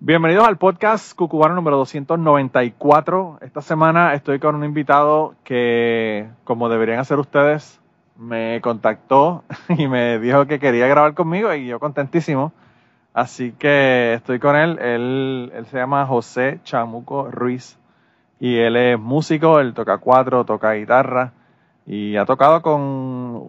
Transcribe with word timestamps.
Bienvenidos 0.00 0.46
al 0.46 0.58
podcast 0.58 1.12
Cucubano 1.16 1.56
número 1.56 1.76
294. 1.78 3.38
Esta 3.40 3.60
semana 3.60 4.14
estoy 4.14 4.38
con 4.38 4.54
un 4.54 4.62
invitado 4.62 5.34
que, 5.42 6.28
como 6.44 6.68
deberían 6.68 7.00
hacer 7.00 7.18
ustedes, 7.18 7.80
me 8.16 8.60
contactó 8.60 9.42
y 9.76 9.88
me 9.88 10.20
dijo 10.20 10.46
que 10.46 10.60
quería 10.60 10.86
grabar 10.86 11.14
conmigo 11.14 11.52
y 11.52 11.66
yo 11.66 11.80
contentísimo. 11.80 12.52
Así 13.12 13.50
que 13.50 14.14
estoy 14.14 14.38
con 14.38 14.54
él. 14.54 14.78
Él, 14.78 15.50
él 15.52 15.66
se 15.66 15.78
llama 15.78 16.06
José 16.06 16.60
Chamuco 16.62 17.28
Ruiz 17.32 17.76
y 18.38 18.56
él 18.56 18.76
es 18.76 19.00
músico, 19.00 19.58
él 19.58 19.74
toca 19.74 19.98
cuatro, 19.98 20.44
toca 20.44 20.74
guitarra 20.74 21.32
y 21.86 22.16
ha 22.16 22.24
tocado 22.24 22.62
con 22.62 22.80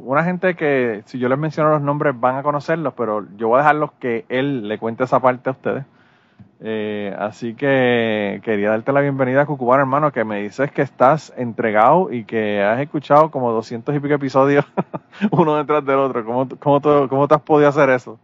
una 0.04 0.24
gente 0.24 0.56
que 0.56 1.04
si 1.06 1.20
yo 1.20 1.30
les 1.30 1.38
menciono 1.38 1.70
los 1.70 1.82
nombres 1.84 2.20
van 2.20 2.38
a 2.38 2.42
conocerlos, 2.42 2.96
pero 2.96 3.28
yo 3.38 3.50
voy 3.50 3.58
a 3.58 3.62
dejarlos 3.62 3.92
que 4.00 4.26
él 4.30 4.68
le 4.68 4.80
cuente 4.80 5.04
esa 5.04 5.20
parte 5.20 5.52
a 5.52 5.54
ustedes. 5.54 5.86
Eh, 6.62 7.16
así 7.18 7.54
que 7.54 8.42
quería 8.44 8.72
darte 8.72 8.92
la 8.92 9.00
bienvenida 9.00 9.44
a 9.44 9.46
Cucubano, 9.46 9.82
hermano, 9.82 10.12
que 10.12 10.26
me 10.26 10.42
dices 10.42 10.72
que 10.72 10.82
estás 10.82 11.32
entregado 11.38 12.12
y 12.12 12.26
que 12.26 12.62
has 12.62 12.82
escuchado 12.82 13.32
como 13.32 13.52
doscientos 13.52 13.96
y 13.96 14.00
pico 14.00 14.16
episodios 14.16 14.66
uno 15.32 15.56
detrás 15.56 15.86
del 15.86 16.00
otro. 16.00 16.26
¿Cómo, 16.26 16.50
cómo, 16.60 17.08
cómo 17.08 17.28
te 17.28 17.36
has 17.36 17.42
podido 17.42 17.70
hacer 17.70 17.90
eso? 17.90 18.20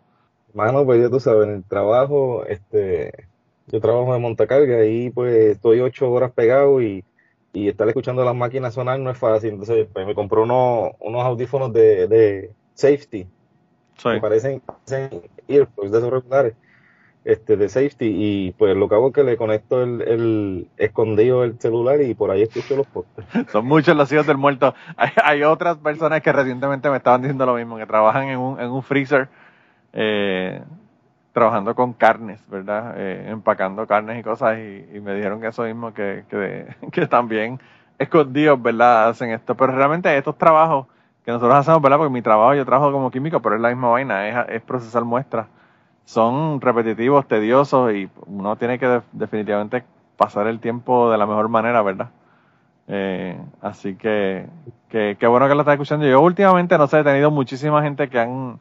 Mano, 0.53 0.85
pues 0.85 1.01
ya 1.01 1.09
tú 1.09 1.19
sabes, 1.19 1.47
en 1.47 1.55
el 1.55 1.63
trabajo, 1.63 2.45
este, 2.45 3.27
yo 3.67 3.79
trabajo 3.79 4.13
en 4.15 4.21
montacarga 4.21 4.85
y 4.85 5.09
pues 5.09 5.33
estoy 5.35 5.79
ocho 5.79 6.11
horas 6.11 6.31
pegado 6.31 6.81
y, 6.81 7.05
y 7.53 7.69
estar 7.69 7.87
escuchando 7.87 8.25
las 8.25 8.35
máquinas 8.35 8.73
sonar 8.73 8.99
no 8.99 9.11
es 9.11 9.17
fácil. 9.17 9.51
Entonces 9.51 9.87
pues, 9.91 10.05
me 10.05 10.13
compré 10.13 10.41
unos, 10.41 10.91
unos 10.99 11.23
audífonos 11.23 11.71
de, 11.71 12.07
de 12.07 12.51
safety. 12.73 13.27
Me 14.03 14.19
parecen, 14.19 14.59
parecen 14.59 15.21
earplugs 15.47 15.91
de 15.91 15.97
esos 15.97 16.11
regulares. 16.11 16.53
Este, 17.25 17.57
de 17.57 17.69
safety 17.69 18.05
y 18.05 18.51
pues 18.51 18.77
lo 18.77 18.87
que 18.87 18.93
hago 18.93 19.07
es 19.07 19.13
que 19.15 19.23
le 19.23 19.35
conecto 19.35 19.81
el, 19.81 20.03
el 20.03 20.67
escondido 20.77 21.43
el 21.43 21.59
celular 21.59 21.99
y 21.99 22.13
por 22.13 22.29
ahí 22.29 22.43
escucho 22.43 22.75
los 22.75 22.85
postes. 22.85 23.25
Son 23.51 23.65
muchos 23.65 23.97
los 23.97 24.11
hijos 24.11 24.27
del 24.27 24.37
muerto. 24.37 24.75
Hay, 24.95 25.09
hay, 25.23 25.41
otras 25.41 25.77
personas 25.77 26.21
que 26.21 26.31
recientemente 26.31 26.87
me 26.87 26.97
estaban 26.97 27.23
diciendo 27.23 27.47
lo 27.47 27.55
mismo, 27.55 27.77
que 27.77 27.87
trabajan 27.87 28.27
en 28.27 28.37
un, 28.37 28.59
en 28.59 28.69
un 28.69 28.83
freezer 28.83 29.27
eh, 29.91 30.61
trabajando 31.33 31.73
con 31.73 31.93
carnes, 31.93 32.47
¿verdad? 32.47 32.93
Eh, 32.95 33.25
empacando 33.29 33.87
carnes 33.87 34.19
y 34.19 34.23
cosas 34.23 34.59
y, 34.59 34.99
me 34.99 35.15
dijeron 35.15 35.41
que 35.41 35.47
eso 35.47 35.63
mismo, 35.63 35.95
que, 35.95 36.25
que, 36.91 37.07
también 37.07 37.59
escondidos, 37.97 38.61
¿verdad? 38.61 39.09
Hacen 39.09 39.31
esto, 39.31 39.55
pero 39.55 39.73
realmente 39.73 40.15
estos 40.15 40.37
trabajos 40.37 40.85
que 41.25 41.31
nosotros 41.31 41.55
hacemos, 41.55 41.81
¿verdad? 41.81 41.97
Porque 41.97 42.13
mi 42.13 42.21
trabajo, 42.21 42.53
yo 42.53 42.65
trabajo 42.65 42.91
como 42.91 43.09
químico, 43.09 43.41
pero 43.41 43.55
es 43.55 43.61
la 43.61 43.69
misma 43.69 43.89
vaina, 43.89 44.27
es, 44.29 44.49
es 44.49 44.61
procesar 44.61 45.03
muestras. 45.03 45.47
Son 46.05 46.61
repetitivos, 46.61 47.27
tediosos 47.27 47.93
y 47.93 48.09
uno 48.27 48.55
tiene 48.55 48.79
que 48.79 49.01
definitivamente 49.11 49.83
pasar 50.17 50.47
el 50.47 50.59
tiempo 50.59 51.11
de 51.11 51.17
la 51.17 51.25
mejor 51.25 51.49
manera, 51.49 51.81
¿verdad? 51.81 52.09
Eh, 52.87 53.39
así 53.61 53.95
que, 53.95 54.45
que, 54.89 55.17
bueno 55.27 55.47
que 55.47 55.55
lo 55.55 55.61
estás 55.61 55.73
escuchando. 55.73 56.05
Yo 56.05 56.21
últimamente, 56.21 56.77
no 56.77 56.87
sé, 56.87 56.99
he 56.99 57.03
tenido 57.03 57.31
muchísima 57.31 57.81
gente 57.81 58.07
que 58.07 58.19
han 58.19 58.59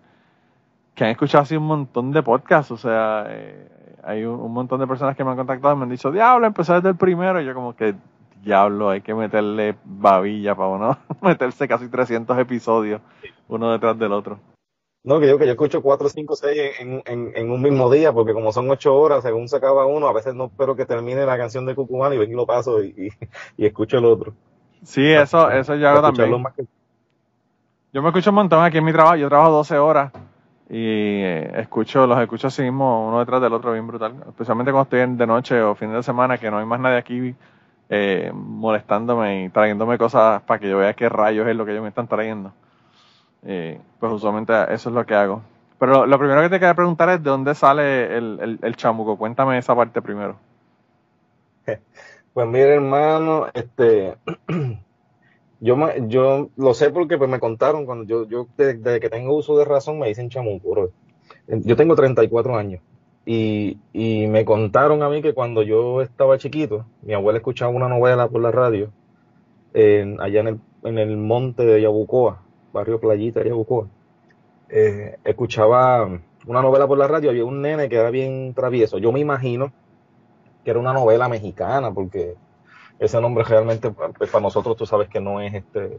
que 0.95 1.05
han 1.05 1.11
escuchado 1.11 1.43
así 1.43 1.57
un 1.57 1.67
montón 1.67 2.13
de 2.13 2.23
podcasts, 2.23 2.71
o 2.71 2.77
sea, 2.77 3.27
eh, 3.29 3.69
hay 4.05 4.25
un, 4.25 4.53
montón 4.53 4.79
de 4.79 4.87
personas 4.87 5.17
que 5.17 5.25
me 5.25 5.31
han 5.31 5.37
contactado 5.37 5.75
y 5.75 5.77
me 5.77 5.83
han 5.83 5.91
dicho, 5.91 6.13
diablo, 6.13 6.47
empezar 6.47 6.77
desde 6.77 6.91
el 6.91 6.97
primero, 6.97 7.41
y 7.41 7.45
yo 7.45 7.53
como 7.53 7.75
que, 7.75 7.97
diablo, 8.45 8.91
hay 8.91 9.01
que 9.01 9.13
meterle 9.13 9.75
babilla 9.85 10.55
para 10.55 10.69
uno 10.69 10.99
meterse 11.21 11.67
casi 11.67 11.89
300 11.89 12.39
episodios 12.39 13.01
uno 13.49 13.73
detrás 13.73 13.99
del 13.99 14.13
otro. 14.13 14.39
No, 15.05 15.21
que 15.21 15.29
yo 15.29 15.39
que 15.39 15.45
yo 15.45 15.53
escucho 15.53 15.83
4, 15.83 16.09
5, 16.09 16.35
6 16.35 16.61
en, 16.81 17.03
en, 17.05 17.33
en, 17.37 17.51
un 17.51 17.61
mismo 17.61 17.91
día, 17.91 18.11
porque 18.11 18.33
como 18.33 18.53
son 18.53 18.71
8 18.71 18.95
horas, 18.95 19.23
según 19.23 19.49
se 19.49 19.57
acaba 19.57 19.85
uno, 19.85 20.09
a 20.09 20.15
veces 20.15 20.35
no 20.35 20.47
espero 20.47 20.75
que 20.75 20.87
termine 20.87 21.27
la 21.27 21.37
canción 21.37 21.67
de 21.67 21.75
Cucumán 21.75 22.15
y 22.15 22.17
ven 22.17 22.31
y 22.31 22.35
lo 22.35 22.47
paso 22.47 22.83
y, 22.83 23.13
y, 23.59 23.67
escucho 23.67 23.99
el 23.99 24.07
otro. 24.07 24.33
Sí, 24.83 25.07
eso, 25.13 25.51
eso 25.51 25.75
yo 25.75 25.91
hago 25.91 26.01
también. 26.01 26.43
Yo 27.93 28.03
me 28.03 28.09
escucho 28.09 28.31
un 28.31 28.37
montón 28.37 28.65
aquí 28.65 28.79
en 28.79 28.85
mi 28.85 28.93
trabajo, 28.93 29.17
yo 29.17 29.29
trabajo 29.29 29.53
12 29.53 29.79
horas 29.79 30.11
y 30.71 31.23
eh, 31.23 31.53
escucho, 31.61 32.07
los 32.07 32.19
escucho 32.19 32.47
así 32.47 32.63
mismo, 32.63 33.07
uno 33.07 33.21
detrás 33.21 33.43
del 33.43 33.53
otro, 33.53 33.73
bien 33.73 33.87
brutal. 33.87 34.15
Especialmente 34.27 34.73
cuando 34.73 34.85
estoy 34.85 35.17
de 35.17 35.27
noche 35.27 35.61
o 35.61 35.75
fin 35.75 35.93
de 35.93 36.03
semana, 36.03 36.39
que 36.39 36.51
no 36.51 36.59
hay 36.59 36.65
más 36.65 36.81
nadie 36.81 36.97
aquí 36.97 37.35
eh, 37.91 38.33
molestándome 38.35 39.45
y 39.45 39.49
trayéndome 39.51 39.99
cosas 39.99 40.41
para 40.43 40.59
que 40.59 40.71
yo 40.71 40.79
vea 40.79 40.95
qué 40.95 41.11
rayos 41.11 41.47
es 41.47 41.55
lo 41.55 41.67
que 41.67 41.73
ellos 41.73 41.83
me 41.83 41.91
están 41.91 42.09
trayendo. 42.09 42.53
Pues 43.45 44.13
usualmente 44.13 44.53
eso 44.71 44.89
es 44.89 44.95
lo 44.95 45.05
que 45.05 45.15
hago. 45.15 45.43
Pero 45.79 46.07
lo, 46.07 46.19
primero 46.19 46.41
que 46.43 46.49
te 46.49 46.59
quería 46.59 46.75
preguntar 46.75 47.11
es 47.11 47.23
de 47.23 47.31
dónde 47.31 47.55
sale 47.55 48.17
el, 48.17 48.59
el, 48.63 48.77
chamuco. 48.77 49.19
Cuéntame 49.19 49.59
esa 49.59 49.75
parte 49.75 50.03
primero. 50.03 50.37
Pues 52.33 52.49
mire, 52.49 52.75
hermano, 52.75 53.47
este 53.55 54.17
Yo, 55.65 55.79
yo 56.09 56.51
lo 56.57 56.75
sé 56.75 56.91
porque 56.91 57.17
pues, 57.17 57.31
me 57.31 57.41
contaron 57.41 57.87
cuando 57.87 58.05
yo, 58.05 58.29
yo 58.29 58.49
desde, 58.57 59.01
que 59.01 59.09
tengo 59.09 59.35
uso 59.35 59.57
de 59.57 59.65
razón 59.65 59.99
me 59.99 60.09
dicen 60.09 60.29
chamuco. 60.29 60.91
Yo 61.49 61.77
tengo 61.77 61.97
34 61.97 62.57
años 62.59 62.83
y, 63.25 63.79
y 63.95 64.27
me 64.27 64.45
contaron 64.45 65.03
a 65.03 65.09
mí 65.09 65.23
que 65.23 65.33
cuando 65.33 65.63
yo 65.63 66.03
estaba 66.03 66.37
chiquito, 66.37 66.85
mi 67.01 67.15
abuela 67.15 67.39
escuchaba 67.39 67.73
una 67.73 67.89
novela 67.89 68.29
por 68.29 68.43
la 68.43 68.51
radio 68.51 68.91
allá 69.75 70.41
en 70.41 70.49
el, 70.49 70.61
en 70.83 70.99
el 70.99 71.17
monte 71.17 71.65
de 71.65 71.81
Yabucoa, 71.81 72.43
barrio 72.75 73.01
Playita 73.01 73.41
de 73.41 73.49
Yabucoa. 73.49 73.87
Eh, 74.69 75.17
escuchaba 75.25 76.07
una 76.47 76.61
novela 76.61 76.87
por 76.87 76.99
la 76.99 77.09
radio, 77.09 77.31
había 77.31 77.45
un 77.45 77.63
nene 77.63 77.89
que 77.89 77.97
era 77.97 78.11
bien 78.11 78.53
travieso. 78.53 78.99
Yo 78.99 79.13
me 79.13 79.21
imagino 79.21 79.73
que 80.63 80.71
era 80.71 80.81
una 80.81 80.93
novela 80.93 81.29
mexicana 81.29 81.93
porque 81.93 82.35
ese 82.99 83.21
nombre 83.21 83.45
realmente 83.45 83.91
pues, 83.91 84.31
para 84.31 84.43
nosotros 84.43 84.77
tú 84.77 84.85
sabes 84.85 85.09
que 85.09 85.21
no 85.21 85.41
es 85.41 85.55
este 85.55 85.99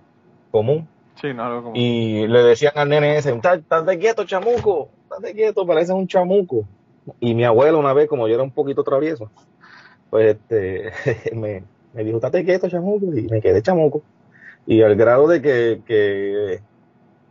común. 0.51 0.87
Sí, 1.19 1.33
no 1.33 1.43
algo 1.45 1.63
común. 1.63 1.77
Y 1.77 2.27
le 2.27 2.43
decían 2.43 2.73
al 2.75 2.89
nene 2.89 3.17
ese, 3.17 3.31
de 3.31 3.97
quieto, 3.97 4.25
chamuco, 4.25 4.89
de 5.21 5.33
quieto, 5.33 5.65
parece 5.65 5.93
un 5.93 6.07
chamuco. 6.07 6.65
Y 7.19 7.33
mi 7.35 7.45
abuelo 7.45 7.79
una 7.79 7.93
vez, 7.93 8.09
como 8.09 8.27
yo 8.27 8.33
era 8.33 8.43
un 8.43 8.51
poquito 8.51 8.83
travieso, 8.83 9.31
pues 10.09 10.35
este, 10.35 10.91
me, 11.35 11.63
me 11.93 12.03
dijo, 12.03 12.17
estate 12.17 12.43
quieto, 12.43 12.67
chamuco, 12.67 13.05
y 13.15 13.27
me 13.27 13.39
quedé 13.39 13.61
chamuco. 13.61 14.01
Y 14.67 14.81
al 14.81 14.95
grado 14.95 15.27
de 15.27 15.41
que, 15.41 15.81
que 15.85 16.61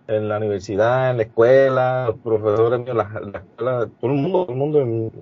en 0.07 0.29
la 0.29 0.39
universidad, 0.39 1.11
en 1.11 1.17
la 1.17 1.23
escuela, 1.25 2.07
los 2.07 2.19
profesores 2.19 2.81
míos, 2.81 2.97
la, 2.97 3.21
la 3.21 3.39
escuela, 3.39 3.89
todo 4.01 4.11
el 4.11 4.17
mundo, 4.17 4.45
todo 4.45 4.53
el 4.53 4.87
mundo 4.87 5.13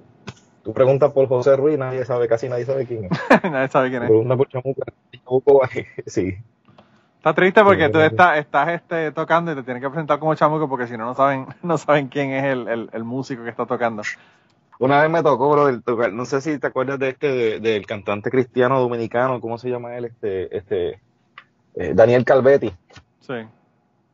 Tú 0.63 0.73
preguntas 0.73 1.11
por 1.11 1.27
José 1.29 1.57
Ruiz, 1.57 1.77
nadie 1.77 2.05
sabe, 2.05 2.29
casi 2.29 2.49
nadie 2.49 2.65
sabe 2.65 2.87
quién 2.87 3.07
es. 3.07 3.11
nadie 3.51 3.69
sabe 3.69 3.91
quién 3.91 4.05
es. 4.05 4.09
Pregunta 4.09 4.37
por 4.37 4.49
Chamuca, 4.49 4.85
sí. 6.07 6.37
Está 7.17 7.35
triste 7.35 7.63
porque 7.63 7.89
tú 7.89 8.01
estás, 8.01 8.39
estás 8.39 8.69
este, 8.71 9.13
tocando 9.13 9.53
y 9.53 9.55
te 9.55 9.63
tienes 9.63 9.81
que 9.81 9.89
presentar 9.89 10.19
como 10.19 10.35
chamuco 10.35 10.69
porque 10.69 10.89
si 10.89 10.97
no, 10.97 11.05
no 11.05 11.15
saben, 11.15 11.47
no 11.63 11.79
saben 11.79 12.09
quién 12.09 12.33
es 12.33 12.45
el, 12.45 12.91
el, 12.93 13.05
músico 13.05 13.45
que 13.45 13.51
está 13.51 13.65
tocando. 13.65 14.03
Una 14.81 15.01
vez 15.01 15.11
me 15.11 15.23
tocó, 15.23 15.51
bro, 15.51 15.69
el 15.69 15.85
tocar, 15.85 16.13
no 16.13 16.25
sé 16.25 16.41
si 16.41 16.59
te 16.59 16.67
acuerdas 16.67 16.99
de 16.99 17.11
este, 17.11 17.61
del 17.61 17.87
cantante 17.87 18.31
cristiano 18.31 18.81
dominicano, 18.81 19.41
¿cómo 19.41 19.57
se 19.57 19.71
llama 19.71 19.97
él? 19.97 20.07
Este, 20.07 20.57
este, 20.57 21.01
eh, 21.75 21.93
Daniel 21.95 22.25
Calvetti. 22.25 22.73
Sí. 23.21 23.35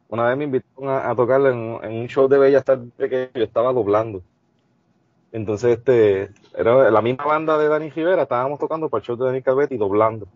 Una 0.09 0.27
vez 0.27 0.37
me 0.37 0.45
invitaron 0.45 0.89
a, 0.89 1.11
a 1.11 1.15
tocar 1.15 1.41
en, 1.43 1.79
en, 1.83 1.93
un 1.93 2.09
show 2.09 2.29
de 2.29 2.39
Bella 2.39 2.59
Star 2.59 2.81
que 2.97 3.31
yo 3.35 3.45
estaba 3.45 3.73
doblando. 3.73 4.23
Entonces, 5.33 5.79
este, 5.79 6.31
era 6.57 6.91
la 6.91 7.03
misma 7.03 7.27
banda 7.27 7.59
de 7.59 7.69
Dani 7.69 7.91
Rivera, 7.91 8.23
estábamos 8.23 8.59
tocando 8.59 8.89
para 8.89 9.01
el 9.01 9.07
show 9.07 9.17
de 9.17 9.27
Dani 9.27 9.43
Calvetti 9.43 9.77
doblando. 9.77 10.27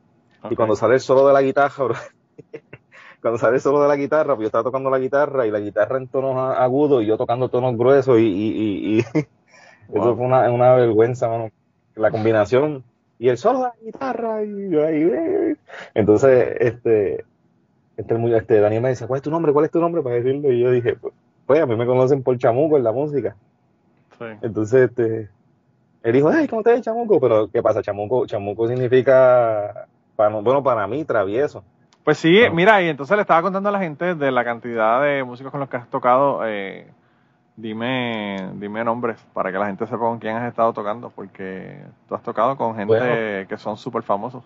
Y 0.51 0.57
cuando 0.57 0.77
sale 0.77 0.95
el 0.95 1.01
solo 1.01 1.27
de 1.27 1.33
la 1.33 1.41
guitarra, 1.41 1.95
cuando 3.23 3.39
sale 3.39 3.57
el 3.57 3.63
solo 3.63 3.81
de 3.81 3.89
la 3.89 3.97
guitarra, 3.97 4.35
pues 4.35 4.41
yo 4.41 4.47
estaba 4.47 4.65
tocando 4.65 4.91
la 4.91 4.99
guitarra 4.99 5.47
y 5.47 5.51
la 5.51 5.61
guitarra 5.61 5.97
en 5.97 6.09
tonos 6.09 6.37
agudos 6.59 7.03
y 7.03 7.07
yo 7.07 7.17
tocando 7.17 7.49
tonos 7.49 7.77
gruesos 7.77 8.19
y, 8.19 8.27
y, 8.27 8.99
y, 8.99 8.99
eso 9.95 10.17
fue 10.17 10.27
una, 10.27 10.51
una 10.51 10.75
vergüenza, 10.75 11.29
mano. 11.29 11.51
La 11.95 12.11
combinación 12.11 12.85
y 13.19 13.29
el 13.29 13.37
solo 13.39 13.59
de 13.61 13.65
la 13.65 13.75
guitarra 13.85 14.43
y 14.45 14.71
yo 14.71 14.85
ahí, 14.85 15.55
entonces, 15.95 16.57
este, 16.61 17.25
este, 17.97 18.37
este, 18.37 18.61
Daniel 18.61 18.83
me 18.83 18.89
dice, 18.91 19.07
¿cuál 19.07 19.19
es 19.19 19.23
tu 19.23 19.31
nombre? 19.31 19.53
¿Cuál 19.53 19.67
es 19.67 19.71
tu 19.71 19.81
nombre? 19.81 20.03
Para 20.03 20.17
decirlo 20.17 20.51
y 20.51 20.61
yo 20.61 20.71
dije, 20.71 20.97
pues, 20.97 21.15
pues 21.47 21.61
a 21.61 21.67
mí 21.67 21.77
me 21.77 21.87
conocen 21.87 22.23
por 22.23 22.37
chamuco 22.39 22.77
en 22.77 22.85
la 22.85 22.93
música. 22.93 23.37
Sí. 24.19 24.25
Entonces, 24.43 24.91
este, 24.91 25.29
él 26.03 26.13
dijo, 26.13 26.29
ay, 26.29 26.49
¿cómo 26.49 26.63
te 26.63 26.71
ves, 26.73 26.83
chamuco? 26.83 27.21
Pero, 27.21 27.49
¿qué 27.49 27.63
pasa? 27.63 27.83
Chamuco, 27.83 28.27
chamuco 28.27 28.67
significa, 28.69 29.87
para, 30.17 30.31
bueno, 30.41 30.63
para 30.63 30.87
mí, 30.87 31.05
travieso. 31.05 31.63
Pues 32.05 32.19
sí, 32.19 32.43
No. 32.49 32.55
mira, 32.55 32.83
y 32.83 32.89
entonces 32.89 33.17
le 33.17 33.21
estaba 33.23 33.43
contando 33.43 33.69
a 33.69 33.73
la 33.73 33.79
gente 33.79 34.15
de 34.17 34.31
la 34.33 34.45
cantidad 34.45 35.03
de 35.03 35.23
músicos 35.23 35.51
con 35.53 35.61
los 35.61 35.69
que 35.69 35.77
has 35.77 35.89
tocado. 35.89 36.41
eh, 36.47 36.87
dime, 37.57 38.51
dime 38.55 38.85
nombres 38.85 39.21
para 39.33 39.53
que 39.53 39.59
la 39.59 39.67
gente 39.67 39.87
sepa 39.87 39.99
con 39.99 40.19
quién 40.19 40.37
has 40.37 40.49
estado 40.49 40.73
tocando, 40.73 41.11
porque 41.11 41.85
tú 42.09 42.15
has 42.15 42.23
tocado 42.23 42.57
con 42.57 42.75
gente 42.77 42.95
Bueno. 42.95 43.49
que 43.49 43.57
son 43.59 43.77
súper 43.77 44.03
famosos. 44.03 44.43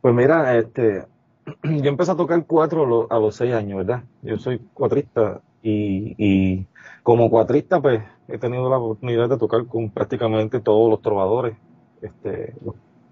Pues 0.00 0.14
mira, 0.14 0.56
este, 0.58 1.06
yo 1.62 1.88
empecé 1.88 2.10
a 2.12 2.16
tocar 2.16 2.44
cuatro 2.46 3.06
a 3.10 3.18
los 3.18 3.36
seis 3.36 3.54
años, 3.54 3.78
¿verdad? 3.78 4.02
Yo 4.22 4.36
soy 4.38 4.58
cuatrista 4.74 5.40
y, 5.62 6.14
y 6.18 6.66
como 7.02 7.30
cuatrista, 7.30 7.80
pues 7.80 8.02
he 8.28 8.38
tenido 8.38 8.68
la 8.68 8.78
oportunidad 8.78 9.28
de 9.28 9.38
tocar 9.38 9.66
con 9.66 9.90
prácticamente 9.90 10.60
todos 10.60 10.90
los 10.90 11.00
trovadores, 11.02 11.56
este, 12.00 12.54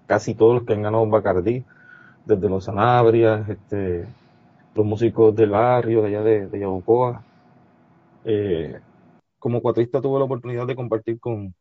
casi 0.07 0.35
todos 0.35 0.55
los 0.55 0.63
que 0.63 0.73
han 0.73 0.81
ganado 0.81 1.05
Bacardí, 1.07 1.63
desde 2.25 2.49
los 2.49 2.65
Sanabrias, 2.65 3.47
este, 3.49 4.05
los 4.75 4.85
músicos 4.85 5.35
del 5.35 5.51
barrio, 5.51 6.01
de 6.01 6.07
allá 6.09 6.21
de, 6.23 6.47
de 6.47 6.59
Yabucoa. 6.59 7.23
Eh, 8.25 8.79
como 9.39 9.61
cuatrista 9.61 10.01
tuve 10.01 10.19
la 10.19 10.25
oportunidad 10.25 10.67
de 10.67 10.75
compartir 10.75 11.19
con, 11.19 11.53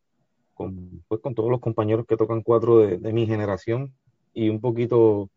con, 0.54 1.02
pues, 1.08 1.20
con 1.20 1.34
todos 1.34 1.50
los 1.50 1.60
compañeros 1.60 2.06
que 2.06 2.16
tocan 2.16 2.42
cuatro 2.42 2.78
de, 2.78 2.98
de 2.98 3.12
mi 3.12 3.26
generación 3.26 3.94
y 4.34 4.48
un 4.48 4.60
poquito 4.60 5.30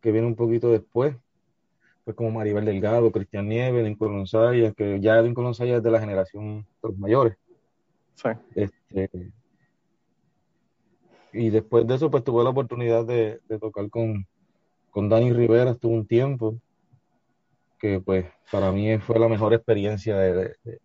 que 0.00 0.12
viene 0.12 0.26
un 0.26 0.34
poquito 0.34 0.70
después, 0.70 1.16
pues 2.04 2.16
como 2.16 2.30
Maribel 2.30 2.64
Delgado, 2.64 3.10
Cristian 3.10 3.48
Nieves, 3.48 3.84
Lincoln 3.84 4.12
González, 4.12 4.74
que 4.74 5.00
ya 5.00 5.22
Lincoln 5.22 5.46
González 5.46 5.76
es 5.76 5.82
de 5.82 5.90
la 5.90 6.00
generación 6.00 6.66
de 6.82 6.88
los 6.88 6.98
mayores. 6.98 7.36
Sí. 8.14 8.28
Este, 8.54 9.32
y 11.32 11.50
después 11.50 11.86
de 11.86 11.94
eso, 11.94 12.10
pues 12.10 12.22
tuve 12.22 12.44
la 12.44 12.50
oportunidad 12.50 13.06
de, 13.06 13.40
de 13.48 13.58
tocar 13.58 13.88
con, 13.88 14.26
con 14.90 15.08
Dani 15.08 15.32
Rivera, 15.32 15.70
estuvo 15.70 15.94
un 15.94 16.06
tiempo, 16.06 16.56
que 17.84 18.00
pues 18.00 18.24
para 18.50 18.72
mí 18.72 18.96
fue 18.96 19.18
la 19.18 19.28
mejor 19.28 19.52
experiencia 19.52 20.16
de- 20.16 20.32
de- 20.32 20.56
de- 20.64 20.80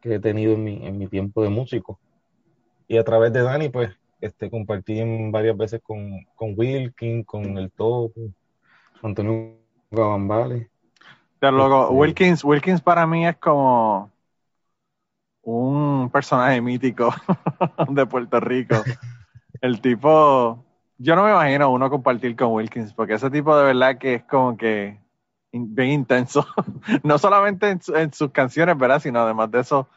que 0.00 0.16
he 0.16 0.18
tenido 0.18 0.54
en 0.54 0.64
mi, 0.64 0.84
en 0.84 0.98
mi 0.98 1.06
tiempo 1.06 1.40
de 1.40 1.50
músico. 1.50 2.00
Y 2.88 2.98
a 2.98 3.04
través 3.04 3.32
de 3.32 3.42
Dani, 3.44 3.68
pues, 3.68 3.90
este, 4.20 4.50
compartí 4.50 4.98
en 4.98 5.30
varias 5.30 5.56
veces 5.56 5.80
con, 5.80 6.24
con 6.34 6.54
Wilkin, 6.58 7.22
con 7.22 7.56
El 7.58 7.70
Topo, 7.70 8.12
Antonio 9.04 9.54
Gabambales. 9.92 10.68
Pero 11.38 11.52
luego, 11.56 11.82
Este- 11.84 11.94
Wilkins, 11.94 12.42
Wilkins 12.42 12.80
para 12.80 13.06
mí 13.06 13.24
es 13.24 13.36
como 13.36 14.10
un 15.42 16.10
personaje 16.12 16.60
mítico 16.60 17.14
de 17.88 18.04
Puerto 18.06 18.40
Rico. 18.40 18.82
El 19.60 19.80
tipo, 19.80 20.64
yo 20.98 21.14
no 21.14 21.22
me 21.22 21.30
imagino 21.30 21.70
uno 21.70 21.88
compartir 21.88 22.34
con 22.34 22.50
Wilkins, 22.50 22.92
porque 22.92 23.14
ese 23.14 23.30
tipo 23.30 23.56
de 23.56 23.62
verdad 23.66 23.96
que 23.98 24.14
es 24.14 24.24
como 24.24 24.56
que 24.56 25.00
bien 25.52 25.90
intenso, 25.90 26.46
no 27.04 27.18
solamente 27.18 27.70
en, 27.70 27.82
su- 27.82 27.94
en 27.96 28.12
sus 28.12 28.30
canciones, 28.32 28.76
¿verdad? 28.78 29.00
Sino 29.00 29.20
además 29.20 29.50
de 29.50 29.60
eso, 29.60 29.88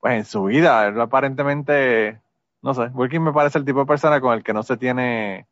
pues 0.00 0.14
en 0.16 0.24
su 0.24 0.44
vida, 0.44 0.88
él 0.88 1.00
aparentemente, 1.00 2.20
no 2.62 2.74
sé, 2.74 2.82
Wilkins 2.94 3.22
me 3.24 3.32
parece 3.32 3.58
el 3.58 3.64
tipo 3.64 3.80
de 3.80 3.86
persona 3.86 4.20
con 4.20 4.34
el 4.34 4.42
que 4.44 4.54
no 4.54 4.62
se 4.62 4.76
tiene 4.76 5.46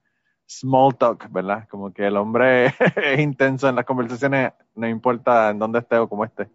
small 0.47 0.97
talk, 0.97 1.31
¿verdad? 1.33 1.69
Como 1.69 1.93
que 1.93 2.07
el 2.07 2.17
hombre 2.17 2.67
es 2.97 3.21
intenso 3.21 3.69
en 3.69 3.77
las 3.77 3.85
conversaciones, 3.87 4.53
no 4.75 4.89
importa 4.89 5.51
en 5.51 5.59
dónde 5.59 5.81
esté 5.81 5.97
o 5.99 6.09
cómo 6.09 6.25
esté. 6.25 6.49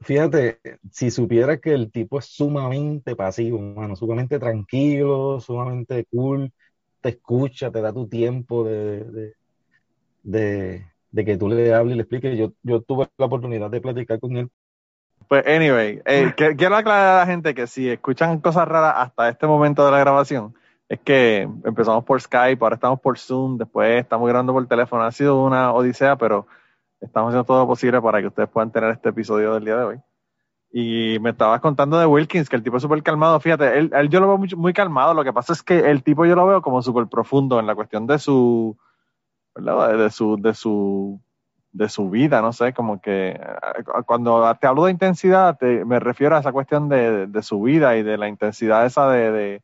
Fíjate, 0.00 0.60
si 0.92 1.10
supieras 1.10 1.60
que 1.60 1.72
el 1.72 1.90
tipo 1.90 2.18
es 2.20 2.26
sumamente 2.26 3.16
pasivo, 3.16 3.58
mano, 3.58 3.96
sumamente 3.96 4.38
tranquilo, 4.38 5.40
sumamente 5.40 6.04
cool, 6.06 6.52
te 7.00 7.10
escucha, 7.10 7.70
te 7.72 7.80
da 7.80 7.92
tu 7.92 8.08
tiempo 8.08 8.64
de, 8.64 9.34
de 11.10 11.24
que 11.24 11.36
tú 11.36 11.48
le 11.48 11.72
hables 11.74 11.94
y 11.94 11.96
le 11.96 12.02
expliques. 12.02 12.38
Yo, 12.38 12.52
yo 12.62 12.80
tuve 12.82 13.08
la 13.16 13.26
oportunidad 13.26 13.70
de 13.70 13.80
platicar 13.80 14.20
con 14.20 14.36
él. 14.36 14.50
Pues, 15.28 15.46
anyway, 15.46 16.00
eh, 16.06 16.32
que- 16.36 16.56
quiero 16.56 16.76
aclarar 16.76 17.16
a 17.16 17.18
la 17.20 17.26
gente 17.26 17.54
que 17.54 17.66
si 17.66 17.88
escuchan 17.88 18.40
cosas 18.40 18.66
raras 18.66 18.94
hasta 18.96 19.28
este 19.28 19.46
momento 19.46 19.84
de 19.84 19.90
la 19.92 19.98
grabación, 19.98 20.54
es 20.88 21.00
que 21.00 21.42
empezamos 21.64 22.04
por 22.04 22.20
Skype, 22.20 22.62
ahora 22.64 22.76
estamos 22.76 22.98
por 23.00 23.18
Zoom, 23.18 23.58
después 23.58 24.00
estamos 24.00 24.26
grabando 24.26 24.54
por 24.54 24.66
teléfono. 24.66 25.02
Ha 25.02 25.12
sido 25.12 25.44
una 25.44 25.72
odisea, 25.72 26.16
pero 26.16 26.46
estamos 27.00 27.28
haciendo 27.28 27.44
todo 27.44 27.60
lo 27.60 27.66
posible 27.66 28.00
para 28.00 28.20
que 28.20 28.28
ustedes 28.28 28.48
puedan 28.48 28.72
tener 28.72 28.90
este 28.90 29.10
episodio 29.10 29.52
del 29.54 29.64
día 29.64 29.76
de 29.76 29.84
hoy. 29.84 29.96
Y 30.72 31.18
me 31.20 31.30
estabas 31.30 31.60
contando 31.60 31.98
de 31.98 32.06
Wilkins, 32.06 32.48
que 32.48 32.56
el 32.56 32.62
tipo 32.62 32.76
es 32.76 32.82
súper 32.82 33.02
calmado. 33.02 33.38
Fíjate, 33.40 33.78
él, 33.78 33.90
él 33.92 34.08
yo 34.08 34.20
lo 34.20 34.28
veo 34.28 34.38
muy, 34.38 34.48
muy 34.56 34.72
calmado. 34.72 35.12
Lo 35.14 35.24
que 35.24 35.32
pasa 35.32 35.52
es 35.52 35.62
que 35.62 35.78
el 35.78 36.02
tipo 36.02 36.24
yo 36.24 36.34
lo 36.34 36.46
veo 36.46 36.62
como 36.62 36.80
súper 36.82 37.06
profundo 37.06 37.60
en 37.60 37.66
la 37.66 37.74
cuestión 37.74 38.06
de 38.06 38.18
su, 38.18 38.76
¿verdad? 39.58 39.98
De 39.98 40.10
su, 40.10 40.36
de 40.40 40.54
su, 40.54 41.20
de 41.72 41.88
su 41.88 42.10
vida, 42.10 42.40
no 42.40 42.52
sé, 42.52 42.72
como 42.72 43.00
que 43.00 43.30
eh, 43.30 43.84
cuando 44.06 44.54
te 44.60 44.66
hablo 44.66 44.84
de 44.86 44.92
intensidad, 44.92 45.56
te- 45.58 45.84
me 45.84 46.00
refiero 46.00 46.36
a 46.36 46.40
esa 46.40 46.52
cuestión 46.52 46.88
de, 46.88 47.26
de 47.26 47.42
su 47.42 47.60
vida 47.62 47.96
y 47.96 48.02
de 48.02 48.16
la 48.18 48.28
intensidad 48.28 48.86
esa 48.86 49.08
de, 49.10 49.30
de- 49.32 49.62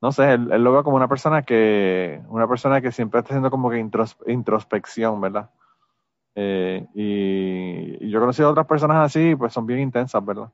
no 0.00 0.12
sé, 0.12 0.32
él, 0.34 0.50
él 0.52 0.62
lo 0.62 0.72
veo 0.72 0.84
como 0.84 0.96
una 0.96 1.08
persona 1.08 1.42
que, 1.42 2.20
una 2.28 2.46
persona 2.46 2.80
que 2.80 2.92
siempre 2.92 3.20
está 3.20 3.30
haciendo 3.30 3.50
como 3.50 3.70
que 3.70 3.78
intros- 3.82 4.16
introspección, 4.26 5.20
¿verdad? 5.20 5.50
Eh, 6.36 6.86
y, 6.94 8.04
y 8.06 8.10
yo 8.10 8.18
he 8.18 8.20
conocido 8.20 8.48
a 8.48 8.50
otras 8.52 8.66
personas 8.66 8.98
así, 9.06 9.34
pues 9.34 9.52
son 9.52 9.66
bien 9.66 9.80
intensas, 9.80 10.24
¿verdad? 10.24 10.50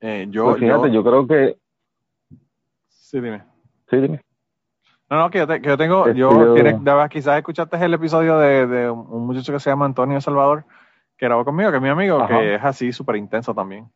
Eh, 0.00 0.26
yo, 0.30 0.44
Pues 0.44 0.60
fíjate, 0.60 0.88
yo- 0.88 0.94
yo 0.94 1.04
creo 1.04 1.26
que, 1.26 1.58
sí, 2.88 3.20
dime. 3.20 3.42
sí, 3.90 3.96
dime. 3.98 4.22
No, 5.10 5.18
no, 5.18 5.30
que 5.30 5.38
yo, 5.38 5.46
te- 5.48 5.60
que 5.60 5.68
yo 5.68 5.76
tengo, 5.76 6.06
Este, 6.06 6.18
yo, 6.20 6.54
tienes- 6.54 6.76
quizás 7.10 7.36
escuchaste 7.38 7.76
el 7.84 7.94
episodio 7.94 8.38
de, 8.38 8.66
de 8.68 8.90
un 8.90 9.26
muchacho 9.26 9.52
que 9.52 9.58
se 9.58 9.68
llama 9.68 9.84
Antonio 9.84 10.20
Salvador, 10.20 10.64
que 11.18 11.26
grabó 11.26 11.44
conmigo, 11.44 11.70
que 11.70 11.78
es 11.78 11.82
mi 11.82 11.88
amigo, 11.88 12.20
Ajá. 12.20 12.38
que 12.38 12.54
es 12.54 12.64
así, 12.64 12.92
súper 12.92 13.16
intenso 13.16 13.52
también. 13.52 13.86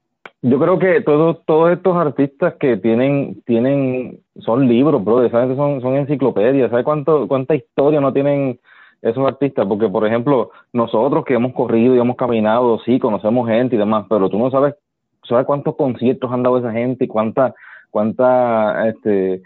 Yo 0.42 0.58
creo 0.58 0.76
que 0.78 1.00
todos, 1.02 1.44
todos 1.46 1.70
estos 1.70 1.96
artistas 1.96 2.54
que 2.58 2.76
tienen, 2.76 3.40
tienen, 3.46 4.18
son 4.40 4.66
libros, 4.66 5.02
bro, 5.04 5.26
¿sabes? 5.30 5.56
Son, 5.56 5.80
son 5.80 5.94
enciclopedias, 5.94 6.68
¿sabes 6.70 6.84
cuánto, 6.84 7.28
cuánta 7.28 7.54
historia 7.54 8.00
no 8.00 8.12
tienen 8.12 8.58
esos 9.00 9.24
artistas? 9.24 9.66
Porque, 9.66 9.88
por 9.88 10.04
ejemplo, 10.06 10.50
nosotros 10.72 11.24
que 11.24 11.34
hemos 11.34 11.52
corrido 11.52 11.94
y 11.94 12.00
hemos 12.00 12.16
caminado, 12.16 12.80
sí, 12.80 12.98
conocemos 12.98 13.48
gente 13.48 13.76
y 13.76 13.78
demás, 13.78 14.04
pero 14.08 14.28
tú 14.28 14.36
no 14.38 14.50
sabes, 14.50 14.74
sabes 15.22 15.46
cuántos 15.46 15.76
conciertos 15.76 16.30
han 16.32 16.42
dado 16.42 16.58
esa 16.58 16.72
gente 16.72 17.04
y 17.04 17.08
cuánta, 17.08 17.54
cuánta, 17.90 18.88
este, 18.88 19.40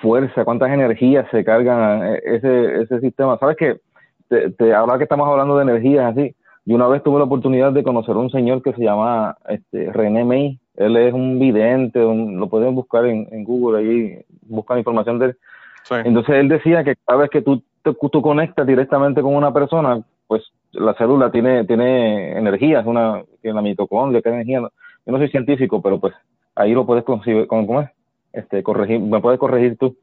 fuerza, 0.00 0.44
cuántas 0.44 0.70
energías 0.70 1.26
se 1.30 1.44
cargan 1.44 2.14
eh, 2.14 2.20
ese, 2.24 2.82
ese 2.82 3.00
sistema. 3.00 3.38
¿Sabes 3.38 3.56
qué? 3.56 3.80
Te, 4.28 4.50
te, 4.50 4.74
ahora 4.74 4.98
que 4.98 5.04
estamos 5.04 5.28
hablando 5.28 5.56
de 5.56 5.62
energías 5.62 6.12
así, 6.12 6.34
yo 6.64 6.76
una 6.76 6.86
vez 6.88 7.02
tuve 7.02 7.18
la 7.18 7.24
oportunidad 7.24 7.72
de 7.72 7.82
conocer 7.82 8.14
a 8.14 8.18
un 8.18 8.30
señor 8.30 8.62
que 8.62 8.74
se 8.74 8.82
llama 8.82 9.36
este, 9.48 9.90
René 9.92 10.24
May. 10.24 10.58
Él 10.76 10.96
es 10.96 11.12
un 11.14 11.38
vidente, 11.38 12.04
un- 12.04 12.38
lo 12.38 12.48
pueden 12.48 12.74
buscar 12.74 13.06
en, 13.06 13.26
en 13.30 13.42
Google, 13.44 13.78
ahí 13.78 14.18
buscan 14.42 14.78
información 14.78 15.18
de 15.18 15.26
él. 15.26 15.36
Sí. 15.84 15.94
Entonces 16.04 16.34
él 16.36 16.48
decía 16.48 16.84
que 16.84 16.96
cada 17.06 17.20
vez 17.20 17.30
que 17.30 17.40
tú, 17.40 17.62
te, 17.82 17.94
tú 17.94 18.22
conectas 18.22 18.66
directamente 18.66 19.22
con 19.22 19.34
una 19.34 19.52
persona, 19.52 20.02
pues 20.26 20.42
la 20.72 20.92
célula 20.94 21.30
tiene, 21.30 21.64
tiene 21.64 22.36
energía, 22.36 22.80
es 22.80 22.86
una, 22.86 23.22
tiene 23.40 23.54
la 23.56 23.62
mitocondria, 23.62 24.20
que 24.20 24.28
energía. 24.28 24.60
Yo 24.60 25.12
no 25.12 25.16
soy 25.18 25.30
científico, 25.30 25.80
pero 25.80 25.98
pues 25.98 26.12
ahí 26.54 26.74
lo 26.74 26.84
puedes 26.84 27.02
¿cómo, 27.04 27.22
cómo 27.48 27.80
es? 27.80 27.88
Este, 28.32 28.62
corregir, 28.62 29.00
me 29.00 29.20
puedes 29.20 29.40
corregir 29.40 29.76
tú. 29.78 29.96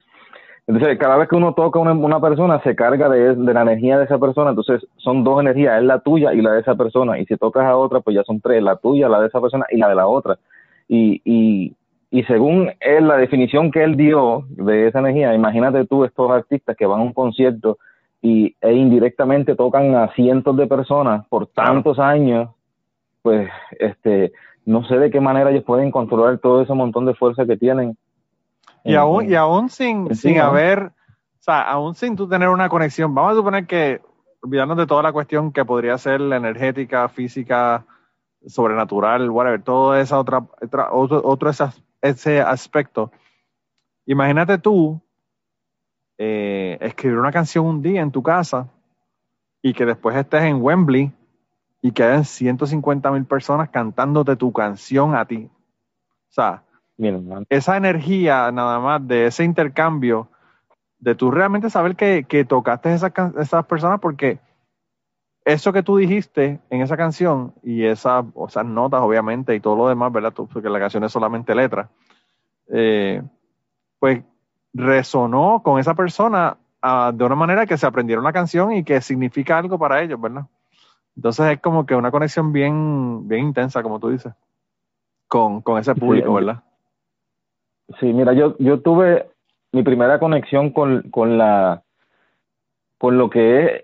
Entonces, 0.67 0.97
cada 0.97 1.17
vez 1.17 1.29
que 1.29 1.35
uno 1.35 1.53
toca 1.53 1.77
a 1.77 1.81
una, 1.81 1.93
una 1.93 2.19
persona, 2.19 2.59
se 2.63 2.75
carga 2.75 3.07
de, 3.07 3.35
de 3.35 3.53
la 3.53 3.61
energía 3.61 3.99
de 3.99 4.05
esa 4.05 4.17
persona. 4.17 4.49
Entonces, 4.49 4.85
son 4.97 5.23
dos 5.23 5.39
energías, 5.39 5.77
es 5.77 5.83
la 5.83 5.99
tuya 5.99 6.33
y 6.33 6.41
la 6.41 6.53
de 6.53 6.61
esa 6.61 6.75
persona. 6.75 7.19
Y 7.19 7.25
si 7.25 7.37
tocas 7.37 7.65
a 7.65 7.77
otra, 7.77 7.99
pues 7.99 8.15
ya 8.15 8.23
son 8.23 8.41
tres, 8.41 8.63
la 8.63 8.75
tuya, 8.77 9.07
la 9.07 9.21
de 9.21 9.27
esa 9.27 9.39
persona 9.39 9.65
y 9.69 9.77
la 9.77 9.89
de 9.89 9.95
la 9.95 10.07
otra. 10.07 10.39
Y, 10.87 11.21
y, 11.23 11.75
y 12.09 12.23
según 12.23 12.71
él, 12.79 13.07
la 13.07 13.17
definición 13.17 13.69
que 13.71 13.83
él 13.83 13.95
dio 13.95 14.45
de 14.49 14.87
esa 14.87 14.99
energía, 14.99 15.35
imagínate 15.35 15.85
tú 15.85 16.03
estos 16.03 16.31
artistas 16.31 16.75
que 16.75 16.85
van 16.87 17.01
a 17.01 17.03
un 17.03 17.13
concierto 17.13 17.77
y, 18.21 18.55
e 18.59 18.73
indirectamente 18.73 19.55
tocan 19.55 19.93
a 19.93 20.07
cientos 20.13 20.57
de 20.57 20.65
personas 20.65 21.27
por 21.27 21.45
tantos 21.45 21.99
años, 21.99 22.49
pues, 23.21 23.49
este, 23.79 24.31
no 24.65 24.83
sé 24.85 24.97
de 24.97 25.11
qué 25.11 25.19
manera 25.19 25.51
ellos 25.51 25.63
pueden 25.63 25.91
controlar 25.91 26.39
todo 26.39 26.61
ese 26.61 26.73
montón 26.73 27.05
de 27.05 27.13
fuerza 27.13 27.45
que 27.45 27.57
tienen. 27.57 27.95
Y 28.85 28.95
aún, 28.95 29.29
y 29.29 29.35
aún 29.35 29.69
sin, 29.69 30.07
encima, 30.07 30.15
sin 30.15 30.39
haber, 30.39 30.83
o 30.83 30.91
sea, 31.41 31.61
aún 31.63 31.95
sin 31.95 32.15
tú 32.15 32.27
tener 32.27 32.49
una 32.49 32.69
conexión, 32.69 33.13
vamos 33.15 33.33
a 33.33 33.35
suponer 33.35 33.65
que, 33.67 34.01
olvidarnos 34.41 34.77
de 34.77 34.85
toda 34.87 35.01
la 35.03 35.11
cuestión 35.11 35.51
que 35.51 35.65
podría 35.65 35.97
ser 35.97 36.21
la 36.21 36.35
energética, 36.37 37.09
física, 37.09 37.85
sobrenatural, 38.45 39.29
whatever, 39.31 39.63
todo 39.63 39.95
esa 39.95 40.19
otra, 40.19 40.45
otra- 40.61 40.91
otro, 40.91 41.21
otro 41.23 41.49
ese, 41.49 41.63
as- 41.63 41.83
ese 42.01 42.41
aspecto. 42.41 43.11
Imagínate 44.05 44.59
tú 44.59 45.01
eh, 46.17 46.77
escribir 46.81 47.17
una 47.17 47.31
canción 47.31 47.65
un 47.65 47.81
día 47.81 48.01
en 48.01 48.11
tu 48.11 48.21
casa 48.23 48.69
y 49.61 49.73
que 49.73 49.85
después 49.85 50.15
estés 50.15 50.43
en 50.43 50.61
Wembley 50.61 51.11
y 51.81 51.91
que 51.91 52.03
hayan 52.03 52.25
150 52.25 53.11
mil 53.11 53.25
personas 53.25 53.69
cantándote 53.69 54.35
tu 54.35 54.53
canción 54.53 55.15
a 55.15 55.25
ti. 55.25 55.49
O 56.29 56.33
sea, 56.33 56.63
esa 57.49 57.77
energía 57.77 58.51
nada 58.51 58.79
más 58.79 59.07
de 59.07 59.27
ese 59.27 59.43
intercambio, 59.43 60.29
de 60.99 61.15
tú 61.15 61.31
realmente 61.31 61.69
saber 61.69 61.95
que, 61.95 62.25
que 62.27 62.45
tocaste 62.45 62.93
esas, 62.93 63.11
esas 63.37 63.65
personas 63.65 63.99
porque 63.99 64.39
eso 65.45 65.71
que 65.71 65.83
tú 65.83 65.97
dijiste 65.97 66.59
en 66.71 66.81
esa 66.81 66.97
canción 66.97 67.53
y 67.61 67.85
esas 67.85 68.25
notas, 68.65 69.01
obviamente, 69.01 69.53
y 69.53 69.59
todo 69.59 69.75
lo 69.75 69.87
demás, 69.87 70.11
¿verdad? 70.11 70.33
porque 70.33 70.69
la 70.69 70.79
canción 70.79 71.03
es 71.03 71.11
solamente 71.11 71.53
letra, 71.53 71.89
eh, 72.67 73.21
pues 73.99 74.23
resonó 74.73 75.61
con 75.63 75.79
esa 75.79 75.93
persona 75.93 76.57
ah, 76.81 77.11
de 77.13 77.23
una 77.23 77.35
manera 77.35 77.67
que 77.67 77.77
se 77.77 77.85
aprendieron 77.85 78.23
la 78.23 78.33
canción 78.33 78.73
y 78.73 78.83
que 78.83 78.99
significa 79.01 79.57
algo 79.57 79.77
para 79.77 80.01
ellos, 80.01 80.19
¿verdad? 80.19 80.47
Entonces 81.15 81.45
es 81.51 81.61
como 81.61 81.85
que 81.85 81.95
una 81.95 82.11
conexión 82.11 82.51
bien, 82.51 83.27
bien 83.27 83.45
intensa, 83.45 83.83
como 83.83 83.99
tú 83.99 84.09
dices, 84.09 84.33
con, 85.27 85.63
ese 85.77 85.93
público, 85.93 86.33
¿verdad? 86.33 86.63
Sí, 87.99 88.13
mira, 88.13 88.33
yo, 88.33 88.55
yo 88.59 88.81
tuve 88.81 89.27
mi 89.71 89.83
primera 89.83 90.19
conexión 90.19 90.71
con, 90.71 91.03
con 91.11 91.37
la 91.37 91.83
con 92.97 93.17
lo 93.17 93.29
que 93.29 93.65
es 93.65 93.83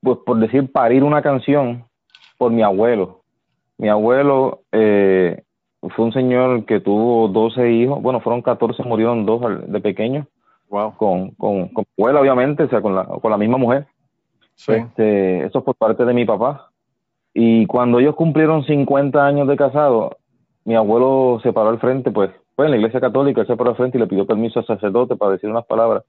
pues 0.00 0.18
por 0.24 0.38
decir, 0.38 0.70
parir 0.70 1.02
una 1.02 1.22
canción 1.22 1.84
por 2.36 2.52
mi 2.52 2.62
abuelo. 2.62 3.22
Mi 3.78 3.88
abuelo 3.88 4.62
eh, 4.72 5.42
fue 5.94 6.04
un 6.04 6.12
señor 6.12 6.64
que 6.64 6.80
tuvo 6.80 7.28
12 7.28 7.70
hijos, 7.72 8.02
bueno, 8.02 8.20
fueron 8.20 8.42
14, 8.42 8.82
murieron 8.84 9.26
dos 9.26 9.40
de 9.66 9.80
pequeños. 9.80 10.26
Wow. 10.68 10.96
Con, 10.96 11.30
con, 11.30 11.68
con 11.68 11.84
abuela, 11.96 12.20
obviamente, 12.20 12.64
o 12.64 12.68
sea, 12.68 12.82
con 12.82 12.94
la, 12.94 13.04
con 13.04 13.30
la 13.30 13.38
misma 13.38 13.56
mujer. 13.56 13.86
Sí. 14.54 14.72
Este, 14.72 15.44
eso 15.44 15.64
por 15.64 15.74
parte 15.76 16.04
de 16.04 16.12
mi 16.12 16.24
papá. 16.24 16.70
Y 17.32 17.66
cuando 17.66 18.00
ellos 18.00 18.16
cumplieron 18.16 18.64
50 18.64 19.24
años 19.24 19.48
de 19.48 19.56
casado, 19.56 20.16
mi 20.64 20.74
abuelo 20.74 21.40
se 21.42 21.52
paró 21.52 21.70
al 21.70 21.78
frente, 21.78 22.10
pues, 22.10 22.30
pues 22.58 22.66
en 22.66 22.72
la 22.72 22.78
iglesia 22.78 22.98
católica, 22.98 23.40
él 23.40 23.46
se 23.46 23.56
paró 23.56 23.70
al 23.70 23.76
frente 23.76 23.98
y 23.98 24.00
le 24.00 24.08
pidió 24.08 24.26
permiso 24.26 24.58
al 24.58 24.66
sacerdote 24.66 25.14
para 25.14 25.30
decir 25.30 25.48
unas 25.48 25.64
palabras. 25.64 26.02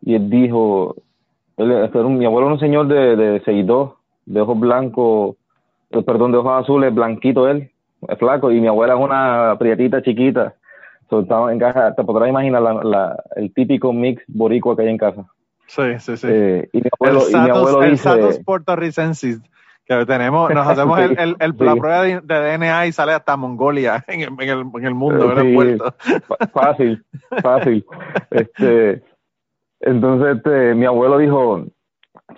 Y 0.00 0.14
él 0.14 0.30
dijo, 0.30 0.94
mi 1.58 2.24
abuelo 2.24 2.46
era 2.46 2.54
un 2.54 2.60
señor 2.60 2.86
de, 2.86 3.16
de 3.16 3.42
6'2", 3.42 3.94
de 4.26 4.40
ojos 4.40 4.60
blancos, 4.60 5.34
eh, 5.90 6.00
perdón, 6.04 6.30
de 6.30 6.38
ojos 6.38 6.62
azules, 6.62 6.94
blanquito 6.94 7.48
él, 7.48 7.68
es 8.06 8.16
flaco, 8.16 8.52
y 8.52 8.60
mi 8.60 8.68
abuela 8.68 8.94
es 8.94 9.00
una 9.00 9.56
prietita 9.58 10.00
chiquita. 10.02 10.54
en 11.10 11.58
casa, 11.58 11.96
te 11.96 12.04
podrás 12.04 12.28
imaginar 12.28 12.62
la, 12.62 13.20
el 13.34 13.52
típico 13.52 13.92
mix 13.92 14.22
boricua 14.28 14.76
que 14.76 14.82
hay 14.82 14.88
en 14.88 14.98
casa. 14.98 15.26
Sí, 15.66 15.98
sí, 15.98 16.16
sí. 16.16 16.28
Eh, 16.30 16.68
y 16.72 16.78
mi 16.78 16.90
abuelo, 16.92 17.26
el 17.26 17.34
y 17.34 17.40
mi 17.40 17.50
abuelo 17.50 17.80
dice, 17.80 18.08
que 19.86 20.06
tenemos, 20.06 20.52
nos 20.52 20.66
hacemos 20.68 20.98
el, 21.00 21.18
el, 21.18 21.36
el 21.38 21.54
la 21.58 21.76
prueba 21.76 22.02
de, 22.02 22.20
DNA 22.20 22.86
y 22.86 22.92
sale 22.92 23.12
hasta 23.12 23.36
Mongolia 23.36 24.04
en 24.08 24.20
el, 24.20 24.28
en 24.38 24.48
el, 24.48 24.66
en 24.74 24.84
el 24.84 24.94
mundo, 24.94 25.32
en 25.32 25.46
el 25.46 25.54
puerto. 25.54 25.94
Fácil, 26.52 27.04
fácil. 27.42 27.84
este, 28.30 29.02
entonces, 29.80 30.36
este, 30.36 30.74
mi 30.74 30.86
abuelo 30.86 31.18
dijo, 31.18 31.64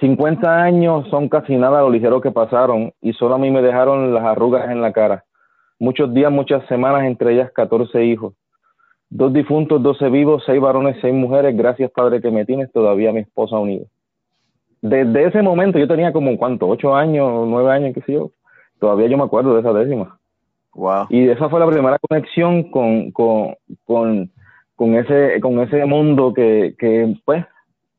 50 0.00 0.62
años 0.62 1.08
son 1.10 1.28
casi 1.28 1.56
nada 1.56 1.82
lo 1.82 1.90
ligero 1.90 2.20
que 2.20 2.30
pasaron 2.30 2.92
y 3.00 3.12
solo 3.12 3.34
a 3.34 3.38
mí 3.38 3.50
me 3.50 3.62
dejaron 3.62 4.14
las 4.14 4.24
arrugas 4.24 4.70
en 4.70 4.80
la 4.80 4.92
cara. 4.92 5.24
Muchos 5.78 6.12
días, 6.14 6.32
muchas 6.32 6.66
semanas, 6.66 7.04
entre 7.04 7.34
ellas 7.34 7.50
14 7.52 8.04
hijos. 8.04 8.34
Dos 9.10 9.32
difuntos, 9.32 9.82
12 9.82 10.08
vivos, 10.08 10.42
seis 10.46 10.60
varones, 10.60 10.96
seis 11.00 11.14
mujeres. 11.14 11.56
Gracias, 11.56 11.90
Padre, 11.90 12.20
que 12.20 12.30
me 12.30 12.44
tienes 12.44 12.72
todavía 12.72 13.12
mi 13.12 13.20
esposa 13.20 13.56
unida. 13.56 13.84
Desde 14.84 15.26
ese 15.26 15.42
momento, 15.42 15.78
yo 15.78 15.88
tenía 15.88 16.12
como, 16.12 16.36
¿cuánto? 16.36 16.68
¿Ocho 16.68 16.94
años, 16.94 17.46
nueve 17.48 17.72
años, 17.72 17.94
qué 17.94 18.02
sé 18.02 18.12
yo? 18.12 18.30
Todavía 18.78 19.08
yo 19.08 19.16
me 19.16 19.24
acuerdo 19.24 19.54
de 19.54 19.60
esa 19.60 19.72
décima. 19.72 20.18
Wow. 20.74 21.06
Y 21.08 21.28
esa 21.28 21.48
fue 21.48 21.60
la 21.60 21.66
primera 21.66 21.98
conexión 21.98 22.64
con, 22.70 23.10
con, 23.12 23.54
con 23.84 24.30
con 24.76 24.94
ese, 24.96 25.40
con 25.40 25.60
ese 25.60 25.84
mundo 25.84 26.32
que, 26.34 26.74
que, 26.78 27.16
pues, 27.24 27.44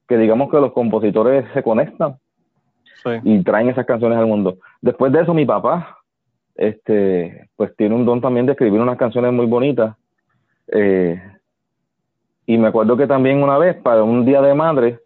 que 0.08 0.18
digamos 0.18 0.52
que 0.52 0.60
los 0.60 0.74
compositores 0.74 1.46
se 1.54 1.64
conectan 1.64 2.18
y 3.24 3.44
traen 3.44 3.70
esas 3.70 3.86
canciones 3.86 4.18
al 4.18 4.26
mundo. 4.26 4.58
Después 4.82 5.12
de 5.14 5.22
eso, 5.22 5.34
mi 5.34 5.46
papá, 5.46 6.00
este, 6.56 7.50
pues 7.56 7.76
tiene 7.76 7.96
un 7.96 8.06
don 8.06 8.20
también 8.20 8.46
de 8.46 8.54
escribir 8.54 8.82
unas 8.82 8.98
canciones 8.98 9.32
muy 9.32 9.46
bonitas. 9.46 9.96
Eh, 10.68 11.22
y 12.48 12.58
me 12.58 12.68
acuerdo 12.68 12.98
que 12.98 13.08
también 13.08 13.44
una 13.44 13.58
vez, 13.58 13.76
para 13.76 14.04
un 14.04 14.26
día 14.26 14.42
de 14.42 14.54
madre, 14.54 15.00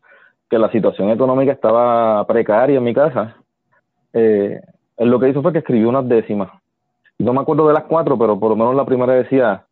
que 0.50 0.58
la 0.58 0.72
situación 0.72 1.10
económica 1.12 1.52
estaba 1.52 2.26
precaria 2.26 2.78
en 2.78 2.84
mi 2.84 2.94
casa, 2.94 3.36
eh, 4.14 4.60
él 4.98 5.10
lo 5.10 5.20
que 5.20 5.30
hizo 5.30 5.42
fue 5.42 5.54
que 5.54 5.60
escribió 5.60 5.90
unas 5.90 6.08
décimas. 6.08 6.50
No 7.20 7.34
me 7.34 7.42
acuerdo 7.42 7.68
de 7.68 7.74
las 7.74 7.84
cuatro, 7.84 8.18
pero 8.18 8.40
por 8.40 8.50
lo 8.50 8.56
menos 8.56 8.76
la 8.76 8.86
primera 8.86 9.14
decía, 9.14 9.66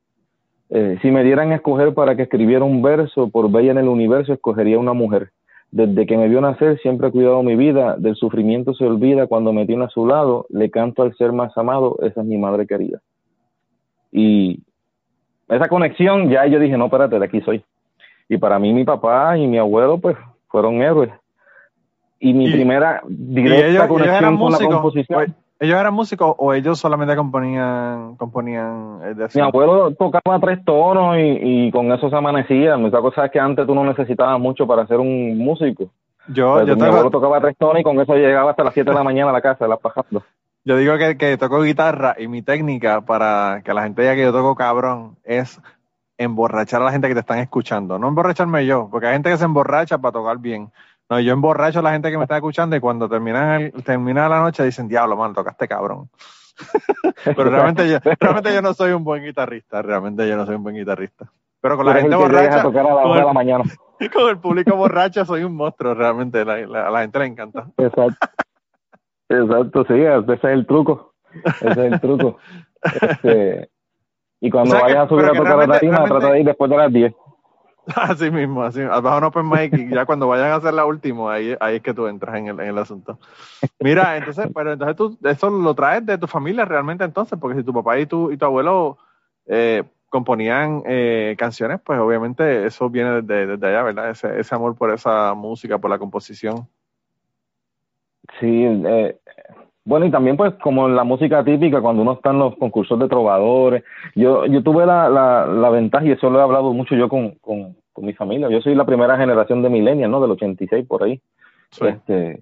eh, 0.70 0.98
si 1.02 1.12
me 1.12 1.24
dieran 1.24 1.52
a 1.52 1.56
escoger 1.56 1.94
para 1.94 2.16
que 2.16 2.24
escribiera 2.24 2.64
un 2.64 2.82
verso 2.82 3.30
por 3.30 3.50
bella 3.50 3.72
en 3.72 3.78
el 3.78 3.88
universo, 3.88 4.34
escogería 4.34 4.78
una 4.78 4.94
mujer. 4.94 5.32
Desde 5.72 6.06
que 6.06 6.18
me 6.18 6.28
vio 6.28 6.40
nacer 6.42 6.80
siempre 6.80 7.08
ha 7.08 7.12
cuidado 7.12 7.44
mi 7.44 7.56
vida, 7.56 7.96
del 7.98 8.16
sufrimiento 8.16 8.74
se 8.74 8.86
olvida 8.86 9.28
cuando 9.28 9.52
me 9.52 9.66
tiene 9.66 9.86
a 9.86 9.90
su 9.90 10.06
lado, 10.06 10.46
le 10.50 10.70
canto 10.70 11.04
al 11.04 11.16
ser 11.16 11.34
más 11.34 11.58
amado, 11.58 11.98
esa 12.02 12.22
es 12.22 12.28
mi 12.28 12.38
madre 12.38 12.68
querida. 12.68 13.00
Y 14.12 14.62
esa 15.50 15.68
conexión, 15.68 16.30
ya 16.30 16.46
yo 16.46 16.60
dije, 16.60 16.78
no, 16.78 16.86
espérate, 16.86 17.20
de 17.20 17.26
aquí 17.26 17.42
soy. 17.42 17.64
Y 18.30 18.38
para 18.38 18.60
mí 18.60 18.74
mi 18.74 18.84
papá 18.84 19.38
y 19.38 19.48
mi 19.48 19.58
abuelo, 19.58 19.98
pues, 20.00 20.18
fueron 20.48 20.82
héroes. 20.82 21.12
Y 22.20 22.34
mi 22.34 22.52
primera 22.52 23.02
directa 23.08 23.88
conexión 23.88 24.38
con 24.38 24.52
la 24.52 24.58
composición... 24.58 25.36
¿Ellos 25.60 25.80
eran 25.80 25.94
músicos 25.94 26.36
o 26.38 26.54
ellos 26.54 26.78
solamente 26.78 27.16
componían, 27.16 28.16
componían 28.16 29.00
eh, 29.04 29.28
Mi 29.34 29.42
abuelo 29.42 29.92
tocaba 29.92 30.40
tres 30.40 30.64
tonos 30.64 31.18
y, 31.18 31.72
con 31.72 31.92
eso 31.92 32.12
se 32.12 32.16
amanecía. 32.16 32.78
Mi 32.78 32.92
cosa 32.92 33.26
es 33.26 33.32
que 33.32 33.40
antes 33.40 33.66
tú 33.66 33.74
no 33.74 33.84
necesitabas 33.84 34.40
mucho 34.40 34.68
para 34.68 34.86
ser 34.86 35.00
un 35.00 35.36
músico. 35.38 35.90
Yo, 36.28 36.64
yo 36.64 36.76
mi 36.76 36.84
abuelo 36.84 37.10
tocaba 37.10 37.42
tres 37.42 37.56
tonos 37.58 37.80
y 37.80 37.84
con 37.84 38.00
eso 38.00 38.14
llegaba 38.14 38.52
hasta 38.52 38.64
las 38.64 38.74
siete 38.76 38.92
de 38.92 38.96
la 38.96 39.04
mañana 39.04 39.32
a 39.32 39.34
la 39.34 39.42
casa, 39.42 39.68
la 39.68 39.78
pajando. 39.78 40.22
Yo 40.64 40.78
digo 40.78 40.96
que, 40.98 41.18
que 41.18 41.38
toco 41.38 41.64
guitarra 41.64 42.16
y 42.20 42.28
mi 42.28 42.44
técnica 42.44 43.02
para 43.02 43.62
que 43.64 43.74
la 43.74 43.84
gente 43.84 44.04
diga 44.04 44.14
que 44.14 44.24
yo 44.24 44.34
toco 44.34 44.54
cabrón 44.54 45.16
es 45.24 45.60
emborrachar 46.18 46.82
a 46.82 46.86
la 46.86 46.92
gente 46.92 47.08
que 47.08 47.14
te 47.14 47.20
están 47.20 47.40
escuchando. 47.40 48.00
No 48.00 48.08
emborracharme 48.08 48.66
yo, 48.66 48.90
porque 48.90 49.08
hay 49.08 49.14
gente 49.14 49.30
que 49.30 49.38
se 49.38 49.46
emborracha 49.46 49.98
para 49.98 50.14
tocar 50.14 50.38
bien. 50.40 50.72
No, 51.10 51.20
yo 51.20 51.34
emborracho 51.34 51.80
a 51.80 51.82
la 51.84 51.92
gente 51.92 52.12
que 52.12 52.18
me 52.18 52.24
está 52.24 52.36
escuchando 52.36 52.76
y 52.76 52.80
cuando 52.80 53.08
termina, 53.08 53.58
el, 53.58 53.72
termina 53.84 54.28
la 54.28 54.42
noche 54.42 54.64
dicen, 54.64 54.88
diablo, 54.88 55.16
man, 55.16 55.34
tocaste 55.34 55.68
cabrón. 55.68 56.10
Pero 57.24 57.50
realmente 57.50 57.90
yo, 57.90 58.00
realmente 58.20 58.54
yo 58.54 58.62
no 58.62 58.74
soy 58.74 58.92
un 58.92 59.04
buen 59.04 59.24
guitarrista, 59.24 59.82
realmente 59.82 60.28
yo 60.28 60.36
no 60.36 60.46
soy 60.46 60.56
un 60.56 60.64
buen 60.64 60.76
guitarrista. 60.76 61.32
Pero 61.62 61.78
con 61.78 61.86
la 61.86 61.94
gente 61.96 62.16
borracha, 62.16 62.64
con, 62.64 62.76
el, 62.76 62.84
con 64.14 64.30
el 64.30 64.40
público 64.40 64.76
borracho 64.76 65.26
soy 65.26 65.44
un 65.44 65.56
monstruo, 65.56 65.94
realmente, 65.94 66.42
a 66.42 66.46
la 66.46 67.02
gente 67.02 67.20
le 67.20 67.26
encanta. 67.26 67.68
Exacto. 67.78 68.28
Exacto, 69.30 69.86
sí, 69.88 69.96
ese 69.96 70.34
es 70.34 70.44
el 70.44 70.66
truco. 70.66 71.14
Ese 71.44 71.70
es 71.70 71.78
el 71.78 72.00
truco. 72.00 72.38
Este, 73.02 73.72
y 74.40 74.50
cuando 74.50 74.80
vayas 74.80 75.06
a 75.06 75.10
subir 75.10 75.26
a 75.26 75.34
tocar 75.34 75.58
la 75.58 75.68
tarima, 75.68 76.06
trata 76.06 76.32
de 76.32 76.40
ir 76.40 76.46
después 76.46 76.70
de 76.70 76.78
las 76.78 76.94
10. 76.94 77.14
Así 77.96 78.30
mismo, 78.30 78.64
así, 78.64 78.84
bajo 78.84 79.18
un 79.18 79.24
open 79.24 79.50
mic 79.50 79.74
y 79.74 79.90
ya 79.90 80.06
cuando 80.06 80.28
vayan 80.28 80.52
a 80.52 80.56
hacer 80.56 80.74
la 80.74 80.86
última, 80.86 81.34
ahí, 81.34 81.56
ahí 81.58 81.78
es 81.78 81.82
que 81.82 81.94
tú 81.94 82.08
entras 82.08 82.36
en 82.36 82.48
el, 82.48 82.60
en 82.60 82.68
el 82.68 82.78
asunto. 82.78 83.18
Mira, 83.80 84.18
entonces, 84.18 84.50
pero 84.54 84.74
entonces 84.74 84.98
tú 84.98 85.18
eso 85.24 85.50
lo 85.50 85.74
traes 85.74 86.06
de 86.06 86.18
tu 86.18 86.28
familia 86.28 86.66
realmente 86.66 87.06
entonces, 87.06 87.40
porque 87.40 87.60
si 87.60 87.64
tu 87.64 87.74
papá 87.74 87.98
y 87.98 88.06
tu, 88.06 88.30
y 88.30 88.36
tu 88.36 88.44
abuelo 88.44 88.98
eh, 89.46 89.84
componían 90.10 90.84
eh, 90.86 91.36
canciones, 91.38 91.80
pues 91.82 91.98
obviamente 91.98 92.66
eso 92.66 92.90
viene 92.90 93.22
desde, 93.22 93.48
desde 93.48 93.68
allá, 93.68 93.84
¿verdad? 93.84 94.10
Ese, 94.10 94.38
ese 94.38 94.54
amor 94.54 94.76
por 94.76 94.94
esa 94.94 95.34
música, 95.34 95.78
por 95.78 95.90
la 95.90 95.98
composición. 95.98 96.68
Sí, 98.40 98.66
eh, 98.66 99.18
bueno, 99.88 100.06
y 100.06 100.12
también 100.12 100.36
pues 100.36 100.54
como 100.56 100.86
en 100.90 100.98
la 100.98 101.06
música 101.06 101.46
típica, 101.46 101.80
cuando 101.80 102.02
uno 102.02 102.12
está 102.12 102.32
en 102.32 102.40
los 102.40 102.58
concursos 102.58 103.00
de 103.00 103.08
trovadores, 103.08 103.86
yo, 104.16 104.46
yo 104.46 104.62
tuve 104.62 104.86
la, 104.86 105.08
la, 105.08 105.46
la 105.46 105.70
ventaja, 105.70 106.06
y 106.06 106.12
eso 106.12 106.30
lo 106.30 106.40
he 106.40 106.44
hablado 106.44 106.74
mucho 106.74 106.94
yo 106.94 107.08
con, 107.08 107.36
con, 107.40 107.74
mi 108.00 108.14
familia, 108.14 108.50
yo 108.50 108.62
soy 108.62 108.76
la 108.76 108.86
primera 108.86 109.18
generación 109.18 109.64
de 109.64 109.70
millennials, 109.70 110.12
¿no? 110.12 110.20
Del 110.20 110.32
86 110.32 110.86
por 110.86 111.04
ahí. 111.04 111.22
Este, 111.82 112.42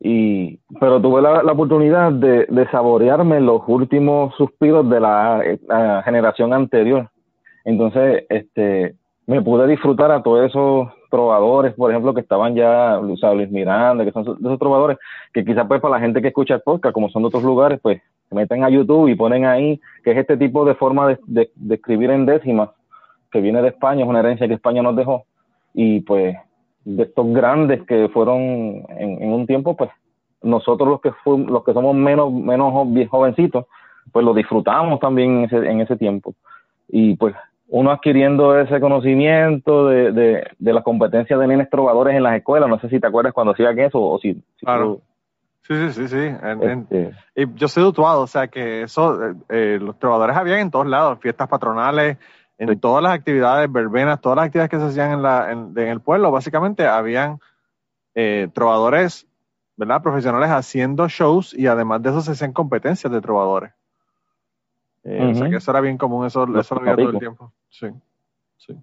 y, 0.00 0.58
pero 0.78 1.00
tuve 1.00 1.22
la, 1.22 1.42
la 1.42 1.52
oportunidad 1.52 2.12
de, 2.12 2.44
de, 2.44 2.68
saborearme 2.70 3.40
los 3.40 3.62
últimos 3.66 4.34
suspiros 4.36 4.88
de 4.90 5.00
la, 5.00 5.42
la, 5.66 6.02
generación 6.02 6.52
anterior. 6.52 7.08
Entonces, 7.64 8.26
este, 8.28 8.94
me 9.26 9.40
pude 9.40 9.66
disfrutar 9.66 10.12
a 10.12 10.22
todos 10.22 10.50
esos 10.50 10.88
trovadores, 11.10 11.74
por 11.74 11.90
ejemplo, 11.90 12.14
que 12.14 12.20
estaban 12.20 12.54
ya, 12.54 12.98
o 12.98 13.16
sea, 13.16 13.32
Luis 13.32 13.50
Miranda, 13.50 14.04
que 14.04 14.12
son 14.12 14.22
esos 14.22 14.58
trovadores, 14.58 14.98
que 15.32 15.44
quizás 15.44 15.66
pues 15.66 15.80
para 15.80 15.94
la 15.94 16.00
gente 16.00 16.22
que 16.22 16.28
escucha 16.28 16.54
el 16.54 16.60
podcast, 16.62 16.92
como 16.92 17.08
son 17.08 17.22
de 17.22 17.28
otros 17.28 17.42
lugares, 17.42 17.78
pues 17.82 18.00
se 18.28 18.34
meten 18.34 18.64
a 18.64 18.70
YouTube 18.70 19.08
y 19.08 19.14
ponen 19.14 19.44
ahí 19.44 19.80
que 20.02 20.12
es 20.12 20.18
este 20.18 20.36
tipo 20.36 20.64
de 20.64 20.74
forma 20.74 21.08
de, 21.26 21.50
de, 21.54 21.74
escribir 21.74 22.10
en 22.10 22.26
décimas, 22.26 22.70
que 23.30 23.40
viene 23.40 23.62
de 23.62 23.68
España, 23.68 24.02
es 24.02 24.08
una 24.08 24.20
herencia 24.20 24.48
que 24.48 24.54
España 24.54 24.82
nos 24.82 24.96
dejó, 24.96 25.24
y 25.74 26.00
pues 26.00 26.36
de 26.84 27.02
estos 27.02 27.26
grandes 27.32 27.82
que 27.82 28.08
fueron 28.08 28.84
en, 28.90 29.32
un 29.32 29.46
tiempo, 29.46 29.76
pues 29.76 29.90
nosotros 30.42 30.88
los 30.88 31.00
que 31.00 31.12
fuimos, 31.24 31.50
los 31.50 31.64
que 31.64 31.72
somos 31.72 31.94
menos, 31.96 32.32
menos 32.32 32.72
jovencitos, 33.10 33.66
pues 34.12 34.24
lo 34.24 34.32
disfrutamos 34.32 35.00
también 35.00 35.38
en 35.38 35.44
ese, 35.44 35.56
en 35.56 35.80
ese 35.80 35.96
tiempo. 35.96 36.34
Y 36.88 37.16
pues 37.16 37.34
uno 37.68 37.90
adquiriendo 37.90 38.58
ese 38.58 38.80
conocimiento 38.80 39.88
de, 39.88 40.12
de, 40.12 40.46
de 40.58 40.72
las 40.72 40.84
competencias 40.84 41.38
de 41.38 41.46
nenes 41.46 41.68
trovadores 41.68 42.14
en 42.14 42.22
las 42.22 42.36
escuelas, 42.36 42.68
no 42.68 42.78
sé 42.78 42.88
si 42.88 43.00
te 43.00 43.06
acuerdas 43.06 43.32
cuando 43.32 43.52
hacían 43.52 43.78
eso 43.78 44.00
o 44.00 44.18
si... 44.18 44.40
claro. 44.60 45.00
Sí, 45.66 45.74
sí, 45.74 45.92
sí, 45.92 46.08
sí. 46.08 46.36
Este 46.62 47.12
y 47.34 47.54
yo 47.54 47.66
soy 47.66 47.82
dutuado, 47.82 48.22
o 48.22 48.26
sea 48.28 48.46
que 48.46 48.82
eso, 48.82 49.20
eh, 49.24 49.34
eh, 49.48 49.78
los 49.82 49.98
trovadores 49.98 50.36
habían 50.36 50.60
en 50.60 50.70
todos 50.70 50.86
lados, 50.86 51.18
fiestas 51.20 51.48
patronales, 51.48 52.18
en 52.56 52.78
todas 52.78 53.02
las 53.02 53.12
actividades, 53.12 53.70
verbenas, 53.70 54.20
todas 54.20 54.36
las 54.36 54.46
actividades 54.46 54.70
que 54.70 54.78
se 54.78 54.84
hacían 54.84 55.12
en, 55.12 55.22
la, 55.22 55.50
en, 55.50 55.76
el 55.76 56.00
pueblo, 56.00 56.30
básicamente 56.30 56.86
habían 56.86 57.40
eh, 58.14 58.48
trovadores, 58.54 59.26
¿verdad? 59.76 60.02
Profesionales 60.02 60.50
haciendo 60.50 61.08
shows 61.08 61.52
y 61.52 61.66
además 61.66 62.00
de 62.00 62.10
eso 62.10 62.20
se 62.20 62.30
hacían 62.30 62.52
competencias 62.52 63.12
de 63.12 63.20
trovadores. 63.20 63.72
O 65.06 65.34
sea 65.34 65.48
que 65.48 65.56
eso 65.56 65.70
era 65.70 65.80
bien 65.80 65.98
común, 65.98 66.26
eso, 66.26 66.46
eso 66.58 66.74
lo 66.74 66.80
había 66.80 66.96
todo 66.96 67.10
el 67.10 67.18
tiempo. 67.18 67.52
Sí, 67.68 67.86
sí. 68.56 68.76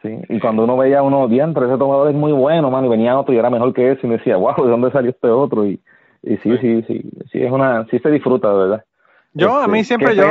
Sí, 0.00 0.16
y 0.28 0.38
cuando 0.38 0.62
uno 0.62 0.76
veía 0.76 1.02
uno, 1.02 1.26
diantre, 1.26 1.66
ese 1.66 1.76
tomador 1.76 2.08
es 2.08 2.14
muy 2.14 2.30
bueno, 2.30 2.70
man, 2.70 2.84
y 2.84 2.88
venía 2.88 3.18
otro 3.18 3.34
y 3.34 3.38
era 3.38 3.50
mejor 3.50 3.74
que 3.74 3.92
ese, 3.92 4.06
y 4.06 4.10
me 4.10 4.18
decía, 4.18 4.36
wow, 4.36 4.54
¿de 4.64 4.70
dónde 4.70 4.92
salió 4.92 5.10
este 5.10 5.26
otro? 5.26 5.66
Y, 5.66 5.80
y 6.22 6.36
sí, 6.36 6.56
sí, 6.58 6.82
sí, 6.86 7.10
sí, 7.32 7.42
es 7.42 7.50
una, 7.50 7.84
sí 7.86 7.98
se 7.98 8.10
disfruta, 8.10 8.48
de 8.52 8.58
verdad. 8.58 8.84
Yo, 9.32 9.56
a 9.56 9.66
mí 9.66 9.80
este, 9.80 9.96
siempre, 9.96 10.14
yo, 10.14 10.24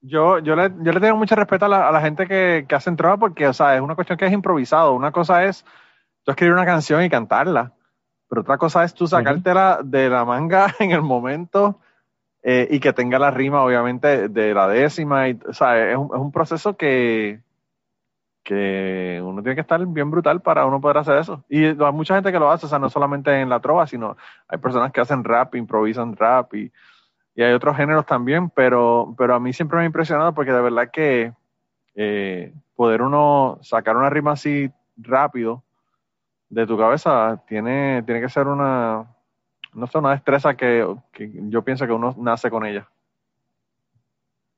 yo, 0.00 0.38
yo 0.38 0.56
le, 0.56 0.70
yo 0.80 0.92
le 0.92 1.00
tengo 1.00 1.16
mucho 1.16 1.34
respeto 1.34 1.66
a 1.66 1.68
la, 1.68 1.88
a 1.88 1.92
la 1.92 2.00
gente 2.00 2.26
que, 2.26 2.64
que 2.66 2.74
hace 2.74 2.88
entrada 2.88 3.18
porque, 3.18 3.46
o 3.46 3.52
sea, 3.52 3.76
es 3.76 3.82
una 3.82 3.94
cuestión 3.94 4.16
que 4.16 4.26
es 4.26 4.32
improvisado. 4.32 4.94
Una 4.94 5.12
cosa 5.12 5.44
es 5.44 5.64
tú 6.22 6.30
escribir 6.30 6.54
una 6.54 6.64
canción 6.64 7.02
y 7.02 7.10
cantarla, 7.10 7.72
pero 8.28 8.42
otra 8.42 8.58
cosa 8.58 8.84
es 8.84 8.94
tú 8.94 9.06
sacártela 9.06 9.80
de 9.82 10.08
la 10.08 10.24
manga 10.24 10.74
en 10.78 10.92
el 10.92 11.02
momento 11.02 11.80
eh, 12.42 12.68
y 12.70 12.80
que 12.80 12.92
tenga 12.92 13.18
la 13.18 13.30
rima, 13.30 13.62
obviamente, 13.62 14.28
de 14.28 14.54
la 14.54 14.68
décima. 14.68 15.28
Y, 15.28 15.38
o 15.48 15.52
sea, 15.52 15.90
es 15.90 15.96
un, 15.96 16.06
es 16.06 16.20
un 16.20 16.32
proceso 16.32 16.76
que, 16.76 17.40
que 18.48 19.20
uno 19.22 19.42
tiene 19.42 19.56
que 19.56 19.60
estar 19.60 19.84
bien 19.86 20.10
brutal 20.10 20.40
para 20.40 20.64
uno 20.64 20.80
poder 20.80 20.98
hacer 20.98 21.18
eso. 21.18 21.44
Y 21.48 21.66
hay 21.66 21.92
mucha 21.92 22.14
gente 22.14 22.32
que 22.32 22.38
lo 22.38 22.50
hace, 22.50 22.66
o 22.66 22.68
sea, 22.68 22.78
no 22.78 22.88
solamente 22.88 23.40
en 23.40 23.50
la 23.50 23.60
trova, 23.60 23.86
sino 23.86 24.16
hay 24.48 24.58
personas 24.58 24.90
que 24.90 25.00
hacen 25.00 25.22
rap, 25.22 25.54
improvisan 25.54 26.16
rap 26.16 26.54
y, 26.54 26.72
y 27.34 27.42
hay 27.42 27.52
otros 27.52 27.76
géneros 27.76 28.06
también, 28.06 28.50
pero, 28.50 29.14
pero 29.18 29.34
a 29.34 29.38
mí 29.38 29.52
siempre 29.52 29.76
me 29.76 29.82
ha 29.82 29.86
impresionado 29.86 30.32
porque 30.32 30.52
de 30.52 30.60
verdad 30.60 30.90
que 30.90 31.32
eh, 31.94 32.54
poder 32.74 33.02
uno 33.02 33.58
sacar 33.60 33.96
una 33.96 34.08
rima 34.08 34.32
así 34.32 34.70
rápido 34.96 35.62
de 36.48 36.66
tu 36.66 36.78
cabeza 36.78 37.42
tiene, 37.46 38.02
tiene 38.04 38.20
que 38.20 38.28
ser 38.28 38.46
una, 38.46 39.06
no 39.78 39.86
sé, 39.86 39.98
una 39.98 40.10
destreza 40.10 40.54
que, 40.54 40.86
que 41.12 41.30
yo 41.48 41.62
pienso 41.62 41.86
que 41.86 41.92
uno 41.92 42.14
nace 42.18 42.50
con 42.50 42.66
ella. 42.66 42.88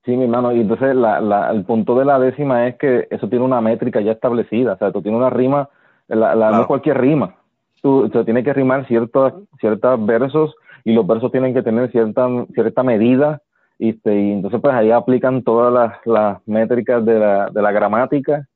Sí, 0.05 0.17
mi 0.17 0.25
hermano, 0.25 0.53
y 0.53 0.61
entonces 0.61 0.97
la, 0.97 1.21
la, 1.21 1.51
el 1.51 1.65
punto 1.65 1.99
de 1.99 2.07
la 2.07 2.19
décima 2.19 2.67
es 2.67 2.77
que 2.77 3.07
eso 3.11 3.29
tiene 3.29 3.45
una 3.45 3.61
métrica 3.61 4.01
ya 4.01 4.13
establecida, 4.13 4.73
o 4.73 4.79
sea, 4.79 4.93
tú 4.93 5.03
tienes 5.03 5.19
una 5.19 5.29
rima, 5.29 5.69
la, 6.09 6.35
la 6.35 6.51
no 6.53 6.67
cualquier 6.67 6.99
rima, 6.99 7.37
tú, 7.83 8.09
tú 8.09 8.25
tienes 8.25 8.45
que 8.45 8.55
rimar 8.55 8.87
ciertos 8.87 9.35
ciertos 9.59 10.07
versos 10.07 10.55
y 10.85 10.95
los 10.95 11.07
versos 11.07 11.31
tienen 11.31 11.53
que 11.53 11.63
tener 11.63 11.91
cierta, 11.91 12.27
cierta 12.55 12.83
medida 12.83 13.43
y, 13.79 13.91
este, 13.91 14.15
y 14.15 14.33
entonces 14.33 14.61
pues 14.61 14.75
ahí 14.75 14.91
aplican 14.91 15.43
todas 15.43 15.73
las, 15.73 16.07
las 16.07 16.49
métricas 16.49 17.05
de 17.05 17.19
la, 17.19 17.51
de 17.51 17.63
la 17.63 17.73
gramática 17.73 18.47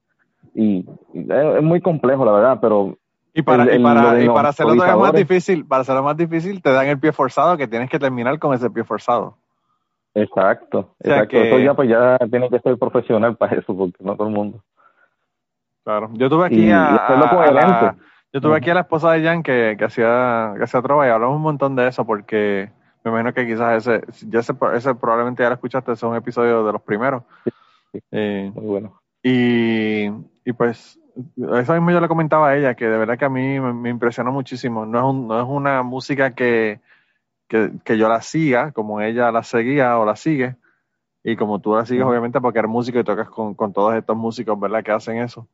y, 0.54 0.86
es, 1.12 1.62
muy 1.62 1.80
complejo 1.82 2.24
la 2.24 2.32
verdad, 2.32 2.58
pero 2.60 2.96
y 3.34 3.42
para, 3.42 3.74
y 3.74 3.82
para, 3.82 4.22
y 4.22 4.28
para 4.28 4.48
hacerlo 4.50 4.74
todavía 4.74 4.96
más 4.96 5.12
difícil, 5.12 5.66
para 5.66 5.82
hacerlo 5.82 6.04
más 6.04 6.16
difícil, 6.16 6.62
te 6.62 6.70
dan 6.70 6.86
el 6.86 7.00
pie 7.00 7.12
forzado 7.12 7.56
que 7.56 7.66
tienes 7.66 7.90
que 7.90 7.98
terminar 7.98 8.38
con 8.38 8.54
ese 8.54 8.70
pie 8.70 8.84
forzado. 8.84 9.36
Exacto, 10.14 10.94
exacto. 11.00 11.36
Eso 11.36 11.58
ya 11.58 11.74
pues 11.74 11.88
ya 11.88 12.16
tiene 12.30 12.48
que 12.48 12.60
ser 12.60 12.78
profesional 12.78 13.36
para 13.36 13.56
eso, 13.56 13.76
porque 13.76 14.02
no 14.04 14.14
todo 14.14 14.28
el 14.28 14.34
mundo. 14.34 14.62
Claro, 15.82 16.10
yo 16.12 16.30
tuve 16.30 16.46
aquí 16.46 16.70
a, 16.70 16.92
la, 16.92 17.96
yo 18.32 18.40
tuve 18.40 18.56
aquí 18.56 18.70
a 18.70 18.74
la 18.74 18.80
esposa 18.80 19.12
de 19.12 19.22
Jan 19.24 19.42
que, 19.42 19.74
que 19.76 19.84
hacía 19.84 20.54
que 20.56 20.64
hacía 20.64 20.80
trova 20.80 21.06
y 21.06 21.10
hablamos 21.10 21.36
un 21.36 21.42
montón 21.42 21.76
de 21.76 21.88
eso 21.88 22.06
porque 22.06 22.70
me 23.02 23.10
imagino 23.10 23.34
que 23.34 23.46
quizás 23.46 23.86
ese, 23.86 24.28
ya 24.28 24.38
ese, 24.40 24.54
ese 24.74 24.94
probablemente 24.94 25.42
ya 25.42 25.50
lo 25.50 25.56
escuchaste, 25.56 25.92
es 25.92 26.02
un 26.04 26.16
episodio 26.16 26.64
de 26.64 26.72
los 26.72 26.82
primeros. 26.82 27.24
Eh, 28.10 28.50
Muy 28.54 28.64
bueno. 28.64 29.00
Y, 29.22 30.08
y 30.44 30.52
pues 30.52 30.98
eso 31.37 31.72
mismo 31.74 31.90
yo 31.90 32.00
le 32.00 32.09
comentaba 32.09 32.50
a 32.50 32.57
ella, 32.57 32.74
que 32.74 32.88
de 32.88 32.98
verdad 32.98 33.18
que 33.18 33.24
a 33.24 33.30
mí 33.30 33.61
me, 33.61 33.72
me 33.72 33.90
impresionó 33.90 34.33
muchísimo. 34.33 34.85
No 34.85 34.98
es, 34.98 35.04
un, 35.04 35.28
no 35.28 35.40
es 35.40 35.46
una 35.48 35.83
música 35.83 36.35
que, 36.35 36.80
que, 37.48 37.98
yo 37.98 38.09
la 38.09 38.20
siga, 38.20 38.72
como 38.72 39.00
ella 39.00 39.30
la 39.30 39.42
seguía 39.42 39.98
o 39.98 40.04
la 40.04 40.16
sigue, 40.16 40.57
y 41.22 41.37
como 41.37 41.61
tú 41.61 41.74
la 41.74 41.87
sigues, 41.87 42.04
obviamente, 42.04 42.40
porque 42.40 42.59
eres 42.59 42.70
músico 42.70 42.98
y 42.98 43.04
tocas 43.04 43.28
con, 43.28 43.72
todos 43.72 43.94
estos 43.94 44.16
músicos, 44.16 44.59
¿verdad?, 44.59 44.83
que 44.83 44.92
hacen 44.92 45.18
eso. 45.18 45.46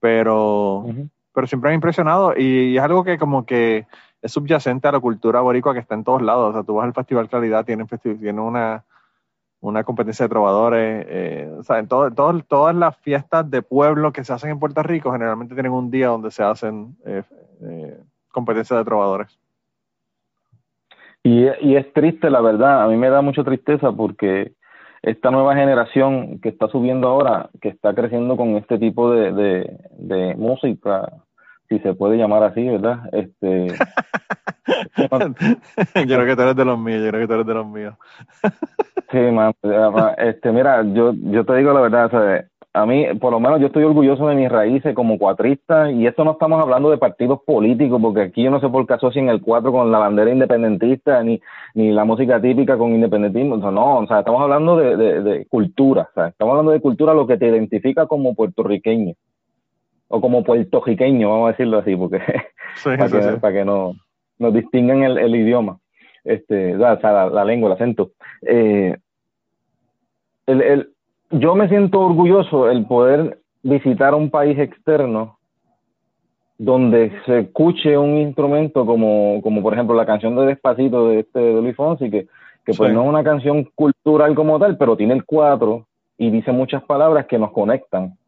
Pero, 0.00 0.86
pero 1.32 1.46
siempre 1.46 1.70
me 1.70 1.72
ha 1.72 1.74
impresionado 1.74 2.34
y, 2.36 2.76
es 2.76 2.82
algo 2.82 3.02
que 3.02 3.18
como 3.18 3.44
que 3.44 3.86
es 4.22 4.32
subyacente 4.32 4.86
a 4.88 4.92
la 4.92 5.00
cultura 5.00 5.40
boricua 5.40 5.74
que 5.74 5.80
está 5.80 5.94
en 5.94 6.04
todos 6.04 6.22
lados. 6.22 6.50
O 6.50 6.52
sea, 6.52 6.62
tú 6.62 6.74
vas 6.74 6.84
al 6.84 6.94
Festival 6.94 7.28
Claridad, 7.28 7.64
tienen, 7.64 7.88
tienen 7.88 8.38
una, 8.38 8.84
una 9.60 9.84
competencia 9.84 10.24
de 10.24 10.28
trovadores. 10.30 11.06
Eh, 11.08 11.50
o 11.58 11.62
sea, 11.62 11.78
en 11.78 11.88
todo, 11.88 12.10
todas 12.42 12.74
las 12.74 12.96
fiestas 12.98 13.50
de 13.50 13.62
pueblo 13.62 14.12
que 14.12 14.24
se 14.24 14.32
hacen 14.32 14.50
en 14.50 14.58
Puerto 14.58 14.82
Rico 14.82 15.12
generalmente 15.12 15.54
tienen 15.54 15.72
un 15.72 15.90
día 15.90 16.08
donde 16.08 16.30
se 16.30 16.42
hacen 16.42 16.96
eh, 17.04 17.22
eh, 17.62 17.98
competencias 18.30 18.78
de 18.78 18.84
trovadores. 18.84 19.38
Y, 21.24 21.46
es 21.46 21.92
triste, 21.92 22.30
la 22.30 22.40
verdad, 22.40 22.84
a 22.84 22.88
mí 22.88 22.96
me 22.96 23.10
da 23.10 23.20
mucha 23.20 23.44
tristeza 23.44 23.92
porque 23.92 24.52
esta 25.02 25.30
nueva 25.30 25.54
generación 25.54 26.38
que 26.38 26.48
está 26.48 26.68
subiendo 26.68 27.08
ahora, 27.08 27.50
que 27.60 27.68
está 27.68 27.94
creciendo 27.94 28.36
con 28.36 28.56
este 28.56 28.78
tipo 28.78 29.10
de 29.10 30.34
música, 30.38 31.12
si 31.68 31.78
se 31.80 31.94
puede 31.94 32.16
llamar 32.16 32.42
así, 32.42 32.66
¿verdad? 32.68 33.00
Este, 33.12 33.68
yo 34.98 36.16
creo 36.16 36.26
que 36.26 36.36
tú 36.36 36.42
eres 36.42 36.56
de 36.56 36.64
los 36.64 36.78
míos, 36.78 37.02
yo 37.02 37.10
creo 37.10 37.20
que 37.22 37.26
tú 37.26 37.34
eres 37.34 37.46
de 37.46 37.54
los 37.54 37.66
míos. 37.66 37.94
sí, 39.10 39.18
man, 39.18 39.52
este, 40.18 40.52
mira, 40.52 40.82
yo, 40.82 41.12
yo 41.14 41.44
te 41.44 41.56
digo 41.56 41.72
la 41.72 41.80
verdad, 41.80 42.10
¿sabes? 42.10 42.46
a 42.78 42.86
mí, 42.86 43.06
por 43.20 43.32
lo 43.32 43.40
menos 43.40 43.60
yo 43.60 43.66
estoy 43.66 43.82
orgulloso 43.84 44.28
de 44.28 44.36
mis 44.36 44.48
raíces 44.48 44.94
como 44.94 45.18
cuatrista 45.18 45.90
y 45.90 46.06
esto 46.06 46.24
no 46.24 46.32
estamos 46.32 46.60
hablando 46.60 46.90
de 46.90 46.98
partidos 46.98 47.40
políticos 47.44 48.00
porque 48.00 48.22
aquí 48.22 48.42
yo 48.42 48.50
no 48.50 48.60
sé 48.60 48.68
por 48.68 48.86
qué 48.86 48.94
asocian 48.94 49.28
el 49.28 49.40
cuatro 49.40 49.72
con 49.72 49.90
la 49.90 49.98
bandera 49.98 50.30
independentista 50.30 51.22
ni, 51.22 51.40
ni 51.74 51.90
la 51.90 52.04
música 52.04 52.40
típica 52.40 52.76
con 52.76 52.94
independentismo, 52.94 53.56
no, 53.56 53.98
o 53.98 54.06
sea, 54.06 54.20
estamos 54.20 54.42
hablando 54.42 54.76
de, 54.76 54.96
de, 54.96 55.46
cultura, 55.46 56.08
o 56.10 56.14
sea, 56.14 56.28
estamos 56.28 56.52
hablando 56.52 56.72
de 56.72 56.80
cultura 56.80 57.14
lo 57.14 57.26
que 57.26 57.36
te 57.36 57.48
identifica 57.48 58.06
como 58.06 58.34
puertorriqueño 58.34 59.14
o 60.08 60.20
como 60.20 60.42
puertorriqueño, 60.42 61.30
vamos 61.30 61.48
a 61.48 61.50
decirlo 61.52 61.78
así, 61.78 61.94
porque 61.96 62.18
para, 62.84 63.08
que, 63.08 63.36
para, 63.38 63.54
que, 63.54 63.64
no 63.64 63.94
nos 64.38 64.54
distingan 64.54 65.02
el, 65.02 65.18
el 65.18 65.34
idioma, 65.36 65.78
este, 66.24 66.76
o 66.76 67.00
sea, 67.00 67.12
la, 67.12 67.26
la 67.30 67.44
lengua, 67.44 67.68
el 67.68 67.74
acento. 67.74 68.12
Eh, 68.42 68.96
el, 70.46 70.62
el, 70.62 70.88
yo 71.30 71.54
me 71.54 71.68
siento 71.68 72.00
orgulloso 72.00 72.70
el 72.70 72.86
poder 72.86 73.38
visitar 73.62 74.14
un 74.14 74.30
país 74.30 74.58
externo 74.58 75.38
donde 76.58 77.12
se 77.24 77.40
escuche 77.40 77.96
un 77.96 78.16
instrumento 78.18 78.84
como, 78.84 79.40
como 79.42 79.62
por 79.62 79.74
ejemplo 79.74 79.94
la 79.94 80.06
canción 80.06 80.34
de 80.36 80.46
Despacito 80.46 81.08
de 81.08 81.20
este 81.20 81.38
de 81.38 81.62
Luis 81.62 81.76
Fonsi, 81.76 82.10
que, 82.10 82.26
que 82.64 82.74
pues 82.74 82.92
no 82.92 83.02
es 83.02 83.08
una 83.08 83.22
canción 83.22 83.64
cultural 83.74 84.34
como 84.34 84.58
tal, 84.58 84.76
pero 84.76 84.96
tiene 84.96 85.14
el 85.14 85.24
cuatro 85.24 85.86
y 86.16 86.30
dice 86.30 86.50
muchas 86.50 86.82
palabras 86.82 87.26
que 87.26 87.38
nos 87.38 87.52
conectan. 87.52 88.18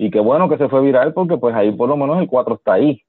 Y 0.00 0.10
qué 0.10 0.20
bueno 0.20 0.48
que 0.48 0.56
se 0.56 0.68
fue 0.68 0.80
viral 0.80 1.12
porque 1.12 1.36
pues 1.36 1.54
ahí 1.54 1.70
por 1.72 1.88
lo 1.88 1.96
menos 1.96 2.18
el 2.20 2.26
cuatro 2.26 2.54
está 2.54 2.74
ahí. 2.74 3.02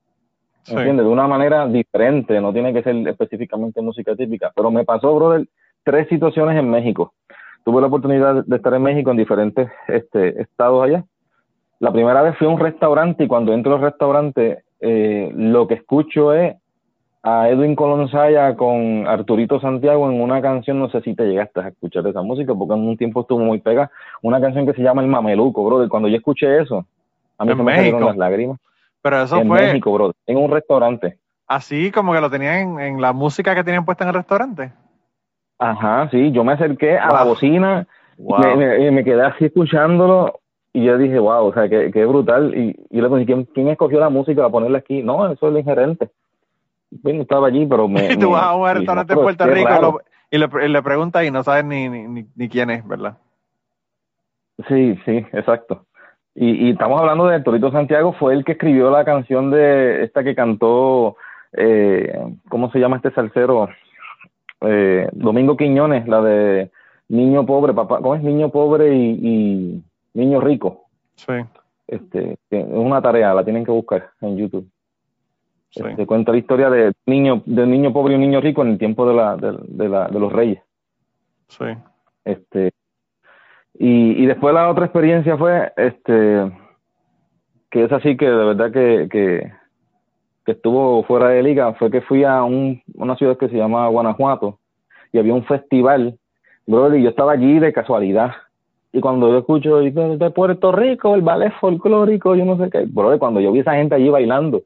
¿Entiendes? 0.68 1.06
De 1.06 1.12
una 1.12 1.28
manera 1.28 1.66
diferente, 1.68 2.40
no 2.42 2.52
tiene 2.52 2.74
que 2.74 2.84
ser 2.84 2.96
específicamente 3.08 3.82
música 3.82 4.16
típica. 4.16 4.52
Pero 4.56 4.70
me 4.70 4.84
pasó, 4.84 5.16
brother, 5.16 5.48
tres 5.84 6.08
situaciones 6.10 6.58
en 6.58 6.70
México 6.70 7.14
tuve 7.64 7.82
la 7.82 7.88
oportunidad 7.88 8.44
de 8.46 8.56
estar 8.56 8.74
en 8.74 8.84
México 8.84 9.12
en 9.12 9.18
diferentes 9.18 9.70
este, 9.88 10.42
estados 10.42 10.84
allá. 10.84 11.06
La 11.80 11.92
primera 11.92 12.22
vez 12.22 12.38
fui 12.38 12.48
a 12.48 12.50
un 12.50 12.60
restaurante 12.60 13.24
y 13.24 13.28
cuando 13.28 13.54
entro 13.54 13.76
al 13.76 13.82
restaurante 13.82 14.64
eh, 14.80 15.32
lo 15.36 15.68
que 15.68 15.76
escucho 15.76 16.34
es 16.34 16.56
a 17.24 17.50
Edwin 17.50 17.76
Colonsaya 17.76 18.56
con 18.56 19.06
Arturito 19.08 19.60
Santiago 19.60 20.10
en 20.10 20.22
una 20.22 20.42
canción, 20.42 20.80
no 20.80 20.90
sé 20.90 21.02
si 21.02 21.14
te 21.16 21.26
llegaste 21.26 21.60
a 21.60 21.68
escuchar 21.68 22.06
esa 22.08 22.22
música, 22.22 22.54
porque 22.56 22.74
en 22.74 22.88
un 22.88 22.98
tiempo 22.98 23.22
estuvo 23.22 23.40
muy 23.40 23.60
pega, 23.60 23.92
una 24.22 24.42
canción 24.42 24.66
que 24.66 24.74
se 24.74 24.82
llama 24.82 25.02
El 25.02 25.08
Mameluco, 25.08 25.64
brother. 25.64 25.88
Cuando 25.88 26.08
yo 26.08 26.18
escuché 26.18 26.62
eso, 26.62 26.86
a 27.38 27.46
mí 27.46 27.56
se 27.56 27.64
me 27.64 27.76
salieron 27.76 28.06
las 28.06 28.18
lágrimas. 28.18 28.60
Pero 29.02 29.22
eso 29.22 29.38
en 29.38 29.48
fue... 29.48 29.62
México, 29.62 29.94
brother, 29.94 30.16
en 30.26 30.38
un 30.38 30.52
restaurante. 30.52 31.18
Así 31.48 31.92
como 31.92 32.14
que 32.14 32.22
lo 32.22 32.30
tenían 32.30 32.56
en, 32.56 32.80
en 32.80 33.02
la 33.02 33.14
música 33.14 33.54
que 33.54 33.64
tenían 33.64 33.86
puesta 33.86 34.04
en 34.04 34.10
el 34.10 34.16
restaurante. 34.16 34.72
Ajá, 35.60 36.10
sí, 36.10 36.32
yo 36.32 36.44
me 36.44 36.54
acerqué 36.54 36.98
a 36.98 37.12
la 37.12 37.24
bocina 37.24 37.88
y 38.18 38.58
me, 38.58 38.92
me, 38.92 39.04
quedé 39.04 39.22
así 39.22 39.46
escuchándolo 39.46 40.40
y 40.74 40.86
yo 40.86 40.98
dije, 40.98 41.20
wow, 41.20 41.46
o 41.46 41.54
sea, 41.54 41.70
qué, 41.70 41.92
qué 41.92 42.06
brutal. 42.06 42.56
Y, 42.58 42.76
y 42.90 42.96
le 42.96 43.02
pregunté, 43.02 43.26
¿quién, 43.26 43.46
¿quién 43.46 43.68
escogió 43.68 44.00
la 44.00 44.10
música 44.10 44.42
para 44.42 44.52
ponerla 44.52 44.80
aquí? 44.80 45.04
No, 45.04 45.32
eso 45.32 45.48
es 45.48 45.54
el 45.54 45.60
ingerente. 45.60 46.10
Bueno, 46.92 47.22
estaba 47.24 47.48
allí, 47.48 47.66
pero 47.66 47.88
me... 47.88 48.14
Y 48.14 48.18
tú 48.20 48.32
vas 48.32 48.44
a 48.44 48.56
un 48.56 48.70
restaurante 48.70 49.14
en 49.14 49.20
Puerto 49.20 49.46
"Qué 49.46 49.52
Rico 49.52 49.70
raro". 49.70 49.82
lo- 49.94 50.02
y, 50.30 50.38
le, 50.38 50.48
y 50.66 50.70
le 50.70 50.82
preguntas 50.84 51.24
y 51.26 51.32
no 51.32 51.44
sabes 51.44 51.66
ni, 51.66 51.90
ni, 51.90 52.26
ni, 52.36 52.50
quién 52.50 52.70
es, 52.70 52.88
¿verdad? 52.88 53.18
Sí, 54.68 54.98
sí, 55.06 55.26
exacto. 55.34 55.86
Y, 56.36 56.68
y 56.68 56.72
estamos 56.72 57.00
hablando 57.02 57.28
de 57.28 57.42
Torito 57.42 57.72
Santiago, 57.72 58.14
fue 58.14 58.34
el 58.34 58.46
que 58.46 58.54
escribió 58.54 58.90
la 58.92 59.04
canción 59.04 59.52
de 59.52 60.04
esta 60.04 60.24
que 60.24 60.36
cantó, 60.36 61.18
eh, 61.54 62.14
¿cómo 62.48 62.72
se 62.72 62.80
llama 62.80 62.98
este 62.98 63.12
salsero? 63.12 63.68
Eh, 64.62 65.10
Domingo 65.12 65.58
Quiñones, 65.58 66.08
la 66.08 66.22
de 66.22 66.72
Niño 67.10 67.46
Pobre, 67.46 67.74
papá, 67.74 67.98
¿cómo 67.98 68.16
es? 68.16 68.24
Niño 68.24 68.50
Pobre 68.50 68.96
y, 68.96 69.20
y 69.22 69.84
Niño 70.14 70.40
Rico. 70.40 70.86
Sí, 71.16 71.34
Este, 71.88 72.38
es 72.50 72.66
una 72.70 73.02
tarea, 73.02 73.34
la 73.34 73.44
tienen 73.44 73.66
que 73.66 73.72
buscar 73.72 74.12
en 74.22 74.38
YouTube. 74.38 74.70
Sí. 75.72 75.84
Se 75.96 76.06
cuenta 76.06 76.32
la 76.32 76.38
historia 76.38 76.70
de 76.70 76.94
niño, 77.06 77.42
de 77.46 77.64
un 77.64 77.72
niño 77.72 77.92
pobre 77.92 78.14
y 78.14 78.16
un 78.16 78.22
niño 78.22 78.42
rico 78.42 78.62
en 78.62 78.70
el 78.70 78.78
tiempo 78.78 79.08
de 79.08 79.16
la, 79.16 79.36
de, 79.38 79.58
de 79.68 79.90
la, 79.90 80.08
de 80.08 80.20
los 80.20 80.32
reyes. 80.32 80.62
sí. 81.48 81.66
Este, 82.24 82.72
y, 83.74 84.24
y 84.24 84.26
después 84.28 84.54
la 84.54 84.70
otra 84.70 84.86
experiencia 84.86 85.38
fue, 85.38 85.72
este, 85.76 86.52
que 87.72 87.86
es 87.86 87.92
así 87.92 88.16
que 88.16 88.26
de 88.30 88.46
verdad 88.46 88.72
que, 88.72 89.08
que, 89.10 89.52
que 90.46 90.52
estuvo 90.52 91.04
fuera 91.04 91.30
de 91.30 91.42
liga, 91.42 91.74
fue 91.74 91.90
que 91.90 92.02
fui 92.02 92.24
a 92.24 92.44
un, 92.44 92.82
una 92.94 93.16
ciudad 93.16 93.38
que 93.38 93.50
se 93.50 93.58
llama 93.58 93.88
Guanajuato 93.88 94.60
y 95.12 95.18
había 95.18 95.34
un 95.34 95.46
festival, 95.46 96.20
brother, 96.68 97.00
y 97.00 97.04
yo 97.04 97.10
estaba 97.10 97.32
allí 97.32 97.58
de 97.58 97.74
casualidad. 97.74 98.34
Y 98.94 99.00
cuando 99.00 99.30
yo 99.30 99.40
escucho 99.40 99.78
de, 99.78 99.90
de 99.92 100.30
Puerto 100.30 100.72
Rico, 100.72 101.16
el 101.16 101.22
ballet 101.22 101.54
folclórico, 101.60 102.36
yo 102.36 102.46
no 102.46 102.58
sé 102.58 102.70
qué, 102.70 102.86
brother, 102.86 103.18
cuando 103.18 103.40
yo 103.40 103.52
vi 103.52 103.60
a 103.60 103.62
esa 103.62 103.76
gente 103.76 103.96
allí 103.96 104.10
bailando 104.10 104.62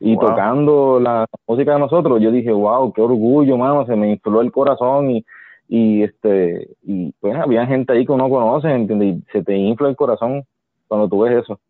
y 0.00 0.16
Wow. 0.16 0.28
tocando 0.28 0.98
la 1.00 1.26
música 1.46 1.74
de 1.74 1.78
nosotros, 1.78 2.20
yo 2.20 2.30
dije, 2.32 2.50
wow, 2.50 2.92
qué 2.92 3.02
orgullo, 3.02 3.56
mano, 3.58 3.84
se 3.86 3.94
me 3.94 4.10
infló 4.10 4.40
el 4.40 4.50
corazón 4.50 5.10
y, 5.10 5.24
y 5.68 6.02
este 6.02 6.68
y 6.82 7.12
pues 7.20 7.36
había 7.36 7.66
gente 7.66 7.92
ahí 7.92 8.04
que 8.04 8.12
uno 8.12 8.28
conoce 8.28 8.68
¿entiendes? 8.72 9.18
y 9.18 9.32
se 9.32 9.44
te 9.44 9.56
infla 9.56 9.88
el 9.88 9.94
corazón 9.96 10.42
cuando 10.88 11.08
tú 11.08 11.20
ves 11.20 11.44
eso 11.44 11.60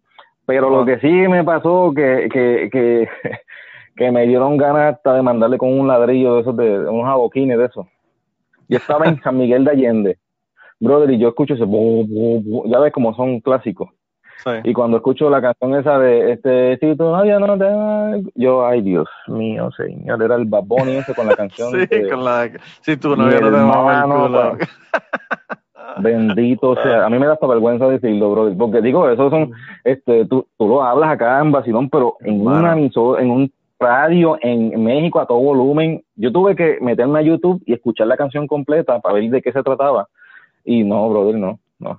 pero 0.46 0.70
lo 0.70 0.86
que 0.86 0.98
sí 1.00 1.10
me 1.10 1.44
pasó 1.44 1.92
que 1.94 2.28
que, 2.32 2.70
que 2.72 3.08
que 3.96 4.10
me 4.10 4.26
dieron 4.26 4.56
ganas 4.56 4.94
hasta 4.94 5.12
de 5.14 5.22
mandarle 5.22 5.58
con 5.58 5.78
un 5.78 5.86
ladrillo 5.86 6.36
de 6.36 6.40
esos 6.40 6.56
de, 6.56 6.78
de 6.78 6.88
unos 6.88 7.06
adoquines 7.06 7.58
de 7.58 7.66
esos. 7.66 7.86
Yo 8.66 8.78
estaba 8.78 9.06
en 9.06 9.20
San 9.22 9.36
Miguel 9.36 9.64
de 9.64 9.70
Allende. 9.72 10.18
Brother 10.80 11.10
y 11.10 11.18
yo 11.18 11.28
escucho 11.28 11.52
ese 11.52 11.64
bu, 11.64 12.06
bu, 12.06 12.42
bu, 12.42 12.70
ya 12.70 12.78
ves 12.78 12.92
como 12.94 13.14
son 13.14 13.40
clásicos 13.40 13.90
sí. 14.44 14.50
y 14.64 14.72
cuando 14.72 14.96
escucho 14.98 15.28
la 15.30 15.40
canción 15.40 15.74
esa 15.74 15.98
de 15.98 16.32
este 16.32 16.78
si 16.78 16.96
tu 16.96 17.04
novia 17.04 17.38
no 17.38 17.56
te 17.58 17.64
va", 17.64 18.12
yo 18.34 18.64
ay 18.66 18.82
Dios 18.82 19.08
mío 19.28 19.70
señor 19.76 20.22
era 20.22 20.34
el 20.36 20.44
baboni 20.46 20.96
ese 20.96 21.14
con 21.14 21.26
la 21.26 21.34
canción 21.36 21.70
Sí, 21.72 21.86
de- 21.86 22.08
con 22.08 22.24
la 22.24 22.50
si 22.80 22.96
tu 22.96 23.10
Mi 23.10 23.16
novio 23.24 23.40
no 23.40 23.50
te 23.50 23.56
mama 23.64 23.98
el 23.98 24.10
culo. 24.10 24.58
pa. 24.58 24.58
Bendito 26.00 26.74
sea. 26.76 27.04
A 27.06 27.10
mí 27.10 27.18
me 27.18 27.26
da 27.26 27.32
hasta 27.34 27.46
vergüenza 27.46 27.88
decirlo, 27.88 28.30
brother. 28.30 28.56
Porque 28.56 28.80
digo, 28.80 29.08
eso 29.08 29.28
son, 29.28 29.50
este, 29.84 30.24
tú, 30.26 30.46
tú 30.56 30.68
lo 30.68 30.82
hablas 30.82 31.10
acá 31.10 31.40
en 31.40 31.50
Basilón, 31.52 31.90
pero 31.90 32.16
en 32.20 32.36
Hermano. 32.38 32.58
una 32.60 33.18
en 33.20 33.30
un 33.30 33.52
radio 33.78 34.38
en 34.40 34.82
México 34.82 35.20
a 35.20 35.26
todo 35.26 35.38
volumen. 35.40 36.02
Yo 36.14 36.30
tuve 36.32 36.54
que 36.54 36.78
meterme 36.80 37.18
a 37.18 37.22
YouTube 37.22 37.62
y 37.66 37.72
escuchar 37.72 38.06
la 38.06 38.16
canción 38.16 38.46
completa 38.46 39.00
para 39.00 39.14
ver 39.14 39.30
de 39.30 39.42
qué 39.42 39.52
se 39.52 39.62
trataba. 39.62 40.06
Y 40.64 40.84
no, 40.84 41.08
brother, 41.10 41.34
no, 41.36 41.58
no. 41.78 41.98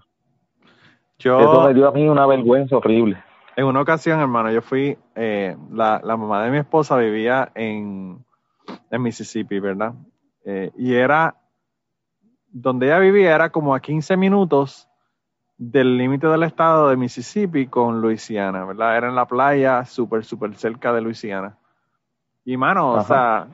Eso 1.24 1.68
me 1.68 1.74
dio 1.74 1.88
a 1.88 1.92
mí 1.92 2.08
una 2.08 2.26
vergüenza 2.26 2.78
horrible. 2.78 3.22
en 3.56 3.66
una 3.66 3.82
ocasión, 3.82 4.20
hermano, 4.20 4.52
yo 4.52 4.62
fui, 4.62 4.98
eh, 5.16 5.56
la, 5.72 6.02
la 6.04 6.18
mamá 6.18 6.44
de 6.44 6.52
mi 6.52 6.58
esposa 6.58 6.98
vivía 6.98 7.52
en, 7.56 8.24
en 8.90 9.02
Mississippi, 9.02 9.60
¿verdad? 9.60 9.94
Eh, 10.46 10.72
y 10.78 10.94
era, 10.96 11.36
donde 12.48 12.88
ella 12.88 13.00
vivía 13.00 13.36
era 13.36 13.50
como 13.50 13.76
a 13.76 13.80
15 13.80 14.18
minutos 14.18 14.88
del 15.58 15.98
límite 15.98 16.26
del 16.26 16.44
estado 16.44 16.90
de 16.90 16.98
Mississippi 16.98 17.68
con 17.68 18.02
Luisiana, 18.02 18.66
¿verdad? 18.66 18.98
Era 18.98 19.10
en 19.10 19.16
la 19.16 19.28
playa, 19.28 19.86
súper, 19.86 20.26
súper 20.26 20.56
cerca 20.56 20.92
de 20.92 21.02
Luisiana. 21.02 21.58
Y, 22.44 22.58
mano, 22.58 22.94
o 22.94 23.02
sea, 23.02 23.48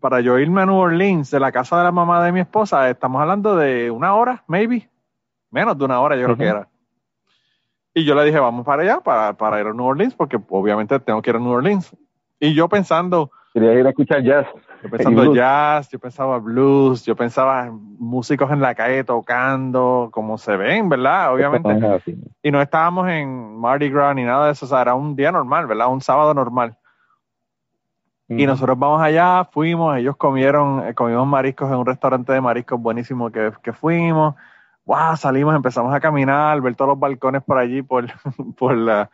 para 0.00 0.20
yo 0.20 0.38
irme 0.38 0.62
a 0.62 0.66
New 0.66 0.76
Orleans 0.76 1.30
de 1.30 1.38
la 1.38 1.52
casa 1.52 1.76
de 1.76 1.84
la 1.84 1.92
mamá 1.92 2.24
de 2.24 2.32
mi 2.32 2.40
esposa, 2.40 2.88
estamos 2.88 3.20
hablando 3.20 3.56
de 3.56 3.90
una 3.90 4.14
hora, 4.14 4.42
maybe. 4.46 4.88
Menos 5.50 5.76
de 5.76 5.84
una 5.84 6.00
hora, 6.00 6.16
yo 6.16 6.24
creo 6.24 6.36
que 6.36 6.46
era. 6.46 6.68
Y 7.94 8.04
yo 8.04 8.14
le 8.14 8.24
dije, 8.24 8.40
vamos 8.40 8.66
para 8.66 8.82
allá, 8.82 9.00
para, 9.00 9.34
para 9.34 9.60
ir 9.60 9.66
a 9.68 9.72
New 9.72 9.84
Orleans, 9.84 10.14
porque 10.14 10.38
obviamente 10.48 10.98
tengo 11.00 11.22
que 11.22 11.30
ir 11.30 11.36
a 11.36 11.38
New 11.38 11.52
Orleans. 11.52 11.96
Y 12.40 12.52
yo 12.52 12.68
pensando, 12.68 13.30
Quería 13.54 13.72
ir 13.74 13.86
a 13.86 13.90
escuchar 13.90 14.20
jazz. 14.20 14.48
yo 14.82 14.90
pensando 14.90 15.32
jazz, 15.32 15.88
yo 15.88 16.00
pensaba 16.00 16.38
blues, 16.38 17.04
yo 17.04 17.14
pensaba 17.14 17.66
en 17.66 17.96
músicos 18.00 18.50
en 18.50 18.60
la 18.60 18.74
calle 18.74 19.04
tocando, 19.04 20.08
como 20.10 20.38
se 20.38 20.56
ven, 20.56 20.88
¿verdad? 20.88 21.32
Obviamente. 21.32 21.70
Y 22.42 22.50
no 22.50 22.60
estábamos 22.60 23.08
en 23.08 23.56
Mardi 23.56 23.90
Gras 23.90 24.16
ni 24.16 24.24
nada 24.24 24.46
de 24.46 24.52
eso, 24.52 24.66
o 24.66 24.68
sea, 24.68 24.80
era 24.82 24.96
un 24.96 25.14
día 25.14 25.30
normal, 25.30 25.68
¿verdad? 25.68 25.86
Un 25.86 26.00
sábado 26.00 26.34
normal. 26.34 26.76
Y 28.28 28.44
nosotros 28.44 28.76
vamos 28.76 29.00
allá, 29.00 29.44
fuimos, 29.44 29.96
ellos 29.98 30.16
comieron, 30.16 30.88
eh, 30.88 30.94
comimos 30.94 31.26
mariscos 31.28 31.70
en 31.70 31.76
un 31.76 31.86
restaurante 31.86 32.32
de 32.32 32.40
mariscos 32.40 32.80
buenísimo 32.80 33.30
que, 33.30 33.52
que 33.62 33.72
fuimos. 33.72 34.34
Wow, 34.86 35.16
salimos, 35.16 35.54
empezamos 35.54 35.94
a 35.94 36.00
caminar, 36.00 36.60
ver 36.60 36.74
todos 36.74 36.90
los 36.90 36.98
balcones 36.98 37.42
por 37.42 37.58
allí, 37.58 37.82
por, 37.82 38.06
por 38.58 38.76
la, 38.76 39.10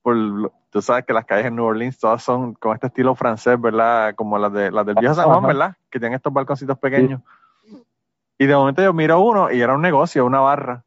por, 0.00 0.52
tú 0.70 0.82
sabes 0.82 1.04
que 1.04 1.12
las 1.12 1.24
calles 1.24 1.46
en 1.46 1.56
New 1.56 1.64
Orleans 1.64 1.98
todas 1.98 2.22
son 2.22 2.54
con 2.54 2.74
este 2.74 2.86
estilo 2.88 3.14
francés, 3.14 3.60
¿verdad? 3.60 4.14
Como 4.14 4.38
las 4.38 4.52
de 4.52 4.70
las 4.70 4.86
del 4.86 4.96
viejo 4.96 5.14
San 5.14 5.26
Juan. 5.26 5.46
¿verdad? 5.46 5.76
Que 5.90 5.98
tienen 5.98 6.16
estos 6.16 6.32
balconcitos 6.32 6.78
pequeños. 6.78 7.20
Y 8.38 8.46
de 8.46 8.56
momento 8.56 8.82
yo 8.82 8.92
miro 8.92 9.20
uno 9.20 9.52
y 9.52 9.60
era 9.60 9.74
un 9.74 9.82
negocio, 9.82 10.26
una 10.26 10.40
barra. 10.40 10.84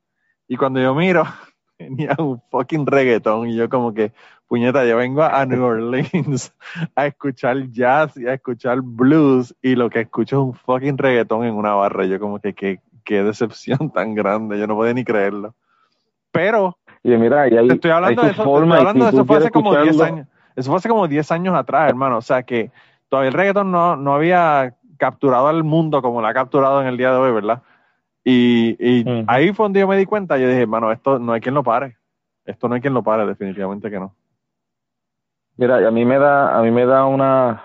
Y 0.48 0.58
cuando 0.58 0.82
yo 0.82 0.94
miro, 0.94 1.24
tenía 1.78 2.16
un 2.18 2.42
fucking 2.50 2.86
reggaetón 2.86 3.50
y 3.50 3.56
yo 3.56 3.70
como 3.70 3.94
que, 3.94 4.12
puñeta, 4.48 4.86
yo 4.86 4.98
vengo 4.98 5.24
a 5.24 5.46
New 5.46 5.64
Orleans 5.64 6.54
a 6.96 7.06
escuchar 7.06 7.70
jazz 7.70 8.18
y 8.18 8.28
a 8.28 8.34
escuchar 8.34 8.82
blues 8.82 9.56
y 9.62 9.76
lo 9.76 9.90
que 9.90 10.02
escucho 10.02 10.36
es 10.36 10.48
un 10.48 10.54
fucking 10.54 10.98
reggaetón 10.98 11.46
en 11.46 11.54
una 11.56 11.74
barra. 11.76 12.06
Yo 12.06 12.20
como 12.20 12.40
que, 12.40 12.54
qué, 12.54 12.82
qué 13.06 13.24
decepción 13.24 13.90
tan 13.94 14.16
grande, 14.16 14.60
yo 14.60 14.68
no 14.68 14.76
podía 14.76 14.94
ni 14.94 15.06
creerlo. 15.06 15.56
Pero 16.32 16.78
Y 17.04 17.12
mira, 17.12 17.48
y 17.48 17.56
hay, 17.56 17.68
te 17.68 17.74
estoy 17.76 17.92
hablando 17.92 18.24
de 18.24 18.32
eso, 18.32 18.44
te 18.44 18.50
estoy 18.50 18.78
hablando 18.78 19.06
de 19.06 19.12
si 19.12 19.16
eso 19.16 19.26
fue 19.26 19.38
hace 19.38 19.52
como 19.52 19.72
10 19.72 19.96
escucharlo- 19.96 20.04
años. 20.04 20.28
Eso 20.56 20.70
fue 20.70 20.78
hace 20.78 20.90
como 20.90 21.08
10 21.08 21.32
años 21.32 21.56
atrás, 21.56 21.90
hermano. 21.90 22.18
O 22.18 22.22
sea 22.22 22.44
que 22.44 22.72
todavía 23.10 23.30
el 23.30 23.34
reggaetón 23.34 23.72
no, 23.72 23.96
no 23.96 24.14
había 24.16 24.76
capturado 24.98 25.48
al 25.48 25.64
mundo 25.64 26.02
como 26.02 26.22
lo 26.22 26.28
ha 26.28 26.34
capturado 26.34 26.82
en 26.82 26.88
el 26.88 26.98
día 26.98 27.12
de 27.12 27.18
hoy, 27.18 27.32
¿verdad? 27.32 27.62
Y, 28.24 29.06
ahí 29.28 29.54
fue 29.54 29.66
donde 29.66 29.82
yo 29.82 29.88
me 29.88 29.98
di 29.98 30.06
cuenta, 30.06 30.38
yo 30.38 30.48
dije, 30.48 30.62
hermano, 30.62 30.92
esto 30.92 31.20
no 31.20 31.34
hay 31.34 31.42
quien 31.42 31.54
lo 31.54 31.64
pare. 31.64 31.98
Esto 32.44 32.68
no 32.68 32.76
hay 32.76 32.82
quien 32.82 32.94
lo 32.94 33.04
pare, 33.04 33.26
definitivamente 33.26 33.92
que 33.92 34.00
no. 34.00 34.16
Mira, 35.58 35.88
a 35.88 35.92
mí 35.92 36.06
me 36.06 36.18
da, 36.18 36.58
a 36.58 36.62
mí 36.64 36.72
me 36.72 36.86
da 36.86 37.06
una, 37.06 37.65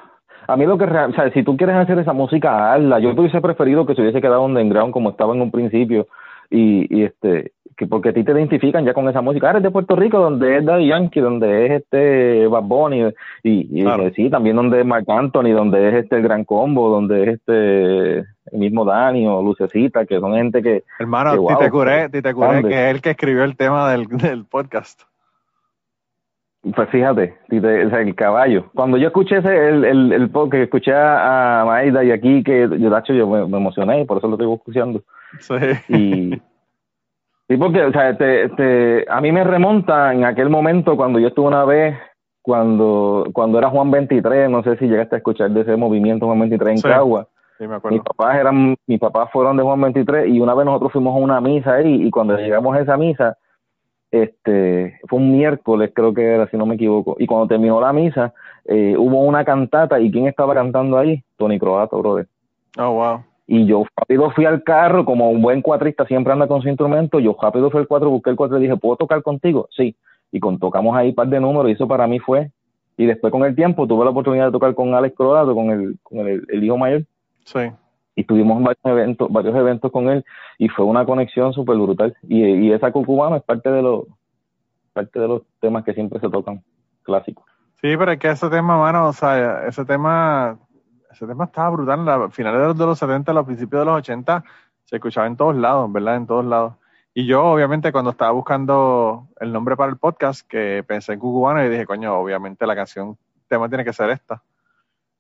a 0.53 0.57
mí 0.57 0.67
lo 0.67 0.77
que, 0.79 0.87
rea- 0.87 1.07
o 1.07 1.13
sea, 1.13 1.31
si 1.33 1.43
tú 1.43 1.57
quieres 1.57 1.77
hacer 1.77 1.99
esa 1.99 2.13
música, 2.13 2.73
hazla. 2.73 2.99
Yo 3.01 3.11
hubiese 3.11 3.41
preferido 3.41 3.87
que 3.87 3.95
se 3.95 4.03
hubiese 4.03 4.21
quedado 4.21 4.43
underground 4.45 4.93
como 4.93 5.11
estaba 5.11 5.35
en 5.35 5.43
un 5.43 5.51
principio 5.51 6.07
y, 6.51 6.87
y 6.95 7.05
este, 7.05 7.53
que 7.77 7.87
porque 7.87 8.09
a 8.11 8.13
ti 8.13 8.25
te 8.25 8.33
identifican 8.33 8.85
ya 8.85 8.93
con 8.93 9.09
esa 9.09 9.21
música. 9.23 9.47
Ah, 9.47 9.51
eres 9.53 9.63
de 9.63 9.71
Puerto 9.71 9.97
Rico, 9.97 10.19
donde 10.19 10.59
es 10.59 10.65
Daddy 10.65 10.89
Yankee, 10.89 11.21
donde 11.21 11.67
es 11.67 11.73
este 11.83 12.47
Bad 12.49 12.65
Bunny 12.65 13.05
y, 13.43 13.81
y 13.81 13.83
Claro. 13.85 14.03
eh, 14.07 14.13
sí, 14.15 14.29
también 14.29 14.57
donde 14.57 14.81
es 14.81 14.87
Marc 14.87 15.09
Anthony, 15.09 15.53
donde 15.55 15.89
es 15.89 15.95
este 16.05 16.17
el 16.17 16.23
Gran 16.23 16.45
Combo, 16.45 16.91
donde 16.91 17.23
es 17.23 17.29
este 17.39 18.19
el 18.19 18.59
mismo 18.59 18.85
Dani 18.85 19.27
o 19.29 19.41
Lucecita, 19.43 20.05
que 20.07 20.19
son 20.19 20.35
gente 20.35 20.61
que, 20.61 20.83
Hermano, 20.99 21.31
Que 21.33 21.39
guau, 21.39 21.59
Tite 21.59 21.71
Curé, 21.71 22.09
Tite 22.09 22.35
Curé, 22.35 22.63
que 22.65 22.69
es 22.89 22.95
el 22.97 23.01
que 23.01 23.11
escribió 23.11 23.45
el 23.45 23.57
tema 23.57 23.91
del, 23.93 24.07
del 24.09 24.45
podcast. 24.45 25.03
Pues 26.75 26.91
fíjate, 26.91 27.39
el 27.49 28.15
caballo. 28.15 28.67
Cuando 28.75 28.99
yo 28.99 29.07
escuché 29.09 29.39
ese, 29.39 29.69
el, 29.69 29.85
el, 29.85 30.13
el 30.13 30.29
podcast, 30.31 30.53
que 30.53 30.63
escuché 30.65 30.93
a, 30.95 31.63
Maida 31.67 32.05
y 32.05 32.11
aquí, 32.11 32.43
que 32.45 32.69
yo, 32.79 32.91
yo 33.15 33.27
me, 33.27 33.47
me 33.47 33.57
emocioné, 33.57 34.05
por 34.05 34.19
eso 34.19 34.29
lo 34.29 34.35
estoy 34.35 34.53
escuchando. 34.53 35.03
Sí. 35.39 35.55
Y, 35.89 36.43
sí, 37.49 37.57
porque, 37.57 37.83
o 37.83 37.93
sea, 37.93 38.15
te, 38.17 38.49
te- 38.51 39.07
a 39.09 39.21
mí 39.23 39.33
me 39.33 39.43
remonta 39.45 40.13
en 40.13 40.25
aquel 40.25 40.51
momento 40.51 40.97
cuando 40.97 41.19
yo 41.19 41.29
estuve 41.29 41.47
una 41.49 41.65
vez, 41.65 41.97
cuando, 42.43 43.25
cuando 43.33 43.59
era 43.59 43.71
Juan 43.71 43.91
23, 43.91 44.51
no 44.51 44.63
sé 44.63 44.77
si 44.77 44.87
llegaste 44.87 45.15
a 45.15 45.19
escuchar 45.19 45.51
de 45.51 45.63
ese 45.63 45.77
movimiento 45.77 46.27
Juan 46.27 46.41
23 46.41 46.71
en 46.73 46.79
Sí. 46.79 46.89
Cagua. 46.89 47.27
Sí, 47.57 47.65
me 47.65 47.69
Mis 47.69 47.77
acuerdo. 47.79 48.03
papás 48.05 48.37
eran, 48.37 48.75
mis 48.87 49.01
papás 49.01 49.31
fueron 49.33 49.57
de 49.57 49.63
Juan 49.63 49.81
23 49.81 50.29
y 50.29 50.41
una 50.41 50.55
vez 50.55 50.67
nosotros 50.67 50.93
fuimos 50.93 51.15
a 51.15 51.19
una 51.25 51.41
misa 51.41 51.75
ahí 51.75 52.07
y 52.07 52.11
cuando 52.11 52.37
llegamos 52.37 52.77
a 52.77 52.81
esa 52.81 52.97
misa, 52.99 53.37
este, 54.11 54.99
fue 55.09 55.19
un 55.19 55.33
miércoles 55.33 55.93
creo 55.95 56.13
que 56.13 56.25
era, 56.25 56.49
si 56.49 56.57
no 56.57 56.67
me 56.67 56.75
equivoco, 56.75 57.17
y 57.19 57.27
cuando 57.27 57.47
terminó 57.47 57.81
la 57.81 57.93
misa, 57.93 58.33
eh, 58.65 58.95
hubo 58.99 59.23
una 59.23 59.45
cantata 59.45 60.01
y 60.01 60.11
¿quién 60.11 60.27
estaba 60.27 60.55
cantando 60.55 60.99
ahí? 60.99 61.23
Tony 61.37 61.59
Croato, 61.59 61.99
brother. 61.99 62.27
Oh, 62.79 62.93
wow. 62.93 63.25
Y 63.47 63.67
yo 63.67 63.85
rápido 63.97 64.31
fui 64.31 64.45
al 64.45 64.63
carro, 64.63 65.05
como 65.05 65.31
un 65.31 65.43
buen 65.43 65.61
cuatrista 65.61 66.07
siempre 66.07 66.33
anda 66.33 66.47
con 66.47 66.63
su 66.63 66.69
instrumento, 66.69 67.19
yo 67.19 67.37
rápido 67.41 67.71
fui 67.71 67.81
al 67.81 67.89
cuatro, 67.89 68.11
busqué 68.11 68.31
el 68.31 68.37
cuatro 68.37 68.59
y 68.59 68.63
dije, 68.63 68.77
¿puedo 68.77 68.97
tocar 68.97 69.23
contigo? 69.23 69.69
Sí. 69.77 69.97
Y 70.33 70.39
con, 70.39 70.59
tocamos 70.59 70.97
ahí 70.97 71.09
un 71.09 71.15
par 71.15 71.27
de 71.27 71.41
números 71.41 71.69
y 71.69 71.73
eso 71.73 71.89
para 71.89 72.07
mí 72.07 72.21
fue 72.21 72.53
Y 72.97 73.07
después 73.07 73.33
con 73.33 73.45
el 73.45 73.57
tiempo 73.57 73.89
tuve 73.89 74.05
la 74.05 74.13
oportunidad 74.13 74.47
de 74.47 74.53
tocar 74.53 74.75
con 74.77 74.95
Alex 74.95 75.17
Colorado, 75.17 75.55
con 75.55 75.71
el, 75.71 75.99
con 76.05 76.29
el, 76.29 76.45
el 76.49 76.63
hijo 76.63 76.79
mayor, 76.79 77.03
Sí. 77.45 77.61
Y 78.15 78.25
tuvimos 78.25 78.63
varios 78.63 78.85
eventos, 78.85 79.31
varios 79.31 79.55
eventos 79.57 79.91
con 79.91 80.09
él 80.09 80.25
y 80.59 80.69
fue 80.69 80.85
una 80.85 81.05
conexión 81.05 81.53
súper 81.53 81.77
brutal. 81.77 82.17
Y, 82.29 82.45
y 82.45 82.73
esa 82.73 82.93
cucubano 82.93 83.37
es 83.37 83.43
parte 83.43 83.71
de 83.71 83.83
los 83.83 84.05
parte 84.93 85.21
de 85.21 85.29
los 85.29 85.43
temas 85.61 85.85
que 85.85 85.95
siempre 85.95 86.21
se 86.21 86.29
tocan, 86.29 86.63
clásicos. 87.03 87.45
Sí, 87.81 87.97
pero 87.97 88.13
es 88.13 88.19
que 88.19 88.29
ese 88.29 88.51
tema, 88.51 88.77
mano, 88.79 89.09
o 89.09 89.13
sea, 89.13 89.67
ese 89.67 89.85
tema, 89.85 90.59
ese 91.11 91.27
tema 91.27 91.45
estaba 91.45 91.71
brutal. 91.71 92.07
A 92.09 92.31
finales 92.31 92.61
de 92.61 92.67
los, 92.67 92.79
de 92.79 92.87
los 92.87 92.99
70, 92.99 93.31
a 93.31 93.35
los 93.35 93.47
principios 93.47 93.81
de 93.81 93.87
los 93.87 93.99
80, 93.99 94.45
se 94.85 94.97
escuchaba 94.97 95.27
en 95.27 95.37
todos 95.37 95.57
lados, 95.57 95.91
¿verdad? 95.91 96.17
En 96.17 96.27
todos 96.27 96.45
lados. 96.45 96.75
Y 97.15 97.27
yo, 97.27 97.45
obviamente, 97.45 97.91
cuando 97.91 98.11
estaba 98.11 98.33
buscando 98.33 99.29
el 99.41 99.53
nombre 99.53 99.77
para 99.77 99.91
el 99.91 99.99
podcast, 99.99 100.47
que 100.47 100.85
pensé 100.87 101.15
en 101.15 101.21
Cucubano 101.21 101.65
y 101.65 101.69
dije, 101.69 101.87
coño, 101.87 102.15
obviamente 102.15 102.67
la 102.67 102.77
canción 102.77 103.17
tema 103.49 103.69
tiene 103.69 103.85
que 103.85 103.93
ser 103.93 104.11
esta. 104.11 104.43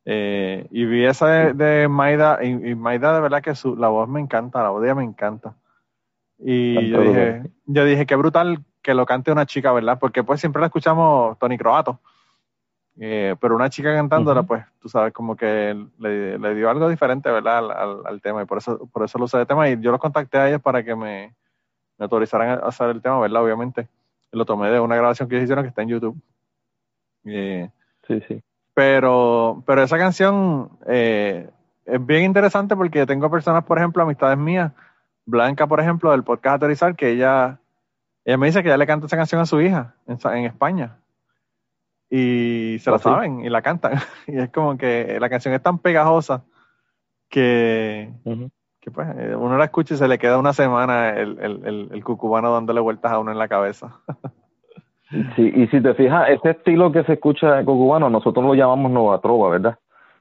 Eh, 0.06 0.66
y 0.70 0.84
vi 0.86 1.04
esa 1.04 1.28
de, 1.28 1.52
de 1.54 1.88
Maida, 1.88 2.38
y, 2.42 2.70
y 2.70 2.74
Maida 2.74 3.12
de 3.14 3.20
verdad 3.20 3.42
que 3.42 3.54
su, 3.54 3.76
la 3.76 3.88
voz 3.88 4.08
me 4.08 4.20
encanta, 4.20 4.62
la 4.62 4.70
voz 4.70 4.80
de 4.82 4.88
ella 4.88 4.94
me 4.94 5.04
encanta. 5.04 5.54
Y 6.38 6.88
yo 6.90 7.00
dije, 7.02 7.50
yo 7.66 7.84
dije, 7.84 8.06
qué 8.06 8.16
brutal 8.16 8.64
que 8.82 8.94
lo 8.94 9.04
cante 9.04 9.30
una 9.30 9.44
chica, 9.46 9.72
¿verdad? 9.72 9.98
Porque 9.98 10.24
pues 10.24 10.40
siempre 10.40 10.60
la 10.60 10.66
escuchamos 10.66 11.38
Tony 11.38 11.58
Croato. 11.58 11.98
Eh, 12.98 13.36
pero 13.40 13.54
una 13.56 13.70
chica 13.70 13.94
cantándola, 13.94 14.40
pues, 14.46 14.64
tú 14.80 14.88
sabes, 14.88 15.12
como 15.12 15.36
que 15.36 15.74
le, 15.98 16.38
le 16.38 16.54
dio 16.54 16.68
algo 16.68 16.88
diferente, 16.88 17.30
¿verdad? 17.30 17.58
Al, 17.58 17.70
al- 17.70 18.06
al 18.06 18.20
tema. 18.20 18.42
Y 18.42 18.46
por 18.46 18.58
eso, 18.58 18.86
por 18.92 19.04
eso 19.04 19.18
lo 19.18 19.24
usé 19.26 19.38
de 19.38 19.46
tema. 19.46 19.68
Y 19.68 19.80
yo 19.80 19.90
los 19.90 20.00
contacté 20.00 20.38
a 20.38 20.48
ellos 20.48 20.60
para 20.62 20.82
que 20.82 20.94
me, 20.96 21.34
me 21.98 22.04
autorizaran 22.04 22.48
a 22.50 22.66
hacer 22.66 22.90
el 22.90 23.00
tema, 23.02 23.20
¿verdad? 23.20 23.42
Obviamente. 23.44 23.88
Y 24.32 24.36
lo 24.38 24.44
tomé 24.44 24.70
de 24.70 24.80
una 24.80 24.96
grabación 24.96 25.28
que 25.28 25.36
ellos 25.36 25.44
hicieron 25.44 25.64
que 25.64 25.68
está 25.68 25.82
en 25.82 25.88
YouTube. 25.88 26.16
Eh, 27.24 27.70
Sí, 28.06 28.20
sí. 28.26 28.42
Pero, 28.74 29.62
pero 29.66 29.82
esa 29.82 29.98
canción 29.98 30.70
eh, 30.86 31.50
es 31.84 32.06
bien 32.06 32.24
interesante 32.24 32.76
porque 32.76 33.06
tengo 33.06 33.30
personas, 33.30 33.64
por 33.64 33.78
ejemplo, 33.78 34.02
amistades 34.02 34.38
mías, 34.38 34.72
Blanca, 35.26 35.66
por 35.66 35.80
ejemplo, 35.80 36.10
del 36.10 36.24
podcast 36.24 36.56
Aterrizar, 36.56 36.96
que 36.96 37.10
ella, 37.10 37.60
ella 38.24 38.36
me 38.38 38.46
dice 38.46 38.62
que 38.62 38.68
ella 38.68 38.76
le 38.76 38.86
canta 38.86 39.06
esa 39.06 39.16
canción 39.16 39.40
a 39.40 39.46
su 39.46 39.60
hija 39.60 39.94
en, 40.06 40.44
España. 40.44 40.98
Y 42.08 42.78
se 42.80 42.90
la 42.90 42.96
¿Ah, 42.96 42.98
sí? 42.98 43.04
saben 43.04 43.44
y 43.44 43.50
la 43.50 43.62
cantan. 43.62 43.94
y 44.26 44.38
es 44.38 44.50
como 44.50 44.76
que 44.76 45.18
la 45.20 45.28
canción 45.28 45.54
es 45.54 45.62
tan 45.62 45.78
pegajosa 45.78 46.44
que, 47.28 48.12
que 48.80 48.90
pues, 48.90 49.08
eh, 49.16 49.36
uno 49.36 49.56
la 49.56 49.64
escucha 49.64 49.94
y 49.94 49.96
se 49.96 50.08
le 50.08 50.18
queda 50.18 50.38
una 50.38 50.52
semana 50.52 51.10
el, 51.10 51.38
el, 51.38 51.66
el, 51.66 51.88
el 51.92 52.04
cucubano 52.04 52.52
dándole 52.52 52.80
vueltas 52.80 53.12
a 53.12 53.18
uno 53.18 53.30
en 53.30 53.38
la 53.38 53.48
cabeza. 53.48 54.00
Sí, 55.34 55.52
y 55.56 55.66
si 55.68 55.80
te 55.80 55.94
fijas, 55.94 56.28
ese 56.30 56.50
estilo 56.50 56.92
que 56.92 57.02
se 57.04 57.14
escucha 57.14 57.64
cubano, 57.64 58.08
nosotros 58.08 58.44
lo 58.44 58.54
llamamos 58.54 58.92
Nova 58.92 59.20
Trova, 59.20 59.50
¿verdad? 59.50 59.76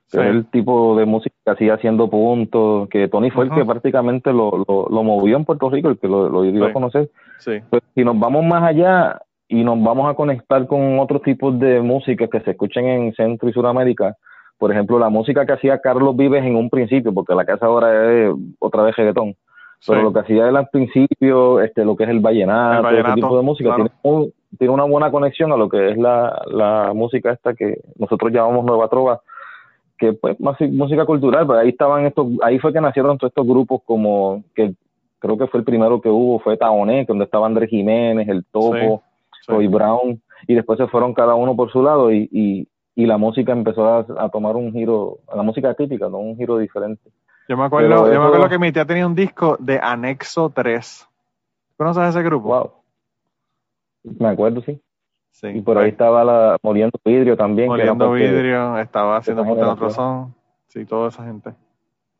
Sí. 0.08 0.18
Que 0.18 0.24
es 0.24 0.30
el 0.32 0.46
tipo 0.48 0.98
de 0.98 1.06
música 1.06 1.36
que 1.46 1.52
hacía 1.52 1.76
haciendo 1.76 2.10
puntos, 2.10 2.90
que 2.90 3.08
Tony 3.08 3.30
fue 3.30 3.46
el 3.46 3.52
que 3.52 3.64
prácticamente 3.66 4.34
lo, 4.34 4.66
lo, 4.68 4.88
lo 4.90 5.04
movió 5.04 5.38
en 5.38 5.46
Puerto 5.46 5.70
Rico, 5.70 5.90
el 5.90 6.00
que 6.00 6.08
lo, 6.08 6.28
lo 6.30 6.42
dio 6.42 6.64
Sí. 6.66 6.70
a 6.70 6.74
conocer. 6.74 7.10
Sí, 7.38 7.52
Pues, 7.70 7.84
si 7.94 8.04
nos 8.04 8.18
vamos 8.20 8.44
más 8.44 8.64
allá 8.64 9.22
y 9.48 9.64
nos 9.64 9.82
vamos 9.84 10.10
a 10.10 10.16
conectar 10.16 10.66
con 10.66 10.98
otros 11.00 11.22
tipos 11.22 11.60
de 11.60 11.82
música 11.82 12.28
que 12.28 12.40
se 12.42 12.52
escuchan 12.52 12.86
en 12.86 13.14
Centro 13.14 13.48
y 13.50 13.54
Sudamérica, 13.54 14.16
por 14.58 14.72
ejemplo, 14.72 14.98
la 14.98 15.10
música 15.10 15.46
que 15.46 15.54
hacía 15.54 15.80
Carlos 15.80 16.18
Vives 16.18 16.44
en 16.44 16.56
un 16.56 16.70
principio, 16.72 17.14
porque 17.14 17.36
la 17.36 17.46
casa 17.46 17.68
ahora 17.68 18.12
es 18.12 18.32
otra 18.58 18.82
vez 18.84 18.96
reggaetón, 18.96 19.36
pero 19.88 20.02
lo 20.02 20.12
que 20.12 20.20
hacía 20.20 20.50
él 20.50 20.58
al 20.58 20.68
principio, 20.70 21.62
este, 21.62 21.86
lo 21.86 21.96
que 21.96 22.04
es 22.06 22.10
el 22.10 22.20
vallenato, 22.20 22.78
El 22.80 22.84
vallenato, 22.84 23.10
ese 23.14 23.22
tipo 23.22 23.38
de 23.38 23.44
música, 23.44 23.76
claro. 23.76 23.90
tiene, 24.02 24.16
un- 24.18 24.32
tiene 24.58 24.74
una 24.74 24.84
buena 24.86 25.12
conexión 25.12 25.52
a 25.52 25.58
lo 25.58 25.70
que 25.70 25.92
es 25.92 25.98
la, 25.98 26.42
la 26.48 26.94
música 26.94 27.32
esta 27.32 27.54
que 27.54 27.80
nosotros 27.98 28.32
llamamos 28.32 28.66
Nueva 28.66 28.88
Trova, 28.90 29.22
que 29.98 30.14
pues 30.14 30.40
más 30.40 30.60
música 30.62 31.06
cultural, 31.06 31.46
pero 31.46 31.60
ahí 31.60 31.70
estaban 31.70 32.06
estos, 32.06 32.28
ahí 32.42 32.58
fue 32.60 32.74
que 32.74 32.82
nacieron 32.82 33.18
todos 33.18 33.32
estos 33.32 33.46
grupos 33.46 33.82
como 33.86 34.44
que 34.56 34.74
creo 35.20 35.38
que 35.38 35.48
fue 35.48 35.60
el 35.60 35.66
primero 35.66 36.02
que 36.02 36.10
hubo, 36.10 36.40
fue 36.40 36.58
Taoné, 36.58 37.06
donde 37.06 37.26
estaba 37.26 37.46
Andrés 37.46 37.70
Jiménez, 37.70 38.28
el 38.28 38.46
Topo, 38.46 39.04
Sí. 39.42 39.54
Roy 39.54 39.68
Brown, 39.68 40.22
y 40.48 40.56
después 40.56 40.78
se 40.78 40.88
fueron 40.88 41.14
cada 41.14 41.34
uno 41.36 41.56
por 41.56 41.72
su 41.72 41.82
lado 41.82 42.12
y, 42.12 42.30
y, 42.32 42.68
y 42.94 43.06
la 43.06 43.18
música 43.18 43.54
empezó 43.54 43.88
a, 43.88 44.06
a 44.18 44.30
tomar 44.30 44.56
un 44.58 44.74
giro, 44.74 45.20
la 45.34 45.44
música 45.44 45.74
típica, 45.74 46.10
¿no? 46.10 46.18
Un 46.18 46.36
giro 46.36 46.58
diferente. 46.58 47.10
Yo 47.48 47.58
me 47.58 47.64
acuerdo, 47.64 48.04
Pero 48.04 48.14
yo 48.14 48.20
me 48.22 48.28
acuerdo 48.28 48.50
que 48.50 48.60
mi 48.60 48.72
tía 48.72 48.86
tenía 48.86 49.08
un 49.08 49.16
disco 49.16 49.56
de 49.60 49.80
Anexo 49.82 50.52
3. 50.54 51.08
¿Conoces 51.78 52.10
ese 52.10 52.22
grupo? 52.22 52.50
Wow. 52.50 52.72
Me 54.04 54.28
acuerdo, 54.30 54.62
sí. 54.62 54.82
Sí. 55.32 55.48
Y 55.48 55.62
por 55.62 55.78
ahí 55.78 55.90
estaba 55.90 56.24
la 56.24 56.58
Moliendo 56.64 57.00
Vidrio 57.06 57.38
también. 57.38 57.68
que 57.68 57.72
Moliendo 57.78 58.12
vidrio, 58.12 58.78
estaba 58.80 59.18
haciendo 59.18 59.44
punta 59.46 59.62
en 59.64 59.70
otro 59.70 59.90
son. 59.90 60.34
Sí, 60.68 60.86
toda 60.86 61.10
esa 61.10 61.24
gente. 61.24 61.52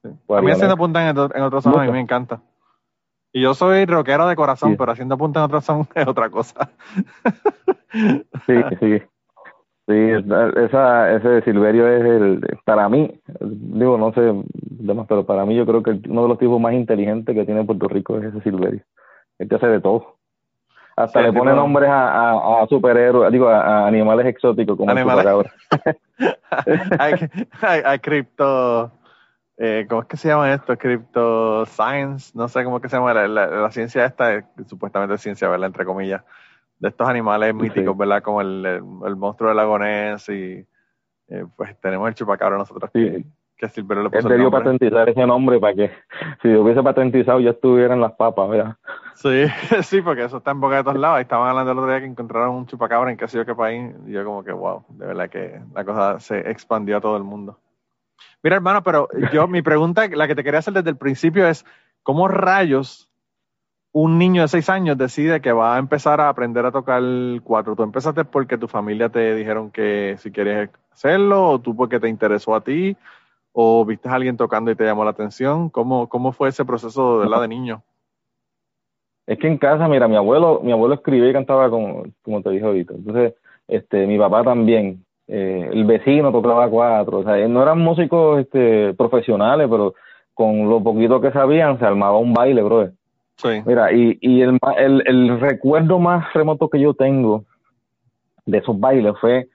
Sí. 0.04 0.10
Pues 0.26 0.40
a 0.40 0.42
mí 0.42 0.52
haciendo 0.52 0.78
punta 0.78 1.02
en 1.08 1.18
otro, 1.18 1.36
en 1.36 1.44
otro 1.44 1.62
son 1.62 1.80
a 1.80 1.84
mí 1.86 1.92
me 1.92 2.00
encanta. 2.00 2.42
Y 3.34 3.42
yo 3.42 3.54
soy 3.54 3.86
rockero 3.86 4.28
de 4.28 4.36
corazón, 4.36 4.72
Sí. 4.72 4.76
pero 4.78 4.92
haciendo 4.92 5.18
punta 5.18 5.40
en 5.40 5.46
otro 5.46 5.62
son 5.62 5.88
es 5.96 6.08
otra 6.08 6.30
cosa. 6.30 6.70
Sí, 8.46 8.54
sí. 8.80 9.02
Sí, 9.88 9.96
esa, 10.58 11.12
ese 11.16 11.42
Silverio 11.42 11.88
es 11.88 12.04
el, 12.06 12.60
para 12.64 12.88
mí, 12.90 13.20
digo, 13.42 13.98
no 13.98 14.14
sé 14.14 14.22
demás, 14.54 15.08
pero 15.10 15.26
para 15.26 15.46
mí 15.48 15.56
yo 15.56 15.66
creo 15.66 15.82
que 15.82 15.90
el- 15.92 16.04
uno 16.08 16.22
de 16.24 16.28
los 16.30 16.38
tipos 16.38 16.62
más 16.62 16.74
inteligentes 16.74 17.34
que 17.36 17.44
tiene 17.44 17.64
Puerto 17.66 17.88
Rico 17.88 18.18
es 18.20 18.26
ese 18.26 18.40
Silverio. 18.42 18.84
Él 19.40 19.50
te 19.50 19.56
hace 19.56 19.66
de 19.66 19.82
todo. 19.82 20.18
Hasta 21.00 21.20
Sí, 21.20 21.26
le 21.28 21.32
pone 21.34 21.52
tipo- 21.52 21.62
nombres 21.62 21.90
a, 21.90 22.10
a, 22.32 22.64
a 22.64 22.68
superhéroes, 22.68 23.32
digo, 23.32 23.48
a, 23.48 23.62
a 23.62 23.88
animales 23.88 24.26
exóticos 24.26 24.76
como 24.76 24.92
Animales. 24.92 25.26
el 26.66 26.80
hay 27.86 28.00
cripto, 28.00 28.92
eh, 29.58 29.86
¿cómo 29.90 30.02
es 30.02 30.08
que 30.08 30.18
se 30.18 30.28
llama 30.28 30.52
esto? 30.54 30.78
Crypto 30.78 31.66
science, 31.66 32.32
no 32.38 32.48
sé 32.50 32.64
cómo 32.66 32.78
es 32.78 32.82
que 32.84 32.90
se 32.90 32.98
llama 32.98 33.14
la, 33.14 33.28
la- 33.28 33.48
la 33.48 33.72
ciencia 33.72 34.06
esta, 34.06 34.36
eh, 34.36 34.44
supuestamente 34.68 35.16
es 35.16 35.22
ciencia, 35.22 35.48
¿verdad? 35.48 35.68
Entre 35.68 35.86
comillas, 35.86 36.22
de 36.80 36.90
estos 36.90 37.08
animales 37.08 37.52
Sí. 37.52 37.62
míticos, 37.62 37.96
¿verdad? 37.98 38.22
Como 38.22 38.42
el, 38.42 38.66
el, 38.66 38.84
el 39.08 39.16
monstruo 39.16 39.50
del 39.50 39.58
lago 39.58 39.80
Ness 39.80 40.28
y 40.30 40.66
eh, 41.30 41.46
pues 41.56 41.80
tenemos 41.80 42.10
el 42.10 42.16
chupacabra 42.16 42.58
nosotros 42.58 42.90
Sí. 42.94 43.00
que, 43.10 43.24
que 43.60 43.68
Silverio 43.68 44.04
le 44.04 44.08
Él 44.08 44.12
puso 44.14 44.28
el 44.30 44.34
debió 44.36 44.50
patentizar 44.50 45.10
ese 45.10 45.28
nombre 45.28 45.60
para 45.60 45.76
que 45.76 45.92
si 46.42 46.48
lo 46.48 46.64
hubiese 46.64 46.82
patentizado 46.82 47.42
ya 47.42 47.50
estuvieran 47.50 48.00
las 48.00 48.14
papas, 48.14 48.50
¿verdad? 48.50 48.78
Sí, 49.16 49.46
sí, 49.84 50.02
porque 50.02 50.24
eso 50.24 50.38
está 50.38 50.52
en 50.52 50.62
boca 50.62 50.78
de 50.78 50.84
todos 50.84 50.98
lados. 50.98 51.20
Estaban 51.20 51.50
hablando 51.50 51.74
el 51.74 51.78
otro 51.78 51.92
día 51.92 52.00
que 52.00 52.06
encontraron 52.06 52.56
un 52.56 52.68
chupacabra 52.68 53.12
en 53.12 53.18
qué 53.18 53.28
sé 53.28 53.38
yo 53.38 53.46
qué 53.46 53.54
país. 53.54 53.94
Y 54.08 54.14
yo 54.14 54.24
como 54.24 54.44
que, 54.46 54.54
wow, 54.54 54.86
de 54.88 55.06
verdad 55.06 55.30
que 55.30 55.62
la 55.76 55.84
cosa 55.84 56.20
se 56.22 56.50
expandió 56.50 56.98
a 56.98 57.02
todo 57.02 57.18
el 57.18 57.24
mundo. 57.24 57.60
Mira, 58.42 58.56
hermano, 58.56 58.82
pero 58.82 59.10
yo, 59.34 59.48
mi 59.48 59.62
pregunta, 59.62 60.08
la 60.08 60.28
que 60.28 60.36
te 60.36 60.44
quería 60.44 60.60
hacer 60.60 60.74
desde 60.74 60.92
el 60.92 60.98
principio 60.98 61.46
es, 61.46 61.66
¿cómo 62.04 62.30
rayos 62.30 63.10
un 63.92 64.18
niño 64.18 64.44
de 64.44 64.48
seis 64.48 64.70
años 64.70 64.98
decide 64.98 65.42
que 65.42 65.52
va 65.52 65.76
a 65.76 65.80
empezar 65.80 66.22
a 66.22 66.30
aprender 66.30 66.66
a 66.66 66.72
tocar 66.72 67.00
el 67.00 67.42
cuatro? 67.44 67.76
¿Tú 67.76 67.84
empezaste 67.84 68.24
porque 68.24 68.58
tu 68.58 68.70
familia 68.70 69.10
te 69.10 69.36
dijeron 69.36 69.70
que 69.70 70.16
si 70.20 70.32
querías 70.32 70.70
hacerlo? 70.94 71.50
¿O 71.50 71.60
tú 71.60 71.76
porque 71.76 72.00
te 72.00 72.08
interesó 72.08 72.56
a 72.56 72.62
ti? 72.62 72.96
¿O 73.52 73.84
viste 73.86 74.08
a 74.10 74.14
alguien 74.14 74.38
tocando 74.38 74.72
y 74.72 74.76
te 74.76 74.86
llamó 74.86 75.04
la 75.04 75.12
atención? 75.12 75.70
¿Cómo, 75.70 76.08
cómo 76.08 76.32
fue 76.32 76.50
ese 76.50 76.66
proceso 76.66 77.20
de, 77.20 77.28
¿verdad, 77.28 77.42
de 77.42 77.48
niño? 77.48 77.84
Es 79.26 79.38
que 79.40 79.48
en 79.48 79.58
casa, 79.58 79.88
mira, 79.88 80.08
mi 80.08 80.16
abuelo, 80.16 80.62
mi 80.64 80.72
abuelo 80.72 80.96
escribía 80.96 81.30
y 81.30 81.34
cantaba 81.34 81.70
como, 81.70 82.04
como 82.22 82.42
te 82.42 82.50
dije 82.52 82.66
ahorita. 82.66 82.94
Entonces, 82.94 83.34
este, 83.68 84.08
mi 84.08 84.18
papá 84.18 84.44
también. 84.44 85.04
Eh, 85.28 85.70
el 85.72 85.86
vecino 85.86 86.32
tocaba 86.32 86.68
cuatro. 86.70 87.20
O 87.20 87.24
sea, 87.24 87.48
no 87.48 87.62
eran 87.62 87.80
músicos 87.80 88.40
este, 88.40 88.94
profesionales, 88.96 89.68
pero 89.70 89.94
con 90.34 90.68
lo 90.68 90.82
poquito 90.82 91.22
que 91.22 91.32
sabían 91.32 91.78
se 91.78 91.86
armaba 91.86 92.18
un 92.18 92.34
baile, 92.34 92.64
bro. 92.64 92.90
Sí. 93.36 93.62
Mira, 93.66 93.92
y, 93.94 94.18
y 94.22 94.42
el, 94.42 94.58
el, 94.78 95.04
el 95.06 95.40
recuerdo 95.40 96.00
más 96.00 96.34
remoto 96.34 96.68
que 96.70 96.80
yo 96.80 96.94
tengo 96.94 97.44
de 98.46 98.58
esos 98.58 98.80
bailes 98.80 99.14
fue, 99.22 99.48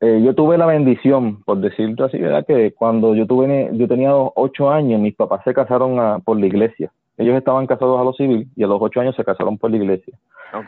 eh, 0.00 0.20
yo 0.24 0.34
tuve 0.34 0.58
la 0.58 0.66
bendición, 0.66 1.42
por 1.44 1.58
decirlo 1.58 2.04
así, 2.06 2.18
¿verdad? 2.18 2.44
Que 2.46 2.72
cuando 2.72 3.14
yo 3.14 3.26
tuve, 3.26 3.70
yo 3.72 3.88
tenía 3.88 4.14
ocho 4.14 4.70
años, 4.70 5.00
mis 5.00 5.14
papás 5.14 5.40
se 5.44 5.54
casaron 5.54 5.98
a- 5.98 6.18
por 6.18 6.38
la 6.38 6.46
iglesia. 6.46 6.90
Ellos 7.18 7.34
estaban 7.36 7.66
casados 7.66 7.98
a 7.98 8.04
lo 8.04 8.12
civil 8.12 8.46
y 8.56 8.62
a 8.62 8.66
los 8.66 8.80
ocho 8.80 9.00
años 9.00 9.16
se 9.16 9.24
casaron 9.24 9.56
por 9.56 9.70
la 9.70 9.78
iglesia. 9.78 10.14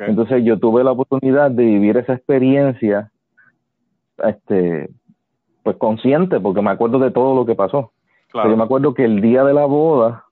Entonces 0.07 0.43
yo 0.45 0.59
tuve 0.59 0.83
la 0.83 0.93
oportunidad 0.93 1.51
de 1.51 1.63
vivir 1.65 1.97
esa 1.99 2.15
experiencia, 2.15 3.11
este, 4.25 4.89
pues 5.63 5.77
consciente, 5.77 6.41
porque 6.41 6.63
me 6.63 6.71
acuerdo 6.71 6.99
de 6.99 7.11
todo 7.11 7.35
lo 7.35 7.45
que 7.47 7.55
pasó. 7.55 7.93
Pero 8.33 8.45
yo 8.45 8.51
me 8.51 8.55
Claro. 8.57 8.65
acuerdo 8.65 8.95
que 8.95 9.05
el 9.05 9.21
día 9.21 9.45
de 9.45 9.55
la 9.55 9.67
boda, 9.67 10.25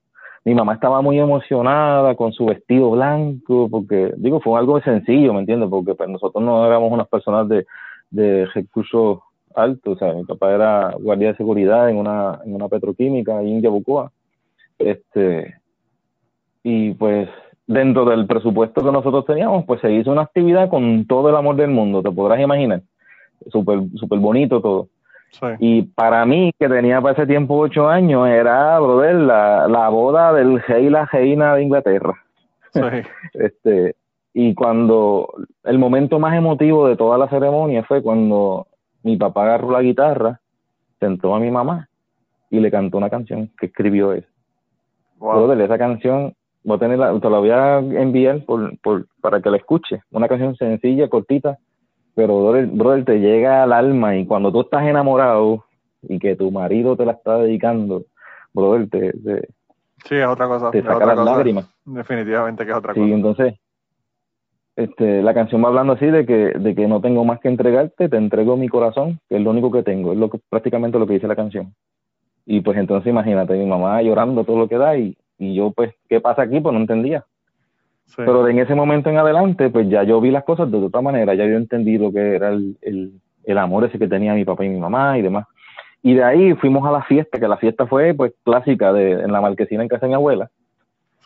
mi 0.44 0.54
mamá 0.54 0.74
estaba 0.74 1.00
muy 1.02 1.18
emocionada 1.18 2.14
con 2.14 2.32
su 2.32 2.46
vestido 2.46 2.90
blanco, 2.92 3.68
porque, 3.70 4.12
digo, 4.16 4.40
fue 4.40 4.58
algo 4.58 4.80
sencillo, 4.80 5.32
¿me 5.32 5.40
entiendes? 5.40 5.68
Porque 5.68 5.94
pues, 5.94 6.08
nosotros 6.08 6.42
no 6.42 6.66
éramos 6.66 6.92
unas 6.92 7.08
personas 7.08 7.48
de, 7.48 7.66
de 8.10 8.46
recursos 8.46 9.20
altos, 9.54 9.96
o 9.96 9.98
sea, 9.98 10.12
mi 10.12 10.24
papá 10.24 10.52
era 10.52 10.94
guardia 11.00 11.28
de 11.28 11.36
seguridad 11.36 11.88
en 11.88 11.96
una, 11.96 12.40
en 12.44 12.54
una 12.54 12.68
petroquímica 12.68 13.40
en 13.40 13.62
Yabucoa. 13.62 14.12
Este, 14.78 15.54
y 16.62 16.92
pues 16.94 17.28
dentro 17.66 18.04
del 18.04 18.26
presupuesto 18.26 18.84
que 18.84 18.92
nosotros 18.92 19.24
teníamos, 19.24 19.64
pues 19.64 19.80
se 19.80 19.92
hizo 19.92 20.12
una 20.12 20.22
actividad 20.22 20.68
con 20.68 21.06
todo 21.06 21.30
el 21.30 21.36
amor 21.36 21.56
del 21.56 21.70
mundo, 21.70 22.02
te 22.02 22.10
podrás 22.10 22.40
imaginar. 22.40 22.82
súper 23.48 23.80
super 23.96 24.18
bonito 24.18 24.60
todo. 24.60 24.88
Sí. 25.30 25.46
Y 25.58 25.82
para 25.82 26.24
mí, 26.24 26.52
que 26.58 26.68
tenía 26.68 27.00
para 27.00 27.14
ese 27.14 27.26
tiempo 27.26 27.58
ocho 27.58 27.88
años, 27.88 28.28
era, 28.28 28.78
brother, 28.78 29.14
la, 29.16 29.68
la 29.68 29.88
boda 29.88 30.32
del 30.32 30.62
rey 30.62 30.86
y 30.86 30.90
la 30.90 31.06
reina 31.06 31.54
de 31.54 31.62
Inglaterra. 31.62 32.14
Sí. 32.72 32.80
Este, 33.34 33.94
y 34.38 34.52
cuando 34.52 35.32
el 35.64 35.78
momento 35.78 36.18
más 36.18 36.36
emotivo 36.36 36.86
de 36.86 36.94
toda 36.94 37.16
la 37.16 37.26
ceremonia 37.26 37.84
fue 37.84 38.02
cuando 38.02 38.66
mi 39.02 39.16
papá 39.16 39.44
agarró 39.44 39.70
la 39.70 39.80
guitarra, 39.80 40.40
sentó 41.00 41.34
a 41.34 41.40
mi 41.40 41.50
mamá 41.50 41.88
y 42.50 42.60
le 42.60 42.70
cantó 42.70 42.98
una 42.98 43.08
canción 43.08 43.50
que 43.58 43.64
escribió 43.64 44.12
él. 44.12 44.26
Wow. 45.18 45.46
Brother, 45.46 45.62
esa 45.62 45.78
canción, 45.78 46.34
voy 46.64 46.76
a 46.76 46.80
tenerla, 46.80 47.18
te 47.18 47.30
la 47.30 47.38
voy 47.38 47.48
a 47.48 47.78
enviar 47.78 48.44
por, 48.44 48.78
por, 48.80 49.06
para 49.22 49.40
que 49.40 49.48
la 49.48 49.56
escuches. 49.56 50.02
Una 50.10 50.28
canción 50.28 50.54
sencilla, 50.56 51.08
cortita, 51.08 51.56
pero 52.14 52.38
brother, 52.42 52.66
brother, 52.66 53.04
te 53.06 53.18
llega 53.20 53.62
al 53.62 53.72
alma 53.72 54.16
y 54.18 54.26
cuando 54.26 54.52
tú 54.52 54.60
estás 54.60 54.82
enamorado 54.84 55.64
y 56.02 56.18
que 56.18 56.36
tu 56.36 56.50
marido 56.50 56.94
te 56.94 57.06
la 57.06 57.12
está 57.12 57.38
dedicando, 57.38 58.02
brother, 58.52 58.90
te, 58.90 59.12
te, 59.14 59.48
Sí, 60.04 60.14
es 60.16 60.26
otra 60.26 60.46
cosa. 60.46 60.70
te 60.70 60.80
es 60.80 60.84
saca 60.84 60.96
otra 60.96 61.06
las 61.06 61.16
cosa. 61.16 61.30
lágrimas. 61.36 61.74
Definitivamente 61.86 62.66
que 62.66 62.70
es 62.72 62.76
otra 62.76 62.92
Sí, 62.92 63.00
cosa. 63.00 63.14
entonces, 63.14 63.54
este, 64.76 65.22
la 65.22 65.32
canción 65.32 65.64
va 65.64 65.68
hablando 65.68 65.94
así 65.94 66.06
de 66.06 66.26
que, 66.26 66.52
de 66.58 66.74
que 66.74 66.86
no 66.86 67.00
tengo 67.00 67.24
más 67.24 67.40
que 67.40 67.48
entregarte, 67.48 68.10
te 68.10 68.16
entrego 68.16 68.58
mi 68.58 68.68
corazón, 68.68 69.18
que 69.28 69.36
es 69.36 69.42
lo 69.42 69.50
único 69.50 69.72
que 69.72 69.82
tengo, 69.82 70.12
es 70.12 70.18
lo 70.18 70.28
que, 70.28 70.38
prácticamente 70.50 70.98
lo 70.98 71.06
que 71.06 71.14
dice 71.14 71.26
la 71.26 71.34
canción. 71.34 71.74
Y 72.44 72.60
pues 72.60 72.76
entonces 72.78 73.10
imagínate, 73.10 73.54
mi 73.54 73.64
mamá 73.64 74.00
llorando 74.02 74.44
todo 74.44 74.58
lo 74.58 74.68
que 74.68 74.76
da 74.76 74.96
y, 74.96 75.16
y 75.38 75.54
yo 75.54 75.72
pues, 75.72 75.94
¿qué 76.08 76.20
pasa 76.20 76.42
aquí? 76.42 76.60
Pues 76.60 76.74
no 76.74 76.80
entendía. 76.80 77.24
Sí. 78.04 78.16
Pero 78.18 78.44
de 78.44 78.52
en 78.52 78.58
ese 78.60 78.74
momento 78.74 79.10
en 79.10 79.16
adelante, 79.16 79.70
pues 79.70 79.88
ya 79.88 80.04
yo 80.04 80.20
vi 80.20 80.30
las 80.30 80.44
cosas 80.44 80.70
de 80.70 80.76
otra 80.76 81.00
manera, 81.00 81.34
ya 81.34 81.46
yo 81.46 81.56
entendí 81.56 81.96
lo 81.98 82.12
que 82.12 82.36
era 82.36 82.50
el, 82.50 82.76
el, 82.82 83.12
el 83.44 83.58
amor 83.58 83.84
ese 83.84 83.98
que 83.98 84.06
tenía 84.06 84.34
mi 84.34 84.44
papá 84.44 84.64
y 84.64 84.68
mi 84.68 84.78
mamá 84.78 85.18
y 85.18 85.22
demás. 85.22 85.46
Y 86.02 86.14
de 86.14 86.22
ahí 86.22 86.54
fuimos 86.54 86.86
a 86.86 86.92
la 86.92 87.02
fiesta, 87.02 87.40
que 87.40 87.48
la 87.48 87.56
fiesta 87.56 87.86
fue 87.86 88.14
pues 88.14 88.32
clásica 88.44 88.92
de, 88.92 89.12
en 89.12 89.32
la 89.32 89.40
marquesina 89.40 89.82
en 89.82 89.88
casa 89.88 90.06
de 90.06 90.10
mi 90.10 90.14
abuela. 90.14 90.50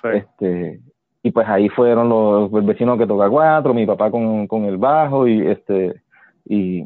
Sí. 0.00 0.08
Este, 0.14 0.80
y 1.22 1.30
pues 1.30 1.46
ahí 1.48 1.68
fueron 1.68 2.08
los 2.08 2.52
el 2.52 2.62
vecino 2.62 2.96
que 2.96 3.06
toca 3.06 3.28
cuatro, 3.28 3.74
mi 3.74 3.86
papá 3.86 4.10
con, 4.10 4.46
con 4.46 4.64
el 4.64 4.78
bajo 4.78 5.26
y 5.26 5.46
este 5.46 6.00
y 6.46 6.84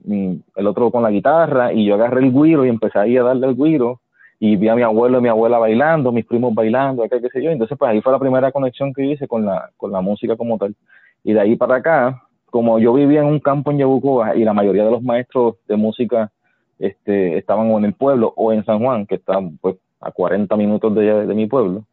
el 0.57 0.67
otro 0.67 0.91
con 0.91 1.03
la 1.03 1.11
guitarra 1.11 1.73
y 1.73 1.87
yo 1.87 1.95
agarré 1.95 2.21
el 2.21 2.33
guiro 2.33 2.67
y 2.67 2.69
empecé 2.69 2.99
a 2.99 3.23
darle 3.23 3.47
el 3.47 3.55
guiro 3.55 4.01
y 4.41 4.57
vi 4.57 4.69
a 4.69 4.75
mi 4.75 4.83
abuelo 4.83 5.19
y 5.19 5.23
mi 5.23 5.29
abuela 5.29 5.59
bailando, 5.59 6.13
mis 6.13 6.27
primos 6.27 6.53
bailando, 6.55 7.05
acá 7.05 7.21
qué 7.21 7.29
sé 7.31 7.43
yo, 7.43 7.51
entonces 7.51 7.79
pues 7.79 7.91
ahí 7.91 8.01
fue 8.03 8.13
la 8.13 8.19
primera 8.19 8.51
conexión 8.53 8.93
que 8.93 9.07
hice 9.07 9.29
con 9.29 9.47
la 9.47 9.71
con 9.77 9.93
la 9.93 10.01
música 10.01 10.37
como 10.37 10.59
tal. 10.59 10.75
Y 11.23 11.33
de 11.33 11.41
ahí 11.41 11.57
para 11.57 11.77
acá, 11.77 12.23
como 12.51 12.79
yo 12.79 12.93
vivía 12.93 13.21
en 13.21 13.27
un 13.27 13.41
campo 13.41 13.71
en 13.71 13.79
Yabucoa 13.79 14.37
y 14.37 14.45
la 14.45 14.53
mayoría 14.53 14.85
de 14.85 14.91
los 14.91 15.03
maestros 15.03 15.57
de 15.69 15.77
música 15.77 16.31
este 16.79 17.39
estaban 17.39 17.71
o 17.71 17.79
en 17.79 17.85
el 17.87 17.95
pueblo 17.95 18.33
o 18.37 18.53
en 18.53 18.65
San 18.65 18.81
Juan, 18.81 19.07
que 19.07 19.15
está 19.15 19.41
pues 19.61 19.77
a 20.01 20.11
40 20.11 20.57
minutos 20.57 20.95
de, 20.95 21.27
de 21.27 21.35
mi 21.35 21.47
pueblo 21.47 21.85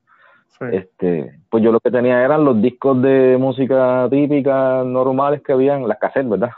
Sí. 0.59 0.65
este, 0.73 1.39
pues 1.49 1.63
yo 1.63 1.71
lo 1.71 1.79
que 1.79 1.89
tenía 1.89 2.23
eran 2.23 2.45
los 2.45 2.61
discos 2.61 3.01
de 3.01 3.37
música 3.39 4.07
típica 4.11 4.83
normales 4.83 5.41
que 5.41 5.53
habían, 5.53 5.87
las 5.87 5.97
cassettes, 5.97 6.29
¿verdad? 6.29 6.51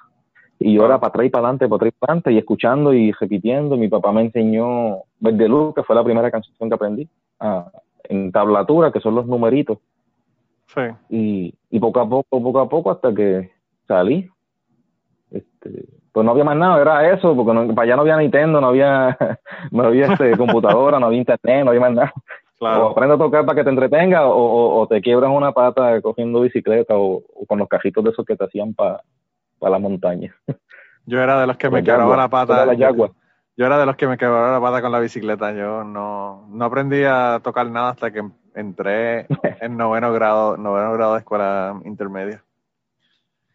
Y 0.59 0.73
yo 0.73 0.85
era 0.85 0.99
para 0.99 1.09
atrás 1.09 1.25
y 1.25 1.29
para 1.29 1.45
adelante, 1.47 1.67
para 1.67 1.75
atrás 1.77 1.93
y 1.93 1.99
para 1.99 2.11
adelante, 2.13 2.31
y 2.31 2.37
escuchando 2.37 2.93
y 2.93 3.11
repitiendo. 3.11 3.75
Mi 3.77 3.87
papá 3.87 4.11
me 4.11 4.21
enseñó 4.21 5.03
Verde 5.19 5.47
Luz, 5.47 5.73
que 5.75 5.83
fue 5.83 5.95
la 5.95 6.03
primera 6.03 6.29
canción 6.31 6.69
que 6.69 6.75
aprendí, 6.75 7.07
ah, 7.39 7.69
en 8.05 8.31
tablatura, 8.31 8.91
que 8.91 8.99
son 8.99 9.15
los 9.15 9.25
numeritos. 9.25 9.77
Sí. 10.67 10.81
Y, 11.09 11.53
y 11.69 11.79
poco 11.79 11.99
a 11.99 12.09
poco, 12.09 12.41
poco 12.41 12.59
a 12.59 12.69
poco, 12.69 12.91
hasta 12.91 13.13
que 13.13 13.51
salí. 13.87 14.29
Este, 15.31 15.85
pues 16.11 16.25
no 16.25 16.31
había 16.31 16.43
más 16.43 16.55
nada, 16.57 16.79
era 16.81 17.11
eso, 17.13 17.35
porque 17.35 17.53
no- 17.53 17.73
para 17.73 17.85
allá 17.85 17.95
no 17.95 18.01
había 18.03 18.17
Nintendo, 18.17 18.61
no 18.61 18.67
había, 18.67 19.17
no 19.71 19.83
había 19.83 20.13
este, 20.13 20.37
computadora, 20.37 20.99
no 20.99 21.07
había 21.07 21.19
internet, 21.19 21.63
no 21.65 21.69
había 21.71 21.81
más 21.81 21.93
nada. 21.93 22.13
O 22.63 22.65
Claro. 22.73 22.89
aprende 22.91 23.15
a 23.15 23.17
tocar 23.17 23.45
para 23.45 23.55
que 23.57 23.63
te 23.63 23.69
entretenga 23.69 24.25
o, 24.27 24.35
o- 24.37 24.81
o 24.81 24.87
te 24.87 25.01
quiebras 25.01 25.31
una 25.33 25.51
pata 25.51 25.99
cogiendo 26.01 26.41
bicicleta 26.41 26.95
o, 26.95 27.17
o 27.35 27.45
con 27.45 27.59
los 27.59 27.67
cajitos 27.67 28.03
de 28.03 28.11
esos 28.11 28.25
que 28.25 28.35
te 28.35 28.45
hacían 28.45 28.73
para 28.73 29.01
la 29.61 29.79
montaña. 29.79 30.33
Yo 31.05 31.19
era 31.19 31.39
de 31.41 31.47
los 31.47 31.57
que 31.57 31.69
me 31.69 31.83
quebraba 31.83 32.15
la 32.15 32.29
pata. 32.29 32.65
la. 32.65 32.73
Yo 32.75 33.65
era 33.67 33.77
de 33.77 33.85
los 33.85 33.95
que 33.97 34.07
me 34.07 34.17
quebraba 34.17 34.51
la 34.53 34.61
pata 34.61 34.81
con 34.81 34.91
la 34.91 34.99
bicicleta. 34.99 35.51
Yo 35.53 35.83
no, 35.83 36.47
no 36.49 36.65
aprendí 36.65 37.03
a 37.03 37.39
tocar 37.43 37.69
nada 37.69 37.89
hasta 37.89 38.11
que 38.11 38.23
entré 38.55 39.27
en 39.61 39.75
noveno 39.77 40.11
grado, 40.13 40.55
noveno 40.57 40.93
grado 40.93 41.13
de 41.13 41.19
escuela 41.19 41.79
intermedia. 41.85 42.41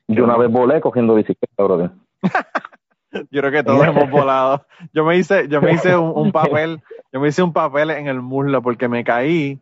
Yo 0.06 0.24
una 0.24 0.36
vez 0.36 0.50
volé 0.50 0.80
cogiendo 0.80 1.14
bicicleta, 1.14 1.62
brother. 1.62 1.90
Yo 3.30 3.40
creo 3.40 3.50
que 3.50 3.62
todos 3.64 3.86
hemos 3.86 4.10
volado. 4.10 4.66
Yo 4.92 5.04
me 5.04 5.16
hice, 5.16 5.48
yo 5.48 5.62
me 5.62 5.72
hice 5.72 5.96
un, 5.96 6.12
un 6.14 6.30
papel, 6.32 6.80
yo 7.12 7.20
me 7.20 7.28
hice 7.28 7.42
un 7.42 7.52
papel 7.52 7.90
en 7.90 8.06
el 8.06 8.20
muslo 8.20 8.62
porque 8.62 8.88
me 8.88 9.04
caí 9.04 9.60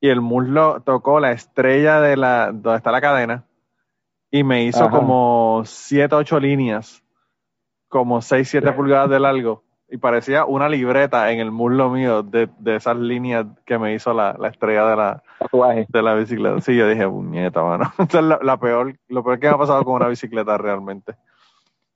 y 0.00 0.08
el 0.08 0.20
muslo 0.20 0.80
tocó 0.84 1.20
la 1.20 1.32
estrella 1.32 2.00
de 2.00 2.16
la, 2.16 2.46
donde 2.52 2.76
está 2.76 2.92
la 2.92 3.00
cadena 3.00 3.44
y 4.30 4.44
me 4.44 4.64
hizo 4.64 4.84
Ajá. 4.84 4.90
como 4.98 5.62
siete, 5.64 6.14
ocho 6.14 6.38
líneas, 6.38 7.02
como 7.88 8.20
seis, 8.20 8.48
siete 8.48 8.72
pulgadas 8.72 9.08
de 9.10 9.20
largo 9.20 9.62
y 9.88 9.98
parecía 9.98 10.44
una 10.44 10.68
libreta 10.68 11.30
en 11.30 11.38
el 11.38 11.50
muslo 11.52 11.88
mío 11.90 12.22
de, 12.24 12.48
de 12.58 12.74
esas 12.76 12.96
líneas 12.96 13.46
que 13.64 13.78
me 13.78 13.94
hizo 13.94 14.12
la, 14.12 14.34
la 14.38 14.48
estrella 14.48 14.84
de 14.86 14.96
la, 14.96 15.22
Tatuaje. 15.38 15.86
de 15.88 16.02
la 16.02 16.14
bicicleta. 16.14 16.60
Sí, 16.60 16.74
yo 16.76 16.88
dije, 16.88 17.06
puñeta, 17.08 17.62
mano. 17.62 17.92
Esa 17.98 18.18
es 18.18 18.24
la, 18.24 18.38
la 18.42 18.56
peor, 18.58 18.96
lo 19.08 19.22
peor 19.22 19.38
que 19.38 19.46
me 19.48 19.54
ha 19.54 19.58
pasado 19.58 19.84
con 19.84 19.94
una 19.94 20.08
bicicleta 20.08 20.58
realmente. 20.58 21.14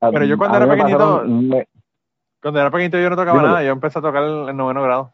Pero 0.01 0.25
yo 0.25 0.39
cuando 0.39 0.57
a 0.57 0.63
era 0.63 0.73
pequeñito- 0.73 0.99
pasaron- 0.99 1.49
me- 1.49 1.67
Cuando 2.43 2.61
era 2.61 2.71
pequeñito 2.71 2.99
yo 2.99 3.11
no 3.11 3.17
tocaba 3.17 3.39
Dímelo. 3.39 3.49
nada, 3.49 3.65
yo 3.65 3.73
empecé 3.73 3.99
a 3.99 4.03
tocar 4.03 4.23
en 4.23 4.57
noveno 4.57 4.83
grado. 4.83 5.13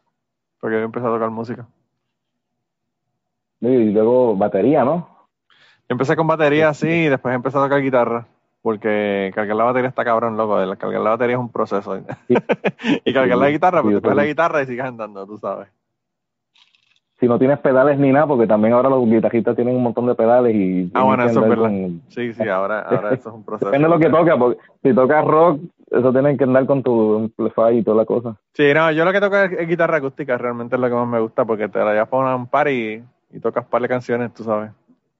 Porque 0.59 0.77
yo 0.77 0.83
empecé 0.83 1.05
a 1.05 1.09
tocar 1.09 1.29
música. 1.29 1.67
y 3.61 3.91
luego 3.91 4.35
batería, 4.35 4.83
¿no? 4.83 5.09
Yo 5.89 5.93
empecé 5.93 6.15
con 6.15 6.27
batería, 6.27 6.73
sí, 6.73 6.87
y 6.87 7.09
después 7.09 7.35
empecé 7.35 7.57
a 7.57 7.63
tocar 7.63 7.81
guitarra. 7.81 8.25
Porque 8.61 9.31
cargar 9.33 9.55
la 9.55 9.63
batería 9.65 9.89
está 9.89 10.03
cabrón, 10.03 10.35
loco. 10.35 10.57
Cargar 10.77 11.01
la 11.01 11.11
batería 11.11 11.35
es 11.35 11.39
un 11.39 11.51
proceso. 11.51 11.97
y 13.05 13.13
cargar 13.13 13.37
la 13.37 13.49
guitarra, 13.49 13.81
pues 13.81 13.95
sí, 13.95 14.01
te 14.01 14.15
la 14.15 14.25
guitarra 14.25 14.61
y 14.61 14.65
sigues 14.65 14.85
andando, 14.85 15.25
tú 15.25 15.37
sabes. 15.37 15.69
Si 17.19 17.27
no 17.27 17.39
tienes 17.39 17.57
pedales 17.59 17.97
ni 17.97 18.11
nada, 18.11 18.27
porque 18.27 18.45
también 18.45 18.73
ahora 18.75 18.89
los 18.89 19.03
guitarristas 19.05 19.55
tienen 19.55 19.75
un 19.75 19.81
montón 19.83 20.05
de 20.05 20.13
pedales 20.15 20.53
y 20.55 20.91
Ah, 20.93 21.03
bueno, 21.03 21.23
eso 21.23 21.41
es 21.41 21.49
verdad. 21.49 21.63
con- 21.65 22.01
Sí, 22.09 22.33
sí, 22.33 22.47
ahora, 22.47 22.81
ahora 22.87 23.13
eso 23.13 23.29
es 23.29 23.35
un 23.35 23.43
proceso. 23.43 23.65
Depende 23.71 23.87
de 23.87 23.93
lo 23.93 23.99
que 23.99 24.09
toca, 24.09 24.37
porque 24.37 24.59
si 24.83 24.93
tocas 24.93 25.25
rock, 25.25 25.61
eso 25.89 26.11
tienen 26.11 26.37
que 26.37 26.43
andar 26.43 26.65
con 26.67 26.83
tu 26.83 27.15
amplify 27.17 27.77
y 27.77 27.83
toda 27.83 27.97
la 27.97 28.05
cosa. 28.05 28.35
Sí, 28.53 28.71
no, 28.73 28.91
yo 28.91 29.03
lo 29.03 29.11
que 29.11 29.19
toco 29.19 29.35
es, 29.37 29.67
guitarra 29.67 29.97
acústica, 29.97 30.37
realmente 30.37 30.75
es 30.75 30.81
lo 30.81 30.87
que 30.89 30.93
más 30.95 31.07
me 31.07 31.19
gusta, 31.19 31.43
porque 31.43 31.67
te 31.69 31.79
la 31.79 31.93
llevas 31.93 32.09
para 32.09 32.35
un 32.35 32.45
par 32.47 32.67
y, 32.67 33.03
y 33.31 33.39
tocas 33.39 33.65
par 33.65 33.81
de 33.81 33.87
canciones, 33.87 34.31
tú 34.33 34.43
sabes. 34.43 34.71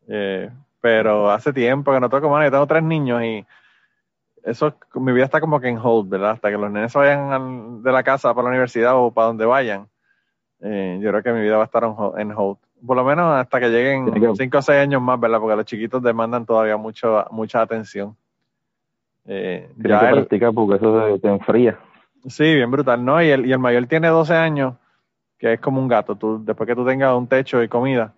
Eh, 0.07 0.49
pero 0.79 1.31
hace 1.31 1.51
tiempo 1.51 1.91
que 1.91 1.99
no 1.99 2.09
toco, 2.09 2.29
mano, 2.29 2.45
yo 2.45 2.51
tengo 2.51 2.67
tres 2.67 2.83
niños 2.83 3.23
y 3.23 3.43
eso, 4.43 4.73
mi 4.95 5.11
vida 5.11 5.25
está 5.25 5.41
como 5.41 5.59
que 5.59 5.67
en 5.67 5.77
hold, 5.81 6.09
¿verdad? 6.09 6.31
Hasta 6.31 6.49
que 6.49 6.57
los 6.57 6.71
nenes 6.71 6.91
se 6.91 6.99
vayan 6.99 7.81
de 7.81 7.91
la 7.91 8.03
casa 8.03 8.33
para 8.33 8.43
la 8.43 8.49
universidad 8.49 8.93
o 8.95 9.11
para 9.11 9.27
donde 9.27 9.45
vayan, 9.45 9.87
eh, 10.61 10.99
yo 11.01 11.09
creo 11.11 11.23
que 11.23 11.33
mi 11.33 11.41
vida 11.41 11.57
va 11.57 11.63
a 11.63 11.65
estar 11.65 11.83
en 12.17 12.31
hold. 12.31 12.57
Por 12.85 12.95
lo 12.95 13.03
menos 13.03 13.33
hasta 13.35 13.59
que 13.59 13.69
lleguen 13.69 14.05
Tiene 14.05 14.19
que- 14.27 14.35
cinco 14.35 14.59
o 14.59 14.61
seis 14.61 14.79
años 14.79 15.01
más, 15.01 15.19
¿verdad? 15.19 15.39
Porque 15.39 15.55
los 15.55 15.65
chiquitos 15.65 16.01
demandan 16.03 16.45
todavía 16.45 16.77
mucho, 16.77 17.25
mucha 17.31 17.61
atención. 17.61 18.15
Eh, 19.25 19.69
ya 19.77 19.99
que 19.99 20.05
el- 20.07 20.11
practicar 20.15 20.53
porque 20.53 20.75
eso 20.75 21.07
se- 21.13 21.19
te 21.19 21.27
enfría. 21.27 21.77
Sí, 22.27 22.55
bien 22.55 22.71
brutal, 22.71 23.03
¿no? 23.03 23.21
Y 23.21 23.29
el, 23.29 23.45
y 23.45 23.51
el 23.51 23.59
mayor 23.59 23.85
tiene 23.87 24.07
12 24.07 24.33
años, 24.33 24.75
que 25.37 25.53
es 25.53 25.59
como 25.59 25.81
un 25.81 25.87
gato. 25.87 26.15
Tú, 26.15 26.43
después 26.43 26.67
que 26.67 26.75
tú 26.75 26.85
tengas 26.85 27.13
un 27.15 27.27
techo 27.27 27.61
y 27.61 27.67
comida 27.67 28.13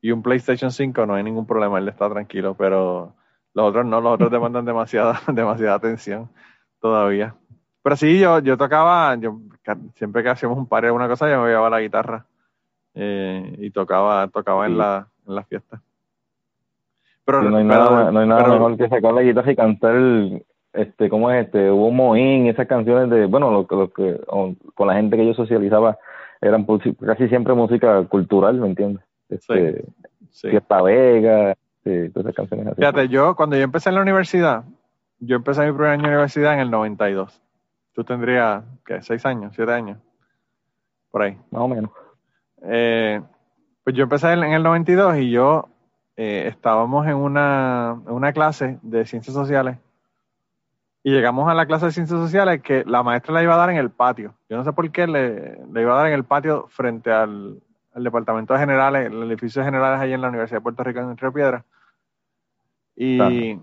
y 0.00 0.10
un 0.10 0.22
PlayStation 0.22 0.70
5, 0.70 1.06
no 1.06 1.14
hay 1.14 1.22
ningún 1.22 1.46
problema, 1.46 1.78
él 1.78 1.88
está 1.88 2.08
tranquilo, 2.10 2.54
pero 2.54 3.14
los 3.54 3.68
otros 3.68 3.86
no, 3.86 4.00
los 4.00 4.14
otros 4.14 4.30
demandan 4.32 4.64
demasiada, 4.64 5.20
demasiada 5.28 5.74
atención 5.74 6.28
todavía. 6.80 7.34
Pero 7.82 7.96
sí, 7.96 8.18
yo, 8.20 8.38
yo 8.40 8.56
tocaba, 8.56 9.14
yo 9.16 9.38
siempre 9.96 10.22
que 10.22 10.28
hacíamos 10.28 10.56
un 10.58 10.66
par 10.66 10.82
de 10.82 10.88
alguna 10.88 11.08
cosa, 11.08 11.28
yo 11.28 11.42
me 11.42 11.48
llevaba 11.48 11.70
la 11.70 11.80
guitarra 11.80 12.24
eh, 12.94 13.56
y 13.58 13.70
tocaba, 13.70 14.28
tocaba 14.28 14.66
en 14.66 14.78
la, 14.78 15.08
en 15.26 15.34
la 15.34 15.42
fiesta. 15.44 15.80
Pero, 17.24 17.42
Sí, 17.42 17.48
no 17.48 17.56
hay 17.56 17.66
pero- 17.66 17.78
nada, 17.90 18.10
no 18.12 18.20
hay 18.20 18.26
nada 18.28 18.42
pero- 18.44 18.54
mejor 18.54 18.76
que 18.76 18.88
sacar 18.88 19.12
la 19.14 19.22
guitarra 19.22 19.52
y 19.52 19.56
cantar, 19.56 19.94
este, 20.72 21.08
¿cómo 21.08 21.30
es? 21.30 21.46
Este, 21.46 21.70
hubo 21.70 21.90
Moín, 21.90 22.46
esas 22.46 22.66
canciones 22.66 23.10
de, 23.10 23.26
bueno, 23.26 23.50
lo, 23.50 23.66
que- 23.66 23.76
lo 23.76 23.92
que, 23.92 24.20
o- 24.28 24.54
con 24.74 24.86
la 24.88 24.94
gente 24.94 25.16
que 25.16 25.26
yo 25.26 25.34
socializaba, 25.34 25.98
eran 26.40 26.66
casi 27.06 27.28
siempre 27.28 27.54
música 27.54 28.02
cultural, 28.04 28.56
¿me 28.56 28.66
entiendes? 28.68 29.04
Este, 29.28 29.84
sí. 30.30 30.50
Fiesta 30.50 30.82
Vega, 30.82 31.54
todas 31.84 32.16
esas 32.16 32.34
canciones 32.34 32.66
así. 32.68 32.76
Fíjate, 32.76 33.08
yo 33.08 33.34
cuando 33.36 33.56
yo 33.56 33.62
empecé 33.62 33.88
en 33.90 33.94
la 33.96 34.02
universidad, 34.02 34.64
yo 35.20 35.36
empecé 35.36 35.64
mi 35.66 35.72
primer 35.72 35.90
año 35.92 36.02
de 36.02 36.08
universidad 36.08 36.54
en 36.54 36.60
el 36.60 36.70
92. 36.70 37.40
Tú 37.92 38.04
tendrías, 38.04 38.64
¿qué? 38.84 39.02
¿Seis 39.02 39.24
años? 39.26 39.52
¿Siete 39.54 39.72
años? 39.72 39.98
Por 41.10 41.22
ahí. 41.22 41.38
Más 41.50 41.62
o 41.62 41.68
menos. 41.68 41.90
Eh, 42.62 43.20
pues 43.84 43.96
yo 43.96 44.04
empecé 44.04 44.32
en 44.32 44.44
el 44.44 44.62
92 44.62 45.18
y 45.18 45.30
yo 45.30 45.68
eh, 46.16 46.46
estábamos 46.48 47.06
en 47.06 47.16
una, 47.16 48.00
en 48.06 48.12
una 48.12 48.32
clase 48.32 48.78
de 48.82 49.04
ciencias 49.04 49.34
sociales 49.34 49.78
Y 51.02 51.10
llegamos 51.10 51.50
a 51.50 51.54
la 51.54 51.66
clase 51.66 51.86
de 51.86 51.92
ciencias 51.92 52.20
sociales 52.20 52.62
que 52.62 52.84
la 52.86 53.02
maestra 53.02 53.34
la 53.34 53.42
iba 53.42 53.54
a 53.54 53.58
dar 53.58 53.70
en 53.70 53.76
el 53.76 53.90
patio. 53.90 54.34
Yo 54.48 54.56
no 54.56 54.64
sé 54.64 54.72
por 54.72 54.90
qué 54.90 55.06
le, 55.06 55.58
le 55.72 55.82
iba 55.82 55.92
a 55.94 55.96
dar 55.96 56.06
en 56.06 56.14
el 56.14 56.24
patio 56.24 56.66
frente 56.68 57.10
al, 57.10 57.60
al 57.94 58.04
departamento 58.04 58.54
de 58.54 58.60
generales, 58.60 59.06
el 59.06 59.22
edificio 59.24 59.60
de 59.60 59.66
generales 59.66 60.00
ahí 60.00 60.12
en 60.12 60.20
la 60.20 60.28
Universidad 60.28 60.58
de 60.58 60.62
Puerto 60.62 60.84
Rico 60.84 61.00
en 61.00 61.16
Río 61.16 61.32
Piedra. 61.32 61.64
Y. 62.96 63.58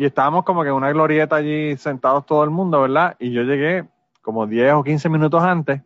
y 0.00 0.06
estábamos 0.06 0.44
como 0.44 0.62
que 0.62 0.70
en 0.70 0.76
una 0.76 0.90
glorieta 0.90 1.36
allí 1.36 1.76
sentados 1.76 2.24
todo 2.24 2.42
el 2.42 2.48
mundo, 2.48 2.80
¿verdad? 2.80 3.16
Y 3.18 3.32
yo 3.32 3.42
llegué 3.42 3.86
como 4.22 4.46
10 4.46 4.72
o 4.72 4.82
15 4.82 5.10
minutos 5.10 5.42
antes. 5.42 5.82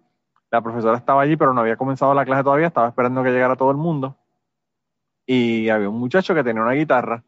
La 0.52 0.62
profesora 0.62 0.96
estaba 0.96 1.22
allí, 1.22 1.36
pero 1.36 1.52
no 1.52 1.62
había 1.62 1.76
comenzado 1.76 2.14
la 2.14 2.24
clase 2.24 2.44
todavía, 2.44 2.68
estaba 2.68 2.86
esperando 2.86 3.24
que 3.24 3.32
llegara 3.32 3.56
todo 3.56 3.72
el 3.72 3.76
mundo. 3.76 4.16
Y 5.26 5.68
había 5.68 5.88
un 5.88 5.98
muchacho 5.98 6.32
que 6.32 6.44
tenía 6.44 6.62
una 6.62 6.74
guitarra. 6.74 7.24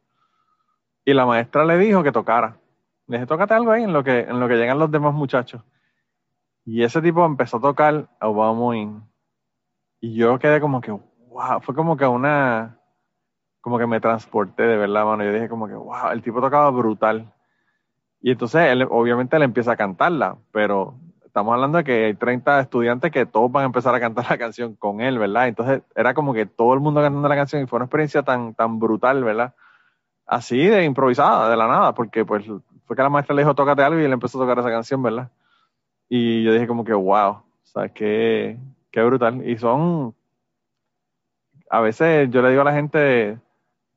Y 1.04 1.12
la 1.12 1.26
maestra 1.26 1.64
le 1.64 1.76
dijo 1.76 2.04
que 2.04 2.12
tocara. 2.12 2.56
Le 3.08 3.16
dije, 3.16 3.26
tócate 3.26 3.54
algo 3.54 3.72
ahí 3.72 3.82
en 3.82 3.92
lo 3.92 4.04
que, 4.04 4.20
en 4.20 4.38
lo 4.38 4.46
que 4.46 4.54
llegan 4.54 4.78
los 4.78 4.92
demás 4.92 5.12
muchachos. 5.12 5.64
Y 6.64 6.84
ese 6.84 7.02
tipo 7.02 7.26
empezó 7.26 7.56
a 7.56 7.62
tocar 7.62 8.06
Obama 8.20 8.76
In. 8.76 9.02
Y 10.00 10.14
yo 10.14 10.38
quedé 10.38 10.60
como 10.60 10.80
que, 10.80 10.92
wow, 10.92 11.60
fue 11.62 11.74
como 11.74 11.96
que 11.96 12.06
una, 12.06 12.75
como 13.66 13.80
que 13.80 13.86
me 13.88 14.00
transporté 14.00 14.62
de 14.62 14.76
verdad, 14.76 15.04
mano. 15.04 15.24
Yo 15.24 15.32
dije 15.32 15.48
como 15.48 15.66
que, 15.66 15.74
wow, 15.74 16.12
el 16.12 16.22
tipo 16.22 16.40
tocaba 16.40 16.70
brutal. 16.70 17.32
Y 18.20 18.30
entonces 18.30 18.60
él, 18.70 18.86
obviamente, 18.88 19.34
él 19.34 19.42
empieza 19.42 19.72
a 19.72 19.76
cantarla, 19.76 20.36
pero 20.52 20.94
estamos 21.24 21.52
hablando 21.52 21.78
de 21.78 21.82
que 21.82 22.04
hay 22.04 22.14
30 22.14 22.60
estudiantes 22.60 23.10
que 23.10 23.26
todos 23.26 23.50
van 23.50 23.64
a 23.64 23.66
empezar 23.66 23.92
a 23.92 23.98
cantar 23.98 24.24
la 24.30 24.38
canción 24.38 24.76
con 24.76 25.00
él, 25.00 25.18
¿verdad? 25.18 25.48
Entonces 25.48 25.82
era 25.96 26.14
como 26.14 26.32
que 26.32 26.46
todo 26.46 26.74
el 26.74 26.80
mundo 26.80 27.00
cantando 27.00 27.28
la 27.28 27.34
canción 27.34 27.60
y 27.60 27.66
fue 27.66 27.78
una 27.78 27.86
experiencia 27.86 28.22
tan, 28.22 28.54
tan 28.54 28.78
brutal, 28.78 29.24
¿verdad? 29.24 29.52
Así 30.26 30.64
de 30.64 30.84
improvisada, 30.84 31.50
de 31.50 31.56
la 31.56 31.66
nada, 31.66 31.92
porque 31.92 32.24
pues 32.24 32.46
fue 32.46 32.94
que 32.94 33.02
la 33.02 33.08
maestra 33.08 33.34
le 33.34 33.42
dijo, 33.42 33.56
tócate 33.56 33.82
algo 33.82 33.98
y 34.00 34.04
él 34.04 34.12
empezó 34.12 34.38
a 34.38 34.42
tocar 34.42 34.60
esa 34.60 34.70
canción, 34.70 35.02
¿verdad? 35.02 35.28
Y 36.08 36.44
yo 36.44 36.52
dije 36.52 36.68
como 36.68 36.84
que, 36.84 36.94
wow, 36.94 37.30
o 37.30 37.42
sea, 37.64 37.88
qué, 37.88 38.60
qué 38.92 39.02
brutal. 39.02 39.44
Y 39.44 39.58
son, 39.58 40.14
a 41.68 41.80
veces 41.80 42.30
yo 42.30 42.42
le 42.42 42.50
digo 42.50 42.60
a 42.62 42.66
la 42.66 42.72
gente 42.72 43.40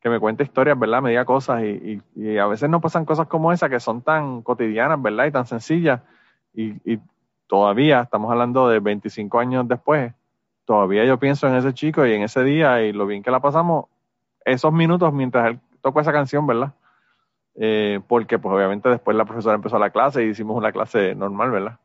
que 0.02 0.10
me 0.10 0.20
cuente 0.20 0.44
historias, 0.44 0.80
¿verdad? 0.80 1.02
Me 1.02 1.10
diga 1.10 1.26
cosas 1.26 1.64
y, 1.64 2.02
y, 2.16 2.24
y 2.24 2.38
a 2.38 2.48
veces 2.48 2.70
no 2.70 2.82
pasan 2.82 3.06
cosas 3.06 3.28
como 3.28 3.52
esa 3.52 3.70
que 3.70 3.80
son 3.80 4.02
tan 4.02 4.42
cotidianas, 4.42 5.02
¿verdad? 5.02 5.26
Y 5.26 5.32
tan 5.32 5.46
sencillas. 5.46 6.02
Y, 6.54 7.00
todavía, 7.48 8.02
estamos 8.02 8.32
hablando 8.32 8.70
de 8.70 8.80
25 8.80 9.40
años 9.40 9.68
después, 9.68 10.14
todavía 10.66 11.04
yo 11.06 11.18
pienso 11.18 11.48
en 11.48 11.56
ese 11.56 11.74
chico 11.74 12.06
y 12.06 12.14
en 12.14 12.22
ese 12.22 12.44
día 12.44 12.84
y 12.84 12.94
lo 12.94 13.08
bien 13.08 13.24
que 13.24 13.32
la 13.32 13.40
pasamos 13.40 13.86
esos 14.46 14.72
minutos 14.72 15.12
mientras 15.14 15.48
él 15.48 15.60
tocó 15.82 16.00
esa 16.02 16.12
canción, 16.12 16.46
¿verdad? 16.46 16.74
Eh, 17.56 18.02
porque 18.08 18.38
pues 18.38 18.54
obviamente 18.54 18.88
después 18.90 19.18
la 19.18 19.26
profesora 19.26 19.56
empezó 19.56 19.80
la 19.80 19.90
clase 19.90 20.24
y 20.24 20.30
hicimos 20.30 20.56
una 20.56 20.72
clase 20.72 21.16
normal, 21.16 21.50
¿verdad? 21.50 21.80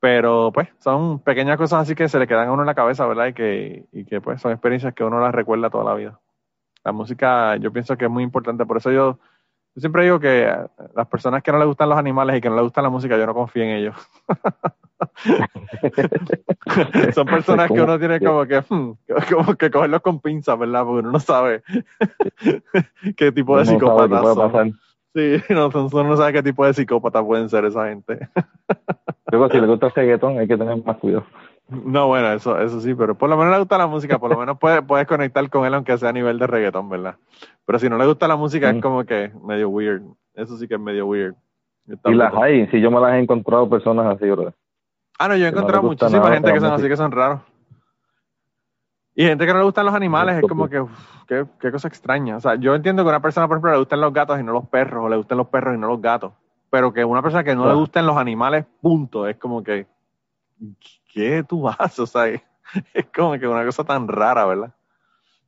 Pero 0.00 0.50
pues 0.52 0.68
son 0.80 1.20
pequeñas 1.20 1.56
cosas 1.58 1.82
así 1.82 1.94
que 1.94 2.08
se 2.08 2.18
le 2.18 2.26
quedan 2.26 2.48
a 2.48 2.52
uno 2.52 2.62
en 2.62 2.66
la 2.66 2.74
cabeza, 2.74 3.06
¿verdad? 3.06 3.28
Y 3.28 3.32
que, 3.34 3.86
y 3.92 4.04
que 4.04 4.20
pues 4.20 4.40
son 4.40 4.50
experiencias 4.50 4.94
que 4.94 5.04
uno 5.04 5.20
las 5.20 5.32
recuerda 5.32 5.70
toda 5.70 5.84
la 5.84 5.94
vida. 5.94 6.20
La 6.84 6.92
música 6.92 7.56
yo 7.56 7.72
pienso 7.72 7.96
que 7.96 8.06
es 8.06 8.10
muy 8.10 8.22
importante, 8.22 8.66
por 8.66 8.76
eso 8.76 8.90
yo, 8.90 9.18
yo 9.74 9.80
siempre 9.80 10.04
digo 10.04 10.20
que 10.20 10.46
a 10.46 10.68
las 10.94 11.06
personas 11.06 11.42
que 11.42 11.52
no 11.52 11.58
les 11.58 11.66
gustan 11.66 11.88
los 11.88 11.98
animales 11.98 12.36
y 12.36 12.40
que 12.40 12.48
no 12.48 12.56
les 12.56 12.64
gusta 12.64 12.82
la 12.82 12.90
música, 12.90 13.16
yo 13.16 13.26
no 13.26 13.34
confío 13.34 13.62
en 13.62 13.70
ellos. 13.70 13.96
son 17.14 17.26
personas 17.26 17.70
que 17.70 17.80
uno 17.80 17.98
tiene 17.98 18.20
como 18.20 18.46
que, 18.46 18.60
hmm, 18.60 18.92
como 19.30 19.54
que 19.54 19.70
cogerlos 19.70 20.02
con 20.02 20.20
pinzas, 20.20 20.58
¿verdad? 20.58 20.84
Porque 20.84 21.00
uno 21.00 21.12
no 21.12 21.20
sabe 21.20 21.62
qué 23.16 23.32
tipo 23.32 23.58
de 23.58 23.66
psicópatas 23.66 24.34
son. 24.34 24.78
Sí, 25.14 25.42
no, 25.50 25.68
uno 25.68 26.04
no 26.04 26.16
sabe 26.16 26.32
qué 26.32 26.42
tipo 26.42 26.64
de 26.64 26.74
psicópatas 26.74 27.24
pueden 27.24 27.48
ser 27.48 27.64
esa 27.66 27.88
gente. 27.88 28.28
Luego, 29.30 29.48
si 29.48 29.60
le 29.60 29.66
gusta 29.66 29.86
el 29.86 29.92
reggaetón, 29.92 30.38
hay 30.38 30.48
que 30.48 30.56
tener 30.56 30.82
más 30.84 30.96
cuidado. 30.98 31.24
No, 31.68 32.08
bueno, 32.08 32.32
eso, 32.32 32.60
eso 32.60 32.80
sí, 32.80 32.94
pero 32.94 33.16
por 33.16 33.30
lo 33.30 33.36
menos 33.36 33.52
le 33.52 33.58
gusta 33.58 33.78
la 33.78 33.86
música, 33.86 34.18
por 34.18 34.30
lo 34.30 34.38
menos 34.38 34.58
puedes, 34.58 34.82
puedes 34.82 35.06
conectar 35.06 35.48
con 35.48 35.64
él 35.64 35.74
aunque 35.74 35.96
sea 35.96 36.10
a 36.10 36.12
nivel 36.12 36.38
de 36.38 36.46
reggaetón, 36.46 36.88
¿verdad? 36.88 37.16
Pero 37.64 37.78
si 37.78 37.88
no 37.88 37.96
le 37.96 38.06
gusta 38.06 38.28
la 38.28 38.36
música 38.36 38.70
es 38.70 38.82
como 38.82 39.04
que 39.04 39.32
medio 39.42 39.68
weird. 39.68 40.02
Eso 40.34 40.56
sí 40.56 40.68
que 40.68 40.74
es 40.74 40.80
medio 40.80 41.06
weird. 41.06 41.34
Está 41.88 42.10
Y 42.10 42.14
las 42.14 42.34
hay, 42.34 42.66
si 42.68 42.80
yo 42.80 42.90
me 42.90 43.00
las 43.00 43.14
he 43.14 43.18
encontrado 43.18 43.68
personas 43.68 44.06
así, 44.06 44.28
bro. 44.28 44.52
Ah, 45.18 45.28
no, 45.28 45.36
yo 45.36 45.46
he 45.46 45.50
que 45.50 45.56
encontrado 45.56 45.82
muchísima 45.84 46.18
nada 46.18 46.34
gente 46.34 46.52
que 46.52 46.60
son 46.60 46.72
así, 46.72 46.88
que 46.88 46.96
son 46.96 47.12
raros. 47.12 47.40
Y 49.14 49.24
gente 49.24 49.46
que 49.46 49.52
no 49.52 49.58
le 49.58 49.64
gustan 49.64 49.84
los 49.84 49.94
animales, 49.94 50.36
es 50.36 50.48
como 50.48 50.68
que, 50.68 50.80
uf, 50.80 50.90
qué, 51.28 51.44
qué 51.60 51.70
cosa 51.70 51.88
extraña. 51.88 52.36
O 52.36 52.40
sea, 52.40 52.54
yo 52.54 52.74
entiendo 52.74 53.02
que 53.02 53.10
a 53.10 53.12
una 53.12 53.20
persona, 53.20 53.46
por 53.46 53.56
ejemplo, 53.56 53.72
le 53.72 53.78
gustan 53.78 54.00
los 54.00 54.12
gatos 54.12 54.40
y 54.40 54.42
no 54.42 54.52
los 54.52 54.68
perros, 54.68 55.04
o 55.04 55.08
le 55.08 55.16
gustan 55.16 55.38
los 55.38 55.48
perros 55.48 55.74
y 55.74 55.78
no 55.78 55.88
los 55.88 56.00
gatos. 56.00 56.32
Pero 56.70 56.92
que 56.94 57.04
una 57.04 57.20
persona 57.20 57.44
que 57.44 57.54
no 57.54 57.68
le 57.68 57.74
gusten 57.74 58.06
los 58.06 58.16
animales, 58.16 58.64
punto, 58.80 59.28
es 59.28 59.36
como 59.36 59.62
que, 59.62 59.86
¿qué 61.12 61.44
tú 61.48 61.68
haces? 61.68 61.98
O 62.00 62.06
sea, 62.06 62.26
es, 62.28 62.42
como 63.14 63.38
que 63.38 63.46
una 63.46 63.64
cosa 63.64 63.84
tan 63.84 64.08
rara, 64.08 64.46
¿verdad? 64.46 64.72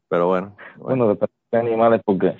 Pero 0.08 0.26
bueno. 0.28 0.54
bueno. 0.76 1.06
Bueno, 1.06 1.08
depende 1.08 1.32
de 1.52 1.58
animales, 1.58 2.02
porque 2.04 2.36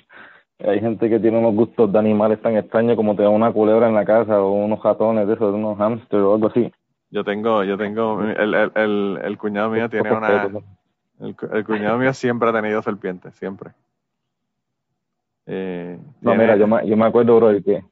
hay 0.59 0.79
gente 0.79 1.09
que 1.09 1.19
tiene 1.19 1.39
unos 1.39 1.55
gustos 1.55 1.91
de 1.91 1.97
animales 1.99 2.41
tan 2.41 2.55
extraños 2.55 2.95
como 2.95 3.15
tener 3.15 3.31
una 3.31 3.51
culebra 3.51 3.87
en 3.87 3.95
la 3.95 4.05
casa 4.05 4.39
o 4.41 4.51
unos 4.51 4.81
ratones 4.83 5.27
de 5.27 5.33
esos, 5.33 5.53
unos 5.53 5.77
hamsters 5.77 6.23
o 6.23 6.35
algo 6.35 6.47
así. 6.47 6.71
Yo 7.09 7.23
tengo, 7.23 7.63
yo 7.63 7.77
tengo, 7.77 8.21
el, 8.23 8.53
el, 8.53 8.71
el, 8.75 9.19
el 9.23 9.37
cuñado 9.37 9.69
mío 9.69 9.89
tiene 9.89 10.11
una, 10.11 10.49
el, 11.19 11.35
cu- 11.35 11.49
el 11.51 11.65
cuñado 11.65 11.97
mío 11.97 12.13
siempre 12.13 12.49
ha 12.49 12.53
tenido 12.53 12.81
serpientes, 12.81 13.33
siempre. 13.35 13.71
Eh, 15.45 15.97
No, 16.21 16.31
tiene- 16.31 16.43
mira, 16.43 16.55
yo 16.57 16.67
me, 16.67 16.87
yo 16.87 16.97
me 16.97 17.05
acuerdo, 17.05 17.35
bro, 17.37 17.51
que, 17.63 17.83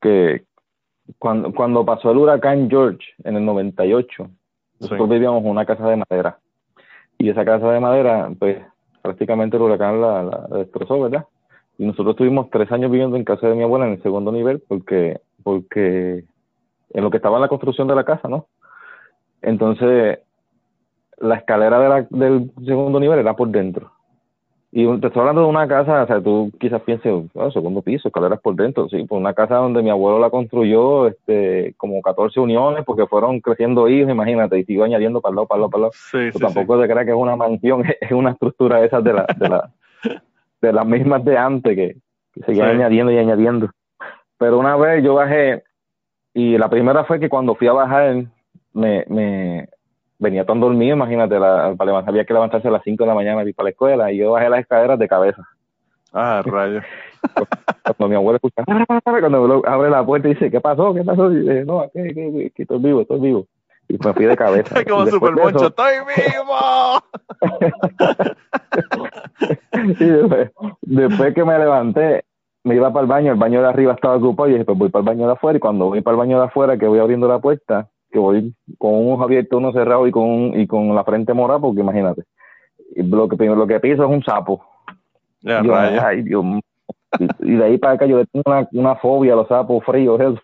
que 0.00 0.44
cuando, 1.18 1.52
cuando 1.52 1.84
pasó 1.84 2.10
el 2.10 2.18
huracán 2.18 2.68
George 2.70 3.04
en 3.24 3.36
el 3.36 3.44
98, 3.44 4.28
nosotros 4.80 5.08
Sí. 5.08 5.12
vivíamos 5.14 5.42
en 5.44 5.50
una 5.50 5.66
casa 5.66 5.88
de 5.88 5.96
madera. 6.08 6.38
Y 7.18 7.28
esa 7.28 7.44
casa 7.44 7.70
de 7.70 7.80
madera, 7.80 8.30
pues 8.38 8.58
prácticamente 9.02 9.56
el 9.56 9.62
huracán 9.62 10.00
la, 10.00 10.22
la- 10.22 10.46
la 10.50 10.56
destrozó, 10.58 11.00
¿verdad? 11.00 11.26
Y 11.78 11.86
nosotros 11.86 12.10
estuvimos 12.14 12.48
tres 12.50 12.70
años 12.72 12.90
viviendo 12.90 13.16
en 13.16 13.24
casa 13.24 13.48
de 13.48 13.54
mi 13.54 13.62
abuela 13.62 13.86
en 13.86 13.92
el 13.92 14.02
segundo 14.02 14.32
nivel 14.32 14.62
porque, 14.66 15.20
porque 15.42 16.24
en 16.90 17.04
lo 17.04 17.10
que 17.10 17.16
estaba 17.18 17.36
en 17.36 17.42
la 17.42 17.48
construcción 17.48 17.86
de 17.88 17.94
la 17.96 18.04
casa, 18.04 18.28
¿no? 18.28 18.46
Entonces, 19.42 20.20
la 21.18 21.36
escalera 21.36 21.78
de 21.80 21.88
la- 21.88 22.06
del 22.10 22.50
segundo 22.64 22.98
nivel 23.00 23.18
era 23.18 23.34
por 23.36 23.48
dentro. 23.48 23.92
Y 24.76 24.88
te 24.98 25.06
estoy 25.06 25.20
hablando 25.20 25.42
de 25.42 25.46
una 25.46 25.68
casa, 25.68 26.02
o 26.02 26.06
sea, 26.08 26.20
tú 26.20 26.50
quizás 26.58 26.82
pienses, 26.82 27.12
oh, 27.32 27.50
segundo 27.52 27.80
piso, 27.80 28.08
escaleras 28.08 28.40
por 28.40 28.56
dentro, 28.56 28.88
sí, 28.88 29.04
pues 29.08 29.20
una 29.20 29.32
casa 29.32 29.54
donde 29.54 29.84
mi 29.84 29.90
abuelo 29.90 30.18
la 30.18 30.30
construyó, 30.30 31.06
este, 31.06 31.74
como 31.76 32.02
14 32.02 32.40
uniones, 32.40 32.84
porque 32.84 33.06
fueron 33.06 33.38
creciendo 33.38 33.88
hijos, 33.88 34.10
imagínate, 34.10 34.58
y 34.58 34.64
siguió 34.64 34.82
añadiendo 34.82 35.20
para 35.20 35.30
el 35.30 35.36
lado, 35.36 35.46
para 35.46 35.58
el 35.58 35.60
lado, 35.60 35.70
para 35.70 35.78
el 35.78 35.82
lado. 35.82 35.92
Sí, 35.92 36.32
sí, 36.32 36.38
tampoco 36.40 36.82
se 36.82 36.88
crea 36.88 37.04
que 37.04 37.12
es 37.12 37.16
una 37.16 37.36
mansión, 37.36 37.84
es 38.00 38.10
una 38.10 38.32
estructura 38.32 38.80
de 38.80 38.86
esas 38.86 39.04
de, 39.04 39.12
la, 39.12 39.26
de, 39.38 39.48
la, 39.48 39.70
de 40.60 40.72
las 40.72 40.86
mismas 40.86 41.24
de 41.24 41.38
antes, 41.38 41.76
que, 41.76 41.96
que 42.32 42.40
seguían 42.44 42.70
Sí. 42.70 42.74
añadiendo 42.74 43.12
y 43.12 43.18
añadiendo. 43.18 43.70
Pero 44.38 44.58
una 44.58 44.74
vez 44.76 45.04
yo 45.04 45.14
bajé, 45.14 45.62
y 46.34 46.58
la 46.58 46.68
primera 46.68 47.04
fue 47.04 47.20
que 47.20 47.28
cuando 47.28 47.54
fui 47.54 47.68
a 47.68 47.72
bajar, 47.74 48.24
me, 48.72 49.04
me 49.06 49.68
venía 50.18 50.44
tan 50.44 50.60
dormido, 50.60 50.96
imagínate, 50.96 51.38
la, 51.38 51.74
para 51.76 51.90
levantar, 51.90 52.10
había 52.10 52.24
que 52.24 52.34
levantarse 52.34 52.68
a 52.68 52.70
las 52.70 52.82
5 52.82 53.02
de 53.02 53.08
la 53.08 53.14
mañana 53.14 53.42
y 53.42 53.48
ir 53.48 53.54
para 53.54 53.64
la 53.64 53.70
escuela, 53.70 54.12
y 54.12 54.18
yo 54.18 54.32
bajé 54.32 54.48
las 54.48 54.60
escaleras 54.60 54.98
de 54.98 55.08
cabeza. 55.08 55.42
Ah, 56.12 56.42
rayos. 56.44 56.84
Cuando 57.82 58.08
mi 58.08 58.14
abuelo 58.14 58.36
escucha, 58.36 58.64
cuando 59.20 59.48
me 59.48 59.62
abre 59.66 59.90
la 59.90 60.04
puerta 60.04 60.28
y 60.28 60.34
dice, 60.34 60.50
¿qué 60.50 60.60
pasó? 60.60 60.94
¿Qué 60.94 61.02
pasó? 61.02 61.30
Y 61.32 61.40
dije, 61.40 61.64
no, 61.64 61.80
aquí, 61.80 61.98
aquí, 61.98 62.20
aquí, 62.20 62.46
aquí, 62.46 62.62
estoy 62.62 62.78
vivo, 62.78 63.00
estoy 63.00 63.20
vivo. 63.20 63.46
Y 63.88 63.98
me 64.02 64.12
fui 64.12 64.24
de 64.24 64.36
cabeza. 64.36 64.84
Como 64.88 65.06
Super 65.06 65.32
Moncho, 65.32 65.66
¡estoy 65.66 65.94
vivo! 66.16 67.02
y 70.00 70.04
después, 70.04 70.50
después 70.82 71.34
que 71.34 71.44
me 71.44 71.58
levanté, 71.58 72.24
me 72.62 72.74
iba 72.74 72.92
para 72.92 73.02
el 73.02 73.08
baño, 73.08 73.32
el 73.32 73.38
baño 73.38 73.60
de 73.60 73.68
arriba 73.68 73.92
estaba 73.92 74.16
ocupado, 74.16 74.48
y 74.48 74.52
dije, 74.52 74.64
pues 74.64 74.78
voy 74.78 74.88
para 74.88 75.00
el 75.00 75.06
baño 75.06 75.26
de 75.26 75.32
afuera, 75.32 75.56
y 75.56 75.60
cuando 75.60 75.86
voy 75.86 76.00
para 76.00 76.14
el 76.14 76.18
baño 76.18 76.38
de 76.38 76.44
afuera, 76.46 76.78
que 76.78 76.86
voy 76.86 76.98
abriendo 76.98 77.28
la 77.28 77.38
puerta, 77.38 77.88
que 78.14 78.20
voy 78.20 78.54
con 78.78 78.94
un 78.94 79.12
ojo 79.12 79.24
abierto, 79.24 79.58
uno 79.58 79.72
cerrado 79.72 80.06
y 80.06 80.12
con, 80.12 80.58
y 80.58 80.68
con 80.68 80.94
la 80.94 81.02
frente 81.02 81.34
morada, 81.34 81.58
porque 81.58 81.80
imagínate, 81.80 82.22
lo 82.94 83.28
que, 83.28 83.44
lo 83.44 83.66
que 83.66 83.80
piso 83.80 84.04
es 84.04 84.08
un 84.08 84.22
sapo. 84.22 84.64
Ya, 85.40 85.60
Yo, 85.60 85.72
rayos. 85.72 86.02
ay, 86.04 86.22
Dios 86.22 86.44
mío. 86.44 86.60
Y, 87.18 87.52
y 87.52 87.56
de 87.56 87.64
ahí 87.64 87.78
para 87.78 87.94
acá 87.94 88.06
yo 88.06 88.24
tengo 88.26 88.44
una, 88.46 88.68
una 88.72 88.94
fobia 88.96 89.32
a 89.32 89.36
los 89.36 89.48
sapos 89.48 89.84
fríos, 89.84 90.20
eso. 90.20 90.40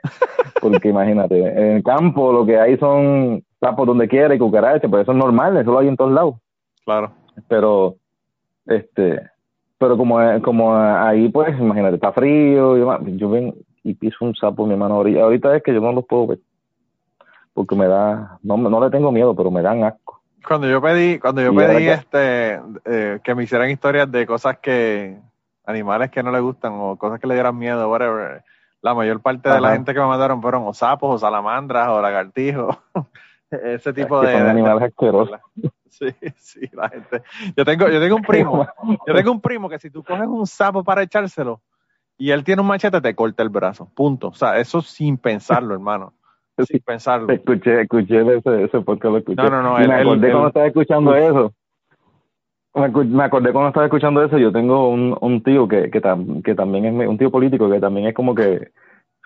Porque 0.60 0.88
imagínate, 0.88 1.38
en 1.38 1.76
el 1.76 1.82
campo 1.82 2.32
lo 2.32 2.46
que 2.46 2.58
hay 2.58 2.78
son 2.78 3.42
sapos 3.60 3.86
donde 3.86 4.08
quiera 4.08 4.34
y 4.34 4.38
cucarachas, 4.38 4.90
pero 4.90 5.02
eso 5.02 5.12
es 5.12 5.18
normal, 5.18 5.58
eso 5.58 5.70
lo 5.70 5.80
hay 5.80 5.88
en 5.88 5.96
todos 5.96 6.12
lados. 6.12 6.36
Claro. 6.86 7.12
Pero, 7.46 7.96
este, 8.66 9.20
pero 9.76 9.98
como, 9.98 10.18
como 10.42 10.74
ahí 10.74 11.28
pues, 11.28 11.58
imagínate, 11.58 11.96
está 11.96 12.12
frío, 12.12 12.78
yo, 12.78 12.98
yo 13.06 13.28
ven 13.28 13.54
y 13.84 13.94
piso 13.94 14.24
un 14.24 14.34
sapo, 14.34 14.66
mi 14.66 14.72
hermano, 14.72 14.94
ahorita, 14.94 15.20
ahorita 15.22 15.56
es 15.56 15.62
que 15.62 15.74
yo 15.74 15.80
no 15.80 15.92
los 15.92 16.06
puedo 16.06 16.28
ver. 16.28 16.38
Porque 17.54 17.74
me 17.76 17.86
da, 17.86 18.38
no, 18.42 18.56
no 18.56 18.80
le 18.82 18.90
tengo 18.90 19.12
miedo, 19.12 19.34
pero 19.36 19.50
me 19.50 19.62
dan 19.62 19.84
asco. 19.84 20.22
Cuando 20.46 20.68
yo 20.68 20.80
pedí, 20.82 21.18
cuando 21.18 21.40
yo 21.42 21.52
Y 21.52 21.56
pedí 21.56 21.84
que- 21.84 21.92
este 21.92 22.60
eh, 22.84 23.20
que 23.22 23.34
me 23.34 23.44
hicieran 23.44 23.70
historias 23.70 24.10
de 24.10 24.26
cosas 24.26 24.58
que 24.58 25.18
animales 25.64 26.10
que 26.10 26.22
no 26.22 26.32
le 26.32 26.40
gustan 26.40 26.72
o 26.74 26.96
cosas 26.96 27.20
que 27.20 27.26
le 27.26 27.34
dieran 27.34 27.56
miedo, 27.56 27.88
whatever, 27.88 28.42
la 28.80 28.94
mayor 28.94 29.20
parte 29.20 29.48
de 29.48 29.60
la 29.60 29.72
gente 29.72 29.94
que 29.94 30.00
me 30.00 30.06
mandaron 30.06 30.42
fueron 30.42 30.64
o 30.66 30.74
sapos, 30.74 31.14
o 31.14 31.18
salamandras, 31.18 31.88
o 31.88 32.00
lagartijos. 32.02 32.76
Ese 33.50 33.92
tipo 33.92 34.20
que 34.20 34.26
de. 34.28 34.32
son 34.32 34.44
de- 34.44 34.50
animales 34.50 34.82
asquerosos. 34.82 35.38
Sí, 35.92 36.06
sí, 36.38 36.60
la 36.72 36.88
gente. 36.88 37.22
Yo 37.54 37.66
tengo, 37.66 37.86
yo 37.86 38.00
tengo 38.00 38.16
un 38.16 38.22
primo, 38.26 38.66
yo 39.06 39.14
tengo 39.14 39.30
un 39.30 39.42
primo 39.42 39.68
que 39.68 39.78
si 39.78 39.90
tú 39.90 40.02
coges 40.02 40.26
un 40.26 40.46
sapo 40.46 40.82
para 40.82 41.02
echárselo 41.02 41.60
y 42.16 42.30
él 42.30 42.42
tiene 42.44 42.62
un 42.62 42.68
machete, 42.68 42.98
te 43.02 43.14
corta 43.14 43.42
el 43.42 43.50
brazo. 43.50 43.90
Punto. 43.94 44.28
O 44.28 44.34
sea, 44.34 44.58
eso 44.58 44.80
sin 44.80 45.18
pensarlo, 45.18 45.74
hermano. 45.74 46.14
Sin 46.58 46.80
pensarlo. 46.80 47.32
Escuché, 47.32 47.82
escuché 47.82 48.20
ese, 48.36 48.64
ese 48.64 48.80
podcast, 48.80 49.12
lo 49.12 49.18
escuché. 49.18 49.42
No, 49.42 49.50
no, 49.50 49.62
no, 49.62 49.78
él- 49.78 49.88
me 49.88 49.94
acordé 49.94 50.30
cuando 50.30 50.48
estaba 50.48 50.66
escuchando 50.66 51.14
eso. 51.14 51.52
Me, 52.74 52.84
acordé 53.24 53.52
cuando 53.52 53.68
estaba 53.68 53.86
escuchando 53.86 54.22
eso. 54.24 54.38
Yo 54.38 54.50
tengo 54.52 54.88
un, 54.88 55.16
un 55.20 55.42
tío 55.42 55.68
que, 55.68 55.90
que, 55.90 56.00
tam- 56.00 56.42
que 56.42 56.54
también 56.54 57.00
es 57.00 57.08
un 57.08 57.18
tío 57.18 57.30
político 57.30 57.70
que 57.70 57.80
también 57.80 58.06
es 58.06 58.14
como 58.14 58.34
que 58.34 58.68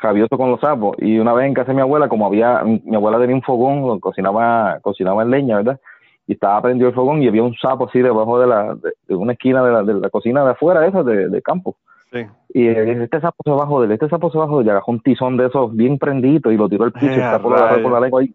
rabioso 0.01 0.37
con 0.37 0.51
los 0.51 0.61
sapos. 0.61 0.97
Y 0.99 1.19
una 1.19 1.33
vez 1.33 1.47
en 1.47 1.55
casa 1.55 1.69
de 1.69 1.75
mi 1.77 1.81
abuela, 1.81 2.09
como 2.09 2.27
había, 2.27 2.63
mi 2.65 2.95
abuela 2.97 3.19
tenía 3.19 3.37
un 3.37 3.43
fogón, 3.43 4.01
cocinaba, 4.01 4.79
cocinaba 4.81 5.23
en 5.23 5.31
leña, 5.31 5.57
¿verdad? 5.57 5.81
Y 6.27 6.33
estaba 6.33 6.61
prendido 6.61 6.89
el 6.89 6.95
fogón 6.95 7.23
y 7.23 7.29
había 7.29 7.45
un 7.45 7.55
sapo 7.55 7.87
así 7.89 8.01
debajo 8.03 8.41
de 8.41 8.47
la, 8.49 8.75
de, 8.75 8.93
de 9.07 9.15
una 9.15 9.33
esquina 9.33 9.65
de 9.65 9.73
la, 9.73 9.83
de 9.85 9.95
la 9.95 10.11
cocina 10.11 10.45
de 10.45 10.51
afuera, 10.51 10.85
esa 10.87 11.03
de, 11.05 11.29
de 11.29 11.43
campo. 11.43 11.77
Sí. 12.13 12.27
Y 12.55 12.69
él 12.69 13.03
este 13.03 13.21
sapo 13.21 13.37
se 13.45 13.51
va 13.51 13.65
a 13.65 13.67
joder, 13.67 13.91
este 13.93 14.09
sapo 14.09 14.31
se 14.31 14.39
joder, 14.39 14.67
y 14.67 14.71
agarró 14.71 14.85
un 14.89 15.01
tizón 15.01 15.37
de 15.37 15.47
esos 15.47 15.75
bien 15.75 15.99
prendido 15.99 16.51
y 16.53 16.57
lo 16.57 16.69
tiró 16.69 16.85
al 16.85 16.93
piso, 16.93 17.07
y 17.07 17.15
el 17.15 17.21
Eh, 17.21 17.39
rayos. 17.39 17.81
por 17.81 17.93
la 17.93 18.01
lengua 18.01 18.23
y 18.25 18.35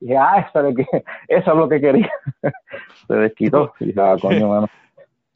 y 0.00 0.04
dije, 0.06 0.16
ah, 0.16 0.46
eso 0.48 0.60
es 0.60 0.64
lo 0.64 0.74
que, 0.76 0.86
eso 1.28 1.50
es 1.50 1.56
lo 1.56 1.68
que 1.68 1.80
quería. 1.80 2.10
se 3.08 3.14
desquitó. 3.14 3.72
Y 3.80 3.86
dije, 3.86 4.00
ah, 4.00 4.16
coño, 4.20 4.48
mano. 4.48 4.66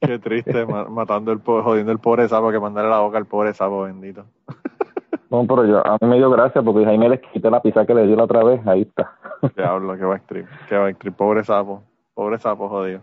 Qué 0.00 0.18
triste, 0.18 0.64
ma- 0.66 0.84
matando 0.88 1.30
el 1.32 1.40
pobre, 1.40 1.62
jodiendo 1.64 1.92
el 1.92 1.98
pobre 1.98 2.28
sapo, 2.28 2.50
que 2.50 2.59
mandarle 2.61 2.90
la 2.90 3.00
boca 3.00 3.18
al 3.18 3.26
pobre 3.26 3.53
sapo 3.55 3.82
bendito. 3.82 4.24
No, 5.30 5.46
pero 5.46 5.64
yo, 5.64 5.78
a 5.86 5.96
mí 5.98 6.09
me 6.09 6.16
dio 6.16 6.28
gracia 6.28 6.61
porque 6.61 6.84
ahí 6.84 6.98
me 6.98 7.09
les 7.09 7.18
quité 7.20 7.50
la 7.50 7.62
pizza 7.62 7.86
que 7.86 7.94
le 7.94 8.07
dio 8.07 8.16
la 8.16 8.24
otra 8.24 8.44
vez, 8.44 8.61
ahí 8.66 8.82
está. 8.82 9.12
Diablo, 9.57 9.96
qué 9.96 10.05
backtrip, 10.05 10.46
qué 10.68 10.76
backtrip, 10.76 11.16
pobre 11.16 11.42
sapo, 11.42 11.82
pobre 12.12 12.38
sapo 12.38 12.68
jodido. 12.68 13.00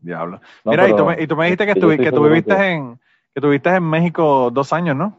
Diablo. 0.00 0.38
No, 0.64 0.70
Mira, 0.72 0.88
y, 0.88 0.94
tú 0.94 1.04
me, 1.06 1.22
y 1.22 1.26
tú 1.26 1.34
me 1.36 1.44
dijiste 1.46 1.64
que, 1.66 1.72
estuvi- 1.74 1.96
que 2.02 2.12
tú 2.12 2.22
viviste 2.22 2.52
en 2.54 2.98
que 3.36 3.42
tuviste 3.42 3.68
en 3.68 3.84
México 3.84 4.50
dos 4.50 4.72
años, 4.72 4.96
¿no? 4.96 5.14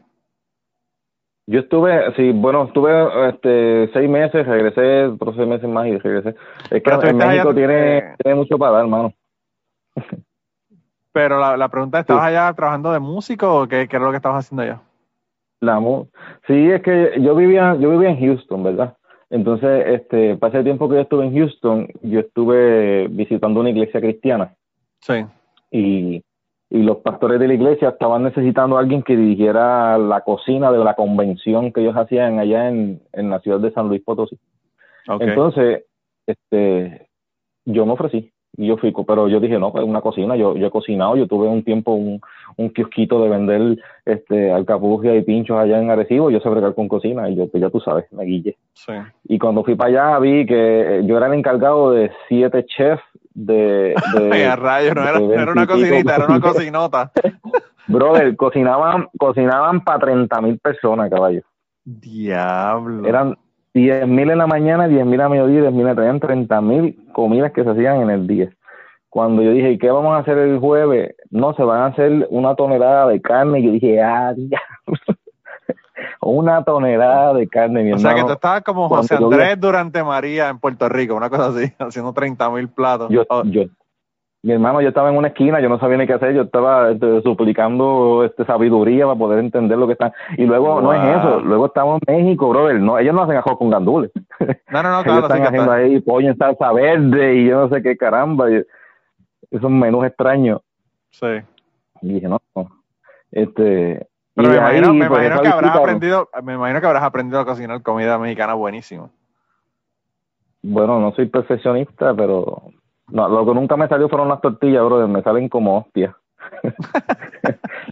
Yo 1.46 1.60
estuve, 1.60 2.12
sí, 2.16 2.32
bueno, 2.32 2.64
estuve 2.64 3.28
este, 3.28 3.88
seis 3.92 4.10
meses, 4.10 4.44
regresé 4.44 5.04
otros 5.04 5.36
seis 5.36 5.46
meses 5.46 5.68
más 5.68 5.86
y 5.86 5.96
regresé. 5.98 6.34
Es 6.68 6.82
que 6.82 6.90
en 6.90 7.22
allá, 7.22 7.26
México 7.26 7.54
tiene, 7.54 7.98
eh, 7.98 8.14
tiene 8.20 8.34
mucho 8.34 8.58
para 8.58 8.72
dar, 8.72 8.80
hermano. 8.82 9.14
Pero 11.12 11.38
la, 11.38 11.56
la 11.56 11.68
pregunta, 11.68 12.00
¿estabas 12.00 12.24
allá 12.24 12.52
trabajando 12.54 12.92
de 12.92 12.98
músico 12.98 13.62
o 13.62 13.68
qué, 13.68 13.86
qué 13.86 13.96
era 13.96 14.04
lo 14.04 14.10
que 14.10 14.16
estabas 14.16 14.44
haciendo 14.44 14.64
allá? 14.64 14.80
La 15.60 15.80
sí, 16.48 16.70
es 16.70 16.82
que 16.82 17.20
yo 17.20 17.36
vivía, 17.36 17.76
yo 17.76 17.90
vivía 17.90 18.10
en 18.10 18.18
Houston, 18.18 18.64
¿verdad? 18.64 18.96
Entonces, 19.30 19.84
este, 19.86 20.36
para 20.36 20.54
ese 20.54 20.64
tiempo 20.64 20.88
que 20.88 20.96
yo 20.96 21.02
estuve 21.02 21.24
en 21.24 21.36
Houston, 21.36 21.88
yo 22.02 22.18
estuve 22.18 23.06
visitando 23.08 23.60
una 23.60 23.70
iglesia 23.70 24.00
cristiana 24.00 24.56
Sí. 25.02 25.24
y, 25.70 26.24
y 26.70 26.82
los 26.82 26.98
pastores 26.98 27.40
de 27.40 27.48
la 27.48 27.54
iglesia 27.54 27.90
estaban 27.90 28.24
necesitando 28.24 28.76
a 28.76 28.80
alguien 28.80 29.02
que 29.02 29.16
dirigiera 29.16 29.96
la 29.96 30.20
cocina 30.20 30.70
de 30.70 30.78
la 30.78 30.94
convención 30.94 31.72
que 31.72 31.80
ellos 31.80 31.96
hacían 31.96 32.38
allá 32.38 32.68
en, 32.68 33.00
en 33.12 33.30
la 33.30 33.40
ciudad 33.40 33.60
de 33.60 33.72
San 33.72 33.88
Luis 33.88 34.02
Potosí. 34.02 34.38
Entonces, 35.20 35.84
este, 36.26 37.08
yo 37.64 37.86
me 37.86 37.92
ofrecí 37.92 38.30
y 38.56 38.66
yo 38.66 38.76
fui, 38.76 38.92
pero 39.06 39.28
yo 39.28 39.40
dije, 39.40 39.58
no, 39.58 39.70
pues 39.72 39.84
una 39.84 40.00
cocina, 40.00 40.34
yo, 40.34 40.56
yo 40.56 40.66
he 40.66 40.70
cocinado, 40.70 41.16
yo 41.16 41.26
tuve 41.26 41.46
un 41.46 41.62
tiempo 41.62 41.92
un, 41.92 42.20
un 42.56 42.70
kiosquito 42.70 43.22
de 43.22 43.28
vender 43.28 43.78
este 44.04 44.50
alcapugia 44.50 45.14
y 45.14 45.22
pinchos 45.22 45.56
allá 45.56 45.80
en 45.80 45.90
Arecibo, 45.90 46.30
yo 46.30 46.40
sé 46.40 46.48
bregar 46.48 46.74
con 46.74 46.88
cocina 46.88 47.30
y 47.30 47.36
yo, 47.36 47.48
pues 47.48 47.60
ya 47.62 47.70
tú 47.70 47.78
sabes, 47.80 48.12
me 48.12 48.24
guille. 48.24 48.56
sí. 48.74 48.92
Y 49.24 49.38
cuando 49.38 49.62
fui 49.62 49.76
para 49.76 49.90
allá 50.10 50.18
vi 50.18 50.44
que 50.44 51.02
yo 51.04 51.16
era 51.16 51.28
el 51.28 51.34
encargado 51.34 51.92
de 51.92 52.10
siete 52.28 52.64
chefs 52.66 53.02
de... 53.46 53.94
de 54.14 54.56
rayos, 54.56 54.94
no 54.94 55.02
era, 55.02 55.18
de 55.18 55.26
no 55.26 55.32
era 55.32 55.52
una 55.52 55.66
20 55.66 55.72
y 55.72 55.76
pico 55.76 55.88
cocinita, 55.88 56.16
era 56.16 56.26
una 56.26 56.40
cocinota. 56.40 57.12
Brother, 57.86 58.36
cocinaban, 58.36 59.08
cocinaban 59.18 59.80
para 59.82 60.00
30 60.00 60.40
mil 60.42 60.58
personas, 60.58 61.10
caballo. 61.10 61.42
Diablo. 61.84 63.06
Eran 63.08 63.36
10 63.72 64.06
mil 64.08 64.30
en 64.30 64.38
la 64.38 64.46
mañana, 64.46 64.88
10 64.88 65.06
mil 65.06 65.20
a 65.20 65.28
mediodía, 65.28 65.62
10 65.62 65.72
mil 65.72 65.88
a 65.88 65.94
traían 65.94 66.20
30 66.20 66.60
mil 66.60 66.98
comidas 67.12 67.52
que 67.52 67.64
se 67.64 67.70
hacían 67.70 68.02
en 68.02 68.10
el 68.10 68.26
día. 68.26 68.50
Cuando 69.08 69.42
yo 69.42 69.52
dije, 69.52 69.72
¿y 69.72 69.78
qué 69.78 69.90
vamos 69.90 70.14
a 70.14 70.18
hacer 70.18 70.36
el 70.36 70.58
jueves? 70.58 71.14
No, 71.30 71.54
se 71.54 71.62
van 71.62 71.80
a 71.80 71.86
hacer 71.86 72.26
una 72.30 72.54
tonelada 72.56 73.08
de 73.08 73.22
carne. 73.22 73.60
Y 73.60 73.64
yo 73.64 73.72
dije, 73.72 74.02
ah, 74.02 74.34
diablo. 74.34 75.17
Una 76.30 76.62
tonelada 76.64 77.34
de 77.34 77.48
carne, 77.48 77.82
mi 77.82 77.92
o 77.92 77.98
sea 77.98 78.10
que 78.10 78.16
tú 78.16 78.18
hermano. 78.20 78.34
estabas 78.34 78.62
como 78.62 78.88
José 78.88 79.16
yo 79.18 79.26
Andrés 79.26 79.60
durante 79.60 80.02
María 80.04 80.48
en 80.48 80.58
Puerto 80.58 80.88
Rico, 80.88 81.14
una 81.14 81.30
cosa 81.30 81.48
así, 81.48 81.72
haciendo 81.78 82.12
30 82.12 82.50
mil 82.50 82.68
platos. 82.68 83.08
Yo, 83.10 83.24
Oh, 83.28 83.42
yo, 83.44 83.64
mi 84.42 84.52
hermano, 84.52 84.80
yo 84.80 84.88
estaba 84.88 85.10
en 85.10 85.16
una 85.16 85.28
esquina, 85.28 85.60
yo 85.60 85.68
no 85.68 85.80
sabía 85.80 85.96
ni 85.96 86.06
qué 86.06 86.12
hacer, 86.12 86.32
yo 86.32 86.42
estaba 86.42 86.92
este, 86.92 87.22
suplicando 87.22 88.24
este, 88.24 88.44
sabiduría 88.44 89.04
para 89.04 89.18
poder 89.18 89.40
entender 89.40 89.76
lo 89.76 89.86
que 89.88 89.94
están. 89.94 90.12
Y 90.36 90.44
luego, 90.44 90.80
no 90.80 90.92
es 90.94 91.00
eso, 91.18 91.40
luego 91.40 91.66
estamos 91.66 92.00
en 92.06 92.24
México, 92.24 92.48
brother. 92.48 92.80
No, 92.80 92.98
ellos 92.98 93.14
no 93.14 93.22
hacen 93.24 93.36
arroz 93.36 93.58
con 93.58 93.68
gandules. 93.70 94.12
no, 94.70 94.82
no, 94.82 94.90
no, 94.90 95.02
ellos 95.02 95.04
claro, 95.04 95.26
sí 95.28 95.34
están 95.34 95.40
que 95.42 95.46
haciendo 95.48 95.74
está. 95.74 95.84
ahí 95.84 96.00
pollo 96.00 96.28
en 96.28 96.36
salsa 96.38 96.72
verde 96.72 97.34
y 97.34 97.48
yo 97.48 97.60
no 97.62 97.68
sé 97.68 97.82
qué 97.82 97.96
caramba. 97.96 98.48
y 98.50 98.62
esos 99.50 99.70
menús 99.70 100.06
extraños. 100.06 100.60
Sí. 101.10 101.26
Y 102.02 102.14
dije, 102.14 102.28
no, 102.28 102.38
no. 102.54 102.68
Este, 103.32 104.06
Pero 104.38 104.48
me 104.50 104.54
ahí, 104.58 104.78
imagino, 104.78 104.94
me 104.94 105.08
pues, 105.08 105.20
imagino 105.20 105.42
que 105.42 105.48
habrás 105.48 105.62
visita, 105.72 105.78
aprendido, 105.80 106.28
me 106.42 106.54
imagino 106.54 106.80
que 106.80 106.86
habrás 106.86 107.02
aprendido 107.02 107.40
a 107.40 107.44
cocinar 107.44 107.82
comida 107.82 108.18
mexicana 108.18 108.54
buenísimo. 108.54 109.10
Bueno, 110.62 110.98
no 111.00 111.12
soy 111.12 111.26
perfeccionista, 111.26 112.14
pero 112.14 112.62
no, 113.08 113.28
lo 113.28 113.46
que 113.46 113.54
nunca 113.54 113.76
me 113.76 113.88
salió 113.88 114.08
fueron 114.08 114.28
las 114.28 114.40
tortillas, 114.40 114.84
brother. 114.84 115.08
Me 115.08 115.22
salen 115.22 115.48
como 115.48 115.78
hostias. 115.78 116.14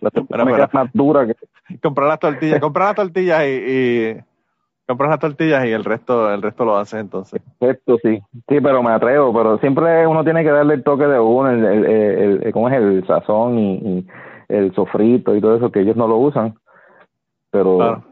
las 0.00 0.12
tortillas 0.12 0.26
Pero, 0.28 0.44
pero- 0.44 0.68
más 0.72 0.90
duras 0.92 1.26
que... 1.28 1.78
Comprar 1.78 2.08
las 2.08 2.18
tortillas, 2.20 2.60
comprar 2.60 2.86
las 2.88 2.94
tortillas 2.96 3.42
y, 3.44 3.48
y 3.50 4.16
compras 4.86 5.10
las 5.10 5.18
tortillas 5.18 5.64
y 5.66 5.70
el 5.72 5.84
resto, 5.84 6.32
el 6.32 6.42
resto 6.42 6.64
lo 6.64 6.76
haces 6.76 7.00
entonces. 7.00 7.42
Esto 7.60 7.98
sí, 8.02 8.20
sí, 8.48 8.60
pero 8.60 8.82
me 8.84 8.92
atrevo, 8.92 9.32
pero 9.34 9.58
siempre 9.58 10.06
uno 10.06 10.22
tiene 10.22 10.44
que 10.44 10.50
darle 10.50 10.74
el 10.74 10.84
toque 10.84 11.06
de 11.06 11.18
uno, 11.18 11.50
el, 11.50 11.64
el, 11.64 11.84
el- 11.86 12.42
el- 12.44 12.52
¿cómo 12.52 12.68
es? 12.68 12.74
El 12.76 13.04
sazón 13.06 13.58
y, 13.58 13.74
y 13.74 14.06
el 14.48 14.74
sofrito 14.74 15.34
y 15.34 15.40
todo 15.40 15.56
eso, 15.56 15.70
que 15.70 15.80
ellos 15.80 15.96
no 15.96 16.06
lo 16.08 16.16
usan. 16.18 16.54
Pero, 17.50 17.76
Claro. 17.76 18.04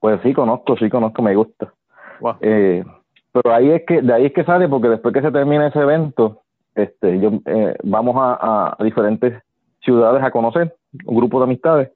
pues 0.00 0.20
sí 0.22 0.32
conozco, 0.32 0.76
sí 0.76 0.88
conozco, 0.90 1.22
me 1.22 1.34
gusta. 1.34 1.72
Wow. 2.20 2.34
Eh, 2.40 2.84
pero 3.32 3.54
ahí 3.54 3.70
es 3.70 3.82
que, 3.86 4.02
de 4.02 4.12
ahí 4.12 4.26
es 4.26 4.32
que 4.32 4.44
sale, 4.44 4.68
porque 4.68 4.88
después 4.88 5.12
que 5.12 5.22
se 5.22 5.32
termina 5.32 5.66
ese 5.66 5.80
evento, 5.80 6.42
este, 6.74 7.18
yo, 7.20 7.30
eh, 7.46 7.76
vamos 7.82 8.16
a, 8.18 8.76
a 8.78 8.84
diferentes 8.84 9.42
ciudades 9.80 10.22
a 10.22 10.30
conocer, 10.30 10.74
un 11.04 11.16
grupo 11.16 11.38
de 11.38 11.44
amistades, 11.44 11.92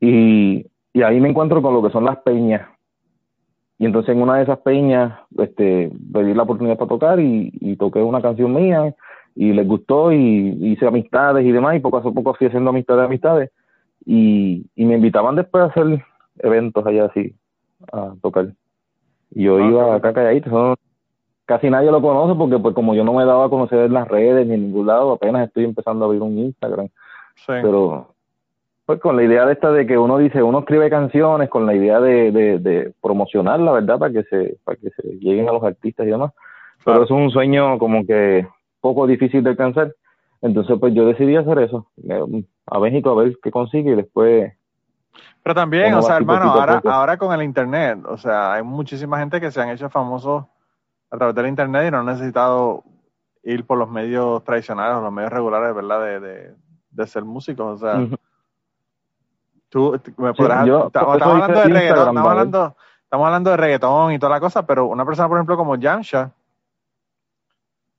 y, 0.00 0.66
y 0.92 1.02
ahí 1.02 1.20
me 1.20 1.28
encuentro 1.28 1.62
con 1.62 1.74
lo 1.74 1.82
que 1.82 1.90
son 1.90 2.04
las 2.04 2.18
peñas. 2.18 2.68
Y 3.78 3.86
entonces 3.86 4.14
en 4.14 4.22
una 4.22 4.36
de 4.36 4.44
esas 4.44 4.58
peñas, 4.58 5.18
este, 5.38 5.90
pedí 6.12 6.34
la 6.34 6.44
oportunidad 6.44 6.76
para 6.76 6.88
tocar 6.88 7.18
y, 7.18 7.52
y 7.60 7.76
toqué 7.76 8.00
una 8.00 8.22
canción 8.22 8.54
mía 8.54 8.94
y 9.34 9.52
les 9.52 9.66
gustó 9.66 10.12
y 10.12 10.56
hice 10.72 10.86
amistades 10.86 11.44
y 11.46 11.52
demás 11.52 11.76
y 11.76 11.80
poco 11.80 11.96
a 11.98 12.02
poco 12.02 12.34
fui 12.34 12.46
haciendo 12.48 12.70
amistades, 12.70 13.04
amistades 13.06 13.50
y, 14.04 14.66
y 14.74 14.84
me 14.84 14.94
invitaban 14.96 15.36
después 15.36 15.64
a 15.64 15.66
hacer 15.68 16.02
eventos 16.38 16.84
allá 16.86 17.06
así, 17.06 17.34
a 17.92 18.12
tocar. 18.22 18.48
Y 19.34 19.44
yo 19.44 19.56
Ah, 19.58 19.68
iba 19.68 19.94
acá 19.94 20.12
calladito, 20.12 20.48
eso 20.48 20.74
casi 21.46 21.70
nadie 21.70 21.90
lo 21.90 22.00
conoce 22.02 22.38
porque 22.38 22.58
pues 22.58 22.74
como 22.74 22.94
yo 22.94 23.04
no 23.04 23.14
me 23.14 23.24
daba 23.24 23.46
a 23.46 23.48
conocer 23.50 23.80
en 23.80 23.92
las 23.94 24.08
redes 24.08 24.46
ni 24.46 24.54
en 24.54 24.62
ningún 24.64 24.86
lado, 24.86 25.12
apenas 25.12 25.46
estoy 25.48 25.64
empezando 25.64 26.04
a 26.04 26.06
abrir 26.06 26.22
un 26.22 26.38
Instagram 26.38 26.88
Sí. 27.34 27.52
pero 27.62 28.08
pues 28.84 29.00
con 29.00 29.16
la 29.16 29.22
idea 29.24 29.46
de 29.46 29.54
esta 29.54 29.70
de 29.72 29.86
que 29.86 29.96
uno 29.96 30.18
dice 30.18 30.42
uno 30.42 30.58
escribe 30.60 30.90
canciones 30.90 31.48
con 31.48 31.64
la 31.66 31.74
idea 31.74 31.98
de, 32.00 32.30
de, 32.30 32.58
de 32.58 32.92
promocionar 33.00 33.58
la 33.60 33.72
verdad 33.72 33.98
para 33.98 34.12
que 34.12 34.22
se 34.24 34.56
para 34.64 34.76
que 34.76 34.90
se 34.90 35.08
lleguen 35.18 35.48
a 35.48 35.52
los 35.52 35.62
artistas 35.64 36.06
y 36.06 36.10
demás 36.10 36.32
Claro. 36.84 37.00
pero 37.00 37.04
es 37.04 37.10
un 37.10 37.30
sueño 37.30 37.78
como 37.78 38.04
que 38.04 38.46
poco 38.82 39.06
difícil 39.06 39.42
de 39.42 39.50
alcanzar. 39.50 39.94
Entonces 40.42 40.76
pues 40.78 40.92
yo 40.92 41.06
decidí 41.06 41.36
hacer 41.36 41.58
eso. 41.60 41.90
Eh, 42.06 42.44
a 42.66 42.78
México 42.78 43.10
a 43.10 43.22
ver 43.22 43.38
qué 43.42 43.50
consigue 43.50 43.92
y 43.92 43.96
después 43.96 44.52
Pero 45.42 45.54
también, 45.54 45.94
o 45.94 46.02
sea, 46.02 46.18
hermano, 46.18 46.50
ahora, 46.50 46.82
ahora 46.84 47.16
con 47.16 47.32
el 47.32 47.42
internet, 47.42 48.00
o 48.06 48.18
sea, 48.18 48.52
hay 48.52 48.62
muchísima 48.62 49.18
gente 49.18 49.40
que 49.40 49.50
se 49.50 49.62
han 49.62 49.70
hecho 49.70 49.88
famosos 49.88 50.44
a 51.10 51.16
través 51.16 51.34
del 51.34 51.46
internet 51.46 51.86
y 51.88 51.90
no 51.90 52.00
han 52.00 52.06
necesitado 52.06 52.84
ir 53.44 53.66
por 53.66 53.78
los 53.78 53.88
medios 53.88 54.44
tradicionales 54.44 54.96
o 54.96 55.00
los 55.00 55.12
medios 55.12 55.32
regulares, 55.32 55.74
¿verdad? 55.74 56.04
De, 56.04 56.20
de, 56.20 56.54
de 56.90 57.06
ser 57.06 57.24
músicos, 57.24 57.82
o 57.82 57.86
sea, 57.86 58.06
tú 59.68 59.98
me 60.18 60.34
podrás, 60.34 60.66
yo 60.66 60.86
estamos 60.86 61.08
por 61.08 61.16
eso 61.16 61.24
estamos 61.24 61.42
hablando 61.42 61.60
de 61.60 61.68
reggaetón, 61.68 61.98
estamos 61.98 62.30
hablando, 62.30 62.76
estamos 63.02 63.26
hablando 63.26 63.50
de 63.50 63.56
reggaetón 63.56 64.12
y 64.12 64.18
toda 64.18 64.32
la 64.32 64.40
cosa, 64.40 64.66
pero 64.66 64.86
una 64.86 65.04
persona, 65.04 65.28
por 65.28 65.38
ejemplo, 65.38 65.56
como 65.56 65.80
Jamsha, 65.80 66.30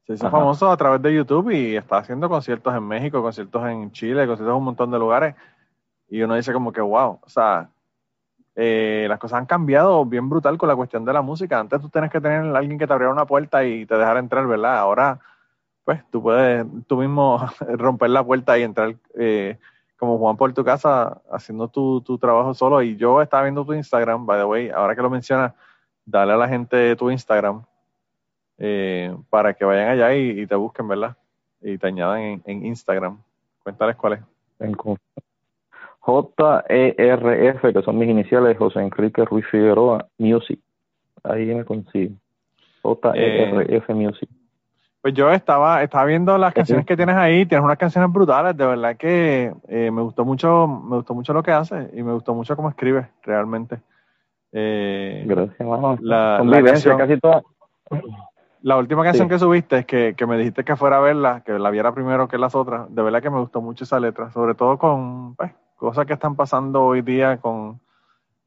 se 0.06 0.14
hizo 0.14 0.28
Ajá. 0.28 0.38
famoso 0.38 0.70
a 0.70 0.78
través 0.78 1.02
de 1.02 1.14
YouTube 1.14 1.52
y 1.52 1.76
está 1.76 1.98
haciendo 1.98 2.28
conciertos 2.28 2.76
en 2.76 2.84
México, 2.84 3.22
conciertos 3.22 3.66
en 3.68 3.92
Chile, 3.92 4.28
conciertos 4.28 4.54
en 4.54 4.58
un 4.58 4.64
montón 4.66 4.92
de 4.92 5.00
lugares. 5.00 5.36
Y 6.10 6.22
uno 6.22 6.36
dice 6.36 6.52
como 6.52 6.74
que, 6.74 6.82
wow, 6.82 7.20
o 7.22 7.30
sea, 7.30 7.70
eh, 8.56 9.06
las 9.08 9.18
cosas 9.18 9.40
han 9.40 9.46
cambiado 9.46 10.06
bien 10.06 10.30
brutal 10.30 10.58
con 10.58 10.68
la 10.68 10.76
cuestión 10.76 11.06
de 11.06 11.14
la 11.14 11.22
música. 11.22 11.60
Antes 11.60 11.80
tú 11.80 11.90
tenías 11.90 12.12
que 12.12 12.20
tener 12.20 12.44
a 12.44 12.58
alguien 12.58 12.78
que 12.78 12.86
te 12.86 12.94
abriera 12.94 13.14
una 13.14 13.26
puerta 13.26 13.64
y 13.64 13.86
te 13.86 13.98
dejara 13.98 14.20
entrar, 14.20 14.46
¿verdad? 14.46 14.78
Ahora, 14.78 15.20
pues 15.86 16.04
tú 16.12 16.22
puedes 16.22 16.66
tú 16.88 16.98
mismo 16.98 17.40
romper 17.78 18.10
la 18.10 18.24
puerta 18.24 18.58
y 18.60 18.64
entrar 18.64 18.96
eh, 19.18 19.58
como 19.98 20.18
Juan 20.18 20.36
por 20.36 20.54
tu 20.54 20.66
casa 20.66 21.22
haciendo 21.32 21.70
tu, 21.70 22.02
tu 22.02 22.18
trabajo 22.18 22.54
solo. 22.54 22.82
Y 22.82 22.98
yo 22.98 23.22
estaba 23.22 23.44
viendo 23.44 23.66
tu 23.66 23.74
Instagram, 23.74 24.26
by 24.26 24.40
the 24.40 24.46
way, 24.46 24.70
ahora 24.70 24.96
que 24.96 25.02
lo 25.02 25.10
mencionas, 25.10 25.54
dale 26.06 26.34
a 26.34 26.38
la 26.38 26.50
gente 26.50 26.96
tu 26.98 27.10
Instagram 27.10 27.64
eh, 28.66 29.14
para 29.30 29.54
que 29.54 29.66
vayan 29.66 29.90
allá 29.90 30.16
y, 30.16 30.48
te 30.48 30.56
busquen, 30.56 30.88
¿verdad? 30.88 31.18
Y 31.62 31.78
te 31.78 31.88
añadan 31.88 32.22
en, 32.22 32.42
en 32.46 32.66
Instagram. 32.66 33.18
Cuéntales 33.62 33.98
cuál 33.98 34.14
es. 34.14 34.20
J-E-R-F, 36.00 37.74
que 37.74 37.82
son 37.82 37.98
mis 37.98 38.10
iniciales, 38.10 38.58
José 38.58 38.80
Enrique 38.80 39.26
Ruiz 39.26 39.46
Figueroa, 39.48 40.08
Music. 40.18 40.62
Ahí 41.24 41.48
me 41.48 41.66
consigo. 41.66 42.16
J-E-R-F 42.84 43.92
eh, 43.92 43.96
Music. 43.96 44.30
Pues 45.02 45.14
yo 45.14 45.30
estaba, 45.30 45.84
estaba 45.84 46.06
viendo 46.06 46.38
las 46.38 46.54
canciones 46.54 46.86
que 46.86 46.96
tienes 46.96 47.18
ahí, 47.18 47.46
tienes 47.46 47.66
unas 47.66 47.78
canciones 47.78 48.10
brutales, 48.14 48.56
de 48.56 48.66
verdad 48.66 48.96
que 48.96 49.54
eh, 49.68 49.92
me 49.92 50.02
gustó 50.02 50.24
mucho, 50.24 50.68
me 50.68 50.96
gustó 50.96 51.14
mucho 51.14 51.34
lo 51.34 51.44
que 51.44 51.52
haces 51.52 51.90
y 51.94 52.02
me 52.02 52.14
gustó 52.14 52.34
mucho 52.34 52.56
cómo 52.56 52.70
escribes, 52.70 53.08
realmente. 53.24 53.82
Eh, 54.54 55.26
Gracias, 55.28 55.68
vamos. 55.68 56.00
La, 56.00 56.42
casi 56.98 57.20
toda. 57.20 57.44
La 58.64 58.78
última 58.78 59.04
canción 59.04 59.28
que 59.28 59.38
subiste 59.38 59.80
es 59.80 59.86
que, 59.86 60.16
que, 60.16 60.26
me 60.26 60.38
dijiste 60.38 60.64
que 60.64 60.78
fuera 60.78 60.96
a 60.96 61.02
verla, 61.02 61.44
que 61.46 61.60
la 61.60 61.70
viera 61.70 61.94
primero 61.94 62.30
que 62.30 62.38
las 62.38 62.56
otras. 62.56 62.88
De 62.96 63.02
verdad 63.02 63.22
que 63.22 63.30
me 63.30 63.42
gustó 63.42 63.62
mucho 63.62 63.84
esa 63.84 64.00
letra, 64.00 64.32
sobre 64.32 64.56
todo 64.56 64.78
con 64.78 65.36
pues, 65.36 65.52
cosas 65.76 66.06
que 66.06 66.14
están 66.14 66.38
pasando 66.38 66.82
hoy 66.82 67.02
día 67.02 67.42
con 67.42 67.82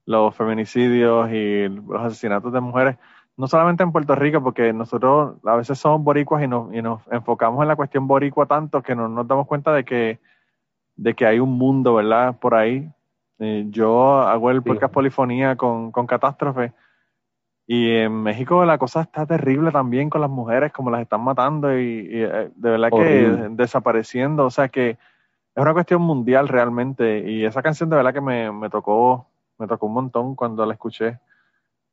los 0.06 0.34
feminicidios 0.34 1.30
y 1.30 1.68
los 1.68 2.00
asesinatos 2.00 2.50
de 2.50 2.60
mujeres, 2.62 2.96
no 3.36 3.46
solamente 3.46 3.82
en 3.82 3.92
Puerto 3.92 4.14
Rico, 4.14 4.42
porque 4.42 4.72
nosotros 4.72 5.34
a 5.44 5.54
veces 5.54 5.78
somos 5.78 6.02
boricuas 6.02 6.42
y 6.42 6.48
nos, 6.48 6.72
y 6.72 6.80
nos 6.80 7.02
enfocamos 7.12 7.60
en 7.60 7.68
la 7.68 7.76
cuestión 7.76 8.06
boricua 8.06 8.46
tanto 8.46 8.82
que 8.82 8.94
no 8.94 9.08
nos 9.08 9.28
damos 9.28 9.46
cuenta 9.46 9.74
de 9.74 9.84
que, 9.84 10.18
de 10.96 11.12
que 11.12 11.26
hay 11.26 11.40
un 11.40 11.58
mundo, 11.58 11.94
¿verdad? 11.96 12.38
Por 12.38 12.54
ahí. 12.54 12.90
Eh, 13.38 13.66
yo 13.68 14.20
hago 14.22 14.50
el 14.50 14.62
podcast 14.62 14.94
Polifonía 14.94 15.56
con, 15.56 15.92
con 15.92 16.06
Catástrofe 16.06 16.72
y 17.66 17.90
en 17.96 18.22
México 18.22 18.64
la 18.64 18.78
cosa 18.78 19.00
está 19.00 19.26
terrible 19.26 19.72
también 19.72 20.08
con 20.08 20.20
las 20.20 20.30
mujeres, 20.30 20.72
como 20.72 20.90
las 20.90 21.02
están 21.02 21.22
matando 21.22 21.76
y, 21.76 22.08
eh, 22.12 22.50
de 22.54 22.70
verdad 22.70 22.90
que 22.90 23.48
desapareciendo. 23.50 24.44
O 24.44 24.50
sea 24.50 24.68
que 24.68 24.90
es 24.90 24.98
una 25.62 25.72
cuestión 25.72 26.00
mundial 26.02 26.46
realmente. 26.46 27.28
Y 27.28 27.44
esa 27.44 27.62
canción 27.62 27.90
de 27.90 27.96
verdad 27.96 28.14
que 28.14 28.20
me, 28.20 28.52
me 28.52 28.70
tocó, 28.70 29.26
me 29.58 29.66
tocó 29.66 29.86
un 29.86 29.94
montón 29.94 30.36
cuando 30.36 30.64
la 30.64 30.74
escuché. 30.74 31.18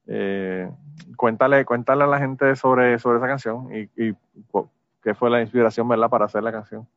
Eh, 0.05 0.69
cuéntale, 1.17 1.65
cuéntale 1.65 2.03
a 2.03 2.07
la 2.07 2.19
gente 2.19 2.55
sobre, 2.55 2.99
sobre 2.99 3.17
esa 3.17 3.27
canción 3.27 3.69
y, 3.73 3.89
y 3.95 4.13
qué 5.01 5.15
fue 5.15 5.29
la 5.29 5.41
inspiración, 5.41 5.87
¿verdad?, 5.87 6.09
para 6.09 6.25
hacer 6.25 6.43
la 6.43 6.51
canción. 6.51 6.87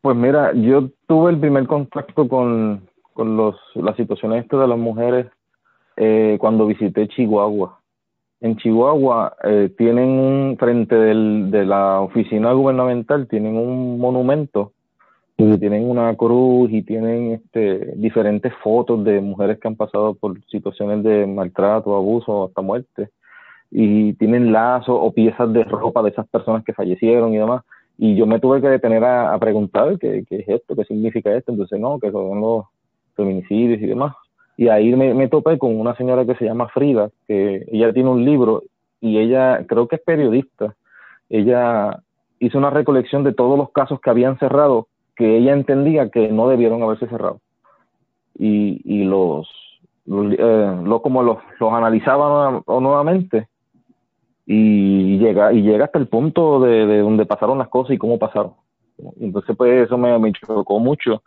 Pues 0.00 0.16
mira, 0.16 0.52
yo 0.52 0.90
tuve 1.06 1.32
el 1.32 1.40
primer 1.40 1.66
contacto 1.66 2.28
con, 2.28 2.88
con 3.14 3.36
los, 3.36 3.56
las 3.74 3.96
situaciones 3.96 4.46
de 4.46 4.66
las 4.66 4.78
mujeres 4.78 5.26
eh, 6.02 6.38
cuando 6.40 6.66
visité 6.66 7.08
Chihuahua. 7.08 7.78
En 8.40 8.56
Chihuahua 8.56 9.36
eh, 9.44 9.70
tienen 9.76 10.56
frente 10.58 10.94
de 10.94 11.66
la 11.66 12.00
oficina 12.00 12.52
gubernamental, 12.52 13.28
tienen 13.28 13.58
un 13.58 13.98
monumento 13.98 14.72
donde 15.36 15.58
tienen 15.58 15.90
una 15.90 16.14
cruz 16.16 16.70
y 16.72 16.82
tienen 16.82 17.32
este, 17.32 17.92
diferentes 17.96 18.50
fotos 18.62 19.04
de 19.04 19.20
mujeres 19.20 19.58
que 19.58 19.68
han 19.68 19.76
pasado 19.76 20.14
por 20.14 20.42
situaciones 20.46 21.02
de 21.02 21.26
maltrato, 21.26 21.94
abuso, 21.94 22.46
hasta 22.46 22.62
muerte. 22.62 23.10
Y 23.70 24.14
tienen 24.14 24.52
lazos 24.52 24.96
o 24.98 25.12
piezas 25.12 25.52
de 25.52 25.64
ropa 25.64 26.02
de 26.02 26.10
esas 26.10 26.26
personas 26.28 26.64
que 26.64 26.72
fallecieron 26.72 27.34
y 27.34 27.36
demás. 27.36 27.62
Y 27.98 28.16
yo 28.16 28.26
me 28.26 28.40
tuve 28.40 28.62
que 28.62 28.68
detener 28.68 29.04
a, 29.04 29.38
preguntar 29.38 29.98
qué, 29.98 30.24
qué, 30.26 30.36
es 30.36 30.48
esto, 30.48 30.74
qué 30.74 30.84
significa 30.84 31.30
esto. 31.34 31.52
Entonces, 31.52 31.78
no, 31.78 31.98
que 31.98 32.10
son 32.10 32.40
los 32.40 32.64
feminicidios 33.14 33.82
y 33.82 33.86
demás. 33.86 34.14
Y 34.60 34.68
ahí 34.68 34.94
me, 34.94 35.14
me, 35.14 35.26
topé 35.26 35.56
con 35.56 35.80
una 35.80 35.96
señora 35.96 36.26
que 36.26 36.34
se 36.34 36.44
llama 36.44 36.68
Frida, 36.68 37.08
que 37.26 37.64
ella 37.72 37.94
tiene 37.94 38.10
un 38.10 38.26
libro 38.26 38.62
y 39.00 39.16
ella 39.16 39.64
creo 39.66 39.88
que 39.88 39.96
es 39.96 40.02
periodista. 40.02 40.76
Ella 41.30 41.98
hizo 42.40 42.58
una 42.58 42.68
recolección 42.68 43.24
de 43.24 43.32
todos 43.32 43.56
los 43.56 43.70
casos 43.70 44.02
que 44.02 44.10
habían 44.10 44.38
cerrado 44.38 44.86
que 45.16 45.38
ella 45.38 45.54
entendía 45.54 46.10
que 46.10 46.28
no 46.28 46.46
debieron 46.46 46.82
haberse 46.82 47.08
cerrado. 47.08 47.40
Y, 48.38 48.82
y 48.84 49.04
los, 49.04 49.48
eh, 50.06 50.84
como 51.02 51.22
los, 51.22 51.38
los 51.58 51.72
analizaba 51.72 52.62
nuevamente 52.66 53.48
y 54.44 55.16
llega 55.16 55.54
y 55.54 55.62
llega 55.62 55.86
hasta 55.86 55.98
el 55.98 56.06
punto 56.06 56.60
de, 56.60 56.84
de, 56.84 56.98
donde 56.98 57.24
pasaron 57.24 57.56
las 57.56 57.68
cosas 57.68 57.94
y 57.94 57.98
cómo 57.98 58.18
pasaron. 58.18 58.52
Entonces 59.20 59.56
pues 59.56 59.86
eso 59.86 59.96
me, 59.96 60.18
me 60.18 60.32
chocó 60.32 60.78
mucho 60.78 61.22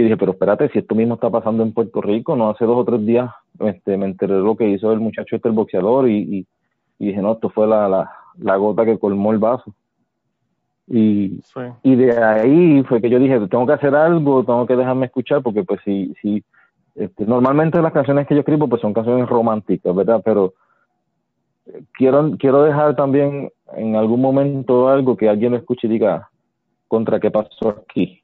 y 0.00 0.04
dije, 0.04 0.16
pero 0.16 0.32
espérate, 0.32 0.68
si 0.70 0.78
esto 0.78 0.94
mismo 0.94 1.14
está 1.14 1.30
pasando 1.30 1.62
en 1.62 1.72
Puerto 1.72 2.00
Rico, 2.00 2.36
no 2.36 2.50
hace 2.50 2.64
dos 2.64 2.78
o 2.78 2.84
tres 2.84 3.04
días 3.04 3.30
este, 3.60 3.96
me 3.96 4.06
enteré 4.06 4.34
de 4.34 4.40
lo 4.40 4.56
que 4.56 4.68
hizo 4.68 4.92
el 4.92 5.00
muchacho 5.00 5.36
este, 5.36 5.48
el 5.48 5.54
boxeador, 5.54 6.08
y, 6.08 6.46
y, 6.98 7.06
dije, 7.06 7.20
no, 7.20 7.32
esto 7.32 7.50
fue 7.50 7.66
la, 7.66 7.88
la, 7.88 8.10
la, 8.38 8.56
gota 8.56 8.84
que 8.84 8.98
colmó 8.98 9.32
el 9.32 9.38
vaso. 9.38 9.74
Y, 10.86 11.40
y 11.82 11.96
de 11.96 12.16
ahí 12.22 12.82
fue 12.84 13.00
que 13.00 13.10
yo 13.10 13.18
dije, 13.18 13.38
tengo 13.48 13.66
que 13.66 13.74
hacer 13.74 13.94
algo, 13.94 14.44
tengo 14.44 14.66
que 14.66 14.76
dejarme 14.76 15.06
escuchar, 15.06 15.42
porque 15.42 15.62
pues 15.64 15.80
si, 15.84 16.14
si 16.22 16.42
este, 16.94 17.26
normalmente 17.26 17.82
las 17.82 17.92
canciones 17.92 18.26
que 18.26 18.34
yo 18.34 18.40
escribo 18.40 18.68
pues 18.68 18.80
son 18.80 18.94
canciones 18.94 19.28
románticas, 19.28 19.94
¿verdad? 19.94 20.22
Pero 20.24 20.54
quiero, 21.92 22.30
quiero 22.38 22.62
dejar 22.62 22.96
también 22.96 23.50
en 23.76 23.96
algún 23.96 24.20
momento 24.20 24.88
algo 24.88 25.16
que 25.16 25.28
alguien 25.28 25.52
lo 25.52 25.58
escuche 25.58 25.86
y 25.86 25.90
diga, 25.90 26.30
contra 26.86 27.20
qué 27.20 27.30
pasó 27.30 27.68
aquí 27.68 28.22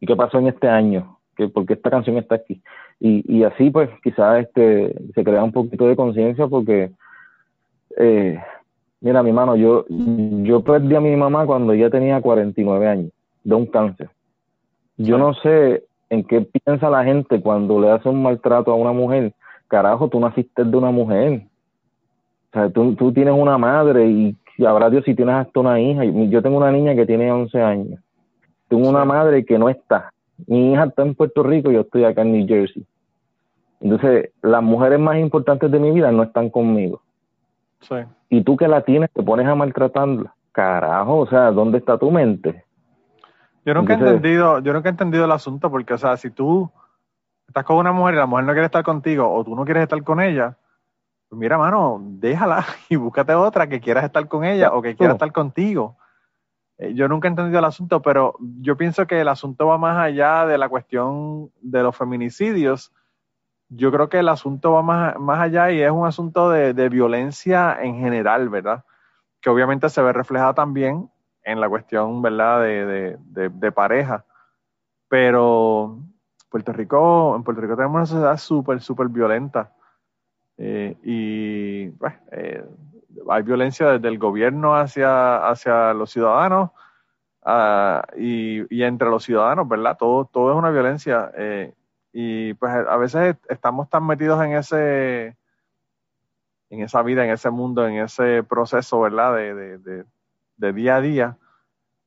y 0.00 0.06
qué 0.06 0.16
pasó 0.16 0.38
en 0.38 0.48
este 0.48 0.68
año, 0.68 1.18
que 1.36 1.48
porque 1.48 1.74
esta 1.74 1.90
canción 1.90 2.16
está 2.18 2.36
aquí. 2.36 2.60
Y, 3.00 3.24
y 3.32 3.44
así 3.44 3.70
pues 3.70 3.90
quizás 4.02 4.44
este, 4.44 4.94
se 5.14 5.24
crea 5.24 5.42
un 5.42 5.52
poquito 5.52 5.86
de 5.86 5.96
conciencia 5.96 6.46
porque, 6.46 6.90
eh, 7.96 8.38
mira 9.00 9.22
mi 9.22 9.32
mano, 9.32 9.56
yo, 9.56 9.84
yo 9.88 10.62
perdí 10.62 10.94
a 10.94 11.00
mi 11.00 11.14
mamá 11.16 11.46
cuando 11.46 11.72
ella 11.72 11.90
tenía 11.90 12.20
49 12.20 12.86
años 12.86 13.10
de 13.44 13.54
un 13.54 13.66
cáncer. 13.66 14.10
Yo 14.96 15.16
no 15.16 15.34
sé 15.34 15.84
en 16.10 16.24
qué 16.24 16.40
piensa 16.40 16.90
la 16.90 17.04
gente 17.04 17.40
cuando 17.40 17.80
le 17.80 17.90
hace 17.90 18.08
un 18.08 18.22
maltrato 18.22 18.72
a 18.72 18.74
una 18.74 18.92
mujer. 18.92 19.32
Carajo, 19.68 20.08
tú 20.08 20.18
naciste 20.18 20.64
de 20.64 20.76
una 20.76 20.90
mujer. 20.90 21.42
O 22.50 22.52
sea, 22.52 22.70
tú, 22.70 22.94
tú 22.94 23.12
tienes 23.12 23.34
una 23.36 23.58
madre 23.58 24.08
y, 24.08 24.36
y 24.56 24.64
habrá 24.64 24.90
Dios 24.90 25.04
si 25.04 25.14
tienes 25.14 25.34
hasta 25.34 25.60
una 25.60 25.80
hija. 25.80 26.04
Yo 26.04 26.42
tengo 26.42 26.56
una 26.56 26.72
niña 26.72 26.94
que 26.94 27.06
tiene 27.06 27.30
11 27.30 27.60
años 27.60 28.00
tengo 28.68 28.88
una 28.88 29.04
madre 29.04 29.44
que 29.44 29.58
no 29.58 29.68
está. 29.68 30.12
Mi 30.46 30.72
hija 30.72 30.84
está 30.84 31.02
en 31.02 31.14
Puerto 31.14 31.42
Rico 31.42 31.70
y 31.70 31.74
yo 31.74 31.80
estoy 31.80 32.04
acá 32.04 32.22
en 32.22 32.32
New 32.32 32.46
Jersey. 32.46 32.86
Entonces, 33.80 34.30
las 34.42 34.62
mujeres 34.62 34.98
más 34.98 35.16
importantes 35.18 35.70
de 35.70 35.78
mi 35.78 35.90
vida 35.90 36.10
no 36.12 36.22
están 36.22 36.50
conmigo. 36.50 37.02
Sí. 37.80 37.96
Y 38.28 38.42
tú 38.42 38.56
que 38.56 38.68
la 38.68 38.82
tienes, 38.82 39.10
te 39.12 39.22
pones 39.22 39.46
a 39.46 39.54
maltratarla. 39.54 40.34
Carajo, 40.52 41.18
o 41.18 41.26
sea, 41.26 41.50
¿dónde 41.52 41.78
está 41.78 41.98
tu 41.98 42.10
mente? 42.10 42.64
Yo 43.64 43.74
nunca 43.74 43.94
he 43.94 43.96
entendido, 43.96 44.60
yo 44.60 44.72
nunca 44.72 44.88
he 44.88 44.90
entendido 44.90 45.24
el 45.24 45.30
asunto 45.30 45.70
porque, 45.70 45.94
o 45.94 45.98
sea, 45.98 46.16
si 46.16 46.30
tú 46.30 46.70
estás 47.46 47.64
con 47.64 47.76
una 47.76 47.92
mujer 47.92 48.14
y 48.14 48.18
la 48.18 48.26
mujer 48.26 48.44
no 48.44 48.52
quiere 48.52 48.66
estar 48.66 48.82
contigo 48.82 49.30
o 49.30 49.44
tú 49.44 49.54
no 49.54 49.64
quieres 49.64 49.82
estar 49.82 50.02
con 50.02 50.20
ella, 50.20 50.56
pues 51.28 51.38
mira, 51.38 51.58
mano, 51.58 51.98
déjala 52.00 52.64
y 52.88 52.96
búscate 52.96 53.34
otra 53.34 53.68
que 53.68 53.80
quieras 53.80 54.04
estar 54.04 54.26
con 54.26 54.44
ella 54.44 54.72
o 54.72 54.82
que 54.82 54.96
quiera 54.96 55.12
estar 55.12 55.30
contigo. 55.32 55.96
Eh, 56.78 56.94
yo 56.94 57.08
nunca 57.08 57.28
he 57.28 57.30
entendido 57.30 57.58
el 57.58 57.64
asunto, 57.64 58.00
pero 58.00 58.36
yo 58.60 58.76
pienso 58.76 59.06
que 59.06 59.20
el 59.20 59.28
asunto 59.28 59.66
va 59.66 59.78
más 59.78 59.98
allá 59.98 60.46
de 60.46 60.58
la 60.58 60.68
cuestión 60.68 61.50
de 61.60 61.82
los 61.82 61.96
feminicidios. 61.96 62.92
Yo 63.68 63.92
creo 63.92 64.08
que 64.08 64.20
el 64.20 64.28
asunto 64.28 64.72
va 64.72 64.82
más, 64.82 65.18
más 65.18 65.40
allá 65.40 65.70
y 65.72 65.82
es 65.82 65.90
un 65.90 66.06
asunto 66.06 66.50
de, 66.50 66.88
violencia 66.88 67.76
en 67.82 67.98
general, 67.98 68.48
¿verdad? 68.48 68.84
Que 69.40 69.50
obviamente 69.50 69.88
se 69.88 70.02
ve 70.02 70.12
reflejada 70.12 70.54
también 70.54 71.10
en 71.42 71.60
la 71.60 71.68
cuestión, 71.68 72.22
¿verdad?, 72.22 72.62
de, 72.62 73.18
de, 73.26 73.72
pareja. 73.72 74.24
Pero 75.08 75.98
Puerto 76.48 76.72
Rico, 76.72 77.34
en 77.36 77.42
Puerto 77.42 77.60
Rico 77.60 77.76
tenemos 77.76 77.96
una 77.96 78.06
sociedad 78.06 78.36
súper, 78.38 78.80
súper 78.80 79.08
violenta. 79.08 79.72
Eh, 80.56 80.96
y 81.02 81.90
pues, 81.90 82.14
eh, 82.32 82.64
hay 83.30 83.42
violencia 83.42 83.88
desde 83.88 84.08
el 84.08 84.18
gobierno 84.18 84.76
hacia, 84.76 85.48
hacia 85.48 85.94
los 85.94 86.10
ciudadanos 86.10 86.70
uh, 87.44 88.00
y, 88.16 88.66
y, 88.74 88.82
entre 88.82 89.08
los 89.08 89.24
ciudadanos, 89.24 89.68
¿verdad? 89.68 89.96
Todo, 89.98 90.24
todo 90.26 90.52
es 90.52 90.56
una 90.56 90.70
violencia. 90.70 91.30
Eh, 91.36 91.74
y 92.12 92.54
pues 92.54 92.72
a 92.72 92.96
veces 92.96 93.36
estamos 93.48 93.88
tan 93.88 94.06
metidos 94.06 94.42
en 94.44 94.54
ese 94.54 95.36
en 96.70 96.82
esa 96.82 97.02
vida, 97.02 97.24
en 97.24 97.30
ese 97.30 97.50
mundo, 97.50 97.86
en 97.86 97.96
ese 97.96 98.42
proceso, 98.42 99.00
¿verdad? 99.00 99.34
De, 99.34 99.78
de, 99.78 100.04
de, 100.56 100.72
día 100.72 100.96
a 100.96 101.00
día, 101.00 101.38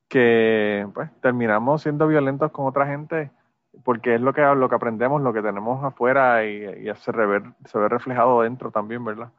que 0.08 0.86
pues 0.94 1.10
terminamos 1.20 1.82
siendo 1.82 2.06
violentos 2.06 2.52
con 2.52 2.66
otra 2.66 2.86
gente 2.86 3.30
porque 3.84 4.14
es 4.14 4.20
lo 4.20 4.32
que, 4.32 4.42
lo 4.42 4.68
que 4.68 4.74
aprendemos, 4.74 5.22
lo 5.22 5.32
que 5.32 5.42
tenemos 5.42 5.82
afuera 5.82 6.44
y, 6.44 6.88
y 6.88 6.94
se, 6.94 7.12
rever, 7.12 7.42
se 7.64 7.78
ve 7.78 7.88
reflejado 7.88 8.42
dentro 8.42 8.70
también, 8.70 9.04
¿verdad? 9.04 9.30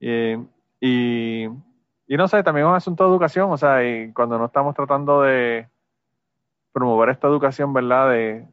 Y, 0.00 0.36
y, 0.80 1.46
y, 2.06 2.16
no 2.16 2.28
sé, 2.28 2.42
también 2.42 2.66
es 2.66 2.70
un 2.70 2.76
asunto 2.76 3.04
de 3.04 3.10
educación, 3.10 3.50
o 3.50 3.56
sea, 3.56 3.84
y 3.84 4.12
cuando 4.12 4.38
no 4.38 4.46
estamos 4.46 4.74
tratando 4.74 5.22
de 5.22 5.68
promover 6.72 7.10
esta 7.10 7.28
educación, 7.28 7.72
¿verdad? 7.72 8.10
De, 8.10 8.48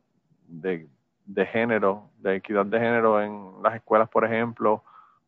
de, 0.47 0.87
de 1.25 1.45
género, 1.45 2.09
de 2.17 2.35
equidad 2.37 2.65
de 2.65 2.79
género 2.79 3.21
en 3.21 3.61
las 3.61 3.75
escuelas, 3.75 4.09
por 4.09 4.25
ejemplo, 4.25 4.83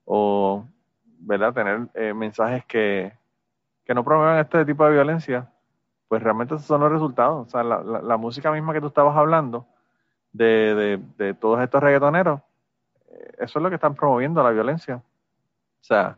o, 0.06 0.66
¿verdad? 1.20 1.54
Tener 1.54 1.88
eh, 1.94 2.14
mensajes 2.14 2.66
que, 2.66 3.14
que 3.84 3.94
no 3.94 4.04
promuevan 4.04 4.40
este 4.40 4.66
tipo 4.66 4.86
de 4.86 4.94
violencia 4.94 5.50
pues 6.08 6.22
realmente 6.22 6.56
esos 6.56 6.68
son 6.68 6.82
los 6.82 6.92
resultados. 6.92 7.48
O 7.48 7.50
sea, 7.50 7.64
la, 7.64 7.82
la, 7.82 8.18
música 8.18 8.52
misma 8.52 8.74
que 8.74 8.82
tú 8.82 8.88
estabas 8.88 9.18
hablando, 9.18 9.66
de, 10.32 10.76
de, 10.76 11.00
de, 11.18 11.34
todos 11.34 11.62
estos 11.62 11.82
reggaetoneros, 11.82 12.42
eh, 13.10 13.32
eso 13.40 13.60
es 13.60 13.64
lo 13.64 13.70
que 13.70 13.76
están 13.76 13.96
promoviendo, 13.96 14.44
la 14.44 14.52
violencia. 14.52 14.98
O 14.98 15.84
sea, 15.84 16.18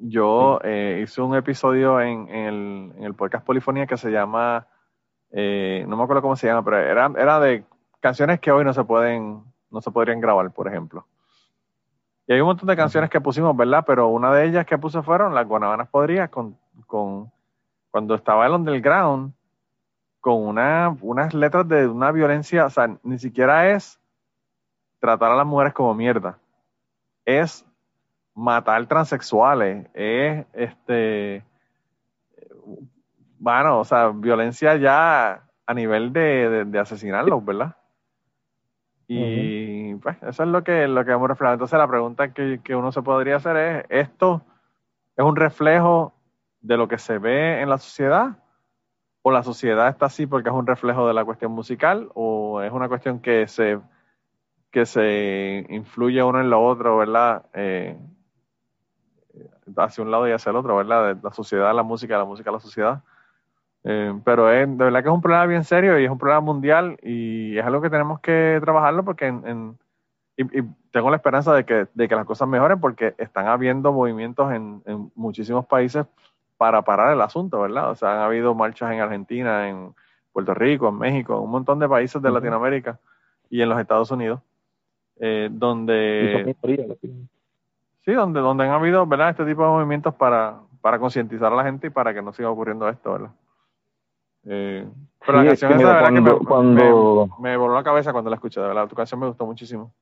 yo 0.00 0.60
eh, 0.64 1.00
hice 1.02 1.20
un 1.20 1.36
episodio 1.36 2.00
en, 2.00 2.28
en, 2.28 2.46
el, 2.46 2.92
en, 2.96 3.04
el, 3.04 3.14
podcast 3.14 3.44
Polifonía 3.44 3.86
que 3.86 3.96
se 3.96 4.10
llama, 4.10 4.66
eh, 5.30 5.84
no 5.86 5.96
me 5.96 6.02
acuerdo 6.02 6.22
cómo 6.22 6.36
se 6.36 6.46
llama, 6.46 6.64
pero 6.64 6.78
era, 6.78 7.12
era 7.16 7.40
de 7.40 7.64
canciones 8.00 8.40
que 8.40 8.50
hoy 8.50 8.64
no 8.64 8.72
se 8.72 8.84
pueden, 8.84 9.42
no 9.70 9.80
se 9.80 9.90
podrían 9.90 10.20
grabar, 10.20 10.50
por 10.52 10.68
ejemplo. 10.68 11.06
Y 12.26 12.32
hay 12.32 12.40
un 12.40 12.46
montón 12.46 12.68
de 12.68 12.76
canciones 12.76 13.10
que 13.10 13.20
pusimos, 13.20 13.56
¿verdad? 13.56 13.84
Pero 13.86 14.08
una 14.08 14.32
de 14.32 14.46
ellas 14.46 14.64
que 14.64 14.78
puse 14.78 15.02
fueron 15.02 15.34
Las 15.34 15.46
Guanabanas 15.46 15.88
Podrías 15.88 16.30
con, 16.30 16.56
con 16.86 17.30
cuando 17.90 18.14
estaba 18.14 18.46
el 18.46 18.52
underground, 18.52 19.32
con 20.20 20.46
una, 20.46 20.96
unas 21.00 21.34
letras 21.34 21.66
de 21.66 21.86
una 21.88 22.12
violencia, 22.12 22.66
o 22.66 22.70
sea, 22.70 22.96
ni 23.02 23.18
siquiera 23.18 23.70
es 23.70 23.98
tratar 25.00 25.32
a 25.32 25.36
las 25.36 25.46
mujeres 25.46 25.72
como 25.72 25.94
mierda, 25.94 26.38
es 27.24 27.66
matar 28.40 28.86
transexuales, 28.86 29.86
es 29.92 30.46
este, 30.54 31.44
bueno, 33.38 33.80
o 33.80 33.84
sea, 33.84 34.08
violencia 34.08 34.76
ya 34.76 35.44
a 35.66 35.74
nivel 35.74 36.12
de, 36.12 36.64
de, 36.64 36.78
asesinarlos, 36.78 37.44
¿verdad? 37.44 37.76
Y 39.06 39.94
pues 39.96 40.16
eso 40.22 40.42
es 40.44 40.48
lo 40.48 40.64
que, 40.64 40.88
lo 40.88 41.04
que 41.04 41.12
hemos 41.12 41.28
reflejado. 41.28 41.54
Entonces 41.54 41.78
la 41.78 41.88
pregunta 41.88 42.32
que, 42.32 42.60
que 42.62 42.74
uno 42.74 42.92
se 42.92 43.02
podría 43.02 43.36
hacer 43.36 43.56
es, 43.56 43.84
¿esto 43.88 44.42
es 45.16 45.24
un 45.24 45.36
reflejo 45.36 46.14
de 46.60 46.76
lo 46.76 46.88
que 46.88 46.98
se 46.98 47.18
ve 47.18 47.60
en 47.60 47.68
la 47.68 47.78
sociedad? 47.78 48.38
¿O 49.22 49.30
la 49.30 49.42
sociedad 49.42 49.88
está 49.88 50.06
así 50.06 50.26
porque 50.26 50.48
es 50.48 50.54
un 50.54 50.66
reflejo 50.66 51.06
de 51.06 51.14
la 51.14 51.24
cuestión 51.24 51.52
musical? 51.52 52.08
¿O 52.14 52.62
es 52.62 52.72
una 52.72 52.88
cuestión 52.88 53.20
que 53.20 53.46
se, 53.48 53.80
que 54.70 54.86
se 54.86 55.66
influye 55.68 56.22
uno 56.22 56.40
en 56.40 56.48
lo 56.48 56.62
otro, 56.62 56.96
¿verdad? 56.96 57.44
Eh, 57.52 57.96
hacia 59.76 60.04
un 60.04 60.10
lado 60.10 60.28
y 60.28 60.32
hacia 60.32 60.50
el 60.50 60.56
otro, 60.56 60.76
¿verdad? 60.76 61.14
De 61.14 61.22
la 61.22 61.32
sociedad, 61.32 61.74
la 61.74 61.82
música, 61.82 62.18
la 62.18 62.24
música, 62.24 62.50
la 62.50 62.60
sociedad. 62.60 63.02
Eh, 63.84 64.12
pero 64.24 64.50
es, 64.50 64.68
de 64.68 64.84
verdad 64.84 65.02
que 65.02 65.08
es 65.08 65.14
un 65.14 65.22
problema 65.22 65.46
bien 65.46 65.64
serio 65.64 65.98
y 65.98 66.04
es 66.04 66.10
un 66.10 66.18
problema 66.18 66.40
mundial 66.40 66.98
y 67.02 67.56
es 67.56 67.64
algo 67.64 67.80
que 67.80 67.88
tenemos 67.88 68.20
que 68.20 68.58
trabajarlo 68.60 69.04
porque 69.04 69.26
en, 69.26 69.78
y, 70.36 70.62
tengo 70.90 71.08
la 71.08 71.16
esperanza 71.16 71.54
de 71.54 71.64
que, 71.64 71.86
de 71.94 72.08
que 72.08 72.14
las 72.14 72.26
cosas 72.26 72.48
mejoren 72.48 72.80
porque 72.80 73.14
están 73.16 73.46
habiendo 73.46 73.92
movimientos 73.92 74.52
en, 74.52 74.82
en 74.86 75.10
muchísimos 75.14 75.64
países 75.66 76.04
para 76.56 76.82
parar 76.82 77.12
el 77.14 77.20
asunto, 77.22 77.60
¿verdad? 77.60 77.90
O 77.90 77.94
sea, 77.94 78.12
han 78.12 78.18
habido 78.18 78.54
marchas 78.54 78.92
en 78.92 79.00
Argentina, 79.00 79.68
en 79.68 79.94
Puerto 80.32 80.52
Rico, 80.52 80.88
en 80.88 80.98
México, 80.98 81.34
en 81.34 81.44
un 81.44 81.50
montón 81.50 81.78
de 81.78 81.88
países 81.88 82.20
de 82.20 82.30
Latinoamérica 82.30 82.98
y 83.48 83.62
en 83.62 83.68
los 83.68 83.80
Estados 83.80 84.10
Unidos, 84.10 84.40
eh, 85.18 85.48
donde... 85.50 86.54
Sí, 88.04 88.12
donde, 88.12 88.40
donde 88.40 88.64
han 88.64 88.70
habido, 88.70 89.06
¿verdad? 89.06 89.30
Este 89.30 89.44
tipo 89.44 89.62
de 89.62 89.68
movimientos 89.68 90.14
para, 90.14 90.60
para 90.80 90.98
concientizar 90.98 91.52
a 91.52 91.56
la 91.56 91.64
gente 91.64 91.88
y 91.88 91.90
para 91.90 92.14
que 92.14 92.22
no 92.22 92.32
siga 92.32 92.50
ocurriendo 92.50 92.88
esto, 92.88 93.12
¿verdad? 93.12 93.30
Eh, 94.46 94.88
pero 95.26 95.42
la 95.42 95.48
canción 95.48 95.72
esa, 95.72 95.92
¿verdad? 95.92 96.14
que 96.14 96.20
me, 96.20 96.30
cuando... 96.38 97.28
me, 97.40 97.56
voló 97.56 97.74
la 97.74 97.84
cabeza 97.84 98.12
cuando 98.12 98.30
la 98.30 98.36
escuché, 98.36 98.60
de 98.60 98.68
verdad. 98.68 98.88
Tu 98.88 98.96
canción 98.96 99.20
me 99.20 99.26
gustó 99.26 99.44
muchísimo. 99.44 99.92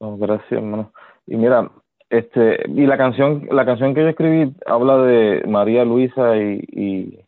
gracias, 0.00 0.52
hermano. 0.52 0.90
Y 1.26 1.36
mira, 1.36 1.70
este, 2.08 2.62
y 2.68 2.86
la 2.86 2.96
canción, 2.96 3.46
la 3.50 3.64
canción 3.66 3.94
que 3.94 4.02
yo 4.02 4.08
escribí 4.08 4.54
habla 4.66 4.98
de 4.98 5.44
María 5.46 5.84
Luisa 5.84 6.36
y, 6.36 6.64
y 6.72 7.26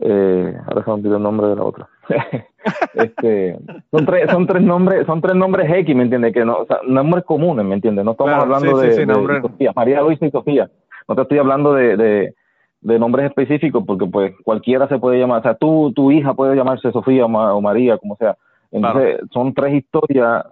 eh, 0.00 0.60
ahora 0.66 0.84
se 0.84 0.90
me 0.90 0.94
olvidó 0.94 1.16
el 1.16 1.22
nombre 1.22 1.48
de 1.48 1.56
la 1.56 1.64
otra. 1.64 1.88
este, 2.94 3.58
son 3.90 4.06
tres, 4.06 4.30
son 4.30 4.46
tres 4.46 4.62
nombres, 4.62 5.06
son 5.06 5.20
tres 5.20 5.34
nombres 5.34 5.70
X, 5.70 5.94
¿me 5.94 6.02
entiendes? 6.02 6.32
Que 6.32 6.44
no, 6.44 6.58
o 6.58 6.66
sea, 6.66 6.78
nombres 6.86 7.24
comunes, 7.24 7.64
¿me 7.64 7.74
entiendes? 7.74 8.04
No 8.04 8.12
estamos 8.12 8.34
hablando 8.34 8.78
de, 8.78 9.06
Sofía, 9.42 9.72
María 9.74 10.02
Luisa 10.02 10.26
y 10.26 10.30
Sofía. 10.30 10.70
No 11.08 11.14
te 11.14 11.22
estoy 11.22 11.38
hablando 11.38 11.74
de, 11.74 11.96
de, 11.96 12.34
de, 12.80 12.98
nombres 12.98 13.26
específicos 13.26 13.84
porque 13.86 14.06
pues 14.06 14.34
cualquiera 14.44 14.88
se 14.88 14.98
puede 14.98 15.18
llamar, 15.18 15.40
o 15.40 15.42
sea, 15.42 15.54
tú, 15.54 15.92
tu 15.94 16.10
hija 16.10 16.34
puede 16.34 16.56
llamarse 16.56 16.92
Sofía 16.92 17.26
o, 17.26 17.60
María, 17.60 17.98
como 17.98 18.16
sea. 18.16 18.36
Entonces, 18.72 19.20
son 19.32 19.54
tres 19.54 19.74
historias 19.74 20.44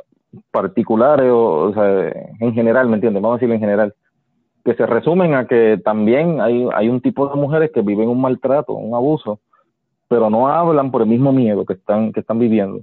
particulares, 0.51 1.31
o, 1.31 1.69
o, 1.69 1.75
sea, 1.75 2.13
en 2.41 2.55
general, 2.55 2.89
¿me 2.89 2.95
entiendes? 2.95 3.23
Vamos 3.23 3.37
a 3.37 3.39
decirlo 3.39 3.55
en 3.55 3.61
general, 3.61 3.95
que 4.65 4.75
se 4.75 4.87
resumen 4.87 5.35
a 5.35 5.47
que 5.47 5.79
también 5.85 6.41
hay, 6.41 6.67
hay 6.75 6.89
un 6.89 7.01
tipo 7.01 7.29
de 7.29 7.37
mujeres 7.37 7.71
que 7.73 7.83
viven 7.83 8.09
un 8.09 8.21
maltrato, 8.21 8.73
un 8.73 8.95
abuso, 8.95 9.41
pero 10.09 10.31
no 10.31 10.49
hablan 10.49 10.91
por 10.91 11.03
el 11.03 11.09
mismo 11.09 11.33
miedo 11.33 11.65
que 11.65 11.75
están, 11.75 12.13
que 12.13 12.21
están 12.21 12.39
viviendo. 12.39 12.81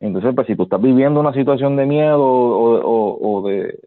Entonces, 0.00 0.34
pues 0.34 0.46
si 0.46 0.56
tú 0.56 0.64
estás 0.64 0.80
viviendo 0.80 1.20
una 1.20 1.32
situación 1.32 1.76
de 1.76 1.86
miedo 1.86 2.22
o, 2.22 3.40
o, 3.40 3.48
de, 3.48 3.78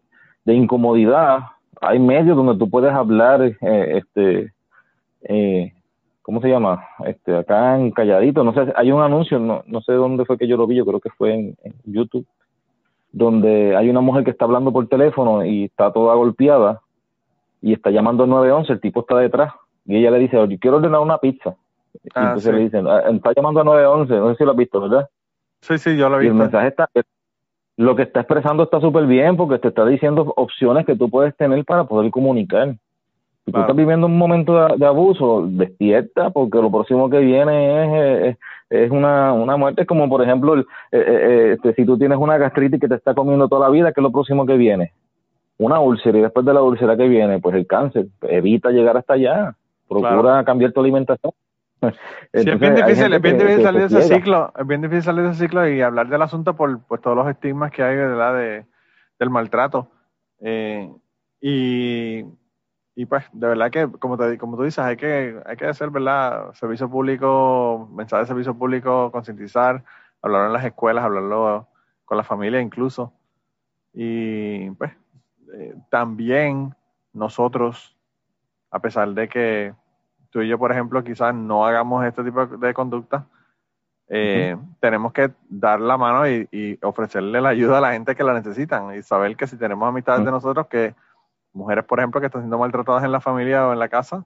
incomodidad, 0.45 1.39
hay 1.81 1.99
medios 1.99 2.37
donde 2.37 2.57
tú 2.57 2.69
puedes 2.69 2.93
hablar, 2.93 3.41
eh, 3.43 3.55
este, 3.97 4.53
eh, 5.23 5.73
¿cómo 6.21 6.39
se 6.39 6.47
llama? 6.47 6.85
Este, 7.05 7.35
acá 7.35 7.77
en 7.77 7.91
Calladito, 7.91 8.43
no 8.43 8.53
sé, 8.53 8.71
hay 8.75 8.91
un 8.91 9.01
anuncio, 9.01 9.39
no, 9.39 9.63
no 9.65 9.81
sé 9.81 9.91
dónde 9.93 10.23
fue 10.25 10.37
que 10.37 10.47
yo 10.47 10.55
lo 10.55 10.67
vi, 10.67 10.75
yo 10.75 10.85
creo 10.85 11.01
que 11.01 11.09
fue 11.09 11.33
en 11.33 11.55
YouTube, 11.83 12.25
donde 13.11 13.75
hay 13.77 13.89
una 13.89 14.01
mujer 14.01 14.23
que 14.25 14.31
está 14.31 14.43
hablando 14.43 14.73
por 14.73 14.87
teléfono 14.87 15.45
y 15.45 15.65
está 15.65 15.91
toda 15.91 16.15
golpeada 16.15 16.81
y 17.61 17.71
está 17.71 17.89
llamando 17.89 18.23
al 18.23 18.29
911, 18.29 18.73
el 18.73 18.81
tipo 18.81 18.99
está 18.99 19.17
detrás 19.17 19.53
y 19.85 19.95
ella 19.95 20.11
le 20.11 20.19
dice, 20.19 20.35
yo 20.35 20.59
quiero 20.59 20.77
ordenar 20.77 20.99
una 20.99 21.17
pizza. 21.17 21.55
Y 22.03 22.09
ah, 22.15 22.27
entonces 22.27 22.53
le 22.53 22.59
dicen, 22.61 22.87
ah, 22.87 23.01
está 23.11 23.33
llamando 23.35 23.59
al 23.61 23.65
911, 23.65 24.13
no 24.15 24.29
sé 24.29 24.35
si 24.37 24.43
lo 24.43 24.51
has 24.51 24.57
visto, 24.57 24.81
¿verdad? 24.81 25.09
Sí, 25.61 25.77
sí, 25.77 25.97
yo 25.97 26.09
lo 26.09 26.17
he 26.17 26.19
visto. 26.19 26.33
Y 26.33 26.37
el 26.37 26.41
mensaje 26.41 26.67
está, 26.67 26.89
lo 27.77 27.95
que 27.95 28.03
está 28.03 28.21
expresando 28.21 28.63
está 28.63 28.79
súper 28.79 29.05
bien 29.05 29.35
porque 29.35 29.59
te 29.59 29.67
está 29.67 29.85
diciendo 29.85 30.33
opciones 30.37 30.85
que 30.85 30.95
tú 30.95 31.09
puedes 31.09 31.35
tener 31.35 31.63
para 31.65 31.83
poder 31.83 32.09
comunicar. 32.11 32.75
Si 33.45 33.51
tú 33.51 33.59
estás 33.59 33.75
viviendo 33.75 34.07
un 34.07 34.17
momento 34.17 34.67
de, 34.75 34.85
abuso, 34.85 35.45
despierta, 35.47 36.31
porque 36.31 36.57
lo 36.57 36.71
próximo 36.71 37.09
que 37.11 37.19
viene 37.19 38.29
es, 38.29 38.37
es, 38.71 38.89
una, 38.89 39.33
una 39.33 39.55
muerte, 39.55 39.85
como 39.85 40.09
por 40.09 40.23
ejemplo, 40.23 40.57
eh, 40.57 40.65
eh, 40.91 41.03
eh, 41.03 41.51
este, 41.53 41.75
si 41.75 41.85
tú 41.85 41.95
tienes 41.95 42.17
una 42.17 42.39
gastritis 42.39 42.79
que 42.79 42.87
te 42.87 42.95
está 42.95 43.13
comiendo 43.13 43.47
toda 43.47 43.67
la 43.67 43.71
vida, 43.71 43.91
¿qué 43.91 44.01
es 44.01 44.03
lo 44.03 44.11
próximo 44.11 44.47
que 44.47 44.57
viene? 44.57 44.93
Una 45.59 45.79
úlcera, 45.79 46.17
y 46.17 46.21
después 46.21 46.43
de 46.43 46.55
la 46.55 46.63
úlcera 46.63 46.97
que 46.97 47.07
viene, 47.07 47.39
pues 47.39 47.55
el 47.55 47.67
cáncer. 47.67 48.07
Evita 48.23 48.71
llegar 48.71 48.97
hasta 48.97 49.13
allá, 49.13 49.55
procura 49.87 50.43
cambiar 50.43 50.71
tu 50.71 50.79
alimentación. 50.79 51.31
Sí, 51.81 51.89
es 52.33 52.59
bien 52.59 52.75
difícil, 52.75 53.13
es 53.13 53.21
bien 53.21 53.37
difícil 53.37 53.63
salir 53.63 53.87
de 53.87 53.99
ese 53.99 54.15
ciclo, 54.15 54.53
es 54.57 54.67
bien 54.67 54.81
difícil 54.81 55.03
salir 55.03 55.23
de 55.23 55.31
ese 55.31 55.39
ciclo 55.39 55.67
y 55.67 55.81
hablar 55.81 56.07
del 56.07 56.21
asunto 56.21 56.55
por, 56.55 56.81
por 56.83 56.99
todos 56.99 57.15
los 57.15 57.27
estigmas 57.27 57.71
que 57.71 57.83
hay 57.83 57.95
¿verdad? 57.95 58.35
de 58.35 58.65
del 59.19 59.29
maltrato. 59.29 59.89
y 61.41 62.25
y 62.95 63.05
pues, 63.05 63.25
de 63.33 63.47
verdad 63.47 63.69
que, 63.69 63.91
como, 63.99 64.17
te, 64.17 64.37
como 64.37 64.55
tú 64.55 64.63
dices, 64.63 64.79
hay 64.79 64.95
que, 64.95 65.41
hay 65.45 65.57
que 65.57 65.65
hacer, 65.65 65.89
¿verdad? 65.89 66.53
Servicio 66.53 66.89
público, 66.89 67.89
mensaje 67.93 68.21
de 68.21 68.27
servicio 68.27 68.57
público, 68.57 69.11
concientizar, 69.11 69.83
hablarlo 70.21 70.47
en 70.47 70.53
las 70.53 70.63
escuelas, 70.63 71.03
hablarlo 71.03 71.67
con 72.05 72.17
la 72.17 72.23
familia 72.23 72.61
incluso. 72.61 73.11
Y 73.93 74.71
pues, 74.71 74.93
eh, 75.53 75.75
también 75.89 76.73
nosotros, 77.11 77.97
a 78.71 78.79
pesar 78.79 79.09
de 79.09 79.27
que 79.27 79.73
tú 80.35 80.41
y 80.41 80.49
yo, 80.49 80.59
por 80.59 80.69
ejemplo, 80.69 81.01
quizás 81.01 81.33
no 81.33 81.65
hagamos 81.65 82.03
este 82.03 82.21
tipo 82.21 82.45
de 82.45 82.73
conducta, 82.73 83.25
eh, 84.09 84.57
tenemos 84.81 85.13
que 85.13 85.31
dar 85.47 85.79
la 85.79 85.97
mano 85.97 86.27
y, 86.27 86.77
ofrecerle 86.83 87.39
la 87.39 87.49
ayuda 87.49 87.77
a 87.77 87.81
la 87.81 87.93
gente 87.93 88.15
que 88.15 88.23
la 88.25 88.33
necesitan 88.33 88.93
y 88.93 89.01
saber 89.01 89.37
que 89.37 89.47
si 89.47 89.55
tenemos 89.55 89.87
amistades 89.87 90.25
de 90.25 90.31
nosotros 90.31 90.67
que 90.67 90.93
mujeres, 91.53 91.85
por 91.85 91.99
ejemplo, 91.99 92.19
que 92.19 92.27
están 92.27 92.41
siendo 92.41 92.57
maltratadas 92.57 93.05
en 93.05 93.13
la 93.13 93.21
familia 93.21 93.65
o 93.65 93.71
en 93.71 93.79
la 93.79 93.87
casa, 93.87 94.25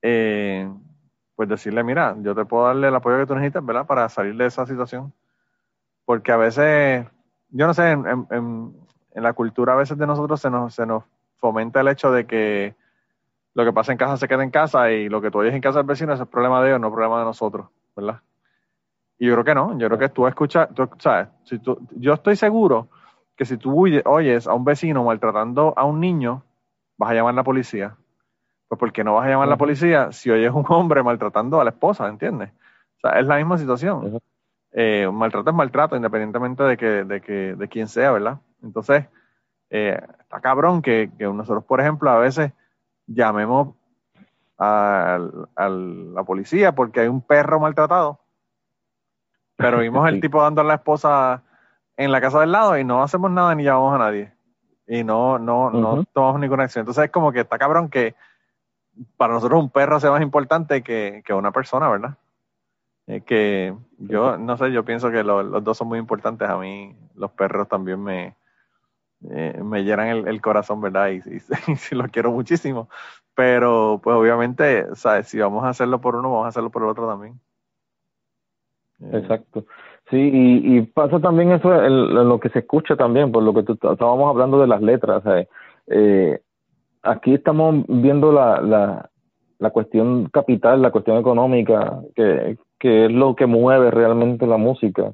eh, 0.00 0.72
pues 1.34 1.48
decirle, 1.48 1.82
mira, 1.82 2.14
yo 2.20 2.32
te 2.32 2.44
puedo 2.44 2.66
darle 2.66 2.86
el 2.86 2.94
apoyo 2.94 3.18
que 3.18 3.26
tú 3.26 3.34
necesitas, 3.34 3.66
¿verdad? 3.66 3.86
Para 3.86 4.08
salir 4.08 4.36
de 4.36 4.46
esa 4.46 4.64
situación. 4.64 5.12
Porque 6.04 6.30
a 6.30 6.36
veces, 6.36 7.04
yo 7.48 7.66
no 7.66 7.74
sé, 7.74 7.90
en, 7.90 8.28
en, 8.30 8.72
la 9.14 9.32
cultura 9.32 9.72
a 9.72 9.76
veces 9.76 9.98
de 9.98 10.06
nosotros 10.06 10.40
se 10.40 10.50
nos, 10.50 10.72
se 10.72 10.86
nos 10.86 11.02
fomenta 11.38 11.80
el 11.80 11.88
hecho 11.88 12.12
de 12.12 12.28
que 12.28 12.76
lo 13.54 13.64
que 13.64 13.72
pasa 13.72 13.92
en 13.92 13.98
casa 13.98 14.16
se 14.16 14.28
queda 14.28 14.42
en 14.42 14.50
casa 14.50 14.90
y 14.90 15.08
lo 15.08 15.20
que 15.20 15.30
tú 15.30 15.38
oyes 15.38 15.54
en 15.54 15.60
casa 15.60 15.78
del 15.78 15.86
vecino 15.86 16.12
es 16.12 16.20
el 16.20 16.26
problema 16.26 16.62
de 16.62 16.68
ellos, 16.68 16.80
no 16.80 16.88
el 16.88 16.92
problema 16.92 17.18
de 17.18 17.24
nosotros, 17.24 17.68
¿verdad? 17.96 18.20
Y 19.18 19.26
yo 19.26 19.34
creo 19.34 19.44
que 19.44 19.54
no, 19.54 19.78
yo 19.78 19.86
creo 19.88 19.98
que 19.98 20.08
tú 20.08 20.26
escuchas, 20.26 20.68
tú, 20.74 20.88
¿sabes? 20.98 21.28
Si 21.44 21.58
tú, 21.58 21.78
yo 21.90 22.14
estoy 22.14 22.36
seguro 22.36 22.88
que 23.36 23.44
si 23.44 23.56
tú 23.56 23.86
oyes 24.04 24.46
a 24.46 24.54
un 24.54 24.64
vecino 24.64 25.04
maltratando 25.04 25.74
a 25.76 25.84
un 25.84 26.00
niño, 26.00 26.42
vas 26.96 27.10
a 27.10 27.14
llamar 27.14 27.32
a 27.32 27.36
la 27.36 27.44
policía. 27.44 27.96
Pues 28.68 28.78
¿por 28.78 28.92
qué 28.92 29.02
no 29.02 29.14
vas 29.14 29.26
a 29.26 29.30
llamar 29.30 29.48
a 29.48 29.50
la 29.50 29.56
policía 29.56 30.12
si 30.12 30.30
oyes 30.30 30.50
a 30.50 30.54
un 30.54 30.64
hombre 30.68 31.02
maltratando 31.02 31.60
a 31.60 31.64
la 31.64 31.70
esposa, 31.70 32.08
¿entiendes? 32.08 32.50
O 32.96 33.00
sea, 33.00 33.18
es 33.18 33.26
la 33.26 33.36
misma 33.36 33.58
situación. 33.58 34.20
Eh, 34.72 35.10
maltrato 35.12 35.50
es 35.50 35.56
maltrato, 35.56 35.96
independientemente 35.96 36.62
de 36.62 36.76
que, 36.76 37.04
de 37.04 37.20
que, 37.20 37.54
de 37.56 37.68
quién 37.68 37.88
sea, 37.88 38.12
¿verdad? 38.12 38.38
Entonces, 38.62 39.06
eh, 39.70 40.00
está 40.20 40.40
cabrón 40.40 40.82
que, 40.82 41.10
que, 41.18 41.24
nosotros, 41.24 41.64
por 41.64 41.80
ejemplo, 41.80 42.10
a 42.10 42.18
veces 42.18 42.52
llamemos 43.12 43.74
a, 44.58 45.18
la 45.18 46.24
policía 46.24 46.74
porque 46.74 47.00
hay 47.00 47.08
un 47.08 47.20
perro 47.20 47.60
maltratado, 47.60 48.20
pero 49.56 49.78
vimos 49.80 50.08
el 50.08 50.20
tipo 50.20 50.42
dando 50.42 50.60
a 50.60 50.64
la 50.64 50.74
esposa 50.74 51.42
en 51.96 52.12
la 52.12 52.20
casa 52.20 52.40
del 52.40 52.52
lado 52.52 52.78
y 52.78 52.84
no 52.84 53.02
hacemos 53.02 53.30
nada 53.30 53.54
ni 53.54 53.64
llamamos 53.64 53.94
a 53.94 53.98
nadie. 53.98 54.32
Y 54.86 55.04
no, 55.04 55.38
no, 55.38 55.70
no 55.70 56.04
tomamos 56.12 56.40
ninguna 56.40 56.64
acción. 56.64 56.82
Entonces 56.82 57.04
es 57.04 57.10
como 57.10 57.30
que 57.30 57.40
está 57.40 57.58
cabrón 57.58 57.90
que 57.90 58.16
para 59.16 59.34
nosotros 59.34 59.62
un 59.62 59.70
perro 59.70 60.00
sea 60.00 60.10
más 60.10 60.20
importante 60.20 60.82
que, 60.82 61.22
que 61.24 61.32
una 61.32 61.52
persona, 61.52 61.88
¿verdad? 61.88 62.16
que 63.26 63.74
yo, 63.98 64.36
no 64.36 64.56
sé, 64.56 64.70
yo 64.70 64.84
pienso 64.84 65.10
que 65.10 65.24
los 65.24 65.64
dos 65.64 65.76
son 65.76 65.88
muy 65.88 65.98
importantes. 65.98 66.48
A 66.48 66.56
mí 66.56 66.94
los 67.16 67.32
perros 67.32 67.66
también 67.66 68.00
me, 68.00 68.36
eh, 69.28 69.60
me 69.62 69.84
llenan 69.84 70.26
el, 70.26 70.40
corazón, 70.40 70.80
¿verdad? 70.80 71.10
Y, 71.10 71.16
y, 71.16 71.40
los 71.94 72.08
quiero 72.08 72.30
muchísimo. 72.30 72.88
Pero, 73.34 74.00
pues 74.02 74.16
obviamente, 74.16 74.94
¿sabes? 74.94 75.28
Si 75.28 75.38
vamos 75.38 75.64
a 75.64 75.70
hacerlo 75.70 76.00
por 76.00 76.16
uno, 76.16 76.30
vamos 76.30 76.46
a 76.46 76.48
hacerlo 76.48 76.70
por 76.70 76.82
el 76.82 76.88
otro 76.88 77.08
también. 77.08 77.40
Eh, 79.00 79.18
Exacto. 79.18 79.66
Sí, 80.10 80.30
y, 80.32 80.82
pasa 80.82 81.20
también 81.20 81.52
eso 81.52 81.72
en, 81.84 82.14
lo 82.14 82.40
que 82.40 82.48
se 82.48 82.60
escucha 82.60 82.96
también, 82.96 83.30
por 83.30 83.42
lo 83.42 83.54
que 83.54 83.62
tú, 83.62 83.74
estábamos 83.74 84.28
hablando 84.28 84.60
de 84.60 84.66
las 84.66 84.82
letras. 84.82 85.22
Eh, 85.86 86.40
aquí 87.02 87.34
estamos 87.34 87.84
viendo 87.86 88.32
la, 88.32 88.60
la, 88.60 89.10
la 89.58 89.70
cuestión 89.70 90.28
capital, 90.30 90.82
la 90.82 90.90
cuestión 90.90 91.18
económica, 91.18 92.00
que, 92.16 92.58
que 92.78 93.06
es 93.06 93.12
lo 93.12 93.36
que 93.36 93.46
mueve 93.46 93.90
realmente 93.90 94.46
la 94.46 94.56
música. 94.56 95.12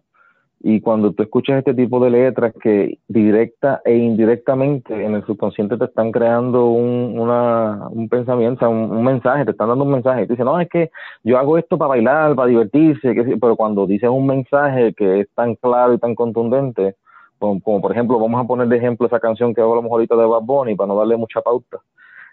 Y 0.61 0.80
cuando 0.80 1.12
tú 1.12 1.22
escuchas 1.22 1.59
este 1.59 1.74
tipo 1.74 2.02
de 2.02 2.11
letras 2.11 2.52
que 2.61 2.98
directa 3.09 3.82
e 3.84 3.94
indirectamente 3.96 5.04
en 5.04 5.14
el 5.14 5.24
subconsciente 5.26 5.76
te 5.76 5.84
están 5.84 6.11
creando 6.11 6.66
un, 6.70 7.18
una, 7.18 7.88
un 7.90 8.09
pensamiento, 8.09 8.68
un, 8.68 9.04
mensaje, 9.04 9.44
te 9.44 9.50
están 9.50 9.68
dando 9.68 9.84
un 9.84 9.92
mensaje. 9.92 10.22
Y 10.22 10.26
tú 10.26 10.32
dices, 10.32 10.46
no, 10.46 10.59
es 10.59 10.68
que 10.68 10.90
yo 11.22 11.38
hago 11.38 11.59
esto 11.59 11.76
para 11.76 11.90
bailar, 11.90 12.34
para 12.34 12.48
divertirse, 12.48 13.14
pero 13.40 13.54
cuando 13.54 13.86
dices 13.86 14.09
un 14.09 14.26
mensaje 14.26 14.94
que 14.94 15.20
es 15.20 15.28
tan 15.34 15.54
claro 15.57 15.92
y 15.94 15.98
tan 15.98 16.14
contundente, 16.14 16.96
como, 17.38 17.61
como, 17.61 17.82
por 17.82 17.92
ejemplo, 17.92 18.18
vamos 18.18 18.42
a 18.42 18.46
poner 18.46 18.66
de 18.68 18.78
ejemplo 18.78 19.07
esa 19.07 19.20
canción 19.20 19.54
que 19.54 19.61
hablamos 19.61 19.90
ahorita 19.90 20.16
de 20.16 20.24
Bad 20.24 20.42
Bunny, 20.42 20.74
para 20.74 20.88
no 20.88 20.96
darle 20.96 21.16
mucha 21.16 21.42
pauta. 21.42 21.78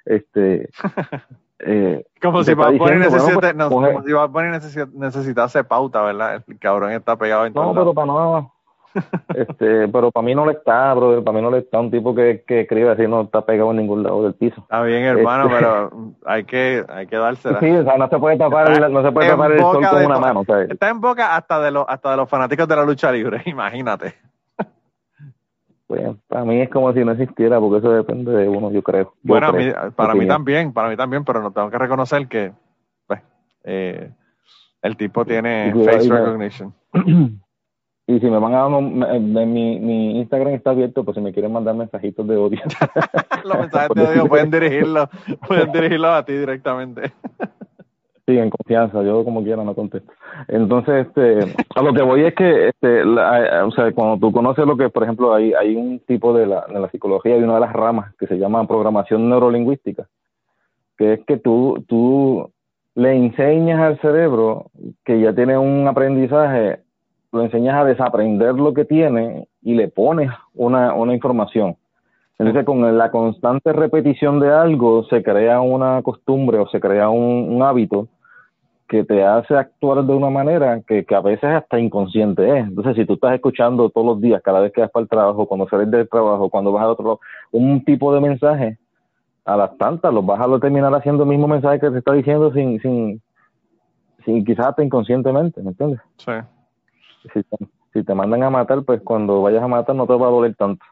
Este, 0.06 0.70
Eh, 1.66 2.06
como, 2.22 2.44
si 2.44 2.54
Bad 2.54 2.74
Bunny 2.74 2.98
necesita, 2.98 3.54
no, 3.54 3.70
como 3.70 4.04
si 4.04 4.12
Bad 4.12 4.30
Bunny 4.30 4.50
necesitase 4.94 5.64
pauta, 5.64 6.02
¿verdad? 6.02 6.44
El 6.48 6.60
cabrón 6.60 6.92
está 6.92 7.16
pegado 7.16 7.46
en 7.46 7.54
No, 7.54 7.74
pero 7.74 7.94
para 7.94 8.08
nada. 8.08 8.48
este, 9.36 9.88
pero 9.88 10.12
para 10.12 10.26
mí 10.26 10.36
no 10.36 10.46
le 10.46 10.54
está, 10.54 10.94
brother, 10.94 11.24
para 11.24 11.36
mí 11.36 11.42
no 11.42 11.52
le 11.52 11.60
está 11.60 11.80
un 11.80 11.90
tipo 11.90 12.14
que, 12.14 12.44
que 12.46 12.62
escribe 12.62 12.92
así, 12.92 13.08
no 13.08 13.22
está 13.22 13.46
pegado 13.46 13.72
en 13.72 13.78
ningún 13.78 14.04
lado 14.04 14.24
del 14.24 14.34
piso. 14.36 14.62
Está 14.62 14.84
bien, 14.84 15.04
hermano, 15.04 15.46
este 15.46 15.56
pero 15.56 15.92
hay 16.26 16.44
que, 16.44 16.86
hay 16.88 17.08
que 17.08 17.18
dársela. 17.18 17.60
Sí, 17.60 17.72
o 17.72 17.84
sea, 17.84 17.98
no 17.98 18.08
se 18.08 18.20
puede 18.20 18.38
tapar, 18.38 18.72
el, 18.72 18.94
no 18.94 19.02
se 19.02 19.12
puede 19.12 19.30
tapar 19.30 19.52
el 19.52 19.60
sol 19.60 19.88
con 19.88 20.06
una 20.06 20.20
mano. 20.20 20.44
Está 20.70 20.90
en 20.90 21.02
boca 21.02 21.36
hasta 21.36 21.60
de 21.60 21.72
los, 21.72 21.86
hasta 21.88 22.12
de 22.12 22.18
los 22.18 22.30
fanáticos 22.30 22.68
de 22.68 22.76
la 22.76 22.84
lucha 22.84 23.12
libre, 23.12 23.42
imagínate. 23.46 24.16
Pues, 25.94 26.18
para 26.28 26.46
mí 26.46 26.60
es 26.60 26.70
como 26.70 26.92
si 26.94 27.04
no 27.04 27.12
existiera, 27.12 27.60
porque 27.60 27.78
eso 27.78 27.92
depende 27.92 28.32
de 28.32 28.50
uno, 28.50 28.72
yo 28.72 28.82
creo. 28.82 29.14
bueno, 29.22 29.54
para 29.96 30.16
mí 30.16 30.28
también, 30.28 30.74
para 30.74 30.90
mí 30.90 30.98
también, 30.98 31.24
pero 31.24 31.42
no 31.42 31.52
tengo 31.52 31.70
que 31.70 31.78
reconocer 31.78 32.28
que 32.28 32.52
pues, 33.06 33.22
eh, 33.64 34.10
el 34.82 34.98
tipo 34.98 35.24
tiene 35.26 35.74
face 35.86 36.10
recognition. 36.10 36.74
Y 38.06 38.20
si 38.20 38.26
me 38.26 38.38
van 38.38 38.54
a 38.54 38.68
dar 38.68 39.48
mi, 39.48 39.80
mi 39.80 40.20
Instagram 40.20 40.56
está 40.56 40.72
abierto, 40.72 41.06
pues 41.06 41.16
si 41.16 41.22
me 41.22 41.32
quieren 41.32 41.54
mandar 41.54 41.74
mensajitos 41.74 42.28
de 42.28 42.36
odio. 42.36 42.60
Los 43.46 43.60
mensajes 43.60 43.96
de 43.96 44.02
odio 44.08 44.28
pueden 44.28 44.52
dirigirlo, 44.52 45.10
pueden 45.48 45.72
dirigirlo 45.72 46.10
a 46.10 46.26
ti 46.26 46.34
directamente. 46.34 47.14
Sí, 48.26 48.38
en 48.38 48.50
confianza, 48.50 49.04
yo 49.04 49.26
como 49.26 49.44
quiera 49.44 49.66
no 49.66 49.76
contesto. 49.76 50.14
Entonces, 50.48 51.08
este, 51.08 51.40
a 51.76 51.82
lo 51.82 51.94
que 51.94 52.02
voy 52.02 52.24
es 52.24 52.34
que, 52.34 52.70
este, 52.70 53.04
o 53.04 53.72
sea, 53.72 53.92
cuando 53.92 54.18
tú 54.18 54.32
conoces 54.32 54.66
lo 54.66 54.78
que, 54.78 54.90
por 54.90 55.04
ejemplo, 55.04 55.34
hay, 55.34 55.52
hay 55.54 55.76
un 55.76 56.00
tipo 56.00 56.34
de 56.34 56.46
la, 56.46 56.66
de 56.68 56.80
la 56.80 56.90
psicología, 56.90 57.36
hay 57.36 57.44
una 57.44 57.56
de 57.56 57.60
las 57.60 57.74
ramas 57.74 58.16
que 58.16 58.28
se 58.28 58.38
llama 58.38 58.66
programación 58.66 59.30
neurolingüística, 59.30 60.08
que 60.98 61.14
es 61.14 61.26
que 61.26 61.36
tú, 61.36 61.84
tú 61.86 62.50
le 62.96 63.14
enseñas 63.14 63.82
al 63.82 64.00
cerebro 64.00 64.68
que 65.04 65.20
ya 65.20 65.34
tiene 65.34 65.58
un 65.58 65.86
aprendizaje, 65.86 66.80
lo 67.34 67.42
enseñas 67.42 67.76
a 67.76 67.86
desaprender 67.86 68.56
lo 68.56 68.74
que 68.74 68.86
tiene 68.86 69.48
y 69.62 69.74
le 69.74 69.90
pones 69.90 70.30
una, 70.54 70.94
una 70.94 71.14
información. 71.14 71.76
Entonces, 72.40 72.66
con 72.66 72.98
la 72.98 73.12
constante 73.12 73.72
repetición 73.74 74.40
de 74.40 74.52
algo, 74.52 75.06
se 75.06 75.24
crea 75.24 75.62
una 75.62 76.02
costumbre 76.02 76.58
o 76.58 76.68
se 76.68 76.80
crea 76.80 77.10
un, 77.10 77.62
hábito 77.62 78.08
que 78.94 79.04
te 79.04 79.24
hace 79.26 79.56
actuar 79.56 80.06
de 80.06 80.14
una 80.14 80.30
manera 80.30 80.80
que, 80.88 81.04
a 81.16 81.20
veces 81.20 81.46
hasta 81.46 81.80
inconsciente 81.80 82.60
es. 82.60 82.68
Entonces, 82.68 82.96
si 82.96 83.08
tú 83.08 83.14
estás 83.14 83.34
escuchando 83.34 83.90
todos 83.90 84.06
los 84.06 84.22
días, 84.22 84.40
cada 84.44 84.60
vez 84.60 84.72
que 84.72 84.82
vas 84.82 84.92
para 84.92 85.02
el 85.02 85.10
trabajo, 85.10 85.48
cuando 85.48 85.68
sales 85.68 85.90
del 85.90 86.08
trabajo, 86.08 86.48
cuando 86.48 86.72
vas 86.72 86.84
al 86.84 86.92
otro 86.92 87.04
lado, 87.04 87.20
un 87.52 87.84
tipo 87.84 88.14
de 88.14 88.22
mensaje, 88.22 88.78
a 89.46 89.58
las 89.58 89.76
tantas 89.80 90.14
los 90.14 90.24
vas 90.24 90.40
a 90.40 90.60
terminar 90.60 90.94
haciendo 90.94 91.24
el 91.24 91.30
mismo 91.30 91.48
mensaje 91.48 91.80
que 91.80 91.90
te 91.90 91.98
está 91.98 92.14
diciendo 92.14 92.54
sin, 92.54 92.80
sin, 92.82 93.20
sin 94.26 94.46
quizás 94.46 94.68
hasta 94.68 94.84
inconscientemente, 94.84 95.60
¿me 95.64 95.70
entiendes? 95.70 96.00
Sí. 96.18 96.32
Si 97.34 97.42
si 97.94 98.04
te 98.04 98.14
mandan 98.14 98.44
a 98.44 98.52
matar, 98.52 98.84
pues 98.84 99.02
cuando 99.02 99.42
vayas 99.42 99.64
a 99.64 99.68
matar 99.68 99.96
no 99.96 100.06
te 100.06 100.14
va 100.14 100.28
a 100.28 100.32
doler 100.32 100.56
tanto. 100.56 100.86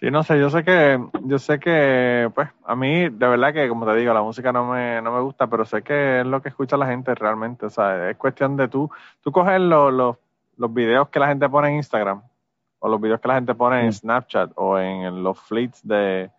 Sí, 0.00 0.10
no 0.10 0.22
sé, 0.22 0.40
yo 0.40 0.48
sé 0.48 0.64
que, 0.64 0.98
yo 1.24 1.38
sé 1.38 1.60
que, 1.60 2.30
pues, 2.34 2.48
a 2.64 2.74
mí, 2.74 3.10
de 3.10 3.28
verdad 3.28 3.52
que, 3.52 3.68
como 3.68 3.84
te 3.84 3.94
digo, 3.96 4.14
la 4.14 4.22
música 4.22 4.50
no 4.50 4.64
me, 4.64 5.02
no 5.02 5.12
me 5.12 5.20
gusta, 5.20 5.46
pero 5.48 5.66
sé 5.66 5.82
que 5.82 6.20
es 6.20 6.26
lo 6.26 6.40
que 6.40 6.48
escucha 6.48 6.78
la 6.78 6.86
gente 6.86 7.14
realmente, 7.14 7.66
o 7.66 7.70
sea, 7.70 8.08
es 8.08 8.16
cuestión 8.16 8.56
de 8.56 8.68
tú, 8.68 8.90
tú 9.20 9.30
coges 9.30 9.60
los, 9.60 9.92
los, 9.92 10.16
los 10.56 10.72
videos 10.72 11.10
que 11.10 11.20
la 11.20 11.28
gente 11.28 11.50
pone 11.50 11.68
en 11.68 11.74
Instagram, 11.76 12.22
o 12.78 12.88
los 12.88 12.98
videos 12.98 13.20
que 13.20 13.28
la 13.28 13.34
gente 13.34 13.54
pone 13.54 13.84
en. 13.84 13.92
Snapchat, 13.92 14.52
o 14.54 14.78
en, 14.78 15.22
los 15.22 15.38
fleets 15.38 15.86
de, 15.86 16.30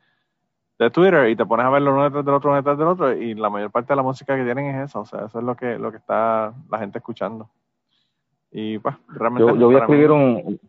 de 0.80 0.90
Twitter, 0.90 1.30
y 1.30 1.36
te 1.36 1.46
pones 1.46 1.68
a 1.68 1.70
ver 1.70 1.84
uno 1.84 2.04
detrás 2.06 2.26
del 2.26 2.34
otro, 2.34 2.50
uno 2.50 2.58
detrás 2.58 2.80
del 2.80 2.88
otro, 2.88 3.14
y 3.14 3.36
la 3.36 3.52
mayor 3.52 3.70
parte 3.70 3.94
de 3.94 3.98
la 3.98 4.04
música 4.04 4.36
que 4.36 4.44
tienen 4.44 4.76
es 4.76 4.90
esa, 4.90 5.02
o 5.02 5.06
sea, 5.06 5.26
eso 5.26 5.38
es 5.38 5.46
lo 5.46 5.56
que, 5.56 5.78
lo 5.78 5.92
que 5.92 5.98
está 5.98 6.52
la 6.68 6.80
gente 6.80 6.98
escuchando. 6.98 7.48
Y, 8.50 8.80
pues, 8.80 8.96
realmente... 9.08 9.54
Yo, 9.54 9.56
yo 9.56 9.68
voy 9.68 9.76
a 9.76 9.80
escribir 9.82 10.10
un 10.10 10.60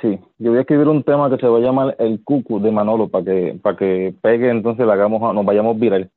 Sí, 0.00 0.18
yo 0.38 0.50
voy 0.50 0.58
a 0.58 0.62
escribir 0.62 0.88
un 0.88 1.02
tema 1.04 1.30
que 1.30 1.36
se 1.36 1.46
va 1.46 1.58
a 1.58 1.60
llamar 1.60 1.94
El 1.98 2.22
Cucu 2.24 2.60
de 2.60 2.72
Manolo 2.72 3.08
para 3.08 3.24
que 3.24 3.58
para 3.62 3.76
que 3.76 4.14
pegue, 4.20 4.50
entonces 4.50 4.86
la 4.86 4.94
hagamos, 4.94 5.34
nos 5.34 5.44
vayamos 5.44 5.78
viral. 5.78 6.10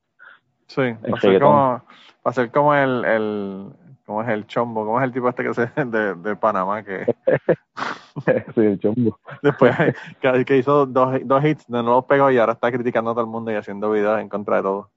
Sí, 0.68 0.82
va 0.82 1.18
a 1.18 1.22
ser 1.22 1.40
como, 1.40 1.56
va 1.56 1.84
a 2.24 2.34
ser 2.34 2.52
como 2.52 2.74
el, 2.74 3.06
el, 3.06 3.66
como 4.06 4.24
es 4.24 4.30
el 4.30 4.48
chombo, 4.48 4.86
como 4.86 5.00
es 5.00 5.04
el 5.04 5.12
tipo 5.12 5.30
este 5.30 5.44
que 5.44 5.54
se 5.54 5.70
de, 5.86 6.16
de 6.16 6.36
Panamá 6.36 6.84
que 6.84 7.06
sí, 8.56 8.62
el 8.62 8.80
chombo. 8.80 9.20
Después 9.44 9.76
que, 10.22 10.46
que 10.46 10.58
hizo 10.58 10.86
dos, 10.88 11.20
dos 11.24 11.46
hits, 11.46 11.70
no 11.70 11.84
los 11.84 12.06
pegó 12.06 12.32
y 12.32 12.38
ahora 12.38 12.54
está 12.54 12.72
criticando 12.72 13.12
a 13.12 13.14
todo 13.14 13.24
el 13.26 13.30
mundo 13.30 13.52
y 13.52 13.56
haciendo 13.56 13.92
videos 13.92 14.20
en 14.20 14.28
contra 14.28 14.58
de 14.58 14.64
todo, 14.64 14.92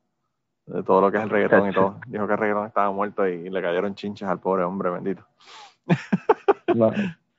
de 0.66 0.83
todo 0.83 1.03
lo 1.03 1.11
que 1.11 1.18
es 1.18 1.24
el 1.24 1.31
reggaetón 1.31 1.68
y 1.68 1.74
todo. 1.74 2.01
Dijo 2.07 2.26
que 2.26 2.33
el 2.33 2.39
reggaetón 2.39 2.66
estaba 2.66 2.91
muerto 2.91 3.28
y, 3.28 3.51
le 3.51 3.61
cayeron 3.61 3.95
chinches 3.95 4.28
al 4.28 4.41
pobre 4.41 4.64
hombre 4.64 4.91
bendito. 4.91 5.26
no, 6.74 6.93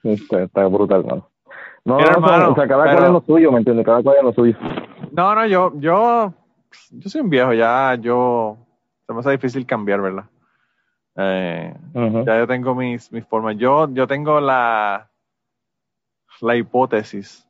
está, 0.03 0.43
está 0.43 0.67
brutal, 0.67 1.05
¿no? 1.05 1.29
No, 1.83 1.97
o 1.97 2.55
sea, 2.55 2.67
cada 2.67 2.83
cual 2.93 3.03
es 3.05 3.11
lo 3.11 3.21
suyo, 3.21 3.51
¿me 3.51 3.57
entiendes? 3.59 3.85
Cada 3.85 4.03
cual 4.03 4.17
es 4.17 4.23
lo 4.23 4.33
suyo. 4.33 4.55
No, 5.11 5.33
no, 5.33 5.45
yo, 5.47 5.71
yo, 5.77 6.33
yo 6.91 7.09
soy 7.09 7.21
un 7.21 7.29
viejo, 7.29 7.53
ya 7.53 7.95
yo, 7.95 8.57
se 9.07 9.13
me 9.13 9.19
hace 9.19 9.31
difícil 9.31 9.65
cambiar, 9.65 10.01
¿verdad? 10.01 10.25
Eh, 11.15 11.73
Ya 12.25 12.37
yo 12.37 12.47
tengo 12.47 12.75
mis, 12.75 13.11
mis 13.11 13.25
formas. 13.25 13.57
Yo, 13.57 13.89
yo 13.93 14.07
tengo 14.07 14.39
la, 14.39 15.09
la 16.41 16.55
hipótesis, 16.55 17.47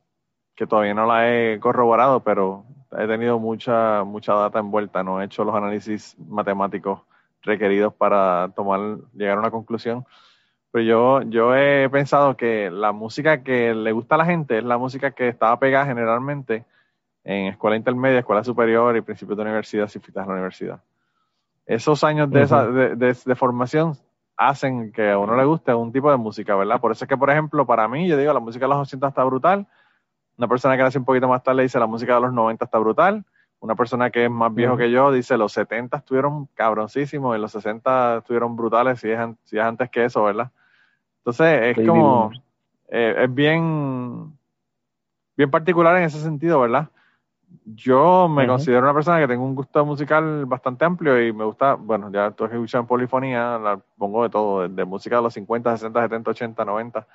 que 0.54 0.66
todavía 0.66 0.94
no 0.94 1.06
la 1.06 1.30
he 1.30 1.60
corroborado, 1.60 2.20
pero 2.20 2.64
he 2.98 3.06
tenido 3.06 3.38
mucha, 3.38 4.02
mucha 4.04 4.34
data 4.34 4.58
envuelta, 4.58 5.02
no 5.02 5.20
he 5.20 5.26
hecho 5.26 5.44
los 5.44 5.54
análisis 5.54 6.16
matemáticos 6.18 7.00
requeridos 7.42 7.92
para 7.94 8.50
tomar, 8.54 8.98
llegar 9.14 9.36
a 9.36 9.40
una 9.40 9.50
conclusión 9.50 10.04
pero 10.72 10.84
yo, 10.84 11.22
yo 11.28 11.54
he 11.54 11.88
pensado 11.90 12.34
que 12.34 12.70
la 12.70 12.92
música 12.92 13.42
que 13.42 13.74
le 13.74 13.92
gusta 13.92 14.14
a 14.14 14.18
la 14.18 14.24
gente 14.24 14.56
es 14.56 14.64
la 14.64 14.78
música 14.78 15.10
que 15.10 15.28
estaba 15.28 15.58
pegada 15.58 15.84
generalmente 15.84 16.64
en 17.24 17.48
escuela 17.48 17.76
intermedia, 17.76 18.20
escuela 18.20 18.42
superior 18.42 18.96
y 18.96 19.02
principios 19.02 19.36
de 19.36 19.42
universidad 19.42 19.86
si 19.88 19.98
fuiste 19.98 20.18
a 20.18 20.24
la 20.24 20.32
universidad. 20.32 20.80
Esos 21.66 22.02
años 22.04 22.30
de, 22.30 22.42
esa, 22.42 22.66
de, 22.66 22.96
de, 22.96 23.34
formación 23.34 23.98
hacen 24.36 24.92
que 24.92 25.10
a 25.10 25.18
uno 25.18 25.36
le 25.36 25.44
guste 25.44 25.74
un 25.74 25.92
tipo 25.92 26.10
de 26.10 26.16
música, 26.16 26.56
¿verdad? 26.56 26.80
Por 26.80 26.90
eso 26.90 27.04
es 27.04 27.08
que, 27.08 27.18
por 27.18 27.28
ejemplo, 27.28 27.66
para 27.66 27.86
mí, 27.86 28.08
yo 28.08 28.16
digo, 28.16 28.32
la 28.32 28.40
música 28.40 28.64
de 28.64 28.70
los 28.70 28.88
80 28.88 29.08
está 29.08 29.24
brutal. 29.24 29.66
Una 30.38 30.48
persona 30.48 30.76
que 30.76 30.82
nace 30.84 30.98
un 30.98 31.04
poquito 31.04 31.28
más 31.28 31.42
tarde 31.42 31.62
dice, 31.62 31.78
la 31.78 31.86
música 31.86 32.14
de 32.14 32.22
los 32.22 32.32
90 32.32 32.64
está 32.64 32.78
brutal. 32.78 33.24
Una 33.60 33.76
persona 33.76 34.10
que 34.10 34.24
es 34.24 34.30
más 34.30 34.52
viejo 34.52 34.78
que 34.78 34.90
yo 34.90 35.12
dice, 35.12 35.36
los 35.36 35.52
70 35.52 35.98
estuvieron 35.98 36.46
cabroncísimos 36.54 37.36
y 37.36 37.40
los 37.40 37.52
60 37.52 38.18
estuvieron 38.18 38.56
brutales, 38.56 38.98
si 38.98 39.10
es, 39.10 39.20
si 39.44 39.58
es 39.58 39.62
antes 39.62 39.90
que 39.90 40.06
eso, 40.06 40.24
¿verdad? 40.24 40.50
Entonces, 41.24 41.76
es 41.78 41.86
como, 41.86 42.32
eh, 42.88 43.14
es 43.16 43.32
bien, 43.32 44.36
bien 45.36 45.50
particular 45.52 45.96
en 45.96 46.02
ese 46.02 46.18
sentido, 46.18 46.58
¿verdad? 46.60 46.88
Yo 47.64 48.28
me 48.28 48.44
considero 48.44 48.82
una 48.82 48.92
persona 48.92 49.20
que 49.20 49.28
tengo 49.28 49.44
un 49.44 49.54
gusto 49.54 49.86
musical 49.86 50.46
bastante 50.46 50.84
amplio 50.84 51.24
y 51.24 51.32
me 51.32 51.44
gusta, 51.44 51.74
bueno, 51.74 52.10
ya 52.10 52.32
tú 52.32 52.44
has 52.44 52.52
escuchado 52.52 52.82
en 52.82 52.88
polifonía, 52.88 53.56
la 53.56 53.80
pongo 53.96 54.24
de 54.24 54.30
todo, 54.30 54.68
de, 54.68 54.84
música 54.84 55.16
de 55.16 55.22
los 55.22 55.34
50, 55.34 55.76
60, 55.76 56.02
70, 56.02 56.30
80, 56.32 56.64
90 56.64 57.06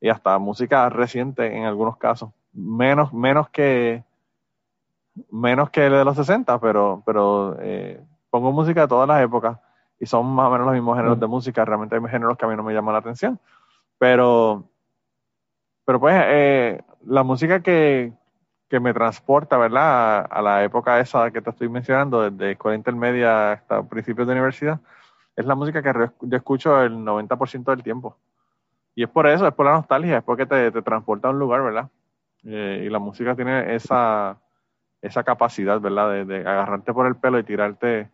y 0.00 0.08
hasta 0.08 0.36
música 0.38 0.88
reciente 0.88 1.56
en 1.56 1.64
algunos 1.64 1.96
casos. 1.96 2.30
Menos, 2.52 3.12
menos 3.12 3.48
que 3.50 4.02
menos 5.30 5.70
que 5.70 5.86
el 5.86 5.92
de 5.92 6.04
los 6.04 6.16
60, 6.16 6.58
pero, 6.58 7.04
pero 7.06 7.56
eh, 7.60 8.02
pongo 8.30 8.50
música 8.50 8.80
de 8.80 8.88
todas 8.88 9.06
las 9.06 9.22
épocas 9.22 9.58
y 9.98 10.06
son 10.06 10.26
más 10.26 10.48
o 10.48 10.50
menos 10.50 10.66
los 10.66 10.74
mismos 10.74 10.96
géneros 10.96 11.20
de 11.20 11.26
música. 11.26 11.64
Realmente 11.64 11.96
hay 11.96 12.02
géneros 12.08 12.36
que 12.36 12.44
a 12.44 12.48
mí 12.48 12.56
no 12.56 12.62
me 12.62 12.74
llaman 12.74 12.92
la 12.92 12.98
atención. 12.98 13.38
Pero, 13.98 14.68
pero 15.84 16.00
pues, 16.00 16.14
eh, 16.26 16.82
la 17.06 17.22
música 17.22 17.60
que, 17.60 18.12
que 18.68 18.80
me 18.80 18.92
transporta, 18.92 19.56
¿verdad? 19.56 20.26
A, 20.30 20.42
la 20.42 20.64
época 20.64 20.98
esa 21.00 21.30
que 21.30 21.40
te 21.40 21.50
estoy 21.50 21.68
mencionando, 21.68 22.28
desde 22.28 22.52
escuela 22.52 22.76
intermedia 22.76 23.52
hasta 23.52 23.82
principios 23.82 24.26
de 24.26 24.32
universidad, 24.32 24.80
es 25.36 25.46
la 25.46 25.54
música 25.54 25.82
que 25.82 26.10
yo 26.22 26.36
escucho 26.36 26.82
el 26.82 26.96
90% 26.98 27.64
del 27.64 27.82
tiempo. 27.82 28.16
Y 28.94 29.02
es 29.04 29.08
por 29.08 29.26
eso, 29.26 29.46
es 29.46 29.54
por 29.54 29.66
la 29.66 29.72
nostalgia, 29.72 30.18
es 30.18 30.24
porque 30.24 30.46
te, 30.46 30.70
te 30.70 30.82
transporta 30.82 31.28
a 31.28 31.30
un 31.32 31.38
lugar, 31.38 31.62
¿verdad? 31.62 31.88
Eh, 32.44 32.84
y 32.86 32.90
la 32.90 32.98
música 32.98 33.34
tiene 33.34 33.74
esa, 33.74 34.38
esa 35.00 35.24
capacidad, 35.24 35.80
¿verdad? 35.80 36.10
De, 36.10 36.24
de, 36.24 36.40
agarrarte 36.40 36.92
por 36.92 37.06
el 37.06 37.16
pelo 37.16 37.38
y 37.38 37.44
tirarte 37.44 38.10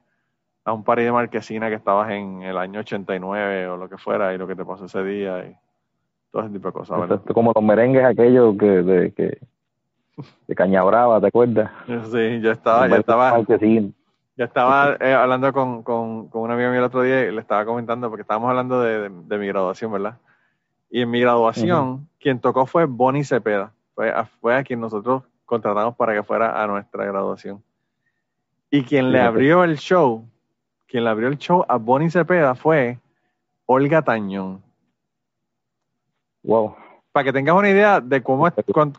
a 0.65 0.73
un 0.73 0.85
par 0.85 0.99
de 0.99 1.11
marquesina 1.11 1.69
que 1.69 1.77
estabas 1.77 2.11
en 2.11 2.43
el 2.43 2.57
año 2.57 2.81
89 2.81 3.69
o 3.69 3.77
lo 3.77 3.89
que 3.89 3.97
fuera 3.97 4.35
y 4.35 4.39
lo 4.39 4.47
que 4.47 4.57
te 4.57 4.65
pasó 4.65 4.85
ese 4.85 5.03
día 5.03 5.45
y 5.47 5.57
todo 6.31 6.43
ese 6.43 6.53
tipo 6.53 6.69
de 6.69 6.73
cosas, 6.73 7.01
¿verdad? 7.01 7.23
Como 7.33 7.53
los 7.55 7.65
merengues 7.65 8.05
aquellos 8.05 8.57
que, 8.57 8.67
de, 8.67 9.13
que 9.13 9.39
de 10.47 10.55
Caña 10.55 10.83
Brava, 10.83 11.21
¿te 11.21 11.29
acuerdas? 11.29 11.71
Sí, 11.87 12.41
yo 12.41 12.53
estaba, 12.53 12.89
yo 12.89 12.97
estaba, 12.97 13.41
estaba 14.45 14.97
eh, 15.01 15.13
hablando 15.13 15.53
con, 15.53 15.83
con, 15.83 16.29
con 16.29 16.43
una 16.43 16.55
amiga 16.55 16.71
mía 16.71 16.79
el 16.79 16.85
otro 16.85 17.03
día 17.03 17.27
y 17.27 17.33
le 17.33 17.41
estaba 17.41 17.65
comentando, 17.65 18.09
porque 18.09 18.23
estábamos 18.23 18.51
hablando 18.51 18.81
de, 18.81 19.09
de, 19.09 19.39
mi 19.39 19.47
graduación, 19.47 19.93
¿verdad? 19.93 20.19
Y 20.91 21.03
en 21.03 21.11
mi 21.11 21.21
graduación, 21.21 22.09
quien 22.19 22.41
tocó 22.41 22.67
fue 22.67 22.85
Bonnie 22.85 23.25
Cepeda, 23.25 23.73
fue 23.95 24.11
a, 24.11 24.25
fue 24.25 24.57
a 24.57 24.65
quien 24.65 24.81
nosotros 24.81 25.23
contratamos 25.45 25.97
para 25.97 26.15
que 26.15 26.23
fuera 26.23 26.63
a 26.63 26.67
nuestra 26.67 27.05
graduación. 27.05 27.63
Y 28.71 28.83
quien 28.85 29.13
le 29.13 29.21
abrió 29.21 29.65
el 29.65 29.79
show, 29.79 30.29
quien 30.91 31.05
le 31.05 31.11
abrió 31.11 31.29
el 31.29 31.39
show 31.39 31.65
a 31.69 31.77
Bonnie 31.77 32.11
Cepeda 32.11 32.55
fue 32.55 32.99
Olga 33.67 34.03
Tañón. 34.03 34.63
Wow 36.43 36.75
para 37.13 37.25
que 37.25 37.33
tengas 37.33 37.57
una 37.57 37.71
idea 37.71 38.01
de 38.01 38.23
cómo 38.23 38.49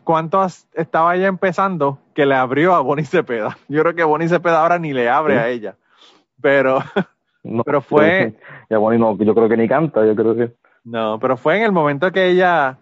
cuánto 0.04 0.46
estaba 0.74 1.16
ella 1.16 1.28
empezando 1.28 1.98
que 2.14 2.26
le 2.26 2.34
abrió 2.34 2.74
a 2.74 2.80
Bonnie 2.80 3.04
Cepeda. 3.04 3.56
Yo 3.68 3.80
creo 3.82 3.94
que 3.94 4.04
Bonnie 4.04 4.28
Cepeda 4.28 4.60
ahora 4.60 4.78
ni 4.78 4.92
le 4.92 5.08
abre 5.08 5.38
a 5.38 5.48
ella. 5.48 5.76
Pero, 6.40 6.80
pero 7.64 7.80
fue. 7.80 8.34
Ya 8.68 8.78
Bonnie 8.78 8.98
no, 8.98 9.16
yo 9.16 9.34
creo 9.34 9.48
que 9.48 9.56
ni 9.56 9.66
canta, 9.66 10.04
yo 10.04 10.14
creo 10.14 10.34
que. 10.34 10.52
No, 10.84 11.18
pero 11.20 11.36
fue 11.36 11.56
en 11.56 11.62
el 11.62 11.72
momento 11.72 12.10
que 12.12 12.28
ella 12.28 12.78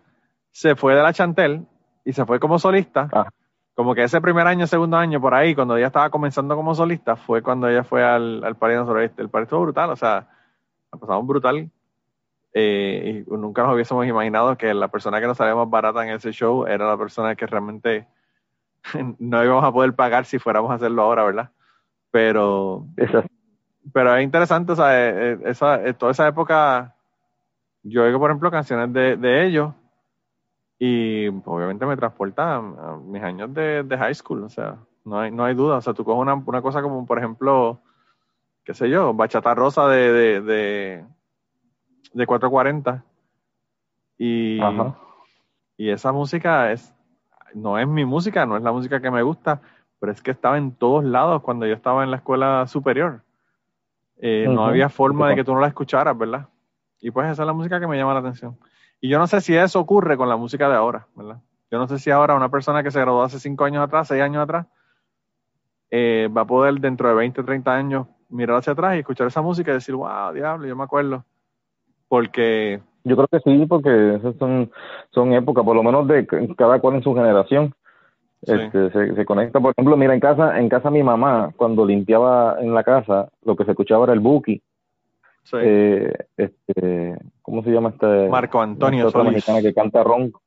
se 0.51 0.75
fue 0.75 0.95
de 0.95 1.03
la 1.03 1.13
Chantel 1.13 1.67
y 2.05 2.13
se 2.13 2.25
fue 2.25 2.41
como 2.41 2.59
solista. 2.59 3.09
Ah. 3.13 3.29
Como 3.81 3.95
que 3.95 4.03
ese 4.03 4.21
primer 4.21 4.47
año, 4.47 4.67
segundo 4.67 4.99
año, 4.99 5.23
por 5.23 5.33
ahí, 5.33 5.55
cuando 5.55 5.75
ella 5.75 5.87
estaba 5.87 6.11
comenzando 6.11 6.55
como 6.55 6.75
solista, 6.75 7.17
fue 7.17 7.41
cuando 7.41 7.67
ella 7.67 7.83
fue 7.83 8.05
al, 8.05 8.45
al 8.45 8.55
París 8.55 8.77
El 9.17 9.31
París 9.31 9.47
estuvo 9.47 9.63
brutal, 9.63 9.89
o 9.89 9.97
sea, 9.97 10.29
ha 10.91 10.97
pasado 10.99 11.19
un 11.19 11.27
brutal. 11.27 11.71
Eh, 12.53 13.25
y 13.27 13.31
nunca 13.31 13.63
nos 13.63 13.73
hubiésemos 13.73 14.07
imaginado 14.07 14.55
que 14.59 14.75
la 14.75 14.89
persona 14.89 15.19
que 15.19 15.27
nos 15.27 15.39
salía 15.39 15.55
más 15.55 15.71
barata 15.71 16.07
en 16.07 16.11
ese 16.11 16.31
show 16.31 16.67
era 16.67 16.87
la 16.87 16.99
persona 16.99 17.35
que 17.35 17.47
realmente 17.47 18.07
no 19.19 19.43
íbamos 19.43 19.65
a 19.65 19.73
poder 19.73 19.95
pagar 19.95 20.27
si 20.27 20.39
fuéramos 20.39 20.71
a 20.71 20.75
hacerlo 20.75 21.01
ahora, 21.01 21.25
¿verdad? 21.25 21.51
Pero, 22.11 22.85
pero 23.95 24.15
es 24.15 24.23
interesante, 24.23 24.73
o 24.73 24.77
sea, 24.77 25.09
eh, 25.09 25.33
eh, 25.33 25.39
esa, 25.47 25.95
toda 25.95 26.13
esa 26.13 26.29
época, 26.29 26.97
yo 27.83 28.03
oigo, 28.03 28.19
por 28.19 28.31
ejemplo, 28.31 28.51
canciones 28.51 28.93
de, 28.93 29.17
de 29.17 29.47
ellos 29.47 29.73
y 30.81 31.29
obviamente 31.45 31.87
me 31.87 31.97
transporta 31.97 32.57
a, 32.57 32.97
mis 33.05 33.23
años 33.23 33.55
de, 33.55 33.85
de, 33.85 33.97
high 33.97 34.15
school, 34.15 34.43
o 34.43 34.49
sea, 34.49 34.79
no 35.05 35.21
hay, 35.21 35.31
no 35.31 35.45
hay 35.45 35.55
duda, 35.55 35.77
o 35.77 35.81
sea, 35.81 35.95
tú 35.95 36.03
coges 36.05 36.21
una, 36.21 36.35
una 36.35 36.61
cosa 36.61 36.83
como, 36.83 37.07
por 37.07 37.19
ejemplo, 37.19 37.79
qué 38.65 38.75
sé 38.75 38.91
yo, 38.91 39.15
bachata 39.15 39.55
rosa 39.55 39.87
de, 39.87 40.41
de 40.41 41.05
de 42.13 42.27
440. 42.27 43.05
Y, 44.19 44.61
y 45.77 45.91
esa 45.91 46.13
música 46.13 46.73
es, 46.73 46.95
no 47.55 47.79
es 47.79 47.89
mi 47.89 48.05
música, 48.05 48.45
no 48.47 48.57
es 48.57 48.63
la 48.63 48.73
música 48.73 49.01
que 49.01 49.11
me 49.11 49.23
gusta, 49.23 49.63
pero 49.99 50.13
es 50.13 50.23
que 50.23 50.31
estaba 50.31 50.59
en 50.59 50.73
todos 50.73 51.05
lados 51.05 51.43
cuando 51.43 51.67
yo 51.67 51.75
estaba 51.75 52.05
en 52.05 52.11
la 52.11 52.19
escuela 52.19 52.67
superior. 52.67 53.23
Eh, 54.19 54.47
no 54.49 54.67
había 54.67 54.91
forma 54.91 55.31
de 55.31 55.37
que 55.37 55.45
tú 55.45 55.55
no 55.55 55.61
la 55.61 55.69
escucharas, 55.69 56.17
¿verdad? 56.17 56.49
Y 57.01 57.11
pues 57.11 57.31
esa 57.31 57.43
es 57.43 57.47
la 57.47 57.55
música 57.55 57.81
que 57.81 57.87
me 57.87 57.97
llama 57.97 58.13
la 58.13 58.21
atención. 58.21 58.59
Y 59.01 59.09
yo 59.09 59.19
no 59.19 59.27
sé 59.27 59.41
si 59.41 59.57
eso 59.57 59.81
ocurre 59.81 60.17
con 60.17 60.29
la 60.29 60.37
música 60.37 60.69
de 60.69 60.77
ahora, 60.77 61.07
¿verdad? 61.15 61.39
Yo 61.71 61.79
no 61.79 61.87
sé 61.87 61.99
si 61.99 62.11
ahora 62.11 62.35
una 62.35 62.51
persona 62.51 62.83
que 62.83 62.91
se 62.91 63.01
graduó 63.01 63.23
hace 63.23 63.39
5 63.39 63.65
años 63.65 63.83
atrás, 63.83 64.09
6 64.09 64.23
años 64.23 64.43
atrás, 64.43 64.67
eh, 65.91 66.29
va 66.37 66.43
a 66.43 66.47
poder 66.47 66.75
dentro 66.75 67.09
de 67.09 67.15
20, 67.15 67.43
30 67.43 67.73
años 67.73 68.07
mirar 68.29 68.57
hacia 68.57 68.73
atrás 68.73 68.97
y 68.97 69.01
escuchar 69.01 69.27
esa 69.27 69.43
música 69.43 69.71
y 69.71 69.75
decir, 69.75 69.95
wow, 69.95 70.33
diablo, 70.33 70.67
yo 70.67 70.77
me 70.77 70.85
acuerdo 70.85 71.25
porque... 72.11 72.81
Yo 73.05 73.17
creo 73.17 73.29
que 73.29 73.41
sí, 73.41 73.67
porque 73.67 74.17
esas 74.17 74.35
son, 74.37 74.71
son 75.15 75.33
épocas, 75.33 75.65
por 75.65 75.75
lo 75.75 75.83
menos 75.83 76.07
de 76.07 76.27
cada 76.59 76.81
cual 76.81 76.97
en 76.97 77.03
su 77.03 77.15
generación. 77.15 77.73
Este, 78.43 78.91
se, 78.91 79.15
se, 79.15 79.25
conecta, 79.25 79.61
por 79.61 79.73
ejemplo, 79.73 79.97
mira, 79.97 80.13
en 80.13 80.21
casa, 80.21 80.59
en 80.59 80.69
casa 80.69 80.91
mi 80.91 81.03
mamá, 81.03 81.53
cuando 81.57 81.87
limpiaba 81.87 82.57
en 82.61 82.75
la 82.75 82.83
casa, 82.83 83.29
lo 83.45 83.55
que 83.55 83.65
se 83.65 83.71
escuchaba 83.71 84.05
era 84.05 84.13
el 84.13 84.21
buki. 84.21 84.61
Sí. 85.43 85.57
Eh, 85.61 86.13
este, 86.37 87.17
¿Cómo 87.43 87.63
se 87.63 87.71
llama 87.71 87.91
este? 87.91 88.29
Marco 88.29 88.61
Antonio 88.61 89.09
esta 89.09 89.23
mexicana 89.23 89.61
que 89.63 89.75
canta 89.75 90.03
ronco. 90.03 90.43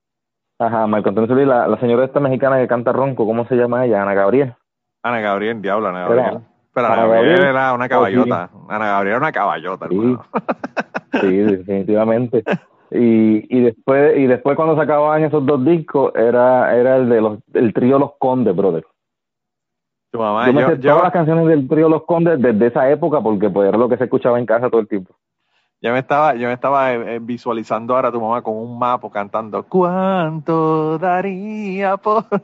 Ajá, 0.60 0.88
Marco 0.88 1.10
Antonio 1.10 1.28
Solís, 1.28 1.48
la, 1.48 1.68
la, 1.68 1.80
señora 1.80 2.06
esta 2.06 2.20
mexicana 2.20 2.60
que 2.60 2.68
canta 2.68 2.92
ronco, 2.92 3.26
¿cómo 3.26 3.46
se 3.48 3.56
llama 3.56 3.86
ella? 3.86 4.02
Ana 4.02 4.14
Gabriel. 4.14 4.56
Ana 5.02 5.20
Gabriel, 5.20 5.62
diablo, 5.62 5.90
Ana 5.90 6.02
Gabriel. 6.02 6.40
Pero 6.74 6.88
Ana, 6.88 7.06
Gabriel, 7.06 7.44
era 7.44 7.74
una 7.74 7.90
caballota. 7.90 8.50
Ana 8.70 8.88
Gabriel 8.88 9.16
era 9.16 9.18
una 9.18 9.32
caballota, 9.32 9.86
hermano. 9.86 10.26
Sí, 11.22 11.38
definitivamente. 11.38 12.44
Y, 12.90 13.56
y 13.56 13.62
después 13.62 14.18
y 14.18 14.28
después 14.28 14.56
cuando 14.56 14.76
se 14.76 14.82
acababan 14.82 15.24
esos 15.24 15.46
dos 15.46 15.64
discos 15.66 16.14
era 16.16 16.76
era 16.76 16.98
el 16.98 17.10
de 17.10 17.22
los 17.22 17.40
el 17.54 17.74
trío 17.74 18.00
Los 18.00 18.14
Condes, 18.18 18.56
brother. 18.56 18.84
Tu 20.14 20.20
mamá, 20.20 20.46
yo 20.46 20.54
me 20.54 20.66
sé 20.68 20.78
todas 20.78 21.02
las 21.02 21.12
canciones 21.12 21.48
del 21.48 21.68
trío 21.68 21.90
Los 21.90 22.04
Condes 22.04 22.40
desde 22.40 22.68
esa 22.68 22.88
época 22.88 23.20
porque 23.20 23.50
pues 23.50 23.68
era 23.68 23.80
lo 23.80 23.90
que 23.90 23.98
se 23.98 24.04
escuchaba 24.04 24.38
en 24.38 24.46
casa 24.46 24.70
todo 24.70 24.80
el 24.80 24.88
tiempo. 24.88 25.16
Yo 25.82 25.92
me 25.92 25.98
estaba, 25.98 26.36
yo 26.36 26.50
me 26.50 26.54
estaba 26.54 26.94
eh, 26.94 27.16
eh, 27.16 27.20
visualizando 27.20 27.96
ahora 27.96 28.10
a 28.10 28.12
tu 28.12 28.22
mamá 28.22 28.44
con 28.44 28.56
un 28.56 28.78
mapa 28.78 29.10
cantando 29.10 29.64
¿Cuánto 29.64 31.00
daría 31.00 31.98
por...? 31.98 32.26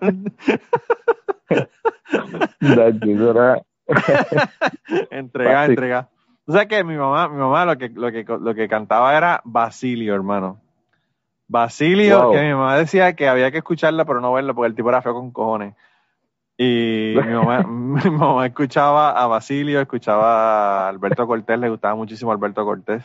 entrega, 5.11 5.65
entrega. 5.65 6.09
O 6.47 6.51
sea 6.51 6.65
que 6.65 6.83
mi 6.83 6.97
mamá, 6.97 7.29
mi 7.29 7.37
mamá 7.37 7.65
lo 7.65 7.77
que, 7.77 7.89
lo 7.89 8.11
que, 8.11 8.25
lo 8.27 8.55
que 8.55 8.67
cantaba 8.67 9.15
era 9.15 9.41
Basilio, 9.45 10.15
hermano. 10.15 10.59
Basilio, 11.47 12.31
que 12.31 12.41
mi 12.41 12.55
mamá 12.55 12.77
decía 12.77 13.13
que 13.13 13.29
había 13.29 13.51
que 13.51 13.59
escucharla 13.59 14.05
pero 14.05 14.21
no 14.21 14.33
verla 14.33 14.55
porque 14.55 14.69
el 14.69 14.75
tipo 14.75 14.89
era 14.89 15.03
feo 15.03 15.13
con 15.13 15.29
cojones. 15.29 15.75
Y 16.61 17.15
mi 17.15 17.33
mamá, 17.33 17.63
mi 17.67 18.09
mamá 18.11 18.45
escuchaba 18.45 19.11
a 19.11 19.27
Basilio, 19.27 19.79
escuchaba 19.79 20.87
a 20.87 20.89
Alberto 20.89 21.25
Cortés, 21.25 21.57
le 21.57 21.69
gustaba 21.69 21.95
muchísimo 21.95 22.33
Alberto 22.33 22.65
Cortés. 22.65 23.01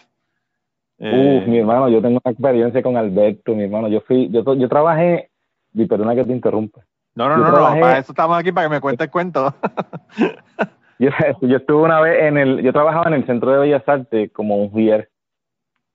Uf, 0.98 1.46
mi 1.46 1.58
hermano, 1.58 1.88
yo 1.88 2.02
tengo 2.02 2.20
una 2.24 2.32
experiencia 2.32 2.82
con 2.82 2.96
Alberto, 2.96 3.54
mi 3.54 3.62
hermano. 3.62 3.86
Yo 3.86 4.00
fui, 4.00 4.28
yo, 4.30 4.42
yo 4.54 4.68
trabajé, 4.68 5.30
y 5.72 5.86
perdona 5.86 6.16
que 6.16 6.24
te 6.24 6.32
interrumpa. 6.32 6.80
No, 7.14 7.28
no, 7.28 7.36
no, 7.36 7.50
no, 7.52 7.80
para 7.80 7.98
eso 7.98 8.10
estamos 8.10 8.36
aquí, 8.36 8.50
para 8.50 8.66
que 8.66 8.74
me 8.74 8.80
cuentes 8.80 9.04
el 9.06 9.10
cuento. 9.12 9.54
Yo, 10.96 11.10
yo 11.40 11.56
estuve 11.56 11.82
una 11.82 12.00
vez 12.00 12.22
en 12.22 12.38
el, 12.38 12.62
yo 12.62 12.72
trabajaba 12.72 13.08
en 13.08 13.14
el 13.14 13.26
Centro 13.26 13.50
de 13.50 13.58
Bellas 13.58 13.82
Artes 13.88 14.30
como 14.32 14.56
un 14.56 14.66
ujier. 14.66 15.10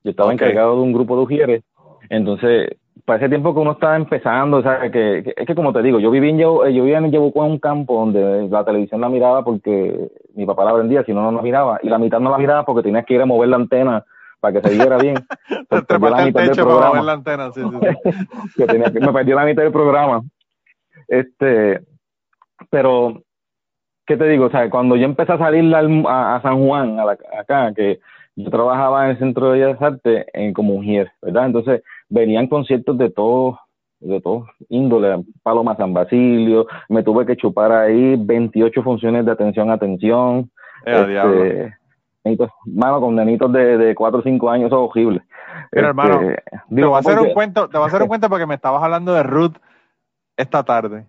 Yo 0.03 0.11
estaba 0.11 0.33
encargado 0.33 0.75
de 0.75 0.81
un 0.81 0.91
grupo 0.91 1.15
de 1.15 1.21
ujieres. 1.23 1.63
Entonces, 2.09 2.71
para 3.05 3.17
ese 3.17 3.29
tiempo 3.29 3.53
que 3.53 3.59
uno 3.59 3.71
estaba 3.73 3.95
empezando, 3.95 4.57
o 4.57 4.61
sea, 4.61 4.89
que, 4.91 5.33
es 5.35 5.45
que 5.47 5.55
como 5.55 5.73
te 5.73 5.81
digo, 5.81 5.99
yo 5.99 6.11
vivía 6.11 6.29
en 6.31 6.37
yo 6.39 6.61
vivía 6.63 6.97
en 6.97 7.11
Yebuco 7.11 7.45
en 7.45 7.51
un 7.53 7.59
campo 7.59 7.95
donde 7.99 8.47
la 8.49 8.63
televisión 8.65 9.01
la 9.01 9.09
miraba 9.09 9.43
porque 9.43 10.09
mi 10.35 10.45
papá 10.45 10.65
la 10.65 10.73
vendía, 10.73 11.03
si 11.03 11.13
no, 11.13 11.21
no 11.23 11.31
la 11.31 11.41
miraba. 11.41 11.79
Y 11.83 11.89
la 11.89 11.97
mitad 11.97 12.19
no 12.19 12.29
la 12.31 12.37
miraba 12.37 12.65
porque 12.65 12.83
tenías 12.83 13.05
que 13.05 13.13
ir 13.15 13.21
a 13.21 13.25
mover 13.25 13.49
la 13.49 13.55
antena 13.57 14.03
para 14.39 14.61
que 14.61 14.67
se 14.69 14.75
viera 14.75 14.97
bien. 14.97 15.15
Te 15.69 15.81
perdió 15.83 16.09
la 16.09 16.25
mitad 16.25 16.41
del 16.43 16.51
programa. 16.55 17.01
la 17.01 17.13
antena. 17.13 17.51
Sí, 17.51 17.61
sí, 17.61 17.77
sí. 18.03 18.25
que 18.57 18.65
tenía 18.65 18.91
que- 18.91 18.99
me 18.99 19.13
perdió 19.13 19.35
la 19.35 19.45
mitad 19.45 19.63
del 19.63 19.71
programa. 19.71 20.21
Este, 21.07 21.81
pero, 22.69 23.21
¿qué 24.05 24.17
te 24.17 24.27
digo? 24.27 24.45
O 24.45 24.49
sea, 24.51 24.69
cuando 24.69 24.95
yo 24.95 25.05
empecé 25.05 25.33
a 25.33 25.37
salir 25.37 25.73
al- 25.73 26.05
a, 26.07 26.35
a 26.35 26.41
San 26.41 26.65
Juan, 26.65 26.99
a 26.99 27.05
la- 27.05 27.17
acá, 27.39 27.73
que 27.73 27.99
yo 28.43 28.49
trabajaba 28.49 29.05
en 29.05 29.11
el 29.11 29.19
Centro 29.19 29.51
de 29.51 29.59
Bellas 29.59 29.81
Artes 29.81 30.25
en 30.33 30.53
como 30.53 30.73
mujer, 30.75 31.11
¿verdad? 31.21 31.47
Entonces, 31.47 31.83
venían 32.07 32.47
conciertos 32.47 32.97
de 32.97 33.09
todos, 33.09 33.57
de 33.99 34.21
todos 34.21 34.47
índole, 34.69 35.23
Paloma 35.43 35.75
San 35.75 35.93
Basilio, 35.93 36.65
me 36.87 37.03
tuve 37.03 37.25
que 37.25 37.35
chupar 37.35 37.71
ahí 37.71 38.15
28 38.17 38.81
funciones 38.83 39.25
de 39.25 39.31
atención, 39.31 39.69
atención. 39.69 40.49
Eh. 40.85 41.71
Este, 42.23 42.47
mano, 42.65 43.01
con 43.01 43.15
nenitos 43.15 43.51
de, 43.51 43.77
de 43.77 43.95
4 43.95 44.19
o 44.19 44.23
5 44.23 44.49
años, 44.49 44.67
eso 44.67 44.83
es 44.85 44.89
horrible. 44.91 45.21
Hermano, 45.71 46.21
Este, 46.21 46.43
Te 46.51 46.59
digo, 46.69 46.89
voy 46.89 46.97
a 46.97 46.99
hacer 46.99 47.15
porque- 47.15 47.27
un 47.29 47.33
cuento, 47.33 47.67
te 47.69 47.77
voy 47.77 47.85
a 47.85 47.87
hacer 47.87 48.01
un 48.01 48.07
cuento 48.07 48.29
porque 48.29 48.45
me 48.45 48.55
estabas 48.55 48.83
hablando 48.83 49.13
de 49.13 49.23
Ruth 49.23 49.55
esta 50.37 50.63
tarde. 50.63 51.05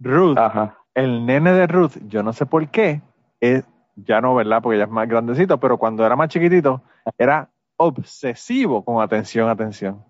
Ruth, 0.00 0.36
Ajá. 0.38 0.78
el 0.94 1.24
nene 1.26 1.52
de 1.52 1.66
Ruth, 1.66 1.92
yo 2.08 2.22
no 2.22 2.32
sé 2.32 2.46
por 2.46 2.66
qué, 2.68 3.00
es, 3.40 3.64
ya 3.96 4.20
no, 4.20 4.34
¿verdad? 4.34 4.62
Porque 4.62 4.78
ya 4.78 4.84
es 4.84 4.90
más 4.90 5.08
grandecito, 5.08 5.58
pero 5.58 5.78
cuando 5.78 6.04
era 6.04 6.16
más 6.16 6.28
chiquitito, 6.28 6.82
era 7.18 7.48
obsesivo 7.76 8.84
con 8.84 9.02
atención, 9.02 9.48
atención. 9.48 10.02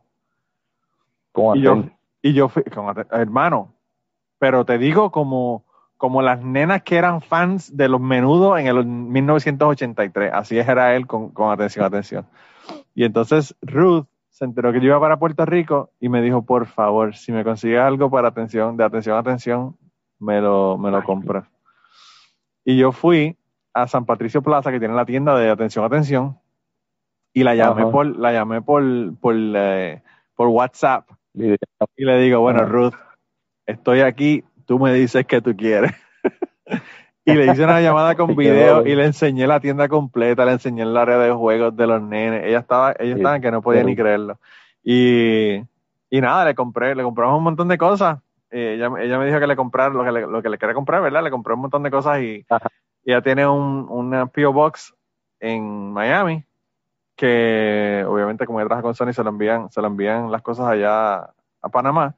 ¿Cómo 1.32 1.56
Y 1.56 1.62
yo, 1.62 1.84
y 2.22 2.32
yo 2.32 2.48
fui, 2.48 2.62
con 2.64 2.94
hermano, 3.10 3.74
pero 4.38 4.64
te 4.64 4.78
digo 4.78 5.10
como, 5.10 5.64
como 5.96 6.22
las 6.22 6.42
nenas 6.42 6.82
que 6.82 6.96
eran 6.96 7.20
fans 7.20 7.76
de 7.76 7.88
los 7.88 8.00
menudos 8.00 8.58
en 8.58 8.66
el 8.66 8.84
1983, 8.86 10.32
así 10.32 10.58
era 10.58 10.94
él 10.94 11.06
con, 11.06 11.30
con 11.30 11.50
atención, 11.50 11.84
atención. 11.84 12.26
Y 12.94 13.04
entonces 13.04 13.56
Ruth 13.62 14.06
se 14.30 14.44
enteró 14.44 14.72
que 14.72 14.80
yo 14.80 14.86
iba 14.86 15.00
para 15.00 15.18
Puerto 15.18 15.44
Rico 15.44 15.90
y 16.00 16.08
me 16.08 16.20
dijo, 16.20 16.42
por 16.42 16.66
favor, 16.66 17.14
si 17.14 17.32
me 17.32 17.44
consigues 17.44 17.80
algo 17.80 18.10
para 18.10 18.28
atención, 18.28 18.76
de 18.76 18.84
atención, 18.84 19.16
atención, 19.16 19.76
me 20.18 20.40
lo, 20.40 20.76
me 20.78 20.90
lo 20.90 21.04
compras. 21.04 21.46
Y 22.64 22.76
yo 22.76 22.92
fui 22.92 23.36
a 23.74 23.88
San 23.88 24.06
Patricio 24.06 24.40
Plaza, 24.40 24.70
que 24.70 24.78
tiene 24.78 24.94
la 24.94 25.04
tienda 25.04 25.36
de 25.36 25.50
atención, 25.50 25.84
atención, 25.84 26.38
y 27.32 27.42
la 27.42 27.56
llamé 27.56 27.82
Ajá. 27.82 27.90
por, 27.90 28.06
la 28.16 28.32
llamé 28.32 28.62
por, 28.62 28.82
por, 29.18 29.34
eh, 29.36 30.00
por 30.36 30.48
WhatsApp. 30.48 31.10
Y 31.34 32.04
le 32.04 32.18
digo, 32.20 32.40
bueno, 32.40 32.60
Ajá. 32.60 32.68
Ruth, 32.68 32.94
estoy 33.66 34.00
aquí, 34.00 34.44
tú 34.64 34.78
me 34.78 34.94
dices 34.94 35.26
que 35.26 35.42
tú 35.42 35.56
quieres. 35.56 35.92
y 37.24 37.34
le 37.34 37.46
hice 37.46 37.64
una 37.64 37.80
llamada 37.80 38.14
con 38.14 38.36
video 38.36 38.86
y 38.86 38.94
le 38.94 39.06
enseñé 39.06 39.48
la 39.48 39.58
tienda 39.58 39.88
completa, 39.88 40.44
le 40.44 40.52
enseñé 40.52 40.82
el 40.82 40.96
área 40.96 41.18
de 41.18 41.32
juegos 41.32 41.76
de 41.76 41.86
los 41.88 42.00
nenes. 42.00 42.44
Ella 42.44 42.60
estaba, 42.60 42.92
ella 42.92 43.14
Sí, 43.14 43.20
estaba 43.20 43.40
que 43.40 43.50
no 43.50 43.60
podía 43.60 43.82
ni 43.82 43.96
creerlo. 43.96 44.38
Y, 44.84 45.56
y 46.10 46.20
nada, 46.20 46.44
le 46.44 46.54
compré, 46.54 46.94
le 46.94 47.02
compramos 47.02 47.36
un 47.36 47.44
montón 47.44 47.66
de 47.66 47.76
cosas. 47.78 48.20
Eh, 48.50 48.74
ella, 48.76 48.88
ella 49.00 49.18
me 49.18 49.26
dijo 49.26 49.40
que 49.40 49.48
le 49.48 49.56
comprara 49.56 49.92
lo 49.92 50.04
que 50.04 50.12
le, 50.12 50.20
lo 50.28 50.40
que 50.40 50.48
le 50.48 50.58
quería 50.58 50.74
comprar, 50.74 51.02
¿verdad? 51.02 51.24
Le 51.24 51.30
compré 51.32 51.54
un 51.54 51.62
montón 51.62 51.82
de 51.82 51.90
cosas 51.90 52.20
y 52.20 52.46
Ajá. 52.48 52.68
Ella 53.04 53.22
tiene 53.22 53.46
un, 53.46 53.86
una 53.88 54.26
P.O. 54.26 54.52
Box 54.52 54.94
en 55.40 55.92
Miami 55.92 56.44
que 57.16 58.04
obviamente 58.08 58.44
como 58.46 58.58
ella 58.58 58.66
trabaja 58.66 58.82
con 58.82 58.94
Sony 58.94 59.12
se 59.12 59.22
lo 59.22 59.30
envían, 59.30 59.70
se 59.70 59.80
lo 59.80 59.86
envían 59.86 60.32
las 60.32 60.42
cosas 60.42 60.66
allá 60.66 61.30
a 61.62 61.68
Panamá. 61.70 62.14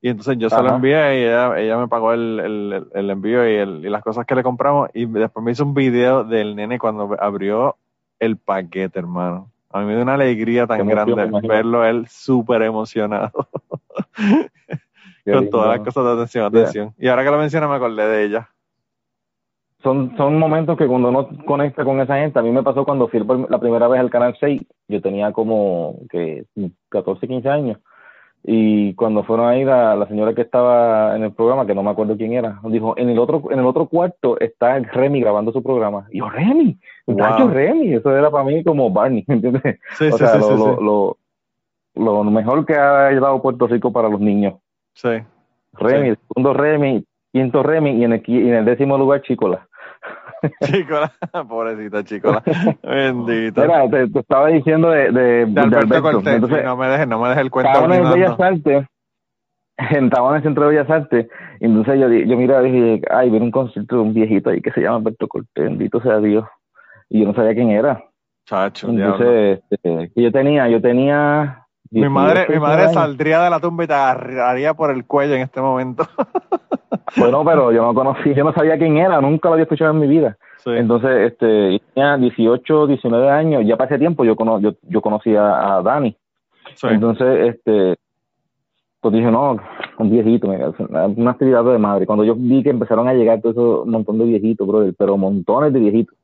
Y 0.00 0.08
entonces 0.10 0.36
yo 0.38 0.48
se 0.48 0.56
lo 0.56 0.74
envié 0.76 1.20
y 1.20 1.24
ella, 1.24 1.58
ella 1.58 1.76
me 1.78 1.88
pagó 1.88 2.12
el, 2.12 2.40
el, 2.40 2.86
el 2.94 3.10
envío 3.10 3.48
y, 3.48 3.54
el- 3.56 3.84
y 3.84 3.88
las 3.88 4.02
cosas 4.02 4.26
que 4.26 4.34
le 4.34 4.42
compramos. 4.42 4.90
Y 4.94 5.06
después 5.06 5.44
me 5.44 5.52
hizo 5.52 5.64
un 5.64 5.74
video 5.74 6.24
del 6.24 6.54
nene 6.56 6.78
cuando 6.78 7.16
abrió 7.20 7.76
el 8.20 8.36
paquete, 8.36 8.98
hermano. 8.98 9.50
A 9.70 9.80
mí 9.80 9.86
me 9.86 9.94
dio 9.94 10.02
una 10.02 10.14
alegría 10.14 10.66
tan 10.66 10.80
emoción, 10.80 11.14
grande 11.16 11.48
verlo 11.48 11.84
él 11.84 12.06
súper 12.08 12.62
emocionado 12.62 13.30
con 14.16 14.48
lindo. 15.24 15.50
todas 15.50 15.76
las 15.76 15.84
cosas 15.84 16.04
de 16.04 16.12
atención, 16.12 16.50
Yeah. 16.52 16.60
atención. 16.60 16.94
Y 16.98 17.08
ahora 17.08 17.24
que 17.24 17.30
lo 17.30 17.38
menciona 17.38 17.68
me 17.68 17.74
acordé 17.76 18.06
de 18.08 18.24
ella. 18.24 18.48
Son, 19.82 20.16
son 20.16 20.38
momentos 20.38 20.76
que 20.76 20.86
cuando 20.88 21.10
uno 21.10 21.28
conecta 21.46 21.84
con 21.84 22.00
esa 22.00 22.16
gente, 22.16 22.38
a 22.38 22.42
mí 22.42 22.50
me 22.50 22.64
pasó 22.64 22.84
cuando 22.84 23.08
fui 23.08 23.22
por 23.22 23.48
la 23.50 23.60
primera 23.60 23.86
vez 23.86 24.00
al 24.00 24.10
Canal 24.10 24.36
6, 24.38 24.60
yo 24.88 25.00
tenía 25.00 25.32
como 25.32 26.00
que 26.10 26.46
14, 26.88 27.28
15 27.28 27.48
años, 27.48 27.78
y 28.42 28.94
cuando 28.94 29.24
fueron 29.24 29.46
ahí 29.48 29.64
la, 29.64 29.94
la 29.94 30.06
señora 30.08 30.34
que 30.34 30.42
estaba 30.42 31.14
en 31.16 31.22
el 31.24 31.32
programa, 31.32 31.66
que 31.66 31.74
no 31.74 31.82
me 31.82 31.90
acuerdo 31.90 32.16
quién 32.16 32.32
era, 32.32 32.60
dijo, 32.64 32.94
en 32.96 33.08
el 33.10 33.18
otro, 33.18 33.42
en 33.50 33.58
el 33.58 33.66
otro 33.66 33.86
cuarto 33.86 34.38
está 34.40 34.78
Remy 34.78 35.20
grabando 35.20 35.52
su 35.52 35.62
programa. 35.62 36.06
Y 36.10 36.18
yo, 36.18 36.28
Remy, 36.28 36.78
Wow. 37.06 37.48
Remy, 37.48 37.94
eso 37.94 38.14
era 38.14 38.30
para 38.30 38.44
mí 38.44 38.62
como 38.62 38.90
Barney, 38.90 39.24
¿entiendes? 39.28 39.78
Sí, 39.92 40.08
o 40.08 40.12
sí, 40.12 40.18
sea, 40.18 40.34
sí, 40.34 40.40
lo, 40.40 40.56
lo, 40.56 41.16
sí. 41.94 42.00
lo, 42.00 42.24
lo 42.24 42.30
mejor 42.30 42.66
que 42.66 42.74
ha 42.74 43.10
dado 43.12 43.40
Puerto 43.40 43.66
Rico 43.66 43.92
para 43.92 44.08
los 44.08 44.20
niños. 44.20 44.54
Sí. 44.92 45.10
Remy, 45.74 46.08
el 46.08 46.18
segundo 46.28 46.52
Remy, 46.52 47.04
quinto 47.32 47.62
Remy, 47.62 47.90
y 47.92 48.04
en 48.04 48.12
el, 48.12 48.22
y 48.26 48.48
en 48.48 48.54
el 48.54 48.64
décimo 48.64 48.98
lugar 48.98 49.22
Chicola. 49.22 49.67
Chicola, 50.64 51.12
pobrecita 51.48 52.04
Chicola. 52.04 52.42
Bendito. 52.82 53.62
Mira, 53.62 53.88
te, 53.90 54.08
te 54.08 54.18
estaba 54.20 54.48
diciendo 54.48 54.90
de, 54.90 55.10
de, 55.10 55.46
de 55.46 55.60
Alberto, 55.60 56.02
Cortés. 56.02 56.34
Entonces, 56.34 56.64
no 56.64 56.76
me 56.76 56.88
dejes, 56.88 57.08
no 57.08 57.20
me 57.20 57.28
dejes 57.28 57.42
el 57.42 57.50
cuento 57.50 57.72
estaban 57.72 57.92
en. 57.92 58.12
Bellas 58.12 58.40
Artes, 58.40 58.86
en 59.78 60.10
el 60.12 60.42
Centro 60.42 60.64
de 60.64 60.70
Bellas 60.70 60.90
Artes, 60.90 61.28
entonces 61.60 62.00
yo, 62.00 62.08
yo 62.08 62.36
miraba 62.36 62.66
y 62.66 62.72
dije, 62.72 63.02
ay, 63.10 63.30
viene 63.30 63.46
un 63.46 63.52
concierto 63.52 63.96
de 63.96 64.02
un 64.02 64.14
viejito 64.14 64.50
ahí 64.50 64.60
que 64.60 64.72
se 64.72 64.80
llama 64.80 64.96
Alberto 64.98 65.28
Cortés, 65.28 65.64
bendito 65.64 66.00
sea 66.00 66.18
Dios. 66.18 66.44
Y 67.08 67.20
yo 67.20 67.26
no 67.26 67.34
sabía 67.34 67.54
quién 67.54 67.70
era. 67.70 68.04
Chacho. 68.46 68.88
Entonces, 68.88 69.60
este, 69.70 70.10
yo 70.16 70.32
tenía, 70.32 70.68
yo 70.68 70.80
tenía... 70.80 71.64
Mi 71.90 72.08
madre, 72.08 72.40
18, 72.40 72.52
mi 72.52 72.58
madre 72.58 72.82
19 72.82 72.82
años. 72.82 72.94
saldría 72.94 73.42
de 73.42 73.50
la 73.50 73.60
tumba 73.60 73.84
y 73.84 73.86
te 73.86 73.94
agarraría 73.94 74.74
por 74.74 74.90
el 74.90 75.06
cuello 75.06 75.34
en 75.34 75.42
este 75.42 75.60
momento. 75.60 76.06
Bueno, 77.16 77.44
pero 77.44 77.72
yo 77.72 77.82
no 77.82 77.94
conocí, 77.94 78.34
yo 78.34 78.44
no 78.44 78.52
sabía 78.52 78.78
quién 78.78 78.96
era, 78.96 79.20
nunca 79.20 79.48
lo 79.48 79.54
había 79.54 79.64
escuchado 79.64 79.90
en 79.90 80.00
mi 80.00 80.06
vida. 80.06 80.36
Sí. 80.58 80.70
Entonces, 80.70 81.32
este, 81.32 81.80
tenía 81.94 82.16
18, 82.16 82.86
19 82.86 83.30
años, 83.30 83.62
ya 83.66 83.76
para 83.76 83.90
ese 83.90 83.98
tiempo 83.98 84.24
yo, 84.24 84.36
cono, 84.36 84.60
yo, 84.60 84.72
yo 84.82 85.00
conocía 85.00 85.76
a 85.76 85.82
Dani. 85.82 86.16
sí. 86.74 86.86
Entonces, 86.90 87.54
este, 87.54 87.96
pues 89.00 89.14
dije, 89.14 89.30
no, 89.30 89.58
un 89.98 90.10
viejito, 90.10 90.48
una 90.48 91.30
actividad 91.30 91.64
de 91.64 91.78
madre. 91.78 92.06
Cuando 92.06 92.24
yo 92.24 92.34
vi 92.34 92.62
que 92.62 92.70
empezaron 92.70 93.08
a 93.08 93.14
llegar 93.14 93.40
todo 93.40 93.52
eso, 93.52 93.82
un 93.82 93.90
montón 93.90 94.18
de 94.18 94.24
viejitos, 94.24 94.66
brother, 94.66 94.94
pero 94.98 95.16
montones 95.16 95.72
de 95.72 95.80
viejitos. 95.80 96.16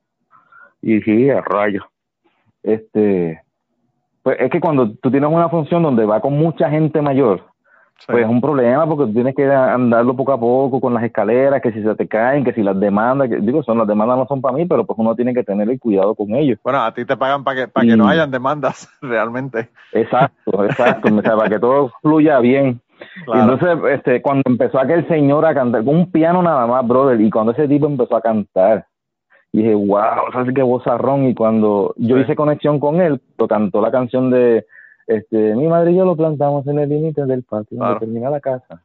Y 0.83 0.97
dije, 0.97 1.33
a 1.33 1.41
rayos. 1.41 1.85
Este, 2.63 3.41
pues 4.23 4.39
es 4.41 4.51
que 4.51 4.61
cuando 4.61 4.91
tú 4.91 5.11
tienes 5.11 5.31
una 5.31 5.49
función 5.49 5.83
donde 5.83 6.05
va 6.05 6.21
con 6.21 6.33
mucha 6.33 6.69
gente 6.69 7.01
mayor, 7.01 7.43
sí. 7.99 8.07
pues 8.09 8.25
es 8.25 8.31
un 8.31 8.41
problema 8.41 8.87
porque 8.87 9.07
tú 9.07 9.13
tienes 9.13 9.35
que 9.35 9.51
andarlo 9.51 10.15
poco 10.15 10.33
a 10.33 10.41
poco 10.41 10.81
con 10.81 10.95
las 10.95 11.03
escaleras, 11.05 11.63
que 11.63 11.73
si 11.73 11.83
se 11.83 11.95
te 11.95 12.07
caen, 12.09 12.45
que 12.45 12.53
si 12.53 12.63
las 12.63 12.79
demandas, 12.79 13.29
que, 13.29 13.37
digo, 13.37 13.63
son 13.63 13.79
las 13.79 13.87
demandas 13.87 14.19
no 14.19 14.27
son 14.27 14.41
para 14.41 14.57
mí, 14.57 14.67
pero 14.67 14.85
pues 14.85 14.99
uno 14.99 15.15
tiene 15.15 15.35
que 15.35 15.45
tener 15.45 15.69
el 15.69 15.79
cuidado 15.81 16.15
con 16.15 16.35
ellos. 16.35 16.59
Bueno, 16.63 16.83
a 16.83 16.93
ti 16.93 17.05
te 17.05 17.17
pagan 17.17 17.45
para 17.45 17.63
que, 17.63 17.69
para 17.69 17.87
que 17.87 17.97
no 17.97 18.07
hayan 18.09 18.31
demandas, 18.31 18.89
realmente. 19.03 19.69
Exacto, 19.93 20.65
exacto, 20.65 21.15
o 21.15 21.23
sea, 21.23 21.37
para 21.37 21.49
que 21.49 21.59
todo 21.59 21.91
fluya 22.03 22.39
bien. 22.41 22.81
Claro. 23.25 23.53
entonces, 23.55 23.99
este, 23.99 24.23
cuando 24.23 24.43
empezó 24.47 24.79
aquel 24.79 25.07
señor 25.09 25.45
a 25.45 25.53
cantar, 25.55 25.85
con 25.85 25.97
un 25.97 26.11
piano 26.13 26.43
nada 26.43 26.67
más, 26.67 26.87
brother, 26.87 27.21
y 27.21 27.29
cuando 27.31 27.53
ese 27.53 27.67
tipo 27.69 27.87
empezó 27.87 28.17
a 28.17 28.23
cantar, 28.23 28.87
dije, 29.53 29.75
wow, 29.75 30.33
¿sabes 30.33 30.55
qué 30.55 30.63
vozarrón? 30.63 31.27
Y 31.27 31.35
cuando 31.35 31.95
yo 31.97 32.17
Sí. 32.17 32.23
hice 32.23 32.35
conexión 32.37 32.81
con 32.81 33.01
él, 33.01 33.21
lo 33.39 33.47
cantó 33.49 33.81
la 33.81 33.91
canción 33.91 34.31
de, 34.31 34.65
este, 35.07 35.55
mi 35.55 35.67
madre 35.69 35.93
y 35.93 35.97
yo 35.97 36.05
lo 36.05 36.17
plantamos 36.17 36.67
en 36.67 36.79
el 36.79 36.89
límite 36.89 37.25
del 37.27 37.43
patio, 37.43 37.77
Claro. 37.79 37.93
donde 37.95 38.07
termina 38.07 38.31
la 38.31 38.41
casa. 38.41 38.83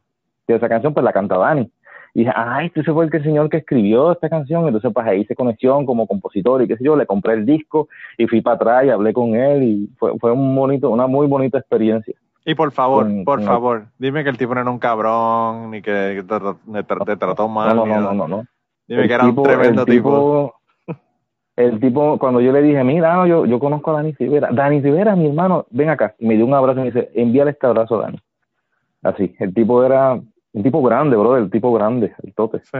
Y 0.48 0.52
esa 0.52 0.68
canción, 0.68 0.92
pues 0.94 1.04
la 1.04 1.12
canta 1.12 1.36
Dani. 1.38 1.70
Y 2.12 2.20
dije, 2.20 2.32
ay, 2.34 2.72
ese 2.74 2.92
fue 2.92 3.04
el, 3.04 3.10
que 3.10 3.18
el 3.18 3.22
señor 3.22 3.48
que 3.48 3.58
escribió 3.58 4.10
esta 4.10 4.28
canción. 4.28 4.66
Entonces, 4.66 4.90
pues 4.92 5.06
ahí 5.06 5.20
hice 5.20 5.36
conexión 5.36 5.86
como 5.86 6.08
compositor 6.08 6.60
y 6.60 6.66
qué 6.66 6.76
sé 6.76 6.82
yo, 6.84 6.96
le 6.96 7.06
compré 7.06 7.34
el 7.34 7.46
disco 7.46 7.88
y 8.18 8.26
fui 8.26 8.40
para 8.40 8.56
atrás 8.56 8.84
y 8.84 8.90
hablé 8.90 9.12
con 9.12 9.34
él 9.36 9.62
y 9.62 9.90
fue, 9.96 10.18
fue 10.18 10.32
un 10.32 10.54
bonito, 10.56 10.90
una 10.90 11.06
muy 11.06 11.28
bonita 11.28 11.58
experiencia. 11.58 12.14
Y 12.44 12.54
por 12.56 12.72
favor, 12.72 13.04
con- 13.04 13.24
por 13.24 13.38
con- 13.38 13.46
favor, 13.46 13.84
dime 13.98 14.24
que 14.24 14.30
el 14.30 14.38
tipo 14.38 14.54
no 14.56 14.62
era 14.62 14.70
un 14.70 14.78
cabrón, 14.80 15.70
ni 15.70 15.82
que 15.82 16.24
te, 16.26 16.82
te- 16.82 17.04
te- 17.04 17.16
trató 17.16 17.48
mal. 17.48 17.76
No, 17.76 17.86
no, 17.86 17.94
no, 17.94 18.00
no, 18.00 18.14
no, 18.14 18.28
no. 18.28 18.44
Dime 18.88 19.02
El 19.02 19.08
que 19.08 19.14
era 19.14 19.24
un 19.26 19.42
tremendo 19.42 19.82
el 19.82 19.86
tipo. 19.86 20.54
El 21.66 21.80
tipo, 21.80 22.18
cuando 22.18 22.40
yo 22.40 22.52
le 22.52 22.62
dije, 22.62 22.82
mira, 22.84 23.14
no, 23.14 23.26
yo, 23.26 23.44
yo 23.46 23.58
conozco 23.58 23.90
a 23.90 23.94
Dani 23.94 24.12
Rivera. 24.12 24.48
Dani 24.52 24.80
Rivera, 24.80 25.14
mi 25.16 25.26
hermano, 25.26 25.66
ven 25.70 25.90
acá. 25.90 26.14
Y 26.18 26.26
me 26.26 26.34
dio 26.36 26.46
un 26.46 26.54
abrazo 26.54 26.80
y 26.80 26.82
me 26.84 26.90
dice, 26.90 27.10
envíale 27.14 27.50
este 27.52 27.66
abrazo 27.66 27.98
a 27.98 28.02
Dani. 28.04 28.18
Así, 29.02 29.34
el 29.38 29.52
tipo 29.54 29.82
era 29.84 30.12
un 30.52 30.62
tipo 30.62 30.82
grande, 30.82 31.16
bro, 31.16 31.36
el 31.36 31.50
tipo 31.50 31.72
grande, 31.72 32.14
el 32.22 32.34
tope. 32.34 32.60
Sí. 32.64 32.78